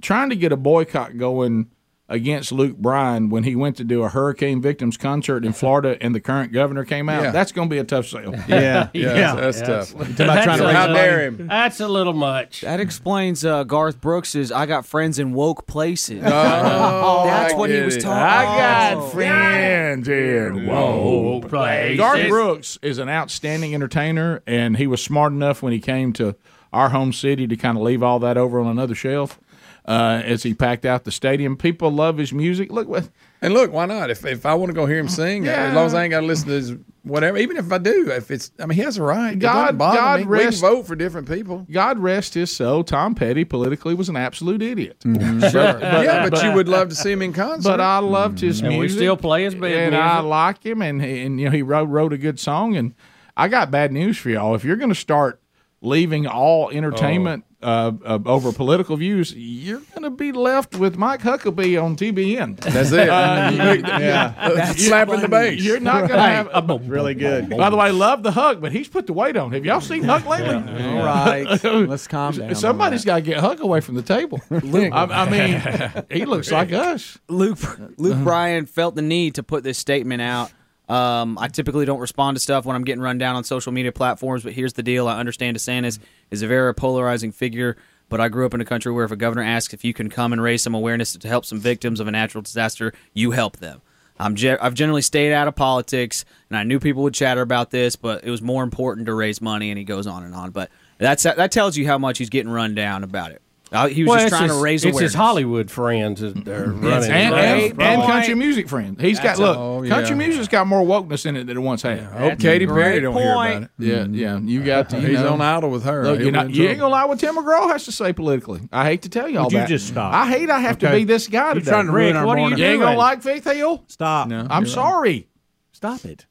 trying 0.00 0.30
to 0.30 0.36
get 0.36 0.52
a 0.52 0.56
boycott 0.56 1.16
going 1.16 1.70
against 2.10 2.52
Luke 2.52 2.76
Bryan 2.76 3.30
when 3.30 3.44
he 3.44 3.56
went 3.56 3.76
to 3.78 3.84
do 3.84 4.02
a 4.02 4.08
hurricane 4.10 4.60
victims 4.60 4.98
concert 4.98 5.44
in 5.44 5.52
Florida 5.60 5.96
and 6.02 6.14
the 6.14 6.20
current 6.20 6.52
governor 6.52 6.84
came 6.84 7.08
out, 7.08 7.22
Yeah. 7.22 7.30
that's 7.30 7.52
going 7.52 7.68
to 7.68 7.72
be 7.72 7.78
a 7.78 7.84
tough 7.84 8.06
sale. 8.06 8.34
Yeah, 8.48 8.88
yeah, 8.92 9.14
Yeah. 9.14 9.34
that's 9.36 9.60
Yeah. 9.60 9.64
tough. 9.66 9.88
That's- 9.94 10.16
Talking 10.16 10.16
trying 10.16 10.26
to 10.36 10.46
that's 10.46 10.60
a 10.60 10.72
how 10.72 10.80
little- 10.88 10.94
dare 10.96 11.24
him? 11.26 11.46
That's 11.46 11.80
a 11.80 11.88
little 11.88 12.12
much. 12.12 12.60
That 12.62 12.80
explains 12.80 13.44
uh, 13.44 13.62
Garth 13.64 14.00
Brooks's 14.00 14.50
"I 14.52 14.66
got 14.66 14.84
friends 14.84 15.18
in 15.18 15.32
woke 15.32 15.66
places." 15.66 16.22
Oh, 16.26 17.24
That's 17.26 17.54
I 17.54 17.56
what 17.56 17.70
he 17.70 17.80
was 17.80 17.96
it. 17.96 18.00
talking. 18.00 18.22
I 18.22 18.44
got 18.44 18.96
Oh. 18.96 19.00
friends 19.08 20.08
in 20.08 20.66
woke 20.66 21.48
places. 21.48 21.96
Garth 21.98 22.28
Brooks 22.28 22.78
is 22.82 22.98
an 22.98 23.08
outstanding 23.08 23.74
entertainer, 23.74 24.42
and 24.46 24.76
he 24.76 24.86
was 24.86 25.02
smart 25.02 25.32
enough 25.32 25.62
when 25.62 25.72
he 25.72 25.78
came 25.78 26.12
to 26.14 26.34
our 26.72 26.88
home 26.90 27.12
city 27.12 27.46
to 27.46 27.56
kind 27.56 27.76
of 27.76 27.82
leave 27.82 28.02
all 28.02 28.18
that 28.20 28.36
over 28.36 28.60
on 28.60 28.66
another 28.66 28.94
shelf 28.94 29.38
uh, 29.86 30.22
as 30.24 30.42
he 30.42 30.54
packed 30.54 30.84
out 30.84 31.04
the 31.04 31.12
stadium. 31.12 31.56
People 31.56 31.90
love 31.90 32.18
his 32.18 32.32
music. 32.32 32.70
Look 32.70 32.88
what 32.88 33.08
And 33.42 33.54
look, 33.54 33.72
why 33.72 33.86
not? 33.86 34.10
If 34.10 34.24
if 34.24 34.46
I 34.46 34.54
want 34.54 34.70
to 34.70 34.74
go 34.74 34.86
hear 34.86 34.98
him 34.98 35.08
sing, 35.08 35.46
as 35.46 35.74
long 35.74 35.86
as 35.86 35.94
I 35.94 36.04
ain't 36.04 36.10
got 36.10 36.20
to 36.20 36.26
listen 36.26 36.48
to 36.48 36.54
his 36.54 36.74
whatever. 37.02 37.38
Even 37.38 37.56
if 37.56 37.72
I 37.72 37.78
do, 37.78 38.10
if 38.10 38.30
it's, 38.30 38.50
I 38.58 38.66
mean, 38.66 38.76
he 38.76 38.82
has 38.82 38.98
a 38.98 39.02
right. 39.02 39.38
God- 39.38 39.78
doesn't 39.78 39.96
God 39.96 40.20
me. 40.20 40.26
We 40.26 40.38
can 40.38 40.46
rest- 40.46 40.60
vote 40.60 40.86
for 40.86 40.94
different 40.94 41.28
people. 41.28 41.66
God 41.70 41.98
rest 41.98 42.34
his 42.34 42.54
soul. 42.54 42.84
Tom 42.84 43.14
Petty 43.14 43.44
politically 43.44 43.94
was 43.94 44.08
an 44.08 44.16
absolute 44.16 44.62
idiot. 44.62 44.96
Sure. 45.02 45.78
yeah, 45.80 46.28
but, 46.28 46.42
you 46.42 46.52
would 46.52 46.68
love 46.68 46.88
to 46.90 46.94
see 46.94 47.12
him 47.12 47.22
in 47.22 47.32
concert. 47.32 47.68
But 47.68 47.80
I 47.80 47.98
loved 47.98 48.40
his 48.40 48.60
And 48.60 48.78
we 48.78 48.88
still 48.88 49.16
play 49.16 49.44
his 49.44 49.54
band. 49.54 49.64
and 49.64 49.90
music. 49.92 50.04
I 50.04 50.20
like 50.20 50.64
him, 50.64 50.82
and 50.82 51.02
and 51.02 51.40
you 51.40 51.46
know 51.46 51.52
he 51.52 51.62
wrote 51.62 51.86
wrote 51.86 52.12
a 52.12 52.18
good 52.18 52.38
song. 52.38 52.76
And 52.76 52.94
I 53.36 53.48
got 53.48 53.70
bad 53.70 53.92
news 53.92 54.18
for 54.18 54.30
y'all. 54.30 54.54
If 54.54 54.64
you're 54.64 54.76
going 54.76 54.90
to 54.90 54.94
start 54.94 55.40
leaving 55.80 56.26
all 56.26 56.70
entertainment 56.70 57.44
uh, 57.62 57.92
uh, 58.04 58.18
over 58.24 58.52
political 58.52 58.96
views, 58.96 59.34
you're 59.34 59.80
going 59.94 60.02
to 60.02 60.10
be 60.10 60.32
left 60.32 60.76
with 60.76 60.96
Mike 60.96 61.20
Huckabee 61.20 61.82
on 61.82 61.94
TBN. 61.96 62.58
That's 62.60 62.90
it. 62.92 63.08
Uh, 63.08 63.50
you- 63.52 63.82
yeah, 63.86 64.48
you- 64.72 64.78
slapping 64.78 65.20
the 65.20 65.28
bass. 65.28 65.60
You're 65.62 65.80
not 65.80 66.08
going 66.08 66.12
to 66.12 66.20
have. 66.20 66.48
a, 66.52 66.78
really 66.84 67.14
good. 67.14 67.50
By 67.50 67.68
the 67.70 67.76
way, 67.76 67.90
love 67.90 68.22
the 68.22 68.30
Huck, 68.30 68.60
but 68.60 68.72
he's 68.72 68.88
put 68.88 69.06
the 69.06 69.12
weight 69.12 69.36
on. 69.36 69.52
Have 69.52 69.64
y'all 69.66 69.80
seen 69.80 70.04
Huck 70.04 70.24
lately? 70.26 70.54
All 70.54 71.04
right, 71.04 71.62
let's 71.64 72.06
calm 72.06 72.34
down. 72.34 72.54
Somebody's 72.54 73.04
got 73.04 73.16
to 73.16 73.22
get 73.22 73.38
Huck 73.40 73.60
away 73.60 73.80
from 73.80 73.94
the 73.96 74.02
table. 74.02 74.40
I, 74.50 74.90
I 74.92 75.30
mean, 75.30 76.04
he 76.10 76.24
looks 76.24 76.50
like 76.50 76.72
us. 76.72 77.18
Luke 77.28 77.58
Luke 77.98 78.22
Bryan 78.24 78.66
felt 78.66 78.94
the 78.94 79.02
need 79.02 79.34
to 79.34 79.42
put 79.42 79.64
this 79.64 79.78
statement 79.78 80.22
out 80.22 80.50
Um, 80.90 81.38
I 81.38 81.46
typically 81.46 81.86
don't 81.86 82.00
respond 82.00 82.36
to 82.36 82.40
stuff 82.40 82.64
when 82.64 82.74
I'm 82.74 82.82
getting 82.82 83.00
run 83.00 83.16
down 83.16 83.36
on 83.36 83.44
social 83.44 83.70
media 83.70 83.92
platforms, 83.92 84.42
but 84.42 84.52
here's 84.52 84.72
the 84.72 84.82
deal: 84.82 85.06
I 85.06 85.18
understand 85.20 85.56
DeSantis 85.56 86.00
is 86.32 86.42
a 86.42 86.48
very 86.48 86.74
polarizing 86.74 87.30
figure, 87.30 87.76
but 88.08 88.20
I 88.20 88.28
grew 88.28 88.44
up 88.44 88.54
in 88.54 88.60
a 88.60 88.64
country 88.64 88.90
where 88.90 89.04
if 89.04 89.12
a 89.12 89.16
governor 89.16 89.42
asks 89.42 89.72
if 89.72 89.84
you 89.84 89.94
can 89.94 90.10
come 90.10 90.32
and 90.32 90.42
raise 90.42 90.62
some 90.62 90.74
awareness 90.74 91.16
to 91.16 91.28
help 91.28 91.44
some 91.44 91.60
victims 91.60 92.00
of 92.00 92.08
a 92.08 92.10
natural 92.10 92.42
disaster, 92.42 92.92
you 93.14 93.30
help 93.30 93.58
them. 93.58 93.82
I'm 94.18 94.34
ge- 94.34 94.58
I've 94.60 94.74
generally 94.74 95.02
stayed 95.02 95.32
out 95.32 95.46
of 95.46 95.54
politics, 95.54 96.24
and 96.50 96.58
I 96.58 96.64
knew 96.64 96.80
people 96.80 97.04
would 97.04 97.14
chatter 97.14 97.40
about 97.40 97.70
this, 97.70 97.94
but 97.94 98.24
it 98.24 98.30
was 98.30 98.42
more 98.42 98.64
important 98.64 99.06
to 99.06 99.14
raise 99.14 99.40
money. 99.40 99.70
And 99.70 99.78
he 99.78 99.84
goes 99.84 100.08
on 100.08 100.24
and 100.24 100.34
on, 100.34 100.50
but 100.50 100.70
that's 100.98 101.22
that 101.22 101.52
tells 101.52 101.76
you 101.76 101.86
how 101.86 101.98
much 101.98 102.18
he's 102.18 102.30
getting 102.30 102.50
run 102.50 102.74
down 102.74 103.04
about 103.04 103.30
it. 103.30 103.42
Uh, 103.72 103.86
he 103.86 104.02
was 104.02 104.08
Well, 104.08 104.18
just 104.18 104.28
trying 104.30 104.48
his- 104.48 104.56
to 104.56 104.62
raise 104.62 104.84
it's 104.84 104.90
awareness. 104.92 105.02
It's 105.02 105.12
his 105.12 105.14
Hollywood 105.14 105.70
friends 105.70 106.20
that 106.20 106.48
are 106.48 106.64
running. 106.72 107.10
and, 107.10 107.34
and, 107.34 107.80
and 107.80 108.02
country 108.02 108.34
music 108.34 108.68
friends. 108.68 109.00
He's 109.00 109.20
got 109.20 109.38
a- 109.38 109.40
look. 109.40 109.56
oh, 109.58 109.82
yeah. 109.82 109.90
Country 109.90 110.16
music's 110.16 110.48
got 110.48 110.66
more 110.66 110.82
wokeness 110.82 111.24
in 111.24 111.36
it 111.36 111.44
than 111.46 111.56
it 111.56 111.60
once 111.60 111.82
had. 111.82 112.00
I 112.00 112.18
hope 112.30 112.40
Katy 112.40 112.66
Perry 112.66 112.98
don't 113.00 113.14
hear 113.16 113.30
about 113.32 113.62
it. 113.62 113.70
Yeah, 113.78 114.06
yeah. 114.10 114.38
You 114.40 114.64
got 114.64 114.90
to. 114.90 115.00
You 115.00 115.06
He's 115.08 115.20
know, 115.20 115.34
on 115.34 115.40
Idol 115.40 115.70
with 115.70 115.84
her. 115.84 116.02
Look, 116.04 116.18
you, 116.18 116.24
be 116.26 116.30
know, 116.32 116.42
you 116.44 116.68
ain't 116.68 116.80
gonna 116.80 116.90
lie 116.92 117.04
what 117.04 117.20
Tim 117.20 117.36
McGraw 117.36 117.68
has 117.70 117.84
to 117.84 117.92
say 117.92 118.12
politically. 118.12 118.60
I 118.72 118.84
hate 118.86 119.02
to 119.02 119.08
tell 119.08 119.28
you 119.28 119.38
all 119.38 119.44
Would 119.44 119.52
you 119.52 119.58
that. 119.60 119.68
just 119.68 119.86
stop? 119.86 120.12
I 120.12 120.28
hate 120.28 120.50
I 120.50 120.58
have 120.58 120.78
to 120.78 120.90
be 120.90 121.04
this 121.04 121.28
guy 121.28 121.46
You're 121.52 121.54
today. 121.60 121.70
trying 121.70 121.86
to 121.86 121.92
ruin 121.92 122.06
Rick, 122.08 122.16
our 122.16 122.26
what 122.26 122.38
are 122.38 122.40
you 122.42 122.48
doing? 122.48 122.58
You 122.58 122.64
ain't 122.66 122.72
doing? 122.80 122.86
gonna 122.88 122.98
like 122.98 123.22
Faith 123.22 123.44
Hill? 123.44 123.84
Stop. 123.86 124.26
No, 124.28 124.46
I'm 124.50 124.66
sorry. 124.66 125.28
Stop 125.72 126.04
it. 126.04 126.26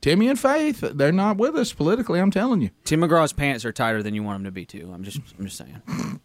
Timmy 0.00 0.28
and 0.28 0.40
Faith, 0.40 0.80
they're 0.80 1.12
not 1.12 1.36
with 1.36 1.54
us 1.56 1.72
politically. 1.72 2.18
I'm 2.20 2.30
telling 2.30 2.62
you. 2.62 2.70
Tim 2.84 3.00
McGraw's 3.00 3.32
pants 3.34 3.64
are 3.64 3.72
tighter 3.72 4.02
than 4.02 4.14
you 4.14 4.22
want 4.24 4.38
them 4.38 4.44
to 4.46 4.50
be 4.50 4.64
too. 4.64 4.90
I'm 4.92 5.04
just 5.04 5.20
I'm 5.38 5.44
just 5.46 5.56
saying. 5.58 5.80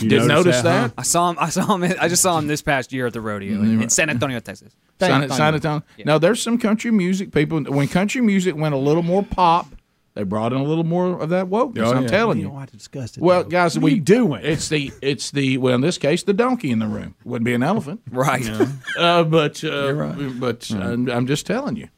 You 0.00 0.08
Didn't 0.08 0.28
notice 0.28 0.62
that? 0.62 0.92
I 0.98 1.02
saw 1.02 1.30
him. 1.30 1.36
I 1.38 1.48
saw 1.48 1.74
him. 1.76 1.84
I 2.00 2.08
just 2.08 2.22
saw 2.22 2.38
him 2.38 2.48
this 2.48 2.60
past 2.62 2.92
year 2.92 3.06
at 3.06 3.12
the 3.12 3.20
rodeo 3.20 3.60
in, 3.60 3.82
in 3.82 3.88
San 3.88 4.10
Antonio, 4.10 4.40
Texas. 4.40 4.74
San, 4.98 5.28
San 5.30 5.54
Antonio. 5.54 5.82
Now 6.04 6.18
there's 6.18 6.42
some 6.42 6.58
country 6.58 6.90
music 6.90 7.30
people. 7.32 7.62
When 7.62 7.86
country 7.88 8.20
music 8.20 8.56
went 8.56 8.74
a 8.74 8.78
little 8.78 9.02
more 9.04 9.22
pop, 9.22 9.68
they 10.14 10.22
brought 10.24 10.52
in 10.52 10.58
a 10.58 10.64
little 10.64 10.82
more 10.84 11.20
of 11.20 11.28
that 11.28 11.46
wokeness. 11.46 11.86
Oh, 11.86 11.92
I'm 11.94 12.02
yeah. 12.02 12.08
telling 12.08 12.38
You 12.38 12.44
you. 12.44 12.50
don't 12.50 12.58
have 12.60 12.70
to 12.70 12.76
discuss 12.76 13.16
it. 13.16 13.22
Well, 13.22 13.42
though. 13.44 13.48
guys, 13.50 13.76
what 13.76 13.84
we 13.84 13.92
are 13.92 13.94
you 13.96 14.00
doing? 14.00 14.40
It's 14.44 14.68
the 14.68 14.90
it's 15.02 15.30
the 15.30 15.58
well 15.58 15.74
in 15.74 15.82
this 15.82 15.98
case 15.98 16.22
the 16.24 16.32
donkey 16.32 16.70
in 16.72 16.78
the 16.80 16.86
room 16.88 17.14
wouldn't 17.24 17.44
be 17.44 17.54
an 17.54 17.62
elephant, 17.62 18.00
Right. 18.10 18.48
uh, 18.98 19.22
but 19.24 19.62
uh, 19.62 20.14
but 20.38 20.68
I'm, 20.72 21.08
I'm 21.10 21.26
just 21.26 21.46
telling 21.46 21.76
you. 21.76 21.88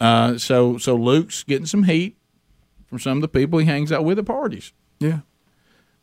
Uh, 0.00 0.36
so 0.36 0.76
so 0.78 0.94
Luke's 0.94 1.42
getting 1.44 1.66
some 1.66 1.84
heat 1.84 2.16
from 2.86 2.98
some 2.98 3.18
of 3.18 3.22
the 3.22 3.28
people 3.28 3.58
he 3.60 3.66
hangs 3.66 3.92
out 3.92 4.04
with 4.04 4.18
at 4.18 4.26
parties, 4.26 4.72
Yeah. 5.00 5.20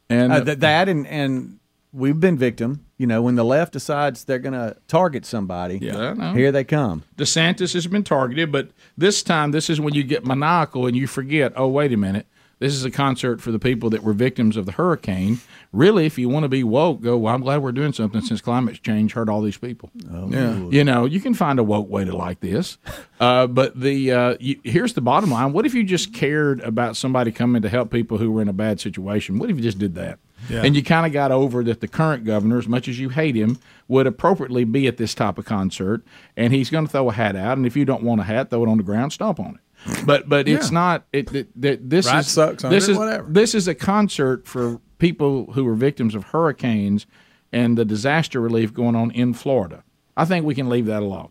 And 0.09 0.31
Uh, 0.33 0.43
th- 0.43 0.59
that 0.59 0.89
and 0.89 1.05
and 1.07 1.57
we've 1.93 2.19
been 2.19 2.37
victim. 2.37 2.81
You 2.97 3.07
know, 3.07 3.21
when 3.21 3.35
the 3.35 3.43
left 3.43 3.73
decides 3.73 4.23
they're 4.23 4.39
going 4.39 4.53
to 4.53 4.77
target 4.87 5.25
somebody, 5.25 5.79
Yeah, 5.81 6.33
here 6.33 6.51
they 6.51 6.63
come. 6.63 7.03
DeSantis 7.17 7.73
has 7.73 7.87
been 7.87 8.03
targeted, 8.03 8.51
but 8.53 8.69
this 8.97 9.21
time, 9.21 9.51
this 9.51 9.69
is 9.69 9.81
when 9.81 9.93
you 9.93 10.03
get 10.03 10.25
maniacal 10.25 10.85
and 10.87 10.95
you 10.95 11.05
forget. 11.07 11.51
Oh, 11.57 11.67
wait 11.67 11.91
a 11.91 11.97
minute. 11.97 12.25
This 12.59 12.73
is 12.73 12.85
a 12.85 12.91
concert 12.91 13.41
for 13.41 13.51
the 13.51 13.59
people 13.59 13.89
that 13.89 14.01
were 14.01 14.13
victims 14.13 14.55
of 14.55 14.65
the 14.65 14.71
hurricane. 14.71 15.39
Really, 15.73 16.05
if 16.05 16.17
you 16.17 16.29
want 16.29 16.43
to 16.43 16.49
be 16.49 16.63
woke, 16.63 17.01
go. 17.01 17.17
Well, 17.17 17.35
I'm 17.35 17.41
glad 17.41 17.61
we're 17.61 17.73
doing 17.73 17.91
something 17.91 18.21
since 18.21 18.39
climate 18.39 18.81
change 18.81 19.11
hurt 19.11 19.27
all 19.27 19.41
these 19.41 19.57
people. 19.57 19.91
Yeah. 20.05 20.55
You 20.69 20.83
know, 20.85 21.05
you 21.05 21.19
can 21.19 21.33
find 21.33 21.59
a 21.59 21.63
woke 21.63 21.89
way 21.89 22.05
to 22.05 22.15
like 22.15 22.39
this, 22.39 22.77
uh, 23.19 23.47
but 23.47 23.79
the 23.79 24.11
uh, 24.11 24.37
you, 24.39 24.59
here's 24.63 24.93
the 24.93 25.01
bottom 25.01 25.31
line: 25.31 25.51
What 25.51 25.65
if 25.65 25.73
you 25.73 25.83
just 25.83 26.13
cared 26.13 26.61
about 26.61 26.95
somebody 26.95 27.31
coming 27.31 27.61
to 27.61 27.69
help 27.69 27.91
people 27.91 28.17
who 28.17 28.31
were 28.31 28.41
in 28.41 28.47
a 28.47 28.53
bad 28.53 28.79
situation? 28.79 29.37
What 29.37 29.49
if 29.49 29.57
you 29.57 29.63
just 29.63 29.79
did 29.79 29.95
that? 29.95 30.19
Yeah. 30.49 30.63
And 30.63 30.75
you 30.75 30.83
kind 30.83 31.05
of 31.05 31.11
got 31.11 31.31
over 31.31 31.63
that 31.63 31.81
the 31.81 31.87
current 31.87 32.23
governor, 32.23 32.57
as 32.57 32.67
much 32.67 32.87
as 32.87 32.99
you 32.99 33.09
hate 33.09 33.35
him, 33.35 33.57
would 33.87 34.07
appropriately 34.07 34.63
be 34.63 34.87
at 34.87 34.97
this 34.97 35.13
type 35.13 35.37
of 35.37 35.45
concert, 35.45 36.03
and 36.37 36.53
he's 36.53 36.69
going 36.69 36.85
to 36.85 36.91
throw 36.91 37.09
a 37.09 37.13
hat 37.13 37.35
out. 37.35 37.57
And 37.57 37.65
if 37.65 37.75
you 37.75 37.83
don't 37.83 38.03
want 38.03 38.21
a 38.21 38.25
hat, 38.25 38.49
throw 38.49 38.63
it 38.63 38.69
on 38.69 38.77
the 38.77 38.83
ground, 38.83 39.11
stomp 39.13 39.39
on 39.39 39.55
it. 39.55 39.61
But 40.05 40.27
but 40.27 40.47
it's 40.47 40.71
not. 40.71 41.05
It, 41.13 41.33
it, 41.33 41.49
it- 41.61 41.89
this 41.89 42.07
Right 42.07 42.19
is 42.19 42.27
sucks 42.27 42.63
this 42.63 42.87
is 42.87 42.97
whatever. 42.97 43.31
this 43.31 43.53
is 43.53 43.67
a 43.67 43.75
concert 43.75 44.47
for 44.47 44.79
people 44.97 45.51
who 45.53 45.63
were 45.63 45.75
victims 45.75 46.15
of 46.15 46.25
hurricanes 46.25 47.05
and 47.51 47.77
the 47.77 47.85
disaster 47.85 48.41
relief 48.41 48.73
going 48.73 48.95
on 48.95 49.11
in 49.11 49.33
Florida. 49.33 49.83
I 50.17 50.25
think 50.25 50.45
we 50.45 50.55
can 50.55 50.69
leave 50.69 50.85
that 50.87 51.03
alone. 51.03 51.29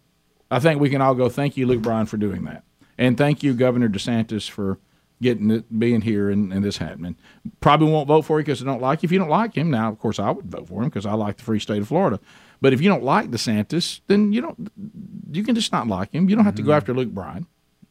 I 0.50 0.60
think 0.60 0.80
we 0.80 0.90
can 0.90 1.00
all 1.00 1.14
go. 1.14 1.28
Thank 1.28 1.56
you, 1.56 1.66
Luke 1.66 1.82
Bryan, 1.82 2.06
for 2.06 2.16
doing 2.16 2.44
that, 2.44 2.64
and 2.96 3.18
thank 3.18 3.42
you, 3.42 3.54
Governor 3.54 3.88
DeSantis, 3.88 4.48
for 4.48 4.78
getting 5.22 5.50
it, 5.50 5.78
being 5.78 6.02
here 6.02 6.30
and, 6.30 6.52
and 6.52 6.64
this 6.64 6.76
happening. 6.76 7.16
Probably 7.60 7.90
won't 7.90 8.08
vote 8.08 8.22
for 8.22 8.38
you 8.38 8.44
because 8.44 8.62
I 8.62 8.66
don't 8.66 8.82
like 8.82 9.02
you. 9.02 9.06
If 9.06 9.12
you 9.12 9.18
don't 9.18 9.28
like 9.28 9.56
him, 9.56 9.70
now 9.70 9.88
of 9.88 9.98
course 9.98 10.18
I 10.18 10.30
would 10.30 10.50
vote 10.50 10.68
for 10.68 10.82
him 10.82 10.88
because 10.88 11.06
I 11.06 11.14
like 11.14 11.38
the 11.38 11.42
free 11.42 11.58
state 11.58 11.80
of 11.80 11.88
Florida. 11.88 12.20
But 12.60 12.72
if 12.72 12.80
you 12.80 12.88
don't 12.88 13.02
like 13.02 13.30
DeSantis, 13.30 14.00
then 14.06 14.32
you 14.32 14.40
don't. 14.40 14.70
You 15.32 15.42
can 15.42 15.54
just 15.54 15.72
not 15.72 15.88
like 15.88 16.14
him. 16.14 16.28
You 16.28 16.36
don't 16.36 16.44
have 16.44 16.54
to 16.56 16.62
go 16.62 16.68
mm-hmm. 16.68 16.76
after 16.76 16.94
Luke 16.94 17.10
Bryan. 17.10 17.46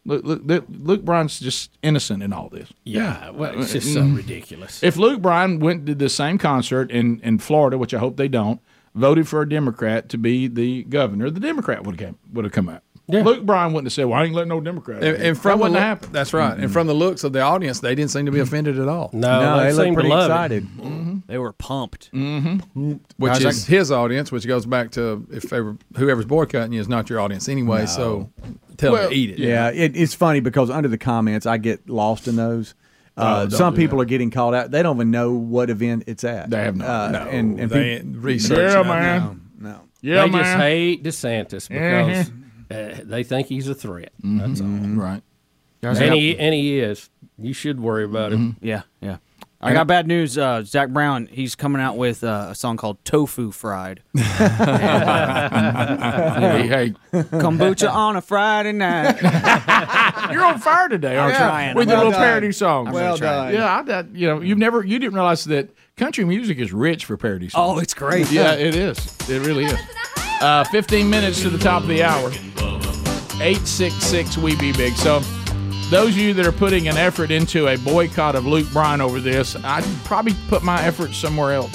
Luke, 0.05 0.23
Luke, 0.43 0.65
Luke 0.69 1.05
Bryan's 1.05 1.39
just 1.39 1.71
innocent 1.81 2.21
in 2.23 2.33
all 2.33 2.49
this. 2.49 2.69
Yeah, 2.83 3.29
well, 3.29 3.57
it's 3.61 3.71
just 3.71 3.93
so 3.93 4.01
Mm. 4.01 4.17
ridiculous. 4.17 4.83
If 4.83 4.97
Luke 4.97 5.21
Bryan 5.21 5.59
went 5.59 5.77
and 5.79 5.85
did 5.85 5.99
the 5.99 6.09
same 6.09 6.37
concert 6.37 6.91
in, 6.91 7.21
in 7.21 7.37
Florida, 7.39 7.77
which 7.77 7.93
I 7.93 7.99
hope 7.99 8.17
they 8.17 8.27
don't, 8.27 8.59
voted 8.93 9.27
for 9.29 9.41
a 9.41 9.47
Democrat 9.49 10.09
to 10.09 10.17
be 10.17 10.47
the 10.47 10.83
governor, 10.83 11.29
the 11.29 11.39
Democrat 11.39 11.85
would 11.85 11.99
have 11.99 12.07
came, 12.09 12.17
would 12.33 12.43
have 12.45 12.51
come 12.51 12.67
out. 12.69 12.83
Luke 13.07 13.45
Bryan 13.45 13.73
wouldn't 13.73 13.87
have 13.87 13.93
said, 13.93 14.05
"Well, 14.05 14.17
I 14.19 14.23
ain't 14.25 14.33
letting 14.33 14.49
no 14.49 14.61
Democrat." 14.61 15.03
And, 15.03 15.15
in." 15.17 15.21
and 15.21 15.35
that 15.35 15.41
from 15.41 15.59
the 15.59 15.63
wouldn't 15.63 15.79
happen. 15.79 16.09
That's 16.13 16.33
right. 16.33 16.57
And 16.57 16.71
from 16.71 16.87
the 16.87 16.93
looks 16.93 17.23
of 17.25 17.33
the 17.33 17.41
audience, 17.41 17.81
they 17.81 17.95
didn't 17.95 18.11
seem 18.11 18.25
to 18.27 18.31
be 18.31 18.39
offended 18.39 18.79
at 18.79 18.87
all. 18.87 19.09
No, 19.13 19.41
No, 19.41 19.57
they, 19.57 19.63
they 19.65 19.73
look 19.73 19.83
seem 19.85 19.93
to 19.93 19.99
pretty 19.99 20.09
love 20.09 20.29
excited. 20.31 20.67
it. 20.79 21.27
They 21.27 21.37
were 21.37 21.51
pumped. 21.53 22.09
Which 22.13 22.99
Guys, 23.19 23.45
is 23.45 23.65
his 23.65 23.91
audience, 23.91 24.31
which 24.31 24.47
goes 24.47 24.65
back 24.65 24.91
to 24.91 25.25
if 25.31 25.43
they 25.43 25.61
were, 25.61 25.77
whoever's 25.97 26.25
boycotting 26.25 26.73
you 26.73 26.79
is 26.79 26.87
not 26.87 27.09
your 27.09 27.19
audience 27.19 27.47
anyway. 27.49 27.85
So 27.87 28.29
tell 28.77 28.93
Well, 28.93 29.01
them 29.03 29.11
to 29.11 29.15
eat 29.17 29.31
it. 29.31 29.39
Yeah, 29.39 29.69
it, 29.69 29.95
it's 29.95 30.13
funny 30.13 30.39
because 30.39 30.69
under 30.69 30.87
the 30.89 30.97
comments, 30.97 31.45
I 31.45 31.57
get 31.57 31.89
lost 31.89 32.27
in 32.27 32.35
those. 32.35 32.73
Uh, 33.15 33.43
Oh, 33.45 33.47
don't 33.47 33.51
some 33.51 33.75
people 33.75 33.99
that. 33.99 34.03
are 34.03 34.05
getting 34.07 34.31
called 34.31 34.55
out. 34.55 34.71
They 34.71 34.81
don't 34.81 34.95
even 34.97 35.11
know 35.11 35.33
what 35.33 35.69
event 35.69 36.05
it's 36.07 36.23
at. 36.23 36.49
They 36.49 36.61
have 36.63 36.75
no- 36.77 36.85
uh, 36.85 37.09
no, 37.11 37.19
and, 37.29 37.59
and 37.59 37.69
they 37.69 37.97
peop- 37.97 38.05
ain't 38.05 38.17
researching. 38.17 38.63
Yeah, 38.63 38.79
it. 38.81 38.85
man. 38.85 39.41
no. 39.59 39.81
Yeah, 40.01 40.25
they 40.25 40.31
man. 40.31 40.43
just 40.43 40.57
hate 40.57 41.03
DeSantis 41.03 41.69
because 41.69 42.29
Mhm. 42.31 42.42
Uh, 42.73 43.01
they 43.03 43.23
think 43.23 43.47
he's 43.47 43.67
a 43.67 43.75
threat. 43.75 44.11
That's 44.23 44.61
all. 44.61 44.67
right. 44.67 45.21
And 45.83 46.13
he, 46.13 46.37
and 46.37 46.53
he 46.53 46.79
is. 46.79 47.09
You 47.37 47.53
should 47.53 47.79
worry 47.79 48.05
about 48.05 48.31
him. 48.31 48.57
Yeah, 48.61 48.83
yeah. 49.01 49.17
I 49.63 49.73
got 49.73 49.87
bad 49.87 50.07
news. 50.07 50.37
Uh, 50.37 50.61
Zac 50.63 50.89
Brown, 50.89 51.27
he's 51.27 51.55
coming 51.55 51.81
out 51.81 51.95
with 51.95 52.21
uh, 52.23 52.47
a 52.49 52.55
song 52.55 52.75
called 52.75 53.03
"Tofu 53.05 53.51
Fried." 53.51 54.01
hey, 54.13 54.23
hey, 56.67 56.93
Kombucha 57.13 57.89
on 57.89 58.17
a 58.17 58.21
Friday 58.21 58.73
night. 58.73 59.21
you're 60.31 60.43
on 60.43 60.59
fire 60.59 60.89
today, 60.89 61.15
aren't 61.15 61.35
I'm 61.35 61.41
you? 61.41 61.47
trying. 61.47 61.75
With 61.75 61.87
I'm 61.87 61.91
your 61.91 61.97
little 61.97 62.11
done. 62.11 62.21
parody 62.21 62.51
song. 62.51 62.91
Well 62.91 63.15
done. 63.17 63.53
Yeah, 63.53 63.77
I, 63.77 63.81
that, 63.83 64.13
you 64.13 64.27
know, 64.27 64.41
you've 64.41 64.57
never, 64.57 64.83
you 64.83 64.99
didn't 64.99 65.13
realize 65.13 65.45
that 65.45 65.69
country 65.95 66.25
music 66.25 66.57
is 66.57 66.73
rich 66.73 67.05
for 67.05 67.15
parody 67.15 67.47
songs. 67.47 67.77
Oh, 67.77 67.79
it's 67.81 67.93
great. 67.93 68.29
Yeah, 68.31 68.53
it 68.55 68.75
is. 68.75 68.97
It 69.29 69.45
really 69.45 69.65
is. 69.65 69.79
Uh, 70.43 70.61
15 70.65 71.09
minutes 71.09 71.41
to 71.41 71.49
the 71.49 71.57
top 71.57 71.83
of 71.83 71.87
the 71.87 72.03
hour. 72.03 72.29
866 73.41 74.37
We 74.37 74.57
Be 74.57 74.73
Big. 74.73 74.91
So, 74.97 75.21
those 75.89 76.09
of 76.09 76.17
you 76.17 76.33
that 76.33 76.45
are 76.45 76.51
putting 76.51 76.89
an 76.89 76.97
effort 76.97 77.31
into 77.31 77.69
a 77.69 77.77
boycott 77.77 78.35
of 78.35 78.45
Luke 78.45 78.67
Bryan 78.73 78.99
over 78.99 79.21
this, 79.21 79.55
I'd 79.63 79.85
probably 80.03 80.33
put 80.49 80.61
my 80.61 80.83
efforts 80.83 81.15
somewhere 81.15 81.53
else. 81.53 81.73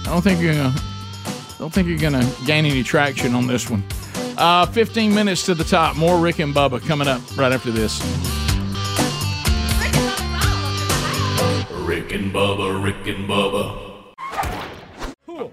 I 0.00 0.06
don't 0.06 0.20
think 0.20 0.40
you're 0.40 0.52
gonna. 0.52 0.74
Don't 1.60 1.72
think 1.72 1.86
you're 1.86 1.96
gonna 1.96 2.28
gain 2.44 2.66
any 2.66 2.82
traction 2.82 3.36
on 3.36 3.46
this 3.46 3.70
one. 3.70 3.84
Uh, 4.36 4.66
15 4.66 5.14
minutes 5.14 5.46
to 5.46 5.54
the 5.54 5.62
top. 5.62 5.94
More 5.96 6.18
Rick 6.18 6.40
and 6.40 6.52
Bubba 6.52 6.84
coming 6.84 7.06
up 7.06 7.20
right 7.36 7.52
after 7.52 7.70
this. 7.70 8.00
Rick 11.86 12.12
and 12.12 12.32
Bubba, 12.32 12.82
Rick 12.82 13.06
and 13.06 13.28
Bubba. 13.28 13.91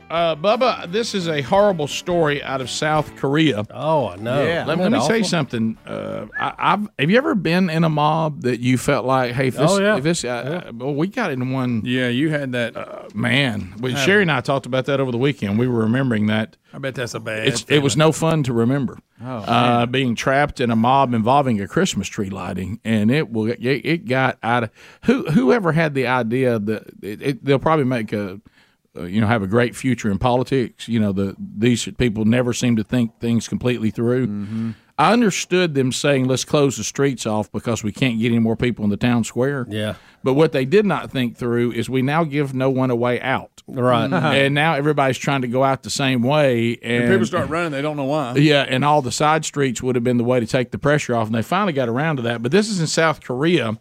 Uh, 0.09 0.35
Bubba, 0.35 0.91
this 0.91 1.13
is 1.15 1.27
a 1.27 1.41
horrible 1.41 1.87
story 1.87 2.41
out 2.43 2.61
of 2.61 2.69
South 2.69 3.15
Korea. 3.15 3.65
Oh, 3.71 4.09
I 4.09 4.15
know. 4.17 4.43
Let, 4.43 4.67
let 4.67 4.77
me 4.91 4.97
that 4.97 5.07
tell 5.07 5.17
you 5.17 5.23
something. 5.23 5.77
Uh, 5.85 6.25
I, 6.39 6.53
I've 6.57 6.87
have 6.99 7.09
you 7.09 7.17
ever 7.17 7.35
been 7.35 7.69
in 7.69 7.83
a 7.83 7.89
mob 7.89 8.41
that 8.41 8.59
you 8.59 8.77
felt 8.77 9.05
like, 9.05 9.33
hey, 9.33 9.47
if 9.47 9.55
this, 9.57 9.71
Oh, 9.71 9.79
yeah. 9.81 9.97
if 9.97 10.03
this, 10.03 10.23
uh, 10.25 10.71
well, 10.73 10.93
we 10.93 11.07
got 11.07 11.31
in 11.31 11.51
one. 11.51 11.81
Yeah, 11.85 12.07
you 12.09 12.29
had 12.29 12.51
that. 12.51 12.75
Uh, 12.75 13.03
man, 13.13 13.73
well, 13.79 13.91
Have- 13.93 14.01
Sherry 14.05 14.21
and 14.23 14.31
I 14.31 14.41
talked 14.41 14.65
about 14.65 14.85
that 14.85 14.99
over 14.99 15.11
the 15.11 15.17
weekend. 15.17 15.57
We 15.59 15.67
were 15.67 15.79
remembering 15.79 16.27
that. 16.27 16.57
I 16.73 16.77
bet 16.77 16.93
that's 16.95 17.15
a 17.15 17.19
bad. 17.19 17.47
It's, 17.47 17.65
it 17.67 17.79
was 17.79 17.97
no 17.97 18.11
fun 18.11 18.43
to 18.43 18.53
remember. 18.53 18.99
Oh, 19.21 19.25
uh, 19.37 19.85
being 19.87 20.13
trapped 20.15 20.59
in 20.61 20.69
a 20.69 20.75
mob 20.75 21.13
involving 21.13 21.59
a 21.59 21.67
Christmas 21.67 22.07
tree 22.07 22.29
lighting, 22.29 22.79
and 22.83 23.09
it 23.09 23.31
will 23.31 23.47
it, 23.49 23.59
it 23.59 24.05
got 24.07 24.37
out 24.43 24.63
of 24.65 24.69
who 25.05 25.23
whoever 25.31 25.71
had 25.71 25.93
the 25.95 26.05
idea 26.07 26.59
that 26.59 26.83
it, 27.01 27.21
it, 27.21 27.43
they'll 27.45 27.57
probably 27.59 27.85
make 27.85 28.13
a 28.13 28.39
uh, 28.97 29.03
you 29.03 29.21
know 29.21 29.27
have 29.27 29.43
a 29.43 29.47
great 29.47 29.75
future 29.75 30.11
in 30.11 30.17
politics. 30.17 30.87
You 30.87 30.99
know 30.99 31.11
the 31.11 31.35
these 31.37 31.85
people 31.97 32.25
never 32.25 32.53
seem 32.53 32.75
to 32.75 32.83
think 32.83 33.19
things 33.19 33.47
completely 33.47 33.91
through. 33.91 34.27
Mm-hmm. 34.27 34.71
I 34.99 35.13
understood 35.13 35.75
them 35.75 35.93
saying, 35.93 36.27
let's 36.27 36.43
close 36.43 36.75
the 36.75 36.83
streets 36.83 37.25
off 37.25 37.49
because 37.53 37.85
we 37.85 37.93
can't 37.93 38.19
get 38.19 38.33
any 38.33 38.39
more 38.39 38.57
people 38.57 38.83
in 38.83 38.89
the 38.89 38.97
town 38.97 39.23
square. 39.23 39.65
Yeah. 39.69 39.95
But 40.25 40.33
what 40.33 40.51
they 40.51 40.65
did 40.65 40.85
not 40.85 41.09
think 41.09 41.37
through 41.37 41.71
is 41.71 41.89
we 41.89 42.01
now 42.01 42.25
give 42.25 42.53
no 42.53 42.69
one 42.69 42.91
a 42.91 42.97
way 42.97 43.21
out. 43.21 43.63
Right. 43.65 44.11
and 44.11 44.53
now 44.53 44.73
everybody's 44.73 45.17
trying 45.17 45.43
to 45.43 45.47
go 45.47 45.63
out 45.63 45.83
the 45.83 45.89
same 45.89 46.21
way. 46.21 46.77
And, 46.81 47.03
And 47.05 47.13
people 47.13 47.25
start 47.25 47.47
running, 47.47 47.71
they 47.71 47.81
don't 47.81 47.95
know 47.95 48.03
why. 48.03 48.35
Yeah, 48.35 48.65
and 48.67 48.83
all 48.83 49.01
the 49.01 49.11
side 49.11 49.45
streets 49.45 49.81
would 49.81 49.95
have 49.95 50.03
been 50.03 50.17
the 50.17 50.25
way 50.25 50.41
to 50.41 50.45
take 50.45 50.71
the 50.71 50.79
pressure 50.79 51.15
off, 51.15 51.27
and 51.27 51.35
they 51.35 51.43
finally 51.43 51.71
got 51.71 51.87
around 51.87 52.17
to 52.17 52.23
that. 52.23 52.43
But 52.43 52.51
this 52.51 52.67
is 52.67 52.81
in 52.81 52.87
South 52.87 53.21
Korea, 53.21 53.79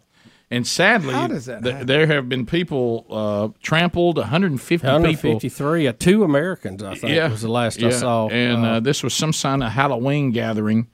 and 0.51 0.65
sadly, 0.65 1.13
How 1.13 1.27
does 1.27 1.45
that 1.45 1.63
th- 1.63 1.85
there 1.85 2.07
have 2.07 2.27
been 2.27 2.45
people 2.45 3.05
uh, 3.09 3.49
trampled, 3.61 4.17
150 4.17 4.75
people. 4.75 4.91
153, 4.93 5.87
uh, 5.87 5.93
two 5.97 6.23
Americans, 6.23 6.81
I 6.83 6.95
think, 6.95 7.31
was 7.31 7.41
the 7.41 7.49
last 7.49 7.81
I 7.83 7.91
saw. 7.91 8.27
And 8.29 8.65
uh, 8.65 8.69
Uh, 8.69 8.79
this 8.79 9.03
was 9.03 9.13
some 9.13 9.31
kind 9.31 9.63
of 9.63 9.71
Halloween 9.71 10.31
gathering 10.31 10.87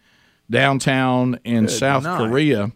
downtown 0.49 1.39
in 1.43 1.67
South 1.67 2.03
night. 2.03 2.17
Korea. 2.17 2.71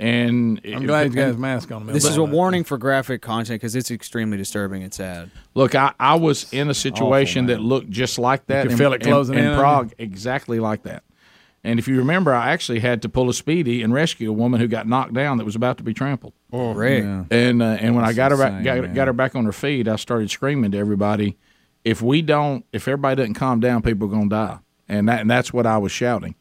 And 0.00 0.60
I'm 0.64 0.86
glad 0.86 1.06
he's 1.06 1.14
got 1.14 1.28
his 1.28 1.36
mask 1.36 1.70
on. 1.70 1.86
This 1.86 2.04
is 2.04 2.16
a 2.16 2.24
warning 2.24 2.64
for 2.64 2.76
graphic 2.78 3.22
content 3.22 3.60
because 3.60 3.76
it's 3.76 3.92
extremely 3.92 4.36
disturbing 4.36 4.82
and 4.82 4.92
sad. 4.92 5.30
Look, 5.54 5.76
I, 5.76 5.92
I 6.00 6.16
was 6.16 6.52
in 6.52 6.68
a 6.68 6.74
situation 6.74 7.46
that 7.46 7.60
looked 7.60 7.90
just 7.90 8.18
like 8.18 8.46
that. 8.46 8.62
could 8.62 8.72
in, 8.72 8.78
feel 8.78 8.92
it 8.92 9.02
closing 9.02 9.36
in, 9.38 9.44
in 9.44 9.50
on 9.50 9.52
you? 9.52 9.60
Prague, 9.60 9.92
exactly 9.98 10.58
like 10.58 10.82
that. 10.82 11.04
And 11.66 11.78
if 11.78 11.88
you 11.88 11.96
remember, 11.96 12.34
I 12.34 12.50
actually 12.50 12.80
had 12.80 13.00
to 13.02 13.08
pull 13.08 13.30
a 13.30 13.34
speedy 13.34 13.82
and 13.82 13.92
rescue 13.92 14.28
a 14.30 14.34
woman 14.34 14.60
who 14.60 14.68
got 14.68 14.86
knocked 14.86 15.14
down 15.14 15.38
that 15.38 15.44
was 15.44 15.56
about 15.56 15.78
to 15.78 15.82
be 15.82 15.94
trampled. 15.94 16.34
Oh, 16.52 16.72
Rick. 16.74 17.04
And 17.30 17.62
uh, 17.62 17.64
and 17.80 17.94
when 17.96 18.04
I 18.04 18.12
That's 18.12 18.16
got 18.16 18.30
her 18.32 18.36
back, 18.36 18.62
got, 18.62 18.94
got 18.94 19.06
her 19.08 19.12
back 19.14 19.34
on 19.34 19.44
her 19.46 19.52
feet, 19.52 19.88
I 19.88 19.96
started 19.96 20.30
screaming 20.30 20.72
to 20.72 20.78
everybody, 20.78 21.38
"If 21.82 22.02
we 22.02 22.20
don't, 22.22 22.66
if 22.72 22.86
everybody 22.86 23.16
doesn't 23.16 23.34
calm 23.34 23.60
down, 23.60 23.80
people 23.82 24.06
are 24.08 24.10
going 24.10 24.28
to 24.28 24.36
die." 24.36 24.58
And 24.88 25.08
that 25.08 25.22
and 25.22 25.30
that's 25.30 25.52
what 25.54 25.64
I 25.66 25.78
was 25.78 25.90
shouting. 25.90 26.34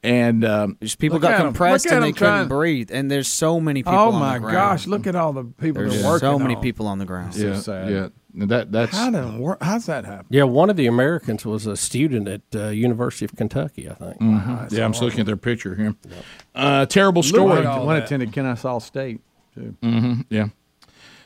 And 0.00 0.44
um, 0.44 0.78
Just 0.80 1.00
people 1.00 1.18
got 1.18 1.38
compressed 1.40 1.86
and 1.86 2.04
they 2.04 2.12
couldn't 2.12 2.16
trying- 2.16 2.48
breathe. 2.48 2.90
And 2.92 3.10
there's 3.10 3.26
so 3.26 3.58
many 3.60 3.80
people. 3.82 3.98
Oh 3.98 4.12
on 4.12 4.20
my 4.20 4.34
the 4.34 4.40
ground. 4.40 4.54
gosh! 4.54 4.86
Look 4.86 5.08
at 5.08 5.16
all 5.16 5.32
the 5.32 5.42
people 5.42 5.82
There's 5.82 5.96
that 6.02 6.04
are 6.06 6.10
working. 6.12 6.20
so 6.28 6.38
many 6.38 6.54
on. 6.54 6.62
people 6.62 6.86
on 6.86 6.98
the 6.98 7.04
ground. 7.04 7.34
yeah, 7.34 7.58
sad. 7.58 7.90
yeah, 7.90 8.08
that 8.46 8.70
that's 8.72 8.96
How 8.96 9.10
does 9.10 9.34
work? 9.34 9.58
How's 9.62 9.86
that 9.86 10.04
happen? 10.04 10.26
yeah, 10.30 10.44
one 10.44 10.70
of 10.70 10.76
the 10.76 10.86
Americans 10.86 11.44
was 11.44 11.66
a 11.66 11.76
student 11.76 12.28
at 12.28 12.40
uh, 12.54 12.68
University 12.68 13.24
of 13.24 13.34
Kentucky, 13.36 13.88
I 13.90 13.94
think. 13.94 14.20
mhm. 14.20 14.72
yeah. 14.72 14.84
I'm 14.84 14.92
just 14.92 15.02
looking 15.02 15.20
at 15.20 15.26
their 15.26 15.36
picture 15.36 15.74
here. 15.74 15.94
Uh, 16.54 16.86
terrible 16.86 17.22
story. 17.22 17.66
at 17.66 17.84
One 17.84 17.96
that. 17.96 18.04
attended 18.04 18.32
Kennesaw 18.32 18.78
State 18.80 19.20
too. 19.54 19.74
hmm 19.82 20.20
yeah. 20.30 20.48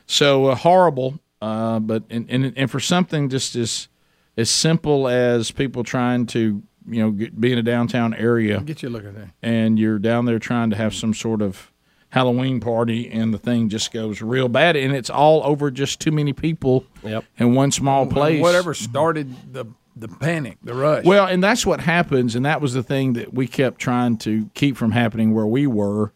So 0.06 0.46
uh, 0.46 0.54
horrible, 0.54 1.18
uh, 1.40 1.78
but 1.80 2.04
and, 2.10 2.26
and 2.28 2.52
and 2.56 2.70
for 2.70 2.80
something 2.80 3.28
just 3.28 3.56
as 3.56 3.88
as 4.36 4.50
simple 4.50 5.08
as 5.08 5.50
people 5.50 5.84
trying 5.84 6.26
to 6.26 6.62
you 6.88 7.00
know 7.02 7.10
get, 7.12 7.40
be 7.40 7.52
in 7.52 7.58
a 7.58 7.62
downtown 7.62 8.12
area 8.14 8.60
Get 8.60 8.82
you 8.82 8.88
looking 8.90 9.08
look 9.14 9.16
at 9.18 9.26
that. 9.42 9.48
and 9.48 9.78
you're 9.78 9.98
down 9.98 10.24
there 10.24 10.38
trying 10.38 10.70
to 10.70 10.76
have 10.76 10.94
some 10.94 11.14
sort 11.14 11.40
of 11.42 11.71
Halloween 12.12 12.60
party 12.60 13.10
and 13.10 13.32
the 13.32 13.38
thing 13.38 13.70
just 13.70 13.90
goes 13.90 14.20
real 14.20 14.46
bad 14.46 14.76
and 14.76 14.94
it's 14.94 15.08
all 15.08 15.42
over 15.44 15.70
just 15.70 15.98
too 15.98 16.12
many 16.12 16.34
people 16.34 16.84
Yep. 17.02 17.24
in 17.38 17.54
one 17.54 17.70
small 17.72 18.06
place. 18.06 18.40
Whatever 18.40 18.74
started 18.74 19.34
the 19.52 19.64
the 19.96 20.08
panic, 20.08 20.56
the 20.62 20.74
rush. 20.74 21.04
Well, 21.04 21.26
and 21.26 21.42
that's 21.42 21.66
what 21.66 21.80
happens, 21.80 22.34
and 22.34 22.44
that 22.46 22.60
was 22.62 22.72
the 22.74 22.82
thing 22.82 23.12
that 23.14 23.34
we 23.34 23.46
kept 23.46 23.78
trying 23.78 24.16
to 24.18 24.48
keep 24.54 24.76
from 24.76 24.90
happening 24.92 25.34
where 25.34 25.46
we 25.46 25.66
were. 25.66 26.12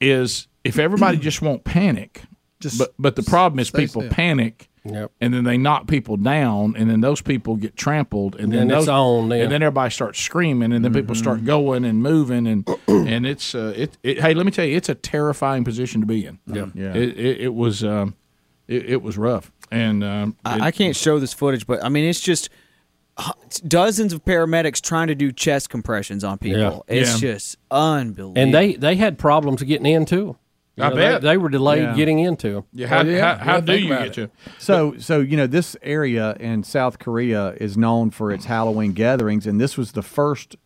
Is 0.00 0.46
if 0.64 0.78
everybody 0.78 1.16
just 1.28 1.40
won't 1.42 1.64
panic, 1.64 2.22
Just 2.60 2.78
but 2.78 2.92
but 2.98 3.16
the 3.16 3.22
problem 3.22 3.58
is 3.60 3.70
people 3.70 4.02
still. 4.02 4.10
panic, 4.12 4.68
Yep. 4.86 5.12
and 5.20 5.32
then 5.32 5.44
they 5.44 5.56
knock 5.56 5.86
people 5.86 6.16
down, 6.18 6.74
and 6.76 6.90
then 6.90 7.00
those 7.00 7.22
people 7.22 7.56
get 7.56 7.74
trampled, 7.76 8.36
and 8.36 8.52
then 8.52 8.62
And 8.62 8.70
it's 8.72 8.80
those, 8.80 8.88
on 8.88 9.28
then. 9.30 9.40
and 9.42 9.52
then 9.52 9.62
everybody 9.62 9.90
starts 9.90 10.20
screaming, 10.20 10.72
and 10.72 10.84
then 10.84 10.92
people 10.92 11.14
start 11.14 11.44
going 11.44 11.84
and 11.86 12.02
moving, 12.02 12.46
and 12.46 12.68
and 12.88 13.26
it's 13.26 13.54
uh, 13.54 13.72
it, 13.76 13.96
it. 14.02 14.20
Hey, 14.20 14.34
let 14.34 14.44
me 14.44 14.52
tell 14.52 14.64
you, 14.66 14.76
it's 14.76 14.90
a 14.90 14.94
terrifying 14.94 15.64
position 15.64 16.00
to 16.02 16.06
be 16.06 16.26
in. 16.26 16.38
Yeah. 16.46 16.66
Yeah. 16.74 16.92
It, 16.94 17.18
it, 17.18 17.40
it 17.42 17.54
was 17.54 17.82
um, 17.82 18.14
it, 18.68 18.84
it 18.90 19.02
was 19.02 19.16
rough, 19.16 19.50
and 19.70 20.04
um, 20.04 20.36
I, 20.44 20.66
I 20.66 20.70
can't 20.70 20.94
show 20.96 21.18
this 21.18 21.32
footage, 21.32 21.66
but 21.66 21.82
I 21.82 21.88
mean, 21.88 22.04
it's 22.08 22.20
just 22.20 22.50
dozens 23.66 24.12
of 24.12 24.24
paramedics 24.24 24.80
trying 24.82 25.06
to 25.06 25.14
do 25.14 25.30
chest 25.32 25.70
compressions 25.70 26.24
on 26.24 26.36
people. 26.38 26.84
Yeah. 26.88 26.96
It's 27.00 27.22
Yeah. 27.22 27.32
just 27.32 27.56
unbelievable. 27.70 28.34
And 28.40 28.52
they, 28.52 28.74
they 28.74 28.96
had 28.96 29.18
problems 29.18 29.62
getting 29.62 29.86
into 29.86 30.36
them. 30.76 30.92
I 30.92 30.94
bet. 30.94 31.22
They, 31.22 31.28
they 31.28 31.36
were 31.36 31.48
delayed 31.48 31.82
Yeah. 31.82 31.94
getting 31.96 32.18
into 32.18 32.52
them. 32.52 32.64
yeah, 32.72 32.86
how, 32.88 32.96
Well, 32.98 33.06
yeah, 33.06 33.36
how, 33.38 33.44
how 33.44 33.54
yeah, 33.56 33.60
do 33.60 33.78
you 33.78 33.88
get 33.88 34.06
it. 34.06 34.12
to? 34.14 34.30
So, 34.58 34.96
so 34.98 35.20
you 35.20 35.36
know, 35.36 35.46
this 35.46 35.76
area 35.82 36.34
in 36.40 36.62
South 36.64 36.98
Korea 36.98 37.50
is 37.60 37.76
known 37.76 38.10
for 38.10 38.32
its 38.32 38.46
Halloween 38.46 38.92
gatherings, 38.92 39.46
and 39.46 39.60
this 39.60 39.76
was 39.76 39.92
the 39.92 40.02
first 40.02 40.56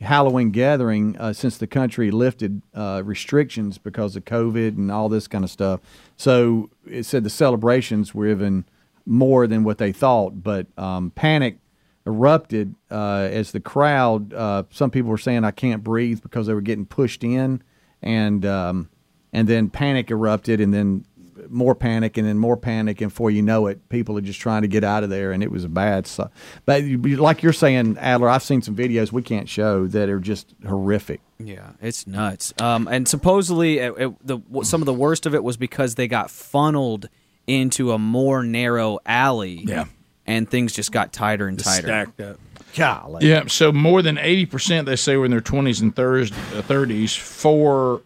Halloween 0.00 0.50
gathering 0.50 1.16
uh, 1.18 1.32
since 1.32 1.58
the 1.58 1.66
country 1.66 2.10
lifted 2.12 2.62
uh, 2.72 3.02
restrictions 3.04 3.78
because 3.78 4.14
of 4.16 4.24
COVID 4.24 4.76
and 4.76 4.90
all 4.92 5.08
this 5.08 5.26
kind 5.26 5.42
of 5.42 5.50
stuff. 5.50 5.80
So 6.16 6.70
it 6.86 7.04
said 7.04 7.24
the 7.24 7.30
celebrations 7.30 8.14
were 8.14 8.28
even 8.28 8.64
more 9.04 9.46
than 9.48 9.64
what 9.64 9.78
they 9.78 9.90
thought, 9.90 10.42
but 10.42 10.66
um, 10.78 11.10
panic 11.10 11.58
erupted 12.06 12.74
uh, 12.90 13.28
as 13.30 13.52
the 13.52 13.60
crowd. 13.60 14.32
Uh, 14.32 14.62
some 14.70 14.90
people 14.90 15.10
were 15.10 15.18
saying, 15.18 15.44
"I 15.44 15.50
can't 15.50 15.82
breathe" 15.82 16.22
because 16.22 16.46
they 16.46 16.54
were 16.54 16.60
getting 16.60 16.86
pushed 16.86 17.24
in, 17.24 17.62
and 18.00 18.46
um, 18.46 18.88
and 19.32 19.48
then 19.48 19.70
panic 19.70 20.10
erupted, 20.10 20.60
and 20.60 20.72
then 20.72 21.04
more 21.48 21.74
panic, 21.74 22.16
and 22.16 22.26
then 22.26 22.38
more 22.38 22.56
panic, 22.56 23.00
and 23.00 23.10
before 23.10 23.30
you 23.30 23.42
know 23.42 23.68
it, 23.68 23.88
people 23.88 24.18
are 24.18 24.22
just 24.22 24.40
trying 24.40 24.62
to 24.62 24.68
get 24.68 24.84
out 24.84 25.04
of 25.04 25.10
there, 25.10 25.32
and 25.32 25.42
it 25.42 25.50
was 25.50 25.64
a 25.64 25.68
bad. 25.68 26.06
So, 26.06 26.30
but 26.66 26.84
like 26.84 27.42
you're 27.42 27.52
saying, 27.52 27.96
Adler, 27.98 28.28
I've 28.28 28.42
seen 28.42 28.60
some 28.60 28.74
videos 28.76 29.12
we 29.12 29.22
can't 29.22 29.48
show 29.48 29.86
that 29.86 30.08
are 30.08 30.20
just 30.20 30.54
horrific. 30.66 31.20
Yeah, 31.38 31.70
it's 31.80 32.06
nuts. 32.06 32.52
Um, 32.60 32.88
and 32.88 33.06
supposedly, 33.08 33.78
it, 33.78 33.94
it, 33.96 34.26
the 34.26 34.40
some 34.62 34.82
of 34.82 34.86
the 34.86 34.94
worst 34.94 35.24
of 35.26 35.34
it 35.34 35.42
was 35.44 35.56
because 35.56 35.94
they 35.94 36.08
got 36.08 36.30
funneled 36.30 37.08
into 37.46 37.92
a 37.92 37.98
more 37.98 38.42
narrow 38.42 38.98
alley. 39.06 39.62
Yeah. 39.64 39.84
and 40.26 40.50
things 40.50 40.74
just 40.74 40.92
got 40.92 41.12
tighter 41.12 41.46
and 41.46 41.58
tighter. 41.58 41.86
stacked 41.86 42.20
up. 42.20 42.38
Golly. 42.76 43.26
Yeah, 43.26 43.46
so 43.46 43.72
more 43.72 44.02
than 44.02 44.18
eighty 44.18 44.44
percent 44.44 44.84
they 44.86 44.96
say 44.96 45.16
were 45.16 45.24
in 45.24 45.30
their 45.30 45.40
twenties 45.40 45.80
and 45.80 45.96
thirties. 45.96 47.16
Four 47.16 48.02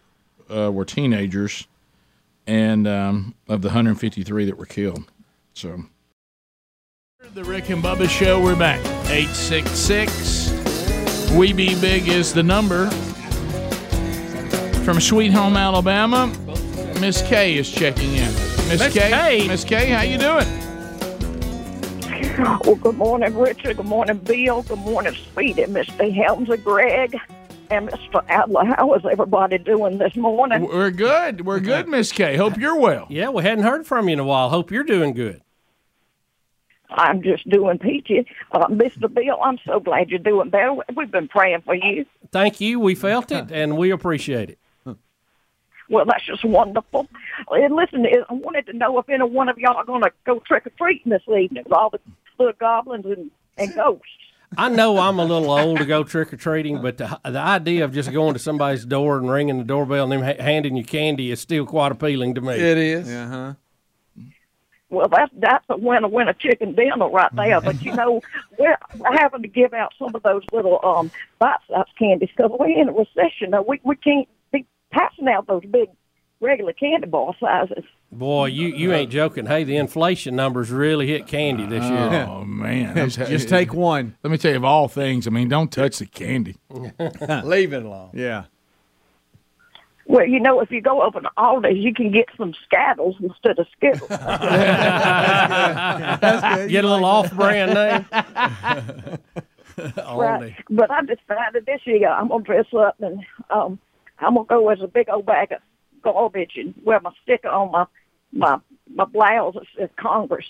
uh, 0.49 0.71
were 0.71 0.85
teenagers, 0.85 1.67
and 2.47 2.87
um, 2.87 3.35
of 3.47 3.61
the 3.61 3.69
hundred 3.69 3.99
fifty 3.99 4.23
three 4.23 4.45
that 4.45 4.57
were 4.57 4.65
killed. 4.65 5.03
So, 5.53 5.83
the 7.33 7.43
Rick 7.43 7.69
and 7.69 7.83
Bubba 7.83 8.09
Show. 8.09 8.41
We're 8.41 8.55
back. 8.55 8.83
Eight 9.09 9.29
six 9.29 9.69
six. 9.71 10.51
We 11.31 11.53
be 11.53 11.79
big 11.79 12.07
is 12.07 12.33
the 12.33 12.43
number. 12.43 12.89
From 14.83 14.99
Sweet 14.99 15.31
Home 15.31 15.55
Alabama, 15.55 16.27
Miss 16.99 17.21
K 17.21 17.57
is 17.57 17.71
checking 17.71 18.13
in. 18.15 18.31
Miss 18.67 18.79
Miss 18.79 18.93
K, 18.93 19.09
K. 19.09 19.47
Miss 19.47 19.63
K, 19.63 19.89
how 19.89 20.01
you 20.01 20.17
doing? 20.17 20.47
Well, 22.65 22.75
good 22.75 22.97
morning, 22.97 23.37
Richard. 23.37 23.77
Good 23.77 23.85
morning, 23.85 24.17
Bill. 24.17 24.63
Good 24.63 24.79
morning, 24.79 25.13
Sweetie, 25.13 25.63
Mr. 25.63 26.11
Helmsley, 26.13 26.57
Greg, 26.57 27.15
and 27.73 27.89
Mr. 27.89 28.23
Adler. 28.27 28.65
How 28.65 28.93
is 28.93 29.03
everybody 29.09 29.57
doing 29.57 29.97
this 29.97 30.15
morning? 30.15 30.67
We're 30.67 30.91
good. 30.91 31.45
We're 31.45 31.59
good, 31.59 31.87
Miss 31.87 32.11
K. 32.11 32.37
Hope 32.37 32.57
you're 32.57 32.77
well. 32.77 33.07
Yeah, 33.09 33.29
we 33.29 33.43
hadn't 33.43 33.63
heard 33.63 33.87
from 33.87 34.07
you 34.07 34.13
in 34.13 34.19
a 34.19 34.23
while. 34.23 34.49
Hope 34.49 34.71
you're 34.71 34.83
doing 34.83 35.13
good. 35.13 35.41
I'm 36.91 37.23
just 37.23 37.49
doing 37.49 37.79
peachy. 37.79 38.27
Uh, 38.51 38.67
Mr. 38.67 39.11
Bill, 39.11 39.41
I'm 39.43 39.57
so 39.65 39.79
glad 39.79 40.09
you're 40.09 40.19
doing 40.19 40.49
better. 40.49 40.75
We've 40.95 41.09
been 41.09 41.27
praying 41.27 41.61
for 41.61 41.73
you. 41.73 42.05
Thank 42.31 42.61
you. 42.61 42.79
We 42.79 42.93
felt 42.93 43.31
it, 43.31 43.51
and 43.51 43.75
we 43.77 43.89
appreciate 43.89 44.51
it. 44.51 44.59
Well, 45.89 46.05
that's 46.05 46.25
just 46.25 46.45
wonderful. 46.45 47.07
And 47.49 47.75
listen, 47.75 48.05
I 48.05 48.33
wanted 48.33 48.67
to 48.67 48.73
know 48.73 48.97
if 48.99 49.09
any 49.09 49.23
one 49.23 49.49
of 49.49 49.57
y'all 49.57 49.75
are 49.75 49.83
going 49.85 50.03
to 50.03 50.11
go 50.25 50.39
trick 50.39 50.67
or 50.67 50.71
treating 50.77 51.09
this 51.09 51.23
evening 51.27 51.63
with 51.63 51.73
all 51.73 51.89
the 51.89 51.99
little 52.37 52.53
goblins 52.59 53.05
and, 53.05 53.31
and 53.57 53.73
ghosts. 53.75 54.07
I 54.57 54.69
know 54.69 54.97
I'm 54.97 55.19
a 55.19 55.25
little 55.25 55.51
old 55.51 55.79
to 55.79 55.85
go 55.85 56.03
trick 56.03 56.33
or 56.33 56.37
treating, 56.37 56.81
but 56.81 56.97
the, 56.97 57.19
the 57.23 57.39
idea 57.39 57.85
of 57.85 57.93
just 57.93 58.11
going 58.11 58.33
to 58.33 58.39
somebody's 58.39 58.85
door 58.85 59.17
and 59.17 59.29
ringing 59.29 59.57
the 59.57 59.63
doorbell 59.63 60.03
and 60.03 60.11
them 60.11 60.23
ha- 60.23 60.41
handing 60.41 60.75
you 60.75 60.83
candy 60.83 61.31
is 61.31 61.39
still 61.39 61.65
quite 61.65 61.91
appealing 61.91 62.35
to 62.35 62.41
me. 62.41 62.53
It 62.55 62.77
is. 62.77 63.09
Uh 63.09 63.27
huh. 63.27 63.53
Well, 64.89 65.07
that's 65.07 65.31
that's 65.37 65.65
a 65.69 65.77
winner 65.77 66.07
winner 66.07 66.33
chicken 66.33 66.75
dinner 66.75 67.09
right 67.09 67.35
there. 67.35 67.59
But 67.61 67.81
you 67.81 67.95
know, 67.95 68.21
we're 68.59 68.77
we're 68.97 69.17
having 69.17 69.41
to 69.41 69.47
give 69.47 69.73
out 69.73 69.93
some 69.97 70.13
of 70.13 70.21
those 70.21 70.43
little 70.51 70.79
um 70.83 71.09
bite 71.39 71.57
size 71.67 71.85
candies 71.97 72.29
because 72.35 72.51
we're 72.59 72.79
in 72.79 72.89
a 72.89 72.93
recession. 72.93 73.49
Now 73.49 73.63
we 73.63 73.81
we 73.83 73.95
can't 73.95 74.27
be 74.51 74.67
passing 74.91 75.27
out 75.27 75.47
those 75.47 75.63
big 75.65 75.89
regular 76.43 76.73
candy 76.73 77.07
bar 77.07 77.33
sizes. 77.39 77.83
Boy, 78.11 78.45
you, 78.47 78.67
you 78.67 78.93
ain't 78.93 79.09
joking. 79.11 79.47
Hey, 79.47 79.63
the 79.63 79.77
inflation 79.77 80.35
numbers 80.35 80.69
really 80.69 81.07
hit 81.07 81.25
candy 81.25 81.65
this 81.65 81.83
year. 81.83 82.27
Oh 82.29 82.43
man! 82.45 82.93
Just- 83.09 83.17
just 83.31 83.49
take 83.49 83.73
one. 83.73 84.15
Let 84.23 84.29
me 84.31 84.37
tell 84.37 84.51
you, 84.51 84.57
of 84.57 84.63
all 84.65 84.87
things, 84.87 85.25
I 85.25 85.31
mean, 85.31 85.49
don't 85.49 85.71
touch 85.71 85.97
the 85.97 86.05
candy. 86.05 86.55
Leave 86.69 87.73
it 87.73 87.83
alone. 87.83 88.11
Yeah. 88.13 88.43
Well, 90.05 90.27
you 90.27 90.39
know, 90.41 90.59
if 90.59 90.69
you 90.69 90.81
go 90.81 91.01
over 91.01 91.21
to 91.21 91.29
Aldi's, 91.37 91.77
you 91.81 91.93
can 91.93 92.11
get 92.11 92.25
some 92.37 92.53
Skittles 92.65 93.15
instead 93.21 93.57
of 93.57 93.65
Skittles. 93.77 94.09
Get 94.09 94.21
a 96.83 96.87
little 96.87 97.05
off-brand 97.05 97.73
name. 97.73 98.05
right. 100.17 100.53
But 100.69 100.91
I 100.91 101.01
decided 101.01 101.65
this 101.65 101.81
year 101.85 102.09
I'm 102.09 102.27
gonna 102.27 102.43
dress 102.43 102.65
up 102.77 102.95
and 102.99 103.23
um 103.49 103.79
I'm 104.19 104.35
gonna 104.35 104.45
go 104.45 104.69
as 104.69 104.81
a 104.81 104.87
big 104.87 105.07
old 105.09 105.25
bag 105.25 105.53
of 105.53 105.59
garbage 106.03 106.53
and 106.55 106.73
wear 106.83 106.99
my 106.99 107.11
sticker 107.23 107.49
on 107.49 107.71
my 107.71 107.85
my 108.31 108.59
my 108.93 109.05
blouse 109.05 109.55
that 109.55 109.63
says 109.77 109.89
Congress. 109.97 110.45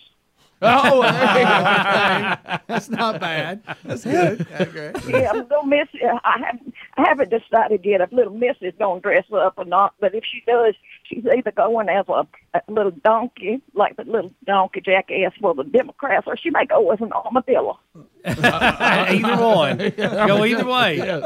Oh, 0.65 1.01
there. 1.01 2.61
That's 2.67 2.89
not 2.89 3.19
bad. 3.19 3.61
That's 3.83 4.05
good. 4.05 4.47
Okay. 4.59 4.93
yeah, 5.09 5.31
I'm 5.31 5.47
gonna 5.47 5.67
miss 5.67 5.89
it. 5.93 6.03
I 6.23 6.37
haven't 6.39 6.73
I 6.95 7.07
haven't 7.07 7.29
decided 7.29 7.83
yet 7.83 8.01
if 8.01 8.11
little 8.13 8.33
Miss 8.33 8.55
is 8.61 8.73
gonna 8.79 9.01
dress 9.01 9.25
up 9.33 9.55
or 9.57 9.65
not. 9.65 9.93
But 9.99 10.15
if 10.15 10.23
she 10.23 10.41
does, 10.47 10.75
she's 11.03 11.25
either 11.25 11.51
going 11.51 11.89
as 11.89 12.05
a, 12.07 12.25
a 12.53 12.61
little 12.69 12.91
donkey, 12.91 13.61
like 13.73 13.97
the 13.97 14.03
little 14.03 14.31
donkey 14.45 14.81
jackass 14.81 15.33
for 15.41 15.53
the 15.53 15.63
Democrats, 15.65 16.27
or 16.27 16.37
she 16.37 16.49
may 16.49 16.65
go 16.65 16.91
as 16.91 17.01
an 17.01 17.11
armadillo. 17.11 17.79
either 18.25 19.35
one. 19.37 19.77
Go 20.27 20.45
either 20.45 20.65
way. 20.65 21.21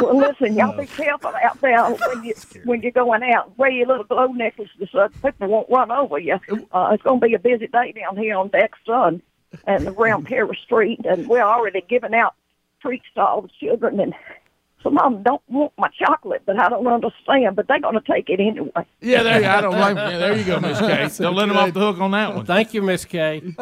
Well, 0.00 0.18
listen, 0.18 0.54
y'all 0.56 0.76
be 0.76 0.86
careful 0.86 1.32
out 1.42 1.60
there 1.60 1.82
when 1.90 2.24
you 2.24 2.34
when 2.64 2.82
you're 2.82 2.90
going 2.90 3.22
out. 3.22 3.56
Wear 3.58 3.70
your 3.70 3.86
little 3.86 4.04
glow 4.04 4.26
necklaces 4.26 4.88
so 4.90 5.08
people 5.22 5.48
won't 5.48 5.70
run 5.70 5.90
over 5.90 6.18
you. 6.18 6.38
Uh, 6.72 6.90
it's 6.92 7.02
going 7.02 7.20
to 7.20 7.26
be 7.26 7.34
a 7.34 7.38
busy 7.38 7.66
day 7.68 7.92
down 7.92 8.16
here 8.16 8.36
on 8.36 8.48
Deck 8.48 8.72
Sun 8.86 9.22
and 9.66 9.88
around 9.88 10.24
Paris 10.26 10.58
Street, 10.64 11.00
and 11.04 11.28
we're 11.28 11.42
already 11.42 11.84
giving 11.88 12.14
out 12.14 12.34
treats 12.82 13.06
to 13.14 13.20
all 13.20 13.42
the 13.42 13.48
children. 13.60 14.00
And 14.00 14.14
some 14.82 14.98
of 14.98 15.12
them 15.12 15.22
don't 15.22 15.42
want 15.48 15.72
my 15.78 15.88
chocolate, 15.96 16.42
but 16.44 16.58
I 16.58 16.68
don't 16.68 16.86
understand. 16.86 17.54
But 17.56 17.68
they're 17.68 17.80
going 17.80 17.94
to 17.94 18.12
take 18.12 18.28
it 18.28 18.40
anyway. 18.40 18.86
Yeah, 19.00 19.22
there 19.22 19.40
you, 19.40 19.46
I 19.48 19.60
don't 19.60 19.72
blame 19.72 20.12
you. 20.12 20.18
There 20.18 20.36
you 20.36 20.44
go, 20.44 20.60
Miss 20.60 20.80
Kay. 20.80 20.86
That's 20.88 21.18
Don't 21.18 21.36
let 21.36 21.46
them 21.46 21.56
off 21.56 21.72
the 21.72 21.80
hook 21.80 22.00
on 22.00 22.10
that 22.10 22.34
one. 22.34 22.46
Thank 22.46 22.74
you, 22.74 22.82
Miss 22.82 23.04
Kay. 23.04 23.54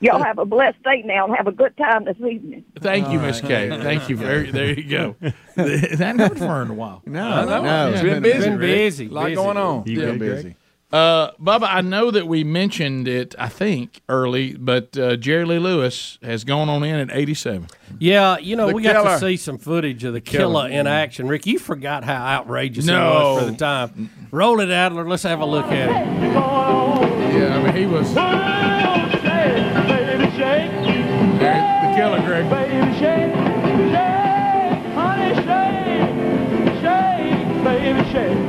Y'all 0.00 0.22
have 0.22 0.38
a 0.38 0.44
blessed 0.44 0.80
day 0.84 1.02
now 1.04 1.26
and 1.26 1.36
have 1.36 1.46
a 1.48 1.52
good 1.52 1.76
time 1.76 2.04
this 2.04 2.16
evening. 2.18 2.64
Thank 2.78 3.08
you, 3.10 3.18
Miss 3.18 3.40
Kay. 3.40 3.68
Thank 3.82 4.08
you 4.08 4.16
very. 4.16 4.50
There 4.50 4.72
you 4.78 4.88
go. 4.88 5.16
That 5.56 5.90
hadn't 5.98 6.20
happened 6.20 6.38
for 6.38 6.62
in 6.62 6.70
a 6.70 6.74
while. 6.74 7.02
No, 7.04 7.44
no, 7.44 7.64
Yeah. 7.64 7.88
it's 7.88 8.02
been 8.02 8.22
busy. 8.58 9.04
Rick. 9.08 9.10
A 9.10 9.14
lot 9.14 9.34
going 9.34 9.56
on. 9.56 9.82
You 9.86 10.00
Yeah, 10.00 10.06
good, 10.12 10.18
busy. 10.20 10.56
Uh, 10.90 11.32
Bubba, 11.32 11.66
I 11.68 11.80
know 11.82 12.10
that 12.12 12.26
we 12.28 12.44
mentioned 12.44 13.08
it, 13.08 13.34
I 13.38 13.48
think, 13.50 14.00
early, 14.08 14.54
but 14.54 14.96
uh, 14.96 15.16
Jerry 15.16 15.44
Lee 15.44 15.58
Lewis 15.58 16.18
has 16.22 16.44
gone 16.44 16.68
on 16.70 16.82
in 16.84 16.94
at 17.10 17.14
87. 17.14 17.66
Yeah, 17.98 18.38
you 18.38 18.56
know, 18.56 18.68
The 18.68 18.72
we 18.74 18.82
got 18.84 19.02
to 19.02 19.18
see 19.18 19.36
some 19.36 19.58
footage 19.58 20.04
of 20.04 20.14
the 20.14 20.20
Killer. 20.22 20.68
killer 20.68 20.68
in 20.70 20.86
action. 20.86 21.26
Rick, 21.28 21.44
you 21.44 21.58
forgot 21.58 22.04
how 22.04 22.14
outrageous 22.24 22.86
it 22.88 22.92
No. 22.92 23.34
was 23.34 23.44
for 23.44 23.50
the 23.50 23.56
time. 23.58 24.10
Roll 24.30 24.60
it, 24.60 24.70
Adler. 24.70 25.06
Let's 25.06 25.24
have 25.24 25.40
a 25.40 25.44
look 25.44 25.66
at 25.66 25.90
it. 25.90 26.06
Yeah, 27.34 27.56
I 27.58 27.62
mean, 27.64 27.76
he 27.76 27.84
was. 27.86 28.08
The 31.38 31.92
killer, 31.94 32.20
Greg. 32.22 32.50
Baby, 32.50 32.92
shake, 32.98 33.34
shake, 33.92 34.82
honey, 34.94 35.34
shake, 35.46 36.82
shake, 36.82 37.64
baby, 37.64 38.02
shake. 38.12 38.47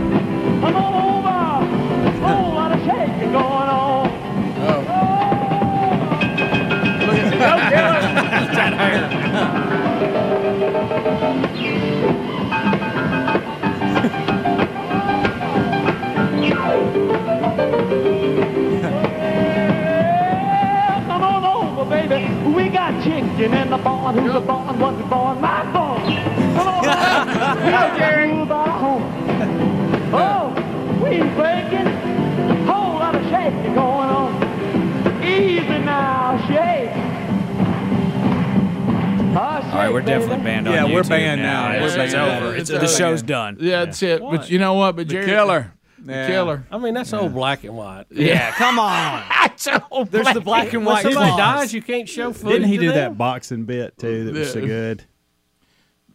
We 22.90 22.96
got 22.96 23.04
chicken 23.04 23.54
in 23.54 23.70
the 23.70 23.78
barn. 23.78 24.18
Who's 24.18 24.34
the 24.34 24.40
barn? 24.40 24.80
What's 24.80 24.98
the 24.98 25.04
barn? 25.04 25.42
My 25.42 25.72
barn. 25.72 26.02
Come 26.56 26.68
on 26.68 26.86
over. 26.86 27.72
Go, 27.72 27.98
Jerry. 27.98 28.30
Oh, 30.12 30.50
we 31.04 31.20
bacon. 31.20 32.66
Whole 32.66 32.96
lot 32.96 33.16
of 33.16 33.24
shaking 33.30 33.76
going 33.76 34.10
on. 34.10 35.24
Easy 35.24 35.62
now, 35.86 36.38
shake. 36.48 36.96
All 39.38 39.76
right, 39.86 39.94
we're 39.94 40.02
definitely 40.02 40.44
banned 40.44 40.68
on 40.68 40.74
Yeah, 40.74 40.84
we're 40.86 41.04
YouTube 41.04 41.10
banned 41.10 41.42
now. 41.44 41.68
now. 41.70 41.86
It's, 41.86 41.96
We're 41.96 42.04
it's 42.04 42.14
banned. 42.14 42.44
over. 42.44 42.56
It's, 42.56 42.62
It's 42.62 42.70
the 42.72 42.78
over. 42.78 42.88
show's 42.88 43.22
done. 43.22 43.58
Yeah, 43.60 43.86
that's 43.86 44.02
it. 44.02 44.20
But 44.20 44.50
you 44.50 44.58
know 44.58 44.74
what? 44.74 44.96
But 44.96 45.08
The 45.08 45.14
Jerry, 45.14 45.26
killer. 45.28 45.72
The 46.10 46.16
Yeah. 46.16 46.28
killer. 46.28 46.64
I 46.72 46.78
mean, 46.78 46.94
that's 46.94 47.14
old 47.14 47.34
black 47.34 47.64
and 47.64 47.76
white. 47.78 48.06
Yeah, 48.10 48.52
come 48.52 48.80
on. 48.80 49.24
There's 50.10 50.34
the 50.34 50.42
black 50.44 50.74
and 50.74 50.86
When 50.86 50.96
white 50.96 51.04
somebody 51.04 51.38
dies, 51.38 51.74
you 51.74 51.82
can't 51.82 52.08
show 52.10 52.34
footage. 52.34 52.54
Didn't 52.62 52.70
he 52.70 52.78
do 52.78 52.92
that 52.94 53.18
boxing 53.18 53.66
bit 53.66 53.98
too? 53.98 54.26
That 54.26 54.34
was 54.34 54.54
so 54.54 54.66
good. 54.66 55.04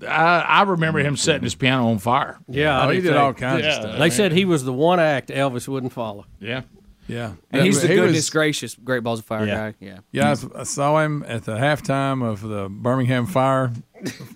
I, 0.06 0.40
I 0.40 0.62
remember 0.62 0.98
him 0.98 1.16
setting 1.16 1.44
his 1.44 1.54
piano 1.54 1.88
on 1.88 1.98
fire. 1.98 2.38
Yeah, 2.48 2.84
Oh, 2.84 2.90
he 2.90 3.00
did 3.00 3.10
too. 3.12 3.16
all 3.16 3.32
kinds 3.32 3.62
Yeah. 3.64 3.68
of 3.76 3.82
stuff. 3.82 3.98
They 3.98 4.10
said 4.10 4.32
he 4.32 4.44
was 4.44 4.64
the 4.64 4.72
one 4.72 4.98
act 5.00 5.28
Elvis 5.28 5.68
wouldn't 5.68 5.92
follow. 5.92 6.26
Yeah. 6.40 6.62
Yeah. 7.06 7.32
And 7.50 7.62
he's 7.66 7.82
the 7.82 7.88
He 7.88 7.94
was- 8.00 8.06
goodness 8.08 8.30
gracious 8.30 8.74
Great 8.74 9.02
Balls 9.02 9.18
of 9.20 9.26
Fire 9.26 9.46
guy. 9.46 9.74
Yeah. 9.80 9.98
Yeah, 10.10 10.34
I 10.56 10.62
saw 10.64 10.98
him 11.00 11.24
at 11.28 11.44
the 11.44 11.56
halftime 11.56 12.24
of 12.26 12.40
the 12.40 12.68
Birmingham 12.70 13.26
Fire. 13.26 13.72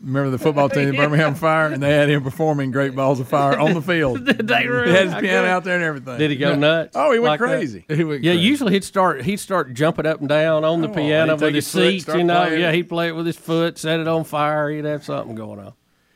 Remember 0.03 0.31
the 0.31 0.39
football 0.39 0.69
team, 0.69 0.89
the 0.91 0.97
Birmingham 0.97 1.35
Fire, 1.35 1.67
and 1.67 1.83
they 1.83 1.91
had 1.93 2.09
him 2.09 2.23
performing 2.23 2.71
"Great 2.71 2.95
Balls 2.95 3.21
of 3.21 3.29
Fire" 3.29 3.59
on 3.59 3.75
the 3.75 3.83
field. 3.83 4.25
Did 4.25 4.49
they 4.49 4.67
really? 4.67 4.89
He 4.89 4.95
had 4.95 5.05
his 5.07 5.15
I 5.15 5.21
piano 5.21 5.43
could- 5.43 5.51
out 5.51 5.65
there 5.65 5.75
and 5.77 5.85
everything. 5.85 6.19
Did 6.19 6.31
he 6.31 6.37
go 6.37 6.51
Yeah. 6.51 6.57
nuts? 6.57 6.93
Oh, 6.97 7.13
he 7.13 7.19
went 7.19 7.29
like 7.33 7.41
that? 7.41 7.47
crazy. 7.47 7.85
He 7.89 8.05
went 8.05 8.23
yeah, 8.23 8.33
crazy. 8.33 8.47
usually 8.47 8.73
he'd 8.73 8.85
start 8.85 9.23
he'd 9.23 9.41
start 9.41 9.75
jumping 9.75 10.07
up 10.07 10.21
and 10.21 10.29
down 10.29 10.65
on 10.65 10.81
the 10.81 10.89
Oh, 10.89 10.95
piano 10.95 11.33
he'd 11.35 11.39
take 11.41 11.47
with 11.49 11.55
his 11.57 11.73
his 11.73 11.73
seat. 11.93 12.01
start 12.01 12.19
You 12.19 12.25
know, 12.25 12.45
playing. 12.47 12.61
yeah, 12.61 12.73
he'd 12.73 12.89
play 12.89 13.09
it 13.09 13.13
with 13.17 13.27
his 13.27 13.37
foot, 13.37 13.77
set 13.79 14.01
it 14.01 14.09
on 14.09 14.25
fire. 14.25 14.71
He'd 14.71 14.85
have 14.87 15.05
something 15.05 15.35
going 15.35 15.59
on. 15.59 15.73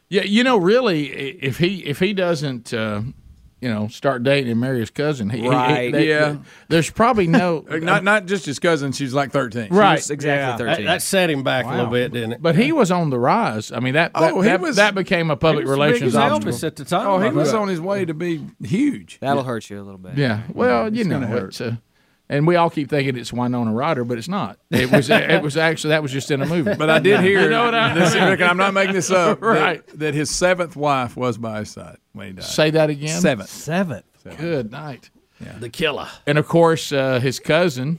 Yeah, 0.08 0.22
you 0.24 0.44
know, 0.44 0.56
really, 0.58 1.06
if 1.42 1.58
he 1.58 1.84
if 1.84 1.98
he 1.98 2.12
doesn't, 2.14 2.72
uh, 2.72 3.02
you 3.62 3.68
know, 3.72 3.86
start 3.88 4.22
dating 4.24 4.50
and 4.50 4.60
marry 4.60 4.80
his 4.80 4.90
cousin, 4.90 5.30
he, 5.30 5.38
he- 5.42 5.48
Right. 5.48 5.92
they- 5.92 6.08
Yeah. 6.08 6.36
there's 6.68 6.90
probably 6.90 7.26
no 7.28 7.60
Not 7.70 8.02
not 8.04 8.26
just 8.26 8.44
his 8.44 8.58
cousin. 8.58 8.92
She's 8.92 9.14
like 9.14 9.30
thirteen. 9.30 9.68
right 9.70 9.98
exactly 10.10 10.28
yeah. 10.28 10.56
13. 10.56 10.84
That, 10.86 10.90
that 10.92 11.02
set 11.02 11.30
him 11.30 11.42
back 11.44 11.64
a 11.66 11.68
little 11.70 11.86
bit, 11.86 12.12
didn't 12.12 12.32
it? 12.32 12.42
But 12.42 12.56
he 12.56 12.72
was 12.72 12.90
on 12.90 13.10
the 13.10 13.18
rise. 13.18 13.70
I 13.72 13.78
mean, 13.80 13.94
that 13.94 14.12
that, 14.14 14.32
Oh, 14.32 14.40
he 14.40 14.48
that, 14.48 14.60
was- 14.60 14.76
that 14.76 14.94
became 14.94 15.30
a 15.30 15.36
public 15.36 15.64
He 15.64 15.70
was 15.70 15.72
as 15.72 15.76
big 15.76 15.80
relations 15.86 16.14
as 16.14 16.32
obstacle. 16.32 16.66
At 16.66 16.76
the 16.76 16.84
time. 16.84 17.06
Oh, 17.06 17.18
he 17.20 17.30
was 17.30 17.54
on 17.54 17.68
his 17.68 17.80
way 17.80 18.04
to 18.04 18.14
be 18.14 18.44
huge. 18.62 19.18
That'll 19.20 19.44
hurt 19.44 19.70
you 19.70 19.80
a 19.80 19.84
little 19.84 19.98
bit. 19.98 20.18
Yeah. 20.18 20.42
Well, 20.52 20.92
you 20.92 21.00
It's 21.02 21.08
know, 21.08 21.20
gonna 21.20 21.26
hurt. 21.28 21.48
it's 21.48 21.60
uh, 21.60 21.76
and 22.32 22.46
we 22.46 22.56
all 22.56 22.70
keep 22.70 22.88
thinking 22.90 23.16
it's 23.16 23.32
Winona 23.32 23.72
Ryder, 23.72 24.04
but 24.04 24.16
it's 24.18 24.26
not. 24.28 24.58
It 24.70 24.90
was 24.90 25.10
it 25.10 25.42
was 25.42 25.56
actually 25.56 25.90
that 25.90 26.02
was 26.02 26.10
just 26.10 26.30
in 26.30 26.40
a 26.42 26.46
movie. 26.46 26.74
But 26.74 26.88
I 26.90 26.98
did 26.98 27.20
hear. 27.28 27.42
You 27.42 27.50
know 27.50 27.64
what 27.66 27.74
I 27.74 27.94
this, 27.94 28.14
Rick, 28.14 28.40
and 28.40 28.44
I'm 28.44 28.56
not 28.56 28.74
making 28.74 28.94
this 28.94 29.10
up. 29.10 29.40
Right. 29.42 29.86
That, 29.98 30.14
his 30.14 30.30
seventh 30.30 30.74
wife 30.74 31.16
was 31.16 31.36
by 31.38 31.60
his 31.60 31.70
side 31.70 31.98
when 32.12 32.26
he 32.28 32.32
died. 32.32 32.44
Say 32.44 32.70
that 32.70 32.90
again. 32.90 33.20
Seventh. 33.20 33.48
Seventh. 33.50 34.04
Good 34.38 34.70
night. 34.72 35.10
the 35.60 35.68
killer. 35.68 36.08
And 36.26 36.38
of 36.38 36.48
course, 36.48 36.90
uh, 36.92 37.20
his 37.20 37.38
cousin, 37.38 37.98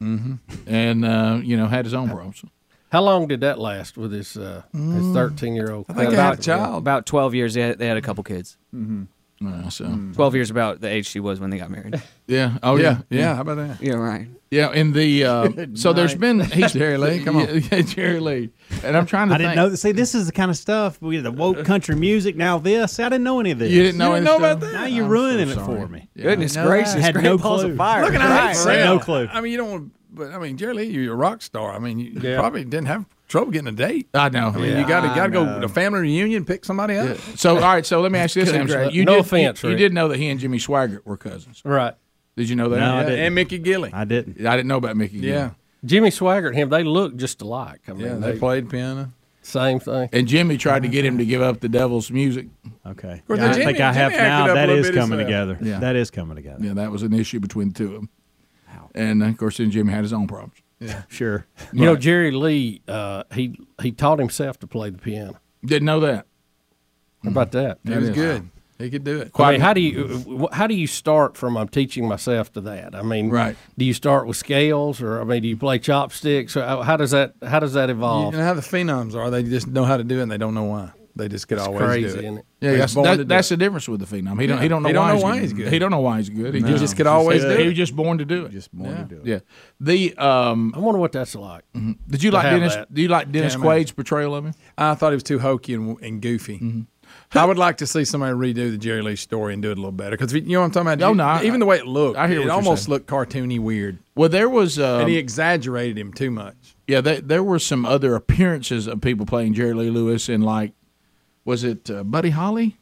Mm-hmm. 0.00 0.34
and 0.68 1.04
uh, 1.04 1.40
you 1.42 1.56
know, 1.56 1.66
had 1.66 1.84
his 1.84 1.92
own 1.94 2.08
problems. 2.08 2.44
How 2.92 3.02
long 3.02 3.26
did 3.26 3.40
that 3.40 3.58
last 3.58 3.98
with 3.98 4.12
his 4.12 4.36
uh, 4.36 4.62
his 4.72 5.12
thirteen 5.12 5.54
year 5.56 5.72
old? 5.72 5.88
Mm. 5.88 5.90
I 5.90 5.94
think 6.06 6.14
I 6.18 6.24
had 6.24 6.38
a 6.38 6.42
child. 6.42 6.78
About 6.78 7.04
12 7.04 7.34
years, 7.34 7.54
they 7.54 7.62
had, 7.62 7.78
they 7.78 7.86
had 7.88 7.96
a 7.96 8.00
couple 8.02 8.22
kids. 8.22 8.56
Mm-hmm. 8.74 9.04
Uh, 9.44 9.70
so 9.70 9.84
12 10.14 10.34
years 10.34 10.50
about 10.50 10.80
the 10.80 10.88
age 10.88 11.06
she 11.06 11.20
was 11.20 11.38
when 11.38 11.50
they 11.50 11.58
got 11.58 11.70
married. 11.70 12.02
yeah. 12.26 12.58
Oh 12.62 12.76
yeah, 12.76 13.02
yeah. 13.08 13.20
yeah. 13.20 13.34
How 13.36 13.42
about 13.42 13.56
that? 13.58 13.80
yeah, 13.80 13.94
right. 13.94 14.26
Yeah, 14.50 14.72
in 14.72 14.92
the 14.92 15.24
uh, 15.24 15.48
so 15.74 15.92
there's 15.92 16.14
been 16.14 16.40
he's 16.44 16.72
Jerry 16.72 16.96
Lee, 16.98 17.22
come 17.22 17.36
on. 17.36 17.46
Yeah, 17.46 17.60
yeah, 17.70 17.80
Jerry 17.82 18.18
Lee, 18.18 18.50
and 18.82 18.96
I'm 18.96 19.06
trying 19.06 19.28
to. 19.28 19.34
I 19.34 19.38
didn't 19.38 19.56
know. 19.56 19.74
See, 19.74 19.92
this 19.92 20.14
is 20.14 20.26
the 20.26 20.32
kind 20.32 20.50
of 20.50 20.56
stuff 20.56 21.00
we 21.00 21.18
the 21.18 21.30
woke 21.30 21.64
country 21.64 21.94
music. 21.94 22.34
Now 22.34 22.58
this, 22.58 22.98
I 22.98 23.04
didn't 23.10 23.24
know 23.24 23.38
any 23.40 23.50
of 23.52 23.58
this. 23.58 23.70
You 23.70 23.82
didn't 23.82 23.98
know, 23.98 24.08
you 24.08 24.14
didn't 24.16 24.24
know 24.24 24.36
about 24.38 24.60
that? 24.60 24.72
Now 24.72 24.86
you're 24.86 25.04
I'm 25.04 25.10
ruining 25.10 25.50
so 25.50 25.60
it 25.60 25.64
for 25.64 25.86
me. 25.88 26.08
Yeah. 26.14 26.24
Goodness 26.24 26.56
I 26.56 26.64
gracious. 26.66 26.94
had 26.94 27.14
Great 27.14 27.24
no 27.24 27.38
Balls 27.38 27.62
clue. 27.62 27.70
of 27.72 27.76
Fire. 27.76 28.02
Look 28.04 28.14
at 28.14 28.20
how 28.20 28.28
Right. 28.30 28.44
I 28.44 28.46
had 28.48 28.56
sell. 28.56 28.94
no 28.96 29.00
clue. 29.00 29.28
I 29.30 29.40
mean, 29.40 29.52
you 29.52 29.58
don't. 29.58 29.92
But 30.10 30.32
I 30.32 30.38
mean, 30.38 30.56
Jerry 30.56 30.74
Lee, 30.74 30.84
you're 30.90 31.12
a 31.12 31.16
rock 31.16 31.42
star. 31.42 31.72
I 31.72 31.78
mean, 31.78 31.98
you 31.98 32.18
Yeah. 32.20 32.40
probably 32.40 32.64
didn't 32.64 32.86
have 32.88 33.04
trouble 33.28 33.52
getting 33.52 33.68
a 33.68 33.72
date. 33.72 34.08
I 34.14 34.28
know. 34.30 34.48
I 34.48 34.56
mean, 34.56 34.64
yeah. 34.72 34.80
you 34.80 34.88
got 34.88 35.02
to 35.02 35.08
I 35.10 35.14
got 35.16 35.26
to 35.26 35.32
go 35.32 35.44
know. 35.44 35.60
to 35.60 35.68
family 35.68 36.00
reunion, 36.00 36.44
pick 36.44 36.64
somebody 36.64 36.96
up. 36.96 37.08
Yeah. 37.08 37.14
So 37.36 37.56
all 37.56 37.60
right. 37.62 37.86
So 37.86 38.00
let 38.00 38.10
me 38.10 38.18
ask 38.18 38.34
you 38.34 38.44
this: 38.44 38.50
Good 38.66 38.94
you 38.94 39.04
No 39.04 39.16
did, 39.16 39.20
offense, 39.24 39.62
You, 39.62 39.70
you 39.70 39.76
did 39.76 39.92
know 39.92 40.08
that 40.08 40.18
he 40.18 40.28
and 40.28 40.40
Jimmy 40.40 40.58
Swaggart 40.58 41.04
were 41.06 41.16
cousins. 41.16 41.62
Right. 41.64 41.94
Did 42.36 42.48
you 42.48 42.56
know 42.56 42.68
that? 42.68 42.78
No, 42.80 42.96
I 42.96 43.04
didn't. 43.04 43.18
and 43.20 43.34
Mickey 43.34 43.58
Gilley. 43.58 43.90
I 43.92 44.04
didn't. 44.04 44.44
I 44.46 44.56
didn't 44.56 44.68
know 44.68 44.76
about 44.76 44.96
Mickey. 44.96 45.18
Yeah, 45.18 45.32
Gilley. 45.50 45.54
Jimmy 45.84 46.10
Swaggart 46.10 46.48
and 46.48 46.56
him, 46.56 46.68
they 46.70 46.84
look 46.84 47.16
just 47.16 47.42
alike. 47.42 47.80
I 47.88 47.92
mean, 47.92 48.06
yeah. 48.06 48.14
they, 48.14 48.32
They 48.32 48.38
played 48.38 48.70
piano. 48.70 49.12
same 49.42 49.80
thing. 49.80 50.08
And 50.12 50.26
Jimmy 50.28 50.56
tried 50.56 50.82
to 50.82 50.88
get 50.88 51.04
him 51.04 51.18
to 51.18 51.24
give 51.24 51.42
up 51.42 51.60
the 51.60 51.68
devil's 51.68 52.10
music. 52.10 52.46
Okay. 52.86 53.22
course, 53.26 53.38
Yeah, 53.40 53.48
I 53.50 53.52
Jimmy- 53.52 53.64
think 53.66 53.80
I 53.80 53.92
have 53.92 54.12
Jimmy 54.12 54.22
acted 54.22 54.28
now. 54.28 54.44
up 54.44 54.50
a 54.50 54.54
That 54.54 54.68
little 54.68 54.84
is 54.84 54.90
bit 54.90 54.94
coming 54.96 55.18
himself. 55.18 55.48
together. 55.48 55.70
Yeah. 55.70 55.80
That 55.80 55.96
is 55.96 56.10
coming 56.10 56.36
together. 56.36 56.64
Yeah, 56.64 56.74
that 56.74 56.90
was 56.92 57.02
an 57.02 57.12
issue 57.12 57.40
between 57.40 57.68
the 57.68 57.74
two 57.74 57.86
of 57.86 57.92
them. 57.92 58.08
And 58.94 59.22
of 59.22 59.36
course, 59.36 59.58
then 59.58 59.70
Jimmy 59.70 59.92
had 59.92 60.02
his 60.02 60.12
own 60.12 60.26
problems. 60.26 60.54
Yeah. 60.80 61.02
Sure. 61.08 61.46
You 61.72 61.84
know, 61.84 61.96
Jerry 61.96 62.30
Lee, 62.30 62.82
uh, 62.86 63.24
he 63.32 63.58
he 63.82 63.90
taught 63.92 64.18
himself 64.18 64.58
to 64.60 64.66
play 64.66 64.90
the 64.90 64.98
piano. 64.98 65.40
Didn't 65.64 65.86
know 65.86 66.00
that. 66.00 66.26
How 67.24 67.30
about 67.30 67.50
that? 67.52 67.78
He 67.84 67.90
was 67.94 68.10
is. 68.10 68.14
good. 68.14 68.50
He 68.78 68.90
could 68.90 69.02
do 69.02 69.18
it. 69.20 69.32
I 69.36 69.50
mean, 69.52 69.60
how 69.60 69.72
do 69.72 69.80
you 69.80 70.48
how 70.52 70.68
do 70.68 70.74
you 70.74 70.86
start 70.86 71.36
from 71.36 71.56
I'm 71.56 71.66
teaching 71.66 72.06
myself 72.06 72.52
to 72.52 72.60
that? 72.60 72.94
I 72.94 73.02
mean, 73.02 73.28
Right. 73.28 73.56
Do 73.76 73.84
you 73.84 73.92
start 73.92 74.28
with 74.28 74.36
scales, 74.36 75.02
or 75.02 75.20
I 75.20 75.24
mean, 75.24 75.42
do 75.42 75.48
you 75.48 75.56
play 75.56 75.80
chopsticks, 75.80 76.56
or 76.56 76.64
how 76.64 76.82
how 76.82 76.96
does 76.96 77.10
that 77.10 77.34
how 77.44 77.58
does 77.58 77.72
that 77.72 77.88
You 77.88 77.96
evolve? 77.96 78.34
know 78.34 78.44
how 78.44 78.54
the 78.54 78.60
phenoms 78.60 79.16
are. 79.16 79.30
They 79.30 79.42
just 79.42 79.66
know 79.66 79.82
how 79.84 79.96
to 79.96 80.04
do 80.04 80.20
it, 80.20 80.22
and 80.22 80.30
they 80.30 80.38
don't 80.38 80.54
know 80.54 80.62
why. 80.62 80.92
They 81.18 81.28
just 81.28 81.46
could 81.48 81.58
It's 81.58 81.66
always 81.66 81.82
crazy, 81.82 82.02
do 82.08 82.14
it. 82.14 82.24
isn't 82.24 82.38
it? 82.38 82.44
Yeah, 82.60 82.76
that's, 82.76 82.94
that- 82.94 83.28
that's 83.28 83.50
it. 83.50 83.58
the 83.58 83.64
difference 83.64 83.88
with 83.88 84.00
the 84.00 84.06
phenom. 84.06 84.40
He 84.40 84.46
don't. 84.46 84.56
Yeah. 84.56 84.62
He 84.62 84.68
don't 84.68 84.82
know 84.82 84.88
He 84.88 84.92
don't 84.94 85.02
why, 85.04 85.08
know 85.08 85.14
he's, 85.16 85.22
why 85.24 85.32
good. 85.34 85.42
he's 85.42 85.52
good. 85.52 85.72
He 85.72 85.78
don't 85.78 85.90
know 85.90 86.00
why 86.00 86.16
he's 86.18 86.30
good. 86.30 86.54
He 86.54 86.60
No. 86.60 86.68
just, 86.68 86.80
He 86.80 86.84
just 86.84 86.96
could 86.96 87.06
always 87.06 87.42
he, 87.42 87.48
do 87.48 87.56
He 87.56 87.62
it. 87.64 87.66
was 87.66 87.76
just 87.76 87.94
born 87.94 88.18
to 88.18 88.24
do 88.24 88.46
it. 88.46 88.52
Just 88.52 88.72
born 88.72 88.90
yeah. 88.90 88.96
to 89.02 89.04
do 89.04 89.16
it. 89.16 89.26
Yeah. 89.26 89.38
The 89.80 90.14
um. 90.16 90.72
I 90.74 90.78
wonder 90.78 90.98
what 91.00 91.12
that's 91.12 91.34
like. 91.34 91.64
Did 92.08 92.22
you 92.22 92.30
like 92.30 92.44
Dennis? 92.44 92.74
that. 92.74 92.94
Do 92.94 93.02
you 93.02 93.08
like 93.08 93.30
Dennis 93.30 93.52
Yeah, 93.52 93.58
man. 93.58 93.66
Quaid's 93.66 93.92
portrayal 93.92 94.34
of 94.34 94.46
him? 94.46 94.54
I 94.78 94.94
thought 94.94 95.10
he 95.10 95.16
was 95.16 95.22
too 95.22 95.38
hokey 95.38 95.74
and, 95.74 96.00
and 96.00 96.22
goofy. 96.22 96.58
Mm-hmm. 96.58 96.80
I 97.34 97.44
would 97.44 97.56
like 97.58 97.78
to 97.78 97.86
see 97.86 98.04
somebody 98.04 98.32
redo 98.34 98.70
the 98.70 98.76
Jerry 98.78 99.00
Lee 99.02 99.16
story 99.16 99.52
and 99.54 99.62
do 99.62 99.70
it 99.70 99.78
a 99.78 99.80
little 99.80 99.92
better 99.92 100.10
because 100.16 100.32
you 100.32 100.40
know 100.42 100.60
what 100.60 100.66
I'm 100.66 100.70
talking 100.72 100.92
about. 100.92 101.08
Oh, 101.10 101.14
no, 101.14 101.24
I- 101.24 101.44
even 101.44 101.58
the 101.60 101.66
way 101.66 101.78
it 101.78 101.86
looked, 101.86 102.18
I 102.18 102.28
hear 102.28 102.40
it 102.42 102.48
almost 102.50 102.84
saying. 102.84 102.92
looked 102.92 103.06
cartoony 103.06 103.58
weird, 103.58 103.98
Well, 104.14 104.28
there 104.28 104.48
was. 104.48 104.78
Um, 104.78 105.00
and 105.02 105.08
he 105.08 105.16
exaggerated 105.16 105.96
him 105.98 106.12
too 106.12 106.30
much. 106.30 106.76
Yeah, 106.86 107.00
there, 107.00 107.20
there 107.20 107.42
were 107.42 107.58
some 107.58 107.84
other 107.86 108.14
appearances 108.14 108.86
of 108.86 109.00
people 109.00 109.24
playing 109.26 109.54
Jerry 109.54 109.72
Lee 109.74 109.90
Lewis 109.90 110.28
in 110.28 110.42
like, 110.42 110.72
was 111.48 111.64
it 111.64 111.90
uh, 111.90 112.04
Buddy 112.04 112.30
Holly? 112.30 112.76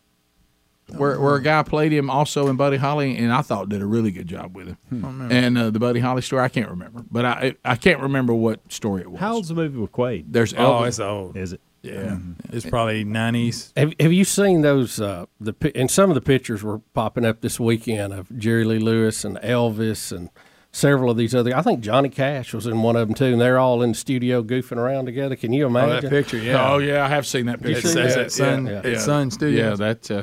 Where, 0.89 1.21
where 1.21 1.35
a 1.35 1.43
guy 1.43 1.65
played 1.65 1.93
him 1.93 2.09
also 2.11 2.47
in 2.47 2.55
Buddy 2.57 2.77
Holly, 2.77 3.17
and 3.17 3.33
I 3.33 3.43
thought 3.43 3.69
did 3.69 3.83
a 3.83 3.87
really 3.87 4.13
good 4.13 4.29
job 4.29 4.55
with 4.55 4.69
him. 4.69 4.79
remember. 4.91 5.35
And 5.35 5.59
uh, 5.59 5.71
the 5.71 5.81
Buddy 5.81 5.99
Holly 5.99 6.23
story, 6.23 6.43
I 6.45 6.49
can't 6.49 6.69
remember, 6.71 7.05
but 7.11 7.25
I 7.25 7.57
I 7.65 7.75
can't 7.75 8.01
remember 8.01 8.33
what 8.35 8.61
story 8.73 9.03
it 9.03 9.11
was. 9.11 9.19
How 9.19 9.35
old's 9.35 9.49
the 9.49 9.55
movie 9.55 9.79
with 9.79 9.91
Quaid? 9.91 10.27
There's 10.29 10.53
Oh, 10.55 10.57
Elvis. 10.59 10.89
it's 10.89 11.01
old. 11.01 11.37
Is 11.37 11.53
it? 11.55 11.61
Yeah, 11.83 12.19
it's 12.53 12.67
probably 12.69 13.05
90s. 13.05 13.73
Have, 13.77 13.95
have 14.01 14.13
you 14.13 14.25
seen 14.25 14.63
those? 14.63 15.01
Uh, 15.01 15.27
the 15.41 15.55
and 15.75 15.89
some 15.91 16.11
of 16.11 16.15
the 16.15 16.21
pictures 16.21 16.63
were 16.65 16.79
popping 16.95 17.25
up 17.25 17.41
this 17.43 17.59
weekend 17.61 18.13
of 18.13 18.37
Jerry 18.39 18.65
Lee 18.65 18.79
Lewis 18.81 19.25
and 19.25 19.37
Elvis 19.39 20.11
and 20.17 20.31
several 20.77 21.11
of 21.11 21.17
these 21.17 21.35
other. 21.35 21.57
I 21.57 21.63
think 21.63 21.81
Johnny 21.81 22.09
Cash 22.09 22.53
was 22.53 22.67
in 22.67 22.83
one 22.83 22.97
of 22.97 23.09
them 23.09 23.15
too, 23.15 23.27
and 23.33 23.41
they're 23.41 23.59
all 23.59 23.83
in 23.83 23.91
the 23.93 23.95
studio 23.97 24.43
goofing 24.43 24.77
around 24.77 25.07
together. 25.07 25.35
Can 25.37 25.53
you 25.53 25.65
Oh, 25.65 25.69
imagine 25.69 26.03
that 26.03 26.11
picture, 26.11 26.39
yeah. 26.39 26.71
Oh 26.71 26.79
yeah, 26.79 27.05
I 27.05 27.09
have 27.09 27.27
seen 27.27 27.47
that 27.47 27.63
picture. 27.63 27.89
see 27.89 28.01
It's 28.01 28.15
that? 28.15 28.25
at 28.27 28.33
Sun, 28.33 28.67
Yeah. 28.67 28.81
at 28.85 29.01
Sun 29.01 29.31
Studios. 29.31 29.79
Yeah, 29.81 29.87
that. 29.87 30.11
Uh, 30.11 30.23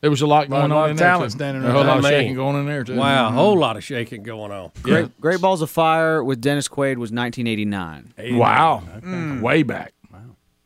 there 0.00 0.10
was 0.10 0.20
a 0.22 0.26
lot 0.26 0.48
Lot- 0.50 0.60
going 0.60 0.70
lot 0.72 0.78
on 0.78 0.84
of 0.84 0.90
in 0.92 0.96
there. 0.96 1.08
talent 1.08 1.32
too. 1.32 1.38
standing 1.38 1.64
a 1.64 1.70
whole 1.72 1.84
lot 1.84 1.98
of 1.98 2.02
mean, 2.04 2.12
shaking 2.12 2.34
going 2.34 2.56
in 2.56 2.66
there 2.66 2.82
too. 2.84 2.96
Wow, 2.96 3.28
a 3.28 3.30
Mhm. 3.30 3.34
whole 3.34 3.56
lot 3.58 3.76
of 3.76 3.84
shaking 3.84 4.22
going 4.24 4.50
on. 4.50 4.70
Great, 4.82 5.20
Great 5.20 5.40
Balls 5.40 5.62
of 5.62 5.70
Fire 5.70 6.24
with 6.24 6.40
Dennis 6.40 6.68
Quaid 6.68 6.96
was 6.96 7.12
1989. 7.12 8.12
Wow, 8.36 8.82
Mm. 9.04 9.40
way 9.40 9.62
back. 9.62 9.92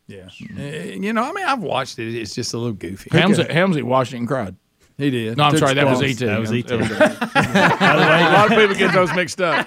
Yeah, 0.08 0.28
Uh, 0.56 0.62
you 0.62 1.12
know, 1.12 1.22
I 1.24 1.32
mean, 1.32 1.44
I've 1.44 1.62
watched 1.62 1.98
it. 1.98 2.14
It's 2.14 2.32
just 2.34 2.54
a 2.54 2.58
little 2.58 2.72
goofy. 2.74 3.10
Helmsley, 3.10 3.52
Helmsley 3.52 3.82
Washington 3.82 4.24
cried. 4.26 4.54
He 4.98 5.10
did. 5.10 5.36
No, 5.36 5.44
I'm 5.44 5.50
Took 5.50 5.60
sorry, 5.60 5.74
that 5.74 5.86
was. 5.86 6.02
E.T. 6.02 6.24
That 6.24 6.40
was 6.40 6.52
E.T. 6.54 6.68
That 6.74 6.80
was- 6.80 6.88
By 7.34 8.18
a 8.20 8.32
lot 8.32 8.50
of 8.50 8.58
people 8.58 8.74
get 8.74 8.94
those 8.94 9.14
mixed 9.14 9.40
up. 9.42 9.66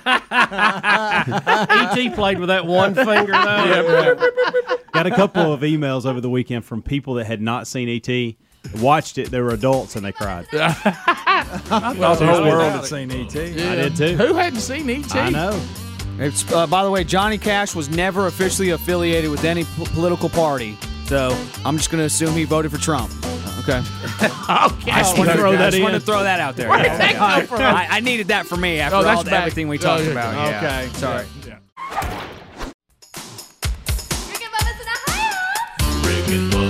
E.T. 1.95 2.09
Played 2.15 2.39
with 2.39 2.49
that 2.49 2.65
one 2.65 2.95
finger 2.95 3.31
though. 3.33 4.15
Got 4.91 5.05
a 5.05 5.11
couple 5.11 5.53
of 5.53 5.61
emails 5.61 6.05
over 6.07 6.19
the 6.19 6.29
weekend 6.29 6.65
from 6.65 6.81
people 6.81 7.13
that 7.15 7.25
had 7.25 7.41
not 7.41 7.67
seen 7.67 7.87
ET, 7.89 8.35
watched 8.81 9.19
it. 9.19 9.29
They 9.29 9.39
were 9.39 9.51
adults 9.53 9.95
and 9.95 10.03
they 10.03 10.11
cried. 10.11 10.47
I 10.53 10.73
thought 10.73 12.17
the 12.19 12.25
whole 12.27 12.43
world 12.43 12.71
had 12.71 12.85
seen 12.85 13.11
E.T. 13.11 13.39
I 13.39 13.75
did 13.75 13.95
too. 13.95 14.15
Who 14.17 14.33
hadn't 14.33 14.59
seen 14.61 14.89
E.T.? 14.89 15.17
I 15.17 15.29
know. 15.29 15.61
It's, 16.17 16.51
uh, 16.51 16.65
by 16.67 16.83
the 16.83 16.89
way, 16.91 17.03
Johnny 17.05 17.37
Cash 17.37 17.75
was 17.75 17.87
never 17.89 18.25
officially 18.27 18.71
affiliated 18.71 19.29
with 19.31 19.45
any 19.45 19.63
p- 19.63 19.85
political 19.93 20.27
party, 20.27 20.75
so 21.05 21.29
I'm 21.63 21.77
just 21.77 21.91
going 21.91 21.99
to 22.01 22.05
assume 22.05 22.33
he 22.33 22.43
voted 22.43 22.71
for 22.71 22.77
Trump. 22.77 23.09
Okay. 23.69 23.87
Okay. 24.49 24.91
I 24.91 24.99
just 25.01 25.15
want 25.17 25.29
to 25.29 25.35
throw 25.35 25.51
throw 25.51 25.51
that 25.57 25.71
that. 25.71 25.91
to 25.91 25.99
throw 25.99 26.23
that 26.23 26.39
out 26.39 26.55
there. 26.55 26.69
Where 26.69 26.79
did 26.81 26.91
that 26.91 27.15
come 27.15 27.45
from? 27.47 27.61
I, 27.61 27.87
I 27.89 27.99
needed 27.99 28.29
that 28.29 28.47
for 28.47 28.57
me 28.57 28.79
after 28.79 28.97
Oh, 28.97 29.03
that's 29.03 29.17
all 29.17 29.23
the, 29.23 29.31
everything 29.31 29.67
we 29.67 29.77
Oh, 29.77 29.81
talked 29.81 30.03
yeah. 30.05 30.11
about. 30.11 30.33
Yeah. 30.33 30.57
Okay. 30.57 30.89
Sorry. 30.97 31.25
Rick 34.27 34.41
and 34.41 34.53
Bubba, 34.53 36.05
Rick 36.07 36.27
and 36.29 36.51
Bubba. 36.51 36.68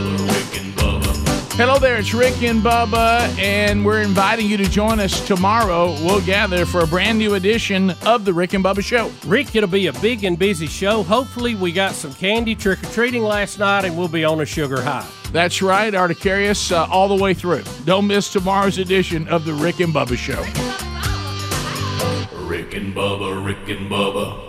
Hello 1.60 1.78
there, 1.78 1.98
it's 1.98 2.14
Rick 2.14 2.42
and 2.42 2.62
Bubba, 2.62 3.38
and 3.38 3.86
we're 3.86 4.02
inviting 4.02 4.48
you 4.48 4.56
to 4.56 4.64
join 4.64 5.02
us 5.02 5.28
tomorrow. 5.28 5.92
We'll 6.06 6.22
gather 6.22 6.66
for 6.66 6.80
a 6.80 6.88
brand 6.88 7.18
new 7.18 7.34
edition 7.34 7.94
of 8.06 8.24
the 8.24 8.32
Rick 8.32 8.54
and 8.54 8.64
Bubba 8.64 8.82
Show. 8.82 9.12
Rick, 9.26 9.54
it'll 9.58 9.68
be 9.68 9.88
a 9.88 9.94
big 10.00 10.24
and 10.24 10.40
busy 10.40 10.68
show. 10.68 11.04
Hopefully, 11.04 11.56
we 11.56 11.74
got 11.74 11.96
some 11.96 12.14
candy 12.14 12.56
trick 12.56 12.82
or 12.82 12.86
treating 12.92 13.24
last 13.24 13.60
night, 13.60 13.84
and 13.84 13.98
we'll 13.98 14.08
be 14.08 14.24
on 14.24 14.40
a 14.40 14.46
sugar 14.46 14.82
high. 14.82 15.06
That's 15.34 15.62
right, 15.62 15.94
Articarius, 15.94 16.72
uh, 16.72 16.88
all 16.90 17.10
the 17.10 17.22
way 17.22 17.34
through. 17.34 17.64
Don't 17.84 18.08
miss 18.08 18.32
tomorrow's 18.32 18.78
edition 18.78 19.28
of 19.28 19.44
the 19.44 19.54
Rick 19.54 19.82
and 19.82 19.94
Bubba 19.94 20.16
Show. 20.16 20.40
Rick 22.46 22.74
and 22.74 22.96
Bubba, 22.96 23.46
Rick 23.46 23.68
and 23.68 23.92
Bubba. 23.92 24.49